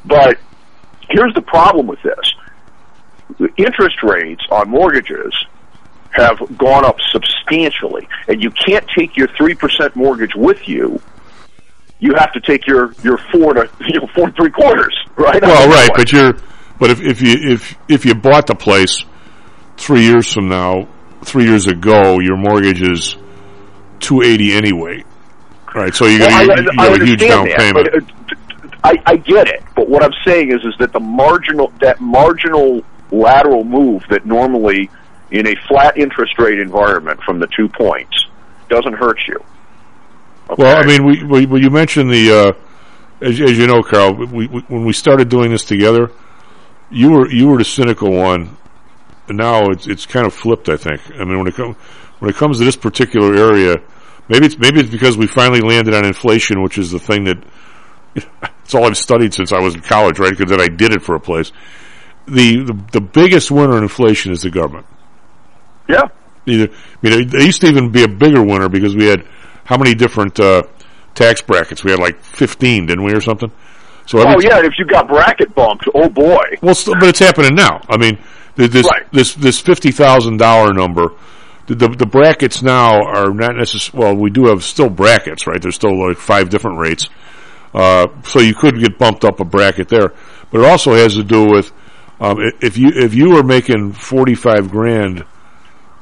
But 0.06 0.38
here's 1.10 1.34
the 1.34 1.42
problem 1.42 1.86
with 1.86 2.00
this: 2.02 2.34
the 3.38 3.48
interest 3.56 4.02
rates 4.02 4.42
on 4.50 4.70
mortgages 4.70 5.34
have 6.12 6.38
gone 6.56 6.84
up 6.84 6.96
substantially, 7.10 8.08
and 8.28 8.42
you 8.42 8.50
can't 8.50 8.86
take 8.96 9.16
your 9.16 9.28
three 9.36 9.54
percent 9.54 9.94
mortgage 9.96 10.34
with 10.34 10.66
you. 10.68 11.00
You 12.00 12.14
have 12.16 12.32
to 12.32 12.40
take 12.40 12.66
your 12.66 12.92
your 13.02 13.18
four 13.32 13.54
to 13.54 13.68
you 13.86 14.00
know 14.00 14.06
four 14.14 14.26
and 14.26 14.36
three 14.36 14.50
quarters, 14.50 14.94
right? 15.16 15.42
Well, 15.42 15.68
right, 15.68 15.90
but 15.94 16.10
you're 16.12 16.34
but 16.78 16.90
if 16.90 17.00
if 17.02 17.20
you 17.20 17.36
if 17.52 17.76
if 17.88 18.06
you 18.06 18.14
bought 18.14 18.46
the 18.46 18.54
place 18.54 19.04
three 19.76 20.02
years 20.02 20.32
from 20.32 20.48
now, 20.48 20.86
three 21.24 21.44
years 21.44 21.66
ago, 21.66 22.20
your 22.20 22.36
mortgage 22.36 22.82
is 22.82 23.16
two 24.00 24.22
eighty 24.22 24.52
anyway, 24.52 25.04
right? 25.74 25.94
So 25.94 26.06
you 26.06 26.18
got 26.18 26.46
Well, 26.48 26.58
I- 26.58 26.60
you, 26.60 26.70
you 26.70 26.76
got 26.76 27.00
a 27.00 27.04
huge 27.04 27.20
down 27.20 27.38
understand 27.40 27.74
payment. 27.76 28.06
but, 28.28 28.36
uh, 28.36 28.36
I, 28.84 29.02
I 29.06 29.16
get 29.16 29.48
it, 29.48 29.62
but 29.74 29.88
what 29.88 30.04
I'm 30.04 30.12
saying 30.26 30.50
is, 30.52 30.62
is 30.64 30.74
that 30.78 30.92
the 30.92 31.00
marginal, 31.00 31.72
that 31.80 32.00
marginal 32.02 32.82
lateral 33.10 33.64
move 33.64 34.02
that 34.10 34.26
normally 34.26 34.90
in 35.30 35.46
a 35.46 35.54
flat 35.68 35.96
interest 35.96 36.38
rate 36.38 36.58
environment 36.58 37.18
from 37.22 37.38
the 37.38 37.46
two 37.56 37.66
points 37.68 38.26
doesn't 38.68 38.92
hurt 38.92 39.18
you. 39.26 39.42
Well, 40.58 40.76
I 40.76 40.84
mean, 40.86 41.04
we, 41.06 41.24
we, 41.24 41.46
well, 41.46 41.60
you 41.60 41.70
mentioned 41.70 42.10
the, 42.10 42.30
uh, 42.30 42.52
as, 43.24 43.40
as 43.40 43.56
you 43.56 43.66
know, 43.66 43.82
Karl, 43.82 44.12
we, 44.14 44.46
we, 44.46 44.60
when 44.68 44.84
we 44.84 44.92
started 44.92 45.30
doing 45.30 45.50
this 45.50 45.64
together, 45.64 46.10
you 46.90 47.10
were 47.12 47.30
you 47.30 47.48
were 47.48 47.56
the 47.56 47.64
cynical 47.64 48.12
one, 48.12 48.54
now 49.28 49.70
it's 49.70 49.86
it's 49.86 50.06
kind 50.06 50.26
of 50.26 50.34
flipped. 50.34 50.68
I 50.68 50.76
think. 50.76 51.00
I 51.14 51.24
mean, 51.24 51.38
when 51.38 51.46
it 51.46 51.54
comes 51.54 51.76
when 52.18 52.30
it 52.30 52.36
comes 52.36 52.58
to 52.58 52.64
this 52.64 52.76
particular 52.76 53.34
area, 53.34 53.76
maybe 54.28 54.46
it's 54.46 54.58
maybe 54.58 54.80
it's 54.80 54.90
because 54.90 55.16
we 55.16 55.26
finally 55.26 55.60
landed 55.60 55.94
on 55.94 56.04
inflation, 56.04 56.62
which 56.62 56.78
is 56.78 56.90
the 56.90 56.98
thing 56.98 57.24
that 57.24 57.38
it's 58.14 58.74
all 58.74 58.84
I've 58.84 58.96
studied 58.96 59.34
since 59.34 59.52
I 59.52 59.60
was 59.60 59.74
in 59.74 59.80
college, 59.80 60.18
right? 60.18 60.30
Because 60.30 60.50
then 60.50 60.60
I 60.60 60.68
did 60.68 60.92
it 60.92 61.02
for 61.02 61.14
a 61.14 61.20
place. 61.20 61.52
The, 62.26 62.62
the 62.64 62.84
the 62.92 63.00
biggest 63.00 63.50
winner 63.50 63.76
in 63.76 63.82
inflation 63.82 64.32
is 64.32 64.42
the 64.42 64.50
government. 64.50 64.86
Yeah. 65.88 66.08
Either, 66.46 66.72
I 66.72 67.08
mean, 67.08 67.28
they 67.28 67.44
used 67.44 67.60
to 67.62 67.66
even 67.68 67.90
be 67.90 68.02
a 68.02 68.08
bigger 68.08 68.42
winner 68.42 68.68
because 68.68 68.94
we 68.94 69.06
had 69.06 69.26
how 69.64 69.78
many 69.78 69.94
different 69.94 70.38
uh, 70.38 70.62
tax 71.14 71.40
brackets? 71.40 71.84
We 71.84 71.90
had 71.90 72.00
like 72.00 72.18
fifteen, 72.22 72.86
didn't 72.86 73.04
we, 73.04 73.12
or 73.12 73.20
something? 73.20 73.50
So 74.06 74.18
oh 74.18 74.40
yeah, 74.40 74.58
and 74.58 74.66
if 74.66 74.74
you 74.78 74.84
got 74.84 75.08
bracket 75.08 75.54
bumped, 75.54 75.88
oh 75.94 76.08
boy. 76.08 76.44
well, 76.60 76.74
still, 76.74 76.94
but 76.94 77.08
it's 77.08 77.18
happening 77.18 77.54
now. 77.54 77.80
I 77.88 77.96
mean, 77.96 78.18
th- 78.56 78.70
this 78.70 78.86
this 79.12 79.34
this 79.34 79.60
fifty 79.60 79.90
thousand 79.90 80.38
dollar 80.38 80.72
number. 80.72 81.08
The, 81.66 81.74
the 81.74 81.88
the 81.88 82.06
brackets 82.06 82.62
now 82.62 83.02
are 83.04 83.32
not 83.32 83.56
necessarily. 83.56 84.06
Well, 84.06 84.16
we 84.16 84.30
do 84.30 84.46
have 84.46 84.62
still 84.62 84.90
brackets, 84.90 85.46
right? 85.46 85.60
There's 85.60 85.74
still 85.76 86.06
like 86.08 86.18
five 86.18 86.50
different 86.50 86.78
rates, 86.78 87.08
uh, 87.72 88.08
so 88.24 88.40
you 88.40 88.54
could 88.54 88.78
get 88.78 88.98
bumped 88.98 89.24
up 89.24 89.40
a 89.40 89.44
bracket 89.44 89.88
there. 89.88 90.12
But 90.50 90.60
it 90.60 90.66
also 90.66 90.92
has 90.92 91.14
to 91.14 91.24
do 91.24 91.46
with 91.50 91.72
um, 92.20 92.36
if 92.60 92.76
you 92.76 92.88
if 92.94 93.14
you 93.14 93.30
were 93.30 93.42
making 93.42 93.92
forty 93.92 94.34
five 94.34 94.70
grand 94.70 95.24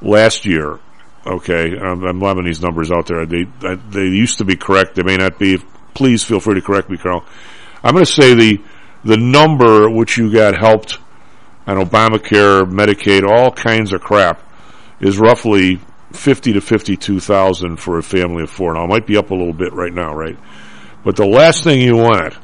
last 0.00 0.44
year. 0.46 0.78
Okay, 1.24 1.78
I'm, 1.78 2.02
I'm 2.04 2.20
having 2.20 2.44
these 2.44 2.60
numbers 2.60 2.90
out 2.90 3.06
there. 3.06 3.24
They 3.26 3.46
I- 3.62 3.76
they 3.90 4.06
used 4.06 4.38
to 4.38 4.44
be 4.44 4.56
correct. 4.56 4.96
They 4.96 5.04
may 5.04 5.16
not 5.16 5.38
be. 5.38 5.58
Please 5.94 6.24
feel 6.24 6.40
free 6.40 6.54
to 6.56 6.62
correct 6.62 6.90
me, 6.90 6.96
Karl. 6.96 7.24
I'm 7.84 7.92
going 7.92 8.04
to 8.04 8.10
say 8.10 8.34
the 8.34 8.60
the 9.04 9.16
number 9.16 9.88
which 9.90 10.16
you 10.18 10.32
got 10.32 10.56
helped 10.56 10.98
on 11.66 11.76
Obamacare, 11.76 12.64
Medicaid, 12.64 13.28
all 13.28 13.50
kinds 13.50 13.92
of 13.92 14.00
crap 14.00 14.42
is 15.00 15.18
roughly 15.18 15.80
fifty 16.12 16.52
to 16.52 16.60
fifty-two 16.60 17.20
thousand 17.20 17.76
for 17.76 17.98
a 17.98 18.02
family 18.02 18.42
of 18.42 18.50
four. 18.50 18.74
Now 18.74 18.84
it 18.84 18.88
might 18.88 19.06
be 19.06 19.16
up 19.16 19.30
a 19.30 19.34
little 19.34 19.52
bit 19.52 19.72
right 19.72 19.92
now, 19.92 20.14
right? 20.14 20.38
But 21.04 21.16
the 21.16 21.26
last 21.26 21.64
thing 21.64 21.80
you 21.80 21.96
want 21.96 22.34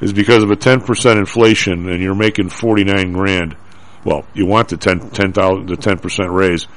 is 0.00 0.12
because 0.12 0.42
of 0.42 0.50
a 0.50 0.56
ten 0.56 0.80
percent 0.80 1.18
inflation 1.18 1.88
and 1.88 2.02
you're 2.02 2.14
making 2.14 2.50
forty-nine 2.50 3.12
grand. 3.12 3.56
Well, 4.04 4.24
you 4.34 4.46
want 4.46 4.68
the 4.68 4.76
10, 4.76 5.10
10,000 5.10 5.66
the 5.66 5.76
ten 5.76 5.98
percent 5.98 6.30
raise, 6.30 6.68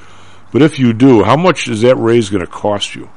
but 0.51 0.63
if 0.63 0.79
you 0.79 0.93
do, 0.93 1.23
how 1.23 1.37
much 1.37 1.67
is 1.67 1.81
that 1.81 1.95
raise 1.95 2.29
going 2.29 2.43
to 2.43 2.51
cost 2.51 2.95
you? 2.95 3.09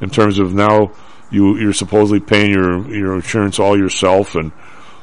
In 0.00 0.10
terms 0.10 0.40
of 0.40 0.52
now, 0.52 0.92
you 1.30 1.56
you're 1.58 1.72
supposedly 1.72 2.20
paying 2.20 2.50
your 2.50 2.88
your 2.94 3.14
insurance 3.14 3.58
all 3.58 3.78
yourself 3.78 4.34
and 4.34 4.52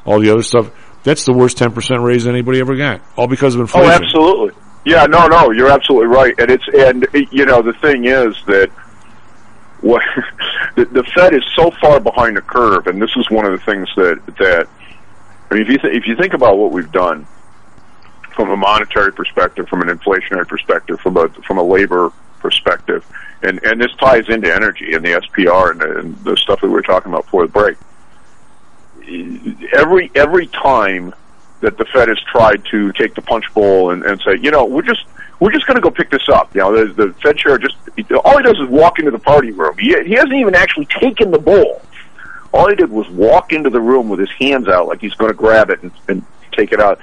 all 0.05 0.19
the 0.19 0.29
other 0.29 0.43
stuff. 0.43 0.71
That's 1.03 1.25
the 1.25 1.33
worst 1.33 1.57
ten 1.57 1.71
percent 1.71 2.01
raise 2.01 2.27
anybody 2.27 2.59
ever 2.59 2.75
got, 2.75 3.01
all 3.17 3.27
because 3.27 3.55
of 3.55 3.59
oh, 3.59 3.63
inflation. 3.63 3.89
Oh, 3.89 3.93
absolutely. 3.93 4.61
Yeah, 4.85 5.05
no, 5.05 5.27
no, 5.27 5.51
you're 5.51 5.69
absolutely 5.69 6.07
right. 6.07 6.33
And 6.39 6.49
it's 6.51 6.67
and 6.73 7.07
you 7.31 7.45
know 7.45 7.61
the 7.61 7.73
thing 7.73 8.05
is 8.05 8.35
that 8.45 8.69
what 9.81 10.01
the, 10.75 10.85
the 10.85 11.03
Fed 11.15 11.33
is 11.33 11.43
so 11.55 11.71
far 11.81 11.99
behind 11.99 12.37
the 12.37 12.41
curve, 12.41 12.87
and 12.87 13.01
this 13.01 13.11
is 13.15 13.29
one 13.29 13.45
of 13.45 13.51
the 13.51 13.65
things 13.65 13.89
that 13.95 14.21
that 14.37 14.67
I 15.49 15.55
mean, 15.55 15.63
if 15.63 15.69
you 15.69 15.77
th- 15.77 15.95
if 15.95 16.07
you 16.07 16.15
think 16.15 16.33
about 16.33 16.57
what 16.57 16.71
we've 16.71 16.91
done 16.91 17.27
from 18.35 18.49
a 18.49 18.57
monetary 18.57 19.11
perspective, 19.11 19.67
from 19.67 19.81
an 19.81 19.89
inflationary 19.89 20.47
perspective, 20.47 20.99
from 21.01 21.17
a 21.17 21.27
from 21.45 21.57
a 21.57 21.63
labor 21.63 22.11
perspective, 22.39 23.05
and 23.43 23.63
and 23.63 23.79
this 23.79 23.91
ties 23.99 24.29
into 24.29 24.53
energy 24.53 24.93
and 24.93 25.03
the 25.03 25.09
SPR 25.09 25.71
and 25.71 25.81
the, 25.81 25.99
and 25.99 26.23
the 26.23 26.37
stuff 26.37 26.61
that 26.61 26.67
we 26.67 26.73
were 26.73 26.81
talking 26.81 27.11
about 27.11 27.25
before 27.25 27.45
the 27.45 27.51
break. 27.51 27.77
Every 29.73 30.11
every 30.15 30.47
time 30.47 31.13
that 31.61 31.77
the 31.77 31.85
Fed 31.85 32.07
has 32.07 32.19
tried 32.31 32.65
to 32.71 32.91
take 32.93 33.13
the 33.15 33.21
punch 33.21 33.45
bowl 33.53 33.91
and, 33.91 34.03
and 34.03 34.19
say, 34.21 34.37
you 34.37 34.51
know, 34.51 34.65
we're 34.65 34.81
just 34.81 35.05
we're 35.39 35.51
just 35.51 35.67
going 35.67 35.75
to 35.75 35.81
go 35.81 35.91
pick 35.91 36.09
this 36.09 36.27
up. 36.29 36.53
You 36.55 36.61
know, 36.61 36.85
the, 36.85 36.93
the 36.93 37.13
Fed 37.15 37.37
chair 37.37 37.57
just 37.57 37.75
all 38.23 38.37
he 38.37 38.43
does 38.43 38.59
is 38.59 38.67
walk 38.67 38.99
into 38.99 39.11
the 39.11 39.19
party 39.19 39.51
room. 39.51 39.77
He 39.77 39.89
he 40.03 40.13
hasn't 40.13 40.33
even 40.33 40.55
actually 40.55 40.85
taken 40.85 41.31
the 41.31 41.39
bowl. 41.39 41.81
All 42.53 42.67
he 42.67 42.75
did 42.75 42.89
was 42.91 43.07
walk 43.09 43.53
into 43.53 43.69
the 43.69 43.79
room 43.79 44.09
with 44.09 44.19
his 44.19 44.31
hands 44.31 44.67
out 44.67 44.87
like 44.87 45.01
he's 45.01 45.13
going 45.13 45.31
to 45.31 45.37
grab 45.37 45.69
it 45.69 45.81
and, 45.83 45.91
and 46.07 46.25
take 46.51 46.71
it 46.71 46.79
out. 46.79 46.99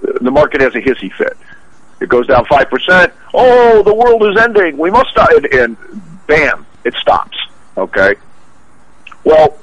The 0.00 0.30
market 0.30 0.60
has 0.60 0.74
a 0.74 0.80
hissy 0.80 1.12
fit. 1.12 1.36
It 2.00 2.08
goes 2.08 2.26
down 2.26 2.44
five 2.46 2.68
percent. 2.68 3.12
Oh, 3.32 3.82
the 3.82 3.94
world 3.94 4.24
is 4.26 4.36
ending. 4.36 4.78
We 4.78 4.90
must 4.90 5.10
stop. 5.10 5.30
And, 5.30 5.46
and 5.46 5.76
bam, 6.26 6.66
it 6.84 6.94
stops. 6.94 7.38
Okay. 7.76 8.16
Well, 9.24 9.56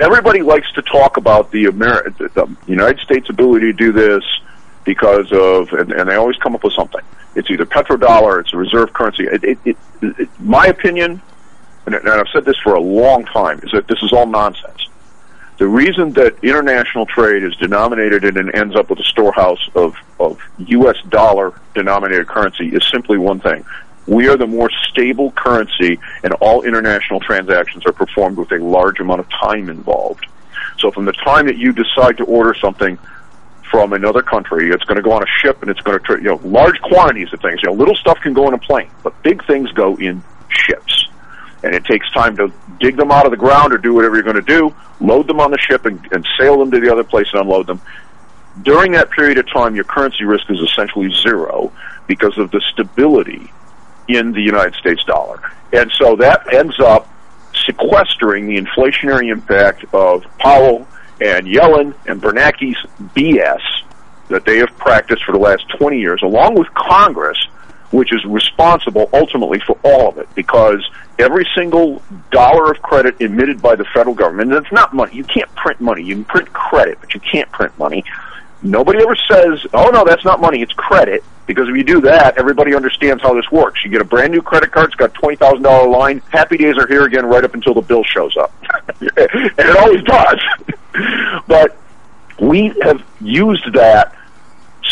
everybody 0.00 0.42
likes 0.42 0.70
to 0.72 0.82
talk 0.82 1.16
about 1.16 1.50
the, 1.50 1.64
Ameri- 1.66 2.16
the, 2.16 2.56
United 2.66 3.00
States' 3.00 3.28
ability 3.30 3.66
to 3.66 3.72
do 3.72 3.92
this 3.92 4.24
because 4.84 5.30
of, 5.32 5.72
and, 5.72 5.92
and 5.92 6.08
they 6.08 6.14
always 6.14 6.36
come 6.36 6.54
up 6.54 6.64
with 6.64 6.74
something. 6.74 7.00
It's 7.34 7.50
either 7.50 7.66
petrodollar, 7.66 8.40
it's 8.40 8.52
a 8.52 8.56
reserve 8.56 8.92
currency. 8.92 9.24
It, 9.24 9.44
it, 9.44 9.58
it, 9.64 9.76
it, 10.02 10.28
my 10.40 10.66
opinion, 10.66 11.20
and, 11.86 11.94
and 11.94 12.08
I've 12.08 12.28
said 12.32 12.44
this 12.44 12.56
for 12.58 12.74
a 12.74 12.80
long 12.80 13.24
time, 13.24 13.60
is 13.62 13.72
that 13.72 13.88
this 13.88 14.02
is 14.02 14.12
all 14.12 14.26
nonsense. 14.26 14.88
The 15.56 15.68
reason 15.68 16.12
that 16.14 16.42
international 16.42 17.06
trade 17.06 17.44
is 17.44 17.54
denominated 17.56 18.24
in 18.24 18.36
and 18.36 18.54
ends 18.54 18.74
up 18.74 18.90
with 18.90 18.98
a 18.98 19.04
storehouse 19.04 19.68
of, 19.74 19.94
of 20.18 20.40
U.S. 20.58 20.96
dollar 21.08 21.58
denominated 21.74 22.26
currency 22.26 22.68
is 22.68 22.84
simply 22.90 23.18
one 23.18 23.38
thing. 23.38 23.64
We 24.06 24.28
are 24.28 24.36
the 24.36 24.46
more 24.46 24.70
stable 24.90 25.30
currency, 25.32 25.98
and 26.22 26.32
all 26.34 26.62
international 26.62 27.20
transactions 27.20 27.86
are 27.86 27.92
performed 27.92 28.36
with 28.36 28.52
a 28.52 28.58
large 28.58 29.00
amount 29.00 29.20
of 29.20 29.30
time 29.30 29.70
involved. 29.70 30.26
So 30.78 30.90
from 30.90 31.04
the 31.04 31.12
time 31.12 31.46
that 31.46 31.56
you 31.56 31.72
decide 31.72 32.18
to 32.18 32.24
order 32.24 32.54
something 32.54 32.98
from 33.70 33.92
another 33.92 34.22
country, 34.22 34.70
it's 34.70 34.84
going 34.84 34.96
to 34.96 35.02
go 35.02 35.12
on 35.12 35.22
a 35.22 35.40
ship, 35.40 35.62
and 35.62 35.70
it's 35.70 35.80
going 35.80 35.98
to, 35.98 36.16
you 36.16 36.24
know, 36.24 36.40
large 36.44 36.80
quantities 36.82 37.32
of 37.32 37.40
things. 37.40 37.60
You 37.62 37.70
know, 37.70 37.74
little 37.74 37.96
stuff 37.96 38.18
can 38.20 38.34
go 38.34 38.46
in 38.48 38.54
a 38.54 38.58
plane, 38.58 38.90
but 39.02 39.20
big 39.22 39.44
things 39.46 39.72
go 39.72 39.96
in 39.96 40.22
ships 40.48 41.08
and 41.64 41.74
it 41.74 41.84
takes 41.86 42.08
time 42.12 42.36
to 42.36 42.52
dig 42.78 42.96
them 42.96 43.10
out 43.10 43.24
of 43.24 43.30
the 43.30 43.36
ground 43.38 43.72
or 43.72 43.78
do 43.78 43.94
whatever 43.94 44.14
you're 44.14 44.22
going 44.22 44.36
to 44.36 44.42
do, 44.42 44.74
load 45.00 45.26
them 45.26 45.40
on 45.40 45.50
the 45.50 45.58
ship 45.58 45.86
and, 45.86 45.98
and 46.12 46.26
sail 46.38 46.58
them 46.58 46.70
to 46.70 46.78
the 46.78 46.92
other 46.92 47.02
place 47.02 47.26
and 47.32 47.40
unload 47.40 47.66
them. 47.66 47.80
During 48.62 48.92
that 48.92 49.10
period 49.10 49.38
of 49.38 49.50
time, 49.50 49.74
your 49.74 49.84
currency 49.84 50.24
risk 50.24 50.48
is 50.50 50.60
essentially 50.60 51.10
zero 51.22 51.72
because 52.06 52.36
of 52.36 52.50
the 52.50 52.60
stability 52.72 53.50
in 54.08 54.32
the 54.32 54.40
United 54.40 54.74
States 54.74 55.02
dollar. 55.04 55.40
And 55.72 55.90
so 55.92 56.16
that 56.16 56.52
ends 56.52 56.78
up 56.80 57.08
sequestering 57.66 58.46
the 58.46 58.58
inflationary 58.58 59.30
impact 59.30 59.84
of 59.92 60.24
Powell 60.38 60.86
and 61.20 61.46
Yellen 61.46 61.94
and 62.06 62.20
Bernanke's 62.20 62.76
BS 63.14 63.60
that 64.28 64.44
they 64.44 64.58
have 64.58 64.76
practiced 64.76 65.24
for 65.24 65.32
the 65.32 65.38
last 65.38 65.64
20 65.78 65.98
years, 65.98 66.20
along 66.22 66.54
with 66.54 66.72
Congress, 66.74 67.38
which 67.90 68.12
is 68.12 68.24
responsible 68.24 69.08
ultimately 69.12 69.60
for 69.66 69.78
all 69.84 70.08
of 70.08 70.18
it 70.18 70.28
because 70.34 70.84
every 71.18 71.46
single 71.54 72.02
dollar 72.30 72.72
of 72.72 72.82
credit 72.82 73.20
emitted 73.20 73.62
by 73.62 73.76
the 73.76 73.84
federal 73.94 74.14
government, 74.14 74.52
and 74.52 74.64
it's 74.64 74.72
not 74.72 74.92
money. 74.92 75.14
You 75.14 75.24
can't 75.24 75.52
print 75.54 75.80
money. 75.80 76.02
You 76.02 76.16
can 76.16 76.24
print 76.24 76.52
credit, 76.52 76.98
but 77.00 77.14
you 77.14 77.20
can't 77.20 77.50
print 77.52 77.78
money. 77.78 78.04
Nobody 78.64 79.02
ever 79.02 79.14
says, 79.14 79.66
oh 79.74 79.90
no, 79.90 80.04
that's 80.04 80.24
not 80.24 80.40
money, 80.40 80.62
it's 80.62 80.72
credit. 80.72 81.22
Because 81.46 81.68
if 81.68 81.76
you 81.76 81.84
do 81.84 82.00
that, 82.00 82.38
everybody 82.38 82.74
understands 82.74 83.22
how 83.22 83.34
this 83.34 83.50
works. 83.52 83.84
You 83.84 83.90
get 83.90 84.00
a 84.00 84.06
brand 84.06 84.32
new 84.32 84.40
credit 84.40 84.72
card, 84.72 84.86
it's 84.86 84.94
got 84.94 85.12
$20,000 85.12 85.90
line, 85.90 86.22
happy 86.30 86.56
days 86.56 86.78
are 86.78 86.86
here 86.86 87.04
again 87.04 87.26
right 87.26 87.44
up 87.44 87.52
until 87.52 87.74
the 87.74 87.82
bill 87.82 88.02
shows 88.04 88.34
up. 88.38 88.52
and 89.00 89.10
it 89.58 89.76
always 89.76 90.02
does. 90.04 90.40
but 91.46 91.76
we 92.40 92.74
have 92.82 93.04
used 93.20 93.70
that 93.74 94.16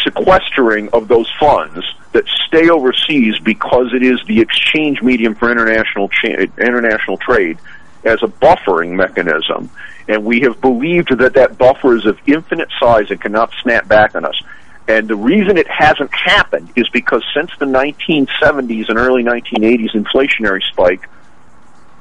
sequestering 0.04 0.90
of 0.90 1.08
those 1.08 1.30
funds 1.40 1.82
that 2.12 2.26
stay 2.46 2.68
overseas 2.68 3.38
because 3.38 3.94
it 3.94 4.02
is 4.02 4.22
the 4.26 4.40
exchange 4.40 5.00
medium 5.00 5.34
for 5.34 5.50
international 5.50 6.10
cha- 6.10 6.46
international 6.58 7.16
trade 7.16 7.58
as 8.04 8.22
a 8.22 8.26
buffering 8.26 8.90
mechanism, 8.90 9.70
and 10.08 10.24
we 10.24 10.40
have 10.40 10.60
believed 10.60 11.16
that 11.16 11.34
that 11.34 11.58
buffer 11.58 11.96
is 11.96 12.06
of 12.06 12.18
infinite 12.26 12.68
size 12.80 13.10
and 13.10 13.20
cannot 13.20 13.50
snap 13.62 13.88
back 13.88 14.14
on 14.14 14.24
us. 14.24 14.40
And 14.88 15.08
the 15.08 15.16
reason 15.16 15.56
it 15.56 15.68
hasn't 15.68 16.12
happened 16.12 16.72
is 16.76 16.88
because 16.88 17.24
since 17.34 17.50
the 17.58 17.66
1970s 17.66 18.88
and 18.88 18.98
early 18.98 19.22
1980s 19.22 19.94
inflationary 19.94 20.62
spike, 20.70 21.08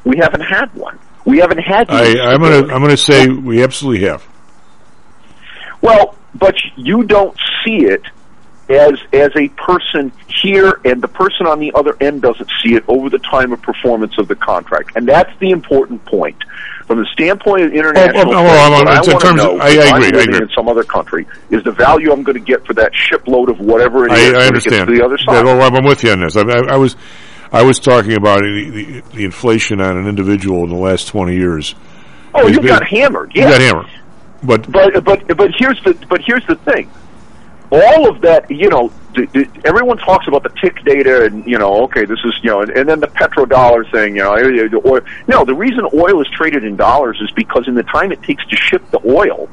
we 0.04 0.18
haven't 0.18 0.42
had 0.42 0.74
one. 0.74 0.98
We 1.26 1.38
haven't 1.38 1.60
had. 1.60 1.90
I, 1.90 2.34
I'm 2.34 2.42
gonna 2.42 2.74
I'm 2.74 2.82
gonna 2.82 2.98
say 2.98 3.28
we 3.28 3.64
absolutely 3.64 4.08
have. 4.08 4.28
Well, 5.82 6.16
but 6.34 6.56
you 6.76 7.04
don't 7.04 7.38
see 7.64 7.86
it 7.86 8.02
as 8.70 8.94
as 9.14 9.30
a 9.36 9.50
person 9.50 10.12
here, 10.28 10.80
and 10.84 11.02
the 11.02 11.08
person 11.08 11.46
on 11.46 11.60
the 11.60 11.74
other 11.76 11.96
end 12.02 12.24
doesn't 12.24 12.50
see 12.64 12.74
it 12.76 12.84
over 12.88 13.10
the 13.10 13.20
time 13.20 13.52
of 13.52 13.62
performance 13.62 14.18
of 14.18 14.28
the 14.28 14.36
contract, 14.36 14.96
and 14.96 15.08
that's 15.08 15.32
the 15.40 15.52
important 15.52 16.04
point. 16.06 16.38
From 16.88 17.00
the 17.00 17.06
standpoint 17.14 17.62
of 17.64 17.72
oh, 17.72 17.76
oh, 17.76 17.80
international, 17.80 18.34
Oh, 18.34 18.38
oh, 18.38 18.40
oh, 18.40 18.44
trade, 18.44 18.58
oh, 18.58 18.72
what 18.72 18.88
I 18.88 18.98
it's 18.98 19.08
in 19.08 19.14
want 19.14 19.22
to 19.24 19.28
terms 19.28 19.42
of- 19.42 19.48
know, 19.48 19.58
I- 19.60 19.66
I 19.66 19.70
agree, 19.70 20.20
I 20.20 20.24
agree. 20.24 20.38
in 20.38 20.50
some 20.56 20.68
other 20.70 20.84
country, 20.84 21.28
is 21.50 21.64
the 21.64 21.72
value 21.72 22.12
I'm 22.12 22.24
going 22.24 22.38
to 22.38 22.44
get 22.44 22.66
for 22.66 22.74
that 22.74 22.92
shipload 22.94 23.50
of 23.50 23.60
whatever 23.60 24.06
it 24.08 24.12
is 24.14 24.34
I, 24.34 24.40
I 24.40 24.48
understand. 24.48 24.88
to 24.88 24.96
the 24.96 25.04
other 25.06 25.18
side. 25.18 25.46
Yeah, 25.46 25.56
well, 25.56 25.76
I'm 25.76 25.84
with 25.86 26.04
you 26.04 26.12
on 26.12 26.22
this. 26.22 26.36
I, 26.38 26.42
I, 26.42 26.74
I 26.74 26.78
was 26.78 26.96
I 27.54 27.64
was 27.64 27.80
talking 27.80 28.14
about 28.14 28.40
the, 28.42 28.70
the, 28.70 29.16
the 29.18 29.24
inflation 29.26 29.82
on 29.82 29.98
an 29.98 30.08
individual 30.08 30.64
in 30.64 30.70
the 30.70 30.76
last 30.78 31.08
20 31.10 31.36
years. 31.36 31.76
oh, 32.34 32.48
It's 32.48 32.52
you 32.56 32.58
been- 32.62 32.68
got 32.68 32.86
hammered. 32.88 33.32
Yeah. 33.36 33.46
You 33.46 33.52
got 33.52 33.62
hammered. 33.62 33.88
But 34.44 34.72
but 34.72 35.04
but 35.04 35.38
but 35.38 35.52
here's 35.58 35.80
the 35.84 35.94
but 36.10 36.22
here's 36.26 36.46
the 36.48 36.56
thing. 36.56 36.90
All 37.72 38.10
of 38.10 38.22
that, 38.22 38.50
you 38.50 38.70
know, 38.70 38.92
d- 39.14 39.26
d- 39.34 39.50
everyone 39.66 39.98
talks 39.98 40.28
about 40.28 40.44
the 40.44 40.50
tick 40.62 40.84
data, 40.84 41.26
and 41.26 41.46
you 41.46 41.58
know, 41.58 41.84
okay, 41.84 42.06
this 42.06 42.20
is 42.26 42.34
you 42.44 42.50
know, 42.50 42.62
and, 42.62 42.72
and 42.72 42.88
then 42.90 43.00
the 43.00 43.08
petrodollar 43.08 43.90
thing, 43.92 44.16
you 44.16 44.24
know, 44.24 44.34
eh, 44.34 44.68
the 44.68 44.82
oil. 44.86 45.02
No, 45.28 45.46
the 45.46 45.54
reason 45.56 45.82
oil 45.94 46.22
is 46.22 46.28
traded 46.36 46.64
in 46.64 46.76
dollars 46.76 47.20
is 47.22 47.32
because 47.32 47.68
in 47.68 47.76
the 47.76 47.84
time 47.84 48.12
it 48.12 48.22
takes 48.24 48.46
to 48.48 48.56
ship 48.56 48.84
the 48.92 49.00
oil, 49.06 49.50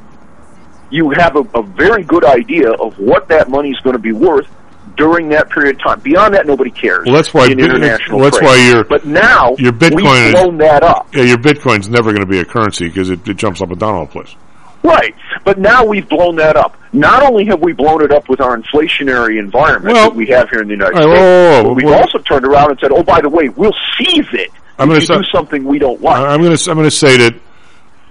you 0.91 1.11
have 1.11 1.37
a, 1.37 1.41
a 1.59 1.63
very 1.63 2.03
good 2.05 2.25
idea 2.25 2.71
of 2.73 2.99
what 2.99 3.29
that 3.29 3.49
money 3.51 3.71
is 3.71 3.79
going 3.81 3.95
to 3.97 4.03
be 4.03 4.13
worth 4.13 4.49
during 4.97 5.29
that 5.29 5.49
period 5.51 5.77
of 5.77 5.83
time. 5.83 6.01
Beyond 6.01 6.35
that, 6.35 6.47
nobody 6.47 6.71
cares. 6.71 7.05
Well, 7.07 7.15
that's 7.15 7.33
why 7.33 7.47
in 7.47 7.57
bit- 7.59 7.67
international 7.67 8.19
well, 8.19 8.25
that's 8.31 8.39
trade. 8.39 8.47
why 8.49 8.69
your- 8.71 8.85
But 8.85 9.05
now 9.07 9.55
your 9.59 9.73
Bitcoin 9.73 9.95
we've 9.97 10.07
is- 10.07 10.33
blown 10.35 10.59
that 10.59 10.83
up. 10.83 11.09
yeah, 11.15 11.23
your 11.23 11.37
Bitcoin's 11.39 11.89
never 11.89 12.11
going 12.11 12.23
to 12.25 12.27
be 12.31 12.41
a 12.41 12.45
currency 12.45 12.89
because 12.89 13.11
it, 13.11 13.27
it 13.29 13.37
jumps 13.37 13.61
up 13.61 13.71
and 13.71 13.79
down 13.79 13.95
all 13.95 14.07
the 14.07 14.11
place. 14.13 14.35
Right. 14.83 15.15
But 15.45 15.59
now 15.59 15.85
we've 15.85 16.09
blown 16.09 16.37
that 16.37 16.57
up. 16.57 16.77
Not 16.93 17.23
only 17.23 17.45
have 17.47 17.61
we 17.61 17.73
blown 17.73 18.03
it 18.03 18.13
up 18.13 18.29
with 18.29 18.41
our 18.41 18.57
inflationary 18.57 19.39
environment 19.39 19.95
Well- 19.95 20.11
that 20.11 20.17
we 20.17 20.27
have 20.29 20.49
here 20.51 20.61
in 20.61 20.69
the 20.69 20.75
United 20.75 20.95
right, 20.95 21.03
States, 21.03 21.19
whoa, 21.19 21.23
whoa, 21.25 21.63
whoa, 21.63 21.69
but 21.69 21.75
we've 21.75 21.93
also 21.93 22.19
turned 22.19 22.47
around 22.47 22.71
and 22.71 22.81
said, 22.81 22.93
oh, 22.93 23.03
by 23.03 23.21
the 23.21 23.29
way, 23.29 23.49
we'll 23.49 23.75
seize 23.99 24.27
it 24.33 24.51
I'm 24.79 24.89
gonna 24.89 25.01
do 25.01 25.25
something 25.33 25.65
we 25.65 25.79
don't 25.79 26.01
want. 26.01 26.23
I'm 26.23 26.41
going 26.41 26.57
to 26.57 26.71
I'm 26.71 26.77
going 26.77 26.89
to 26.89 26.97
say 26.97 27.17
that 27.19 27.35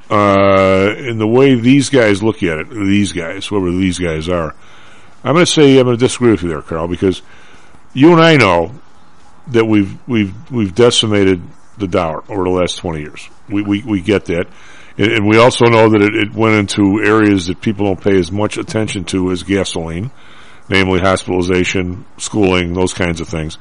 uh, 0.10 0.95
in 0.98 1.18
the 1.18 1.27
way 1.27 1.56
these 1.56 1.89
guys 1.89 2.22
look 2.22 2.44
at 2.44 2.60
it, 2.60 2.69
these 2.69 3.14
guys, 3.14 3.48
whoever 3.48 3.72
these 3.72 3.99
guys 3.99 4.27
are, 4.27 4.53
I'm 5.23 5.34
going 5.34 5.45
to 5.45 5.52
say 5.52 5.77
I'm 5.80 5.85
going 5.85 5.98
to 5.98 6.06
disagree 6.06 6.31
with 6.31 6.44
you 6.44 6.49
there, 6.49 6.61
Karl, 6.61 6.88
because 6.88 7.22
you 7.94 8.11
and 8.11 8.22
I 8.22 8.35
know 8.35 8.73
that 9.48 9.65
we've 9.65 9.98
we've 10.07 10.52
we've 10.52 10.76
decimated 10.76 11.41
the 11.77 11.88
dollar 11.88 12.23
over 12.30 12.44
the 12.44 12.49
last 12.49 12.77
20 12.77 12.99
years. 12.99 13.30
We 13.49 13.61
we, 13.61 13.84
we 13.84 14.02
get 14.02 14.26
that. 14.26 14.48
And, 14.98 15.11
and 15.11 15.28
we 15.28 15.38
also 15.38 15.65
know 15.65 15.90
that 15.90 16.02
it, 16.02 16.15
it 16.15 16.34
went 16.34 16.56
into 16.56 17.02
areas 17.03 17.48
that 17.48 17.61
people 17.61 17.86
don't 17.86 18.02
pay 18.02 18.18
as 18.18 18.32
much 18.32 18.57
attention 18.57 19.06
to 19.06 19.32
as 19.32 19.44
gasoline, 19.44 20.11
namely 20.69 20.99
hospitalization, 20.99 22.06
schooling, 22.18 22.74
those 22.74 22.94
kinds 22.94 23.22
of 23.22 23.28
things. 23.28 23.57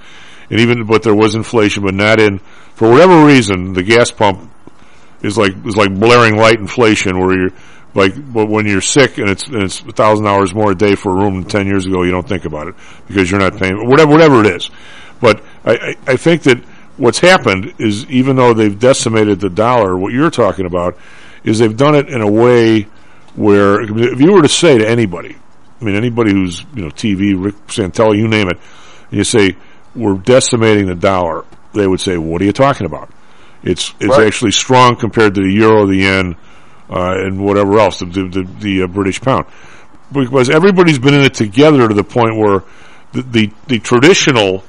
And 0.50 0.60
even, 0.60 0.86
but 0.86 1.02
there 1.02 1.14
was 1.14 1.34
inflation, 1.34 1.82
but 1.82 1.94
not 1.94 2.20
in, 2.20 2.38
for 2.74 2.90
whatever 2.90 3.24
reason, 3.24 3.72
the 3.72 3.82
gas 3.82 4.10
pump 4.10 4.50
is 5.22 5.36
like, 5.36 5.52
is 5.66 5.76
like 5.76 5.92
blaring 5.94 6.36
light 6.36 6.58
inflation 6.58 7.18
where 7.18 7.36
you're, 7.36 7.50
like, 7.94 8.14
but 8.32 8.46
when 8.50 8.66
you're 8.66 8.82
sick 8.82 9.16
and 9.16 9.30
it's, 9.30 9.44
and 9.44 9.62
it's 9.62 9.80
a 9.80 9.92
thousand 9.92 10.26
dollars 10.26 10.54
more 10.54 10.72
a 10.72 10.74
day 10.74 10.94
for 10.94 11.12
a 11.12 11.14
room 11.14 11.40
than 11.40 11.44
10 11.44 11.66
years 11.66 11.86
ago, 11.86 12.02
you 12.02 12.10
don't 12.10 12.28
think 12.28 12.44
about 12.44 12.68
it 12.68 12.74
because 13.06 13.30
you're 13.30 13.40
not 13.40 13.56
paying, 13.56 13.88
whatever, 13.88 14.10
whatever 14.10 14.40
it 14.40 14.54
is. 14.54 14.70
But 15.18 15.42
I, 15.64 15.72
I, 15.72 15.96
I 16.06 16.16
think 16.16 16.42
that 16.42 16.58
what's 16.98 17.18
happened 17.18 17.74
is 17.78 18.04
even 18.10 18.36
though 18.36 18.52
they've 18.52 18.78
decimated 18.78 19.40
the 19.40 19.48
dollar, 19.48 19.96
what 19.96 20.12
you're 20.12 20.30
talking 20.30 20.66
about 20.66 20.98
is 21.46 21.58
they've 21.58 21.76
done 21.76 21.94
it 21.94 22.08
in 22.10 22.20
a 22.20 22.30
way 22.30 22.82
where 23.34 23.80
if 23.80 24.20
you 24.20 24.32
were 24.32 24.42
to 24.42 24.48
say 24.48 24.76
to 24.78 24.86
anybody, 24.86 25.36
I 25.80 25.84
mean 25.84 25.94
anybody 25.94 26.32
who's 26.32 26.60
you 26.74 26.82
know 26.82 26.90
TV, 26.90 27.32
Rick 27.42 27.54
Santelli, 27.68 28.18
you 28.18 28.28
name 28.28 28.48
it, 28.48 28.58
and 29.10 29.18
you 29.18 29.24
say 29.24 29.56
we're 29.94 30.18
decimating 30.18 30.86
the 30.86 30.94
dollar, 30.94 31.44
they 31.72 31.86
would 31.86 32.00
say, 32.00 32.18
"What 32.18 32.42
are 32.42 32.44
you 32.44 32.52
talking 32.52 32.86
about?" 32.86 33.10
It's 33.62 33.94
it's 34.00 34.10
Right. 34.10 34.26
actually 34.26 34.50
strong 34.50 34.96
compared 34.96 35.34
to 35.36 35.42
the 35.42 35.52
euro, 35.52 35.86
the 35.86 35.96
yen, 35.96 36.36
uh, 36.90 37.14
and 37.18 37.42
whatever 37.44 37.78
else, 37.78 38.00
the 38.00 38.06
the, 38.06 38.22
the, 38.28 38.42
the 38.60 38.82
uh, 38.82 38.86
British 38.86 39.20
pound, 39.20 39.46
because 40.12 40.50
everybody's 40.50 40.98
been 40.98 41.14
in 41.14 41.22
it 41.22 41.34
together 41.34 41.86
to 41.88 41.94
the 41.94 42.04
point 42.04 42.36
where 42.36 42.62
the 43.12 43.22
the, 43.22 43.52
the 43.68 43.78
traditional 43.78 44.64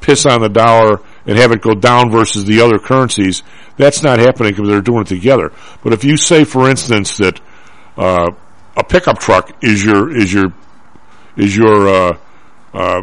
piss 0.00 0.24
on 0.26 0.40
the 0.40 0.48
dollar 0.48 1.00
and 1.26 1.38
have 1.38 1.52
it 1.52 1.60
go 1.60 1.74
down 1.74 2.10
versus 2.10 2.44
the 2.44 2.60
other 2.60 2.78
currencies, 2.78 3.42
that's 3.76 4.02
not 4.02 4.18
happening 4.18 4.52
because 4.52 4.68
they're 4.68 4.80
doing 4.80 5.02
it 5.02 5.08
together. 5.08 5.52
But 5.82 5.92
if 5.92 6.04
you 6.04 6.16
say, 6.16 6.44
for 6.44 6.68
instance, 6.70 7.16
that 7.18 7.40
uh, 7.96 8.30
a 8.76 8.84
pickup 8.84 9.18
truck 9.18 9.56
is 9.62 9.84
your 9.84 10.16
is 10.16 10.32
your 10.32 10.52
is 11.36 11.56
your 11.56 11.88
uh, 11.88 12.18
uh, 12.72 13.02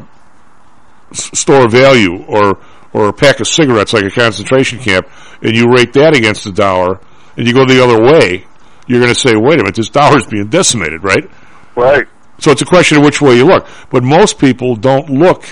store 1.12 1.66
of 1.66 1.72
value, 1.72 2.24
or 2.26 2.60
or 2.94 3.10
a 3.10 3.14
pack 3.14 3.40
of 3.40 3.48
cigarettes 3.48 3.94
like 3.94 4.06
a 4.06 4.12
concentration 4.12 4.80
camp, 4.80 5.08
and 5.42 5.56
you 5.56 5.72
rate 5.72 5.94
that 5.94 6.16
against 6.16 6.44
the 6.44 6.52
dollar, 6.52 7.00
and 7.38 7.48
you 7.48 7.54
go 7.54 7.66
the 7.66 7.84
other 7.84 8.02
way, 8.02 8.46
you're 8.88 9.00
going 9.00 9.14
to 9.14 9.20
say, 9.20 9.36
wait 9.36 9.56
a 9.56 9.64
minute, 9.64 9.76
this 9.76 9.90
dollar's 9.90 10.26
being 10.28 10.48
decimated, 10.48 11.04
right? 11.04 11.30
Right. 11.76 12.08
So 12.40 12.52
it's 12.52 12.62
a 12.62 12.66
question 12.66 12.98
of 12.98 13.04
which 13.04 13.22
way 13.22 13.36
you 13.36 13.46
look. 13.46 13.68
But 13.90 14.04
most 14.04 14.40
people 14.40 14.76
don't 14.76 15.10
look 15.10 15.46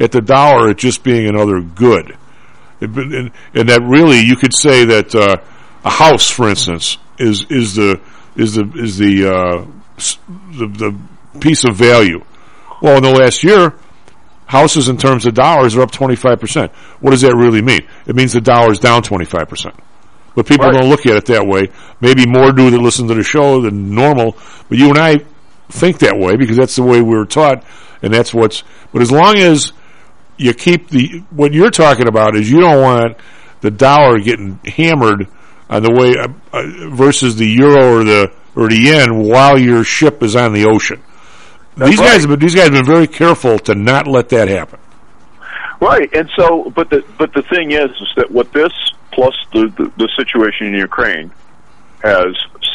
at 0.00 0.12
the 0.12 0.20
dollar 0.20 0.70
as 0.70 0.76
just 0.76 1.02
being 1.02 1.26
another 1.28 1.60
good. 1.60 2.16
It- 2.80 2.90
And, 2.90 3.30
and 3.54 3.68
that 3.68 3.82
really, 3.82 4.20
you 4.20 4.36
could 4.36 4.54
say 4.54 4.84
that 4.84 5.14
uh, 5.14 5.36
a 5.84 5.90
house, 5.90 6.28
for 6.30 6.48
instance, 6.48 6.98
is 7.18 7.44
is 7.50 7.74
the 7.74 8.00
is 8.36 8.54
the 8.54 8.70
is 8.76 8.96
the, 8.98 9.26
uh, 9.28 9.66
the 10.58 10.66
the 10.68 11.38
piece 11.40 11.64
of 11.64 11.74
value. 11.76 12.24
Well, 12.80 12.96
in 12.98 13.02
the 13.02 13.10
last 13.10 13.42
year, 13.42 13.74
houses 14.46 14.88
in 14.88 14.96
terms 14.96 15.26
of 15.26 15.34
dollars 15.34 15.74
are 15.76 15.82
up 15.82 15.90
twenty 15.90 16.14
five 16.16 16.38
percent. 16.38 16.70
What 17.00 17.10
does 17.10 17.22
that 17.22 17.34
really 17.34 17.62
mean? 17.62 17.80
It 18.06 18.14
means 18.14 18.32
the 18.32 18.40
dollar 18.40 18.70
is 18.72 18.78
down 18.78 19.02
twenty 19.02 19.24
five 19.24 19.48
percent. 19.48 19.74
But 20.36 20.46
people 20.46 20.66
Right. 20.66 20.78
don't 20.80 20.88
look 20.88 21.04
at 21.06 21.16
it 21.16 21.26
that 21.26 21.44
way. 21.46 21.70
Maybe 22.00 22.24
more 22.26 22.52
do 22.52 22.70
that 22.70 22.78
listen 22.78 23.08
to 23.08 23.14
the 23.14 23.24
show 23.24 23.60
than 23.60 23.92
normal. 23.92 24.36
But 24.68 24.78
you 24.78 24.88
and 24.90 24.98
I 24.98 25.18
think 25.68 25.98
that 25.98 26.16
way 26.16 26.36
because 26.36 26.56
that's 26.56 26.76
the 26.76 26.84
way 26.84 27.02
we 27.02 27.16
were 27.16 27.26
taught, 27.26 27.64
and 28.02 28.14
that's 28.14 28.32
what's. 28.32 28.62
But 28.92 29.02
as 29.02 29.10
long 29.10 29.36
as 29.36 29.72
you 30.38 30.54
keep 30.54 30.88
the 30.88 31.22
what 31.30 31.52
you're 31.52 31.70
talking 31.70 32.08
about 32.08 32.36
is 32.36 32.50
you 32.50 32.60
don't 32.60 32.80
want 32.80 33.16
the 33.60 33.70
dollar 33.70 34.18
getting 34.20 34.58
hammered 34.64 35.28
on 35.68 35.82
the 35.82 35.92
way 35.92 36.16
uh, 36.16 36.28
uh, 36.52 36.94
versus 36.94 37.36
the 37.36 37.46
euro 37.46 37.98
or 37.98 38.04
the 38.04 38.32
or 38.56 38.68
the 38.68 38.76
yen 38.76 39.22
while 39.22 39.58
your 39.58 39.84
ship 39.84 40.22
is 40.22 40.34
on 40.34 40.52
the 40.52 40.64
ocean. 40.64 41.02
these 41.76 42.00
guys 42.00 42.22
have 42.22 42.30
been 42.30 42.38
these 42.38 42.54
guys 42.54 42.64
have 42.64 42.72
been 42.72 42.86
very 42.86 43.06
careful 43.06 43.58
to 43.58 43.74
not 43.74 44.06
let 44.06 44.28
that 44.30 44.48
happen. 44.48 44.80
Right, 45.80 46.12
and 46.12 46.28
so, 46.36 46.70
but 46.74 46.90
the 46.90 47.04
but 47.18 47.32
the 47.34 47.42
thing 47.42 47.70
is, 47.70 47.90
is 47.90 48.08
that 48.16 48.30
what 48.30 48.52
this 48.52 48.72
plus 49.12 49.34
the, 49.52 49.68
the 49.76 49.92
the 49.96 50.08
situation 50.16 50.68
in 50.68 50.74
Ukraine 50.74 51.30
has 52.02 52.34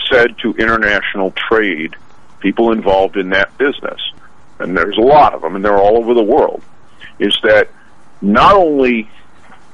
said 0.09 0.37
to 0.39 0.53
international 0.53 1.31
trade, 1.31 1.95
people 2.39 2.71
involved 2.71 3.17
in 3.17 3.29
that 3.29 3.57
business, 3.57 3.99
and 4.59 4.77
there's 4.77 4.97
a 4.97 5.01
lot 5.01 5.33
of 5.33 5.41
them, 5.41 5.55
and 5.55 5.65
they're 5.65 5.77
all 5.77 5.97
over 5.97 6.13
the 6.13 6.23
world, 6.23 6.61
is 7.19 7.37
that 7.43 7.69
not 8.21 8.55
only 8.55 9.09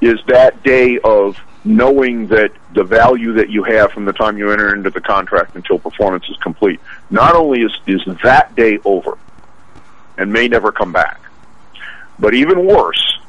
is 0.01 0.19
that 0.27 0.63
day 0.63 0.99
of 1.03 1.37
knowing 1.65 2.27
that 2.27 2.51
the 2.73 2.83
value 2.83 3.33
that 3.33 3.49
you 3.49 3.63
have 3.63 3.91
from 3.91 4.05
the 4.05 4.13
time 4.13 4.37
you 4.37 4.51
enter 4.51 4.73
into 4.73 4.89
the 4.89 5.01
contract 5.01 5.55
until 5.55 5.77
performance 5.77 6.25
is 6.29 6.37
complete, 6.37 6.79
not 7.09 7.35
only 7.35 7.61
is 7.61 7.71
is 7.85 8.01
that 8.23 8.55
day 8.55 8.79
over, 8.85 9.17
and 10.17 10.31
may 10.31 10.47
never 10.47 10.71
come 10.71 10.91
back. 10.91 11.19
But 12.17 12.33
even 12.33 12.65
worse, 12.65 13.19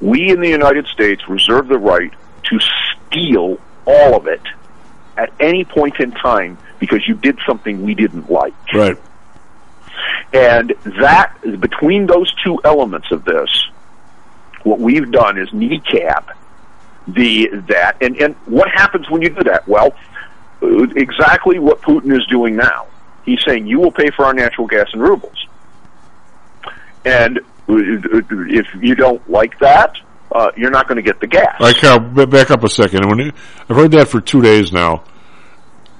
we 0.00 0.30
in 0.30 0.40
the 0.40 0.48
United 0.48 0.86
States 0.86 1.28
reserve 1.28 1.68
the 1.68 1.78
right 1.78 2.12
to 2.44 2.58
steal 2.60 3.58
all 3.86 4.16
of 4.16 4.26
it 4.26 4.42
at 5.16 5.32
any 5.40 5.64
point 5.64 6.00
in 6.00 6.10
time 6.12 6.58
because 6.78 7.06
you 7.06 7.14
did 7.14 7.38
something 7.46 7.82
we 7.82 7.94
didn't 7.94 8.30
like. 8.30 8.54
Right. 8.72 8.98
And 10.32 10.74
that, 11.00 11.36
between 11.60 12.06
those 12.06 12.32
two 12.44 12.60
elements 12.64 13.10
of 13.10 13.24
this, 13.24 13.68
what 14.62 14.80
we've 14.80 15.10
done 15.10 15.38
is 15.38 15.52
kneecap 15.52 16.36
the 17.06 17.48
that. 17.68 17.98
And, 18.00 18.16
and 18.16 18.34
what 18.46 18.68
happens 18.70 19.08
when 19.10 19.22
you 19.22 19.28
do 19.30 19.44
that? 19.44 19.68
Well, 19.68 19.94
exactly 20.62 21.58
what 21.58 21.82
Putin 21.82 22.16
is 22.16 22.26
doing 22.26 22.56
now. 22.56 22.86
He's 23.24 23.42
saying, 23.44 23.66
you 23.66 23.78
will 23.80 23.92
pay 23.92 24.10
for 24.10 24.24
our 24.24 24.34
natural 24.34 24.66
gas 24.66 24.88
in 24.92 25.00
rubles. 25.00 25.46
And 27.04 27.40
if 27.68 28.66
you 28.80 28.94
don't 28.94 29.28
like 29.30 29.58
that, 29.60 29.96
uh, 30.32 30.50
you're 30.56 30.70
not 30.70 30.88
going 30.88 30.96
to 30.96 31.02
get 31.02 31.20
the 31.20 31.26
gas. 31.26 31.56
Karl, 31.80 32.00
b- 32.00 32.26
back 32.26 32.50
up 32.50 32.64
a 32.64 32.68
second. 32.68 33.08
When 33.08 33.20
I've 33.20 33.76
heard 33.76 33.92
that 33.92 34.08
for 34.08 34.20
two 34.20 34.42
days 34.42 34.72
now, 34.72 35.04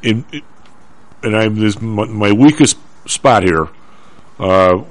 in, 0.03 0.25
and 1.23 1.37
I'm 1.37 1.57
this 1.57 1.81
my, 1.81 2.07
my 2.07 2.33
weakest 2.33 2.77
spot 3.07 3.45
here. 3.45 3.69
Uh, 4.39 4.85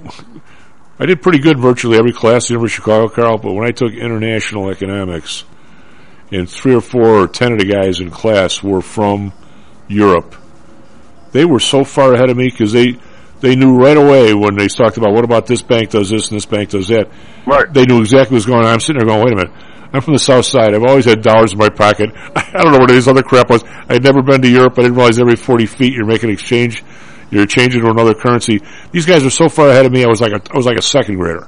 I 0.99 1.05
did 1.05 1.21
pretty 1.21 1.39
good 1.39 1.59
virtually 1.59 1.97
every 1.97 2.13
class 2.13 2.45
at 2.45 2.47
the 2.49 2.53
University 2.53 2.81
of 2.81 2.85
Chicago, 2.85 3.09
Karl. 3.09 3.37
But 3.37 3.53
when 3.53 3.67
I 3.67 3.71
took 3.71 3.93
international 3.93 4.69
economics, 4.69 5.43
and 6.31 6.49
three 6.49 6.73
or 6.73 6.81
four 6.81 7.23
or 7.23 7.27
ten 7.27 7.51
of 7.51 7.59
the 7.59 7.65
guys 7.65 7.99
in 7.99 8.09
class 8.09 8.63
were 8.63 8.81
from 8.81 9.33
Europe, 9.87 10.35
they 11.31 11.45
were 11.45 11.59
so 11.59 11.83
far 11.83 12.13
ahead 12.13 12.29
of 12.29 12.37
me 12.37 12.49
because 12.49 12.71
they 12.71 12.97
they 13.41 13.55
knew 13.55 13.75
right 13.75 13.97
away 13.97 14.33
when 14.33 14.55
they 14.55 14.67
talked 14.67 14.97
about 14.97 15.13
what 15.13 15.25
about 15.25 15.47
this 15.47 15.61
bank 15.61 15.89
does 15.89 16.09
this 16.09 16.29
and 16.29 16.37
this 16.37 16.45
bank 16.45 16.69
does 16.69 16.87
that. 16.87 17.09
Right. 17.45 17.71
They 17.71 17.85
knew 17.85 17.99
exactly 17.99 18.35
what 18.35 18.37
was 18.37 18.45
going 18.45 18.65
on. 18.65 18.71
I'm 18.71 18.79
sitting 18.79 18.99
there 18.99 19.07
going, 19.07 19.25
wait 19.25 19.33
a 19.33 19.35
minute. 19.35 19.51
I'm 19.91 20.01
from 20.01 20.13
the 20.13 20.19
south 20.19 20.45
side. 20.45 20.73
I've 20.73 20.83
always 20.83 21.05
had 21.05 21.21
dollars 21.21 21.51
in 21.51 21.57
my 21.59 21.69
pocket. 21.69 22.09
I 22.35 22.63
don't 22.63 22.71
know 22.71 22.79
what 22.79 22.87
this 22.87 23.07
other 23.07 23.21
crap 23.21 23.49
was. 23.49 23.63
I'd 23.89 24.03
never 24.03 24.23
been 24.23 24.41
to 24.41 24.49
Europe. 24.49 24.73
I 24.79 24.83
didn't 24.83 24.95
realize 24.95 25.19
every 25.19 25.35
40 25.35 25.65
feet 25.65 25.93
you're 25.93 26.05
making 26.05 26.31
exchange. 26.31 26.83
You're 27.33 27.45
changing 27.45 27.81
to 27.81 27.89
another 27.89 28.13
currency. 28.13 28.61
These 28.91 29.05
guys 29.05 29.25
are 29.25 29.29
so 29.29 29.49
far 29.49 29.69
ahead 29.69 29.85
of 29.85 29.91
me. 29.91 30.03
I 30.03 30.07
was 30.07 30.21
like 30.21 30.31
a, 30.33 30.41
I 30.51 30.57
was 30.57 30.65
like 30.65 30.77
a 30.77 30.81
second 30.81 31.15
grader. 31.15 31.47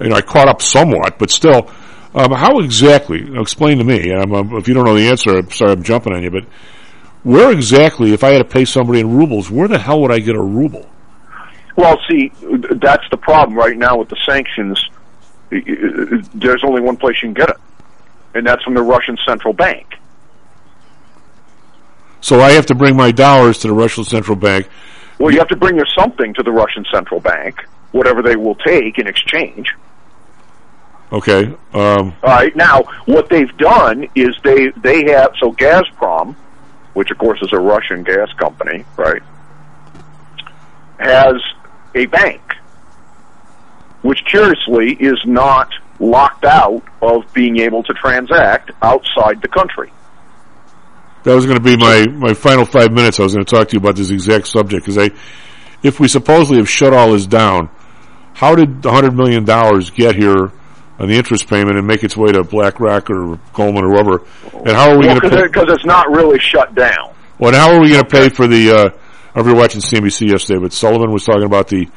You 0.00 0.08
know, 0.08 0.16
I 0.16 0.22
caught 0.22 0.48
up 0.48 0.62
somewhat, 0.62 1.18
but 1.18 1.30
still. 1.30 1.70
Um, 2.14 2.32
how 2.32 2.60
exactly? 2.60 3.38
Explain 3.38 3.76
to 3.78 3.84
me. 3.84 4.10
Um, 4.10 4.56
if 4.56 4.68
you 4.68 4.74
don't 4.74 4.86
know 4.86 4.94
the 4.94 5.08
answer, 5.08 5.36
I'm 5.36 5.50
sorry 5.50 5.72
I'm 5.72 5.82
jumping 5.82 6.14
on 6.14 6.22
you, 6.22 6.30
but 6.30 6.44
where 7.24 7.50
exactly, 7.50 8.14
if 8.14 8.24
I 8.24 8.30
had 8.30 8.38
to 8.38 8.44
pay 8.44 8.64
somebody 8.64 9.00
in 9.00 9.14
rubles, 9.14 9.50
where 9.50 9.68
the 9.68 9.78
hell 9.78 10.00
would 10.00 10.12
I 10.12 10.20
get 10.20 10.34
a 10.34 10.40
ruble? 10.40 10.88
Well, 11.76 12.00
see, 12.08 12.32
that's 12.40 13.04
the 13.10 13.18
problem 13.18 13.58
right 13.58 13.76
now 13.76 13.98
with 13.98 14.08
the 14.08 14.16
sanctions. 14.24 14.82
There's 15.50 16.64
only 16.64 16.80
one 16.80 16.96
place 16.96 17.16
you 17.22 17.28
can 17.28 17.34
get 17.34 17.50
it, 17.50 17.56
and 18.34 18.46
that's 18.46 18.62
from 18.62 18.74
the 18.74 18.82
Russian 18.82 19.18
central 19.26 19.52
bank. 19.52 19.96
So 22.22 22.40
I 22.40 22.52
have 22.52 22.66
to 22.66 22.74
bring 22.74 22.96
my 22.96 23.12
dollars 23.12 23.58
to 23.58 23.68
the 23.68 23.74
Russian 23.74 24.04
central 24.04 24.36
bank. 24.36 24.68
Well, 25.18 25.32
you 25.32 25.38
have 25.38 25.48
to 25.48 25.56
bring 25.56 25.76
your 25.76 25.86
something 25.98 26.34
to 26.34 26.42
the 26.42 26.52
Russian 26.52 26.84
central 26.92 27.20
bank, 27.20 27.64
whatever 27.92 28.22
they 28.22 28.36
will 28.36 28.54
take 28.54 28.98
in 28.98 29.06
exchange. 29.06 29.74
Okay. 31.12 31.46
Um, 31.46 31.56
All 31.72 32.14
right. 32.22 32.54
Now, 32.56 32.82
what 33.06 33.28
they've 33.28 33.56
done 33.56 34.08
is 34.14 34.36
they 34.42 34.68
they 34.70 35.10
have 35.12 35.32
so 35.38 35.52
Gazprom, 35.52 36.34
which 36.94 37.10
of 37.10 37.18
course 37.18 37.40
is 37.42 37.52
a 37.52 37.58
Russian 37.58 38.02
gas 38.02 38.32
company, 38.34 38.84
right, 38.96 39.22
has 40.98 41.40
a 41.94 42.06
bank, 42.06 42.42
which 44.02 44.24
curiously 44.24 44.94
is 44.94 45.18
not 45.24 45.70
locked 46.00 46.44
out 46.44 46.82
of 47.00 47.32
being 47.32 47.58
able 47.58 47.82
to 47.84 47.94
transact 47.94 48.70
outside 48.82 49.40
the 49.40 49.48
country. 49.48 49.90
That 51.26 51.34
was 51.34 51.44
going 51.44 51.58
to 51.58 51.62
be 51.64 51.76
my, 51.76 52.06
my 52.06 52.34
final 52.34 52.64
five 52.64 52.92
minutes. 52.92 53.18
I 53.18 53.24
was 53.24 53.34
going 53.34 53.44
to 53.44 53.52
talk 53.52 53.66
to 53.68 53.72
you 53.74 53.80
about 53.80 53.96
this 53.96 54.12
exact 54.12 54.46
subject 54.46 54.84
because 54.86 54.96
I, 54.96 55.10
if 55.82 55.98
we 55.98 56.06
supposedly 56.06 56.58
have 56.58 56.70
shut 56.70 56.92
all 56.92 57.10
this 57.12 57.26
down, 57.26 57.68
how 58.32 58.54
did 58.54 58.80
the 58.80 58.92
hundred 58.92 59.14
million 59.16 59.44
dollars 59.44 59.90
get 59.90 60.14
here 60.14 60.52
on 61.00 61.08
the 61.08 61.14
interest 61.16 61.48
payment 61.48 61.76
and 61.78 61.84
make 61.84 62.04
its 62.04 62.16
way 62.16 62.30
to 62.30 62.44
BlackRock 62.44 63.10
or 63.10 63.40
Goldman 63.54 63.84
or 63.84 63.88
whoever? 63.90 64.24
And 64.54 64.68
how 64.76 64.90
are 64.92 64.98
we 64.98 65.08
Well, 65.08 65.18
going 65.18 65.32
to? 65.32 65.42
because 65.48 65.66
it's 65.68 65.84
not 65.84 66.08
really 66.12 66.38
shut 66.38 66.76
down. 66.76 67.12
Well, 67.40 67.52
how 67.52 67.74
are 67.74 67.80
we 67.80 67.90
going 67.90 68.04
to 68.04 68.08
pay 68.08 68.28
for 68.28 68.46
the? 68.46 68.70
Uh, 68.70 68.90
I 69.34 69.42
were 69.42 69.52
watching 69.52 69.80
CNBC 69.80 70.30
yesterday, 70.30 70.60
but 70.60 70.72
Sullivan 70.72 71.10
was 71.10 71.24
talking 71.24 71.42
about 71.42 71.66
the 71.66 71.88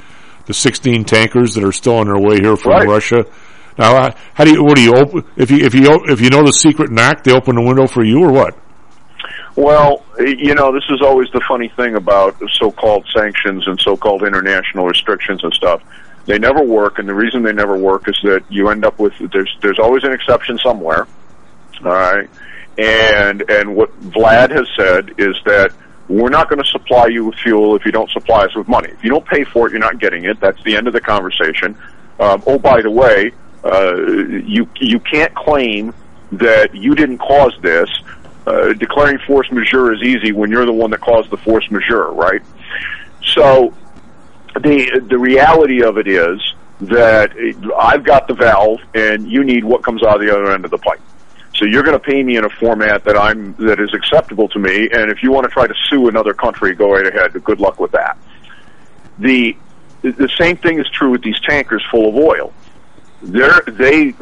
the 0.47 0.55
16 0.55 1.03
tankers 1.05 1.53
that 1.53 1.63
are 1.63 1.71
still 1.71 1.97
on 1.97 2.07
their 2.07 2.17
way 2.17 2.37
here 2.41 2.55
from 2.57 2.71
Right. 2.71 2.87
Russia. 2.87 3.25
Now, 3.77 4.11
how 4.33 4.43
do 4.43 4.51
you? 4.51 4.63
What 4.63 4.75
do 4.75 4.81
you 4.81 4.95
open? 4.95 5.23
If 5.37 5.51
you 5.51 5.57
if 5.59 5.75
you 5.75 5.87
if 6.07 6.19
you 6.19 6.31
know 6.31 6.43
the 6.43 6.51
secret 6.51 6.89
knock, 6.91 7.23
they 7.23 7.31
open 7.31 7.55
the 7.57 7.61
window 7.61 7.85
for 7.85 8.03
you 8.03 8.19
or 8.23 8.31
what? 8.31 8.57
Well, 9.59 10.05
you 10.17 10.55
know, 10.55 10.71
this 10.71 10.85
is 10.89 11.01
always 11.01 11.29
the 11.31 11.41
funny 11.45 11.67
thing 11.67 11.95
about 11.95 12.41
so-called 12.53 13.05
sanctions 13.13 13.67
and 13.67 13.77
so-called 13.81 14.23
international 14.23 14.85
restrictions 14.85 15.43
and 15.43 15.53
stuff. 15.53 15.81
They 16.27 16.39
never 16.39 16.63
work, 16.63 16.97
and 16.97 17.09
the 17.09 17.13
reason 17.13 17.43
they 17.43 17.51
never 17.51 17.77
work 17.77 18.07
is 18.07 18.17
that 18.23 18.45
you 18.47 18.69
end 18.69 18.85
up 18.85 18.97
with 18.99 19.11
there's 19.33 19.53
there's 19.61 19.77
always 19.77 20.05
an 20.05 20.13
exception 20.13 20.59
somewhere. 20.59 21.07
All 21.83 21.91
right, 21.91 22.29
and 22.77 23.41
and 23.49 23.75
what 23.75 23.91
Vlad 23.99 24.51
has 24.51 24.65
said 24.77 25.15
is 25.17 25.35
that 25.43 25.73
we're 26.07 26.29
not 26.29 26.47
going 26.47 26.63
to 26.63 26.69
supply 26.69 27.07
you 27.07 27.25
with 27.25 27.35
fuel 27.35 27.75
if 27.75 27.85
you 27.85 27.91
don't 27.91 28.09
supply 28.11 28.45
us 28.45 28.55
with 28.55 28.69
money. 28.69 28.87
If 28.87 29.03
you 29.03 29.09
don't 29.09 29.25
pay 29.25 29.43
for 29.43 29.67
it, 29.67 29.71
you're 29.71 29.81
not 29.81 29.99
getting 29.99 30.23
it. 30.23 30.39
That's 30.39 30.63
the 30.63 30.77
end 30.77 30.87
of 30.87 30.93
the 30.93 31.01
conversation. 31.01 31.77
Um, 32.17 32.41
oh, 32.47 32.59
by 32.59 32.81
the 32.81 32.91
way, 32.91 33.33
uh, 33.65 33.97
you 33.97 34.69
you 34.79 35.01
can't 35.01 35.35
claim 35.35 35.93
that 36.31 36.73
you 36.73 36.95
didn't 36.95 37.17
cause 37.17 37.57
this. 37.61 37.89
Uh, 38.49 38.73
declaring 38.73 39.19
force 39.27 39.47
majeure 39.51 39.93
is 39.93 40.01
easy 40.01 40.31
when 40.31 40.49
you're 40.49 40.65
the 40.65 40.73
one 40.73 40.89
that 40.89 40.99
caused 40.99 41.29
the 41.29 41.37
force 41.37 41.69
majeure, 41.69 42.11
right? 42.11 42.41
So 43.23 43.75
the 44.55 45.05
the 45.07 45.19
reality 45.19 45.83
of 45.83 45.99
it 45.99 46.07
is 46.07 46.41
that 46.81 47.31
I've 47.77 48.03
got 48.03 48.27
the 48.27 48.33
valve, 48.33 48.79
and 48.95 49.29
you 49.29 49.43
need 49.43 49.63
what 49.63 49.83
comes 49.83 50.01
out 50.01 50.15
of 50.15 50.21
the 50.21 50.33
other 50.33 50.51
end 50.51 50.65
of 50.65 50.71
the 50.71 50.79
pipe. 50.79 50.99
So 51.53 51.65
you're 51.65 51.83
going 51.83 51.99
to 51.99 52.03
pay 52.03 52.23
me 52.23 52.37
in 52.37 52.45
a 52.45 52.49
format 52.49 53.03
that 53.03 53.15
I'm 53.15 53.53
that 53.57 53.79
is 53.79 53.93
acceptable 53.93 54.47
to 54.49 54.57
me, 54.57 54.89
and 54.91 55.11
if 55.11 55.21
you 55.21 55.31
want 55.31 55.43
to 55.43 55.51
try 55.51 55.67
to 55.67 55.75
sue 55.87 56.07
another 56.07 56.33
country, 56.33 56.73
go 56.73 56.91
right 56.93 57.05
ahead. 57.05 57.43
Good 57.43 57.59
luck 57.59 57.79
with 57.79 57.91
that. 57.91 58.17
The 59.19 59.55
the 60.01 60.29
same 60.39 60.57
thing 60.57 60.79
is 60.79 60.89
true 60.89 61.11
with 61.11 61.21
these 61.21 61.39
tankers 61.41 61.85
full 61.91 62.09
of 62.09 62.15
oil. 62.15 62.51
They're, 63.21 63.61
they 63.67 64.15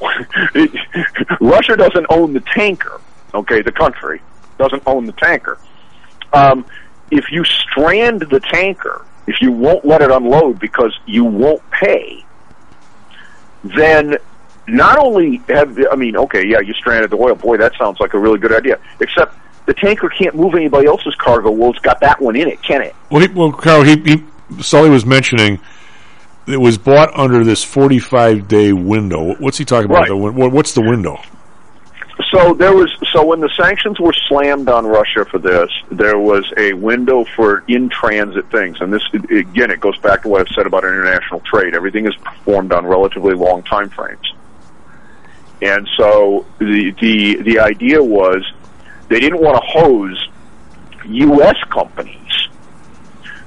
Russia 1.40 1.76
doesn't 1.76 2.06
own 2.08 2.34
the 2.34 2.44
tanker. 2.54 3.00
Okay, 3.34 3.62
the 3.62 3.72
country 3.72 4.20
doesn't 4.58 4.82
own 4.86 5.06
the 5.06 5.12
tanker. 5.12 5.58
Um, 6.32 6.64
if 7.10 7.30
you 7.30 7.44
strand 7.44 8.22
the 8.22 8.40
tanker, 8.40 9.04
if 9.26 9.40
you 9.40 9.52
won't 9.52 9.84
let 9.84 10.02
it 10.02 10.10
unload 10.10 10.58
because 10.58 10.98
you 11.06 11.24
won't 11.24 11.62
pay, 11.70 12.24
then 13.64 14.16
not 14.66 14.98
only 14.98 15.42
have 15.48 15.78
I 15.90 15.96
mean, 15.96 16.16
okay, 16.16 16.46
yeah, 16.46 16.60
you 16.60 16.74
stranded 16.74 17.10
the 17.10 17.16
oil. 17.16 17.34
Boy, 17.34 17.56
that 17.58 17.72
sounds 17.78 18.00
like 18.00 18.14
a 18.14 18.18
really 18.18 18.38
good 18.38 18.52
idea. 18.52 18.78
Except 19.00 19.34
the 19.66 19.74
tanker 19.74 20.08
can't 20.08 20.34
move 20.34 20.54
anybody 20.54 20.86
else's 20.86 21.14
cargo. 21.16 21.50
Well, 21.50 21.70
it's 21.70 21.78
got 21.80 22.00
that 22.00 22.20
one 22.20 22.36
in 22.36 22.48
it, 22.48 22.62
can 22.62 22.82
it? 22.82 22.94
Well, 23.10 23.20
he, 23.20 23.28
well, 23.28 23.52
Karl, 23.52 23.82
he, 23.82 23.96
he 23.96 24.24
Sully 24.60 24.90
was 24.90 25.04
mentioning 25.04 25.60
it 26.46 26.56
was 26.56 26.78
bought 26.78 27.16
under 27.18 27.44
this 27.44 27.62
45 27.62 28.48
day 28.48 28.72
window. 28.72 29.34
What's 29.36 29.58
he 29.58 29.64
talking 29.64 29.90
about? 29.90 30.08
Right. 30.08 30.08
The 30.08 30.48
What's 30.48 30.72
the 30.72 30.82
window? 30.82 31.20
So 32.30 32.52
there 32.52 32.74
was 32.74 32.94
so 33.12 33.24
when 33.24 33.40
the 33.40 33.48
sanctions 33.56 33.98
were 33.98 34.12
slammed 34.12 34.68
on 34.68 34.86
Russia 34.86 35.24
for 35.24 35.38
this, 35.38 35.70
there 35.90 36.18
was 36.18 36.44
a 36.58 36.74
window 36.74 37.24
for 37.36 37.64
in 37.68 37.88
transit 37.88 38.50
things, 38.50 38.80
and 38.80 38.92
this 38.92 39.02
again 39.30 39.70
it 39.70 39.80
goes 39.80 39.96
back 39.98 40.22
to 40.22 40.28
what 40.28 40.42
I've 40.42 40.54
said 40.54 40.66
about 40.66 40.84
international 40.84 41.40
trade. 41.40 41.74
Everything 41.74 42.06
is 42.06 42.14
performed 42.16 42.72
on 42.72 42.84
relatively 42.84 43.34
long 43.34 43.62
time 43.62 43.88
frames, 43.88 44.34
and 45.62 45.88
so 45.96 46.44
the 46.58 46.94
the 47.00 47.36
the 47.42 47.60
idea 47.60 48.02
was 48.02 48.44
they 49.08 49.20
didn't 49.20 49.40
want 49.40 49.56
to 49.56 49.80
hose 49.80 50.28
U.S. 51.06 51.56
companies 51.70 52.48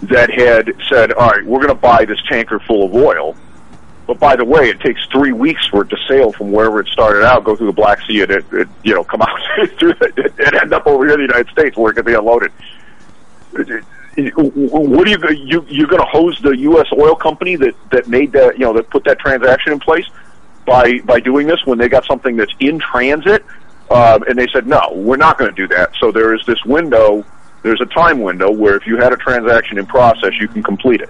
that 0.04 0.32
had 0.32 0.74
said, 0.90 1.12
"All 1.12 1.30
right, 1.30 1.46
we're 1.46 1.60
going 1.60 1.70
to 1.70 1.76
buy 1.76 2.06
this 2.06 2.22
tanker 2.28 2.60
full 2.60 2.86
of 2.86 2.96
oil." 2.96 3.36
But 4.12 4.20
by 4.20 4.36
the 4.36 4.44
way, 4.44 4.68
it 4.68 4.82
takes 4.82 5.00
three 5.06 5.32
weeks 5.32 5.66
for 5.68 5.84
it 5.84 5.90
to 5.90 5.98
sail 6.06 6.34
from 6.34 6.52
wherever 6.52 6.82
it 6.82 6.88
started 6.90 7.24
out, 7.24 7.46
go 7.46 7.56
through 7.56 7.68
the 7.68 7.72
Black 7.72 8.02
Sea, 8.02 8.24
and 8.24 8.30
it, 8.30 8.46
it 8.52 8.68
you 8.84 8.94
know 8.94 9.06
come 9.06 9.22
out 9.22 9.40
through 9.80 9.94
and 10.02 10.54
end 10.54 10.74
up 10.74 10.86
over 10.86 11.06
here 11.06 11.14
in 11.14 11.22
the 11.22 11.34
United 11.34 11.50
States 11.54 11.78
where 11.78 11.94
it 11.94 11.96
can 11.96 12.04
be 12.04 12.14
unloaded. 12.14 12.52
What 13.54 13.70
are 15.08 15.32
you 15.32 15.46
you 15.46 15.66
you're 15.70 15.88
going 15.88 16.02
to 16.02 16.10
hose 16.12 16.38
the 16.42 16.58
U.S. 16.58 16.88
oil 16.92 17.16
company 17.16 17.56
that 17.56 17.74
that 17.92 18.10
made 18.10 18.34
that 18.34 18.60
you 18.60 18.66
know 18.66 18.74
that 18.74 18.90
put 18.90 19.06
that 19.06 19.18
transaction 19.20 19.72
in 19.72 19.80
place 19.80 20.08
by 20.66 21.00
by 21.06 21.22
doing 21.22 21.48
this 21.48 21.66
when 21.66 21.78
they 21.78 21.88
got 21.88 22.04
something 22.04 22.36
that's 22.36 22.54
in 22.60 22.80
transit, 22.80 23.46
um, 23.92 24.24
and 24.24 24.38
they 24.38 24.48
said 24.52 24.68
no, 24.68 24.92
we're 24.94 25.16
not 25.16 25.38
going 25.38 25.50
to 25.50 25.56
do 25.56 25.74
that. 25.74 25.92
So 26.02 26.12
there 26.12 26.36
is 26.36 26.46
this 26.46 26.62
window. 26.66 27.26
There's 27.64 27.80
a 27.80 27.86
time 27.86 28.20
window 28.20 28.52
where 28.52 28.76
if 28.76 28.86
you 28.86 28.98
had 28.98 29.14
a 29.14 29.18
transaction 29.18 29.78
in 29.78 29.86
process, 29.86 30.34
you 30.38 30.50
can 30.50 30.64
complete 30.64 31.00
it. 31.00 31.10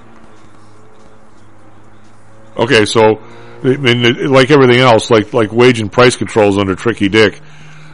Okay, 2.58 2.86
so 2.86 3.22
I 3.64 3.78
mean, 3.78 4.32
like 4.32 4.52
everything 4.52 4.80
else, 4.80 5.10
like 5.10 5.34
like 5.34 5.52
wage 5.52 5.80
and 5.80 5.92
price 5.92 6.16
controls 6.16 6.58
under 6.58 6.76
Tricky 6.76 7.10
Dick, 7.10 7.40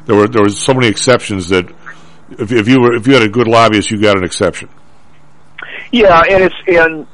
there 0.05 0.15
were 0.15 0.27
there 0.27 0.43
was 0.43 0.59
so 0.59 0.73
many 0.73 0.87
exceptions 0.87 1.49
that 1.49 1.69
if, 2.31 2.51
if 2.51 2.67
you 2.67 2.81
were 2.81 2.95
if 2.95 3.07
you 3.07 3.13
had 3.13 3.23
a 3.23 3.29
good 3.29 3.47
lobbyist, 3.47 3.91
you 3.91 4.01
got 4.01 4.17
an 4.17 4.23
exception. 4.23 4.69
Yeah, 5.91 6.21
and 6.29 6.43
it's 6.43 6.55
and 6.67 7.07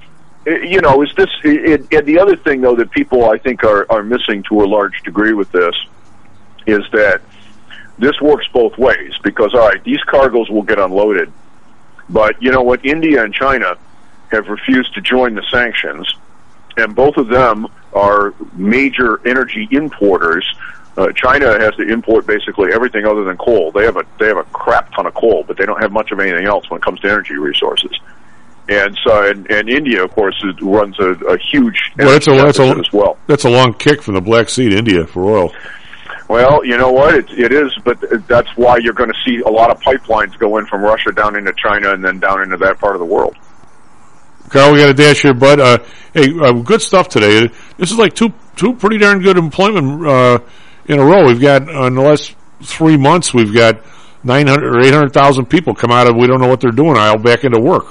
you 0.45 0.81
know, 0.81 1.01
is 1.01 1.13
this 1.15 1.29
it, 1.43 1.93
and 1.93 2.05
the 2.05 2.19
other 2.19 2.35
thing 2.35 2.61
though 2.61 2.75
that 2.75 2.91
people 2.91 3.29
I 3.29 3.37
think 3.37 3.63
are 3.63 3.85
are 3.89 4.03
missing 4.03 4.43
to 4.49 4.61
a 4.61 4.65
large 4.65 5.01
degree 5.03 5.33
with 5.33 5.51
this 5.51 5.75
is 6.65 6.81
that 6.91 7.21
this 7.97 8.19
works 8.21 8.47
both 8.53 8.77
ways 8.77 9.13
because 9.23 9.53
all 9.53 9.67
right, 9.67 9.83
these 9.83 10.01
cargoes 10.09 10.49
will 10.49 10.63
get 10.63 10.79
unloaded, 10.79 11.31
but 12.09 12.41
you 12.41 12.51
know 12.51 12.61
what, 12.61 12.85
India 12.85 13.23
and 13.23 13.33
China 13.33 13.77
have 14.31 14.47
refused 14.47 14.93
to 14.95 15.01
join 15.01 15.35
the 15.35 15.43
sanctions, 15.51 16.11
and 16.77 16.95
both 16.95 17.17
of 17.17 17.27
them 17.27 17.67
are 17.93 18.33
major 18.53 19.25
energy 19.27 19.67
importers. 19.71 20.45
Uh, 20.95 21.11
China 21.13 21.59
has 21.59 21.75
to 21.75 21.83
import 21.83 22.27
basically 22.27 22.71
everything 22.71 23.05
other 23.05 23.23
than 23.23 23.37
coal. 23.37 23.71
They 23.71 23.83
have 23.83 23.97
a 23.97 24.05
they 24.19 24.27
have 24.27 24.37
a 24.37 24.43
crap 24.45 24.93
ton 24.93 25.07
of 25.07 25.13
coal, 25.15 25.43
but 25.47 25.57
they 25.57 25.65
don't 25.65 25.81
have 25.81 25.91
much 25.91 26.11
of 26.11 26.19
anything 26.19 26.45
else 26.45 26.69
when 26.69 26.77
it 26.77 26.83
comes 26.83 26.99
to 27.01 27.09
energy 27.09 27.35
resources. 27.35 27.91
And 28.69 28.97
so, 29.03 29.29
and, 29.29 29.49
and 29.51 29.69
India, 29.69 30.03
of 30.03 30.11
course, 30.11 30.41
is, 30.43 30.61
runs 30.61 30.97
a, 30.99 31.09
a 31.25 31.37
huge 31.37 31.91
Well, 31.97 32.11
that's 32.11 32.27
a 32.27 32.31
energy 32.31 32.45
that's 32.45 32.59
a 32.59 32.79
as 32.79 32.93
well. 32.93 33.17
that's 33.27 33.43
a 33.43 33.49
long 33.49 33.73
kick 33.73 34.01
from 34.01 34.13
the 34.13 34.21
Black 34.21 34.49
Sea 34.49 34.69
to 34.69 34.77
India 34.77 35.05
for 35.05 35.25
oil. 35.25 35.53
Well, 36.29 36.63
you 36.63 36.77
know 36.77 36.91
what? 36.91 37.15
It, 37.15 37.29
it 37.31 37.51
is, 37.51 37.75
but 37.83 37.99
that's 38.27 38.47
why 38.55 38.77
you're 38.77 38.93
going 38.93 39.11
to 39.11 39.19
see 39.25 39.39
a 39.39 39.49
lot 39.49 39.69
of 39.69 39.81
pipelines 39.81 40.37
go 40.39 40.57
in 40.57 40.65
from 40.65 40.81
Russia 40.81 41.11
down 41.11 41.35
into 41.35 41.53
China 41.53 41.91
and 41.91 42.03
then 42.03 42.19
down 42.19 42.41
into 42.41 42.55
that 42.57 42.79
part 42.79 42.95
of 42.95 42.99
the 42.99 43.05
world. 43.05 43.35
Karl, 44.53 44.71
we 44.71 44.77
got 44.77 44.89
a 44.89 44.93
dash 44.93 45.23
here, 45.23 45.33
bud. 45.33 45.59
Uh, 45.59 45.79
hey, 46.13 46.31
uh, 46.39 46.51
good 46.51 46.79
stuff 46.79 47.09
today. 47.09 47.49
This 47.77 47.91
is 47.91 47.97
like 47.97 48.13
two 48.13 48.31
two 48.55 48.75
pretty 48.75 48.99
darn 48.99 49.19
good 49.19 49.35
employment 49.35 50.05
uh, 50.05 50.39
in 50.85 50.99
a 50.99 51.03
row. 51.03 51.25
We've 51.25 51.41
got 51.41 51.67
uh, 51.67 51.87
in 51.87 51.95
the 51.95 52.03
last 52.03 52.35
three 52.61 52.95
months, 52.95 53.33
we've 53.33 53.51
got 53.51 53.81
nine 54.23 54.45
hundred 54.45 54.75
or 54.75 54.81
eight 54.81 54.93
hundred 54.93 55.11
thousand 55.11 55.47
people 55.47 55.73
come 55.73 55.89
out 55.89 56.07
of 56.07 56.15
we 56.15 56.27
don't 56.27 56.39
know 56.39 56.47
what 56.47 56.61
they're 56.61 56.69
doing 56.69 56.95
aisle 56.97 57.17
back 57.17 57.43
into 57.43 57.59
work. 57.59 57.87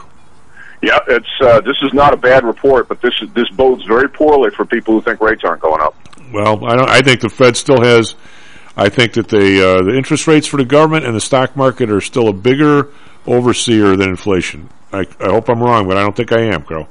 Yeah, 0.83 1.01
it's 1.09 1.27
uh, 1.41 1.61
this 1.63 1.77
is 1.83 1.93
not 1.93 2.15
a 2.15 2.17
bad 2.17 2.45
report, 2.45 2.87
but 2.87 3.03
this 3.03 3.15
is, 3.21 3.33
this 3.33 3.49
bodes 3.51 3.85
very 3.85 4.09
poorly 4.09 4.51
for 4.51 4.65
people 4.65 4.95
who 4.95 5.03
think 5.03 5.21
rates 5.21 5.43
aren't 5.45 5.63
going 5.63 5.83
up. 5.83 5.97
Well, 6.33 6.65
I 6.65 6.77
don't. 6.77 6.89
I 6.89 7.01
think 7.01 7.23
the 7.23 7.29
Fed 7.29 7.57
still 7.57 7.83
has. 7.83 8.15
I 8.77 8.89
think 8.89 9.15
that 9.15 9.27
the 9.27 9.69
uh, 9.69 9.83
the 9.83 9.97
interest 9.97 10.29
rates 10.29 10.47
for 10.47 10.59
the 10.59 10.65
government 10.65 11.07
and 11.07 11.17
the 11.17 11.21
stock 11.21 11.57
market 11.57 11.91
are 11.91 12.01
still 12.01 12.29
a 12.29 12.33
bigger 12.33 12.89
overseer 13.27 13.97
than 13.97 14.11
inflation. 14.11 14.69
I, 14.93 15.07
I 15.21 15.31
hope 15.31 15.49
I'm 15.49 15.63
wrong, 15.63 15.89
but 15.89 15.97
I 15.97 16.03
don't 16.03 16.15
think 16.15 16.33
I 16.33 16.43
am, 16.55 16.63
Karl. 16.63 16.89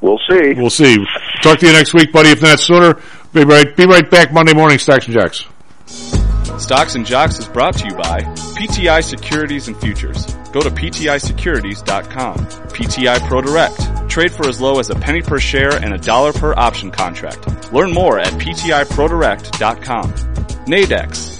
We'll 0.00 0.18
see. 0.28 0.54
We'll 0.54 0.70
see. 0.70 1.04
Talk 1.42 1.58
to 1.58 1.66
you 1.66 1.72
next 1.72 1.92
week, 1.94 2.10
buddy. 2.12 2.30
If 2.30 2.42
not 2.42 2.58
sooner, 2.58 2.98
be 3.32 3.44
right 3.44 3.76
be 3.76 3.84
right 3.84 4.10
back 4.10 4.32
Monday 4.32 4.54
morning, 4.54 4.78
Stocks 4.78 5.06
and 5.06 5.14
Jocks. 5.14 5.44
Stocks 6.58 6.94
and 6.94 7.06
Jocks 7.06 7.38
is 7.38 7.46
brought 7.46 7.76
to 7.78 7.86
you 7.86 7.94
by 7.94 8.20
PTI 8.20 9.02
Securities 9.04 9.68
and 9.68 9.76
Futures. 9.78 10.26
Go 10.52 10.60
to 10.60 10.70
PTIsecurities.com. 10.70 12.36
PTI 12.36 13.18
ProDirect. 13.18 14.08
Trade 14.08 14.32
for 14.32 14.48
as 14.48 14.60
low 14.60 14.78
as 14.78 14.90
a 14.90 14.94
penny 14.94 15.22
per 15.22 15.38
share 15.38 15.74
and 15.74 15.94
a 15.94 15.98
dollar 15.98 16.32
per 16.32 16.54
option 16.54 16.90
contract. 16.90 17.72
Learn 17.72 17.92
more 17.92 18.18
at 18.18 18.32
PTIProDirect.com. 18.34 20.12
Nadex. 20.66 21.39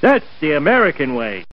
That's 0.00 0.24
the 0.38 0.52
American 0.52 1.16
way. 1.16 1.42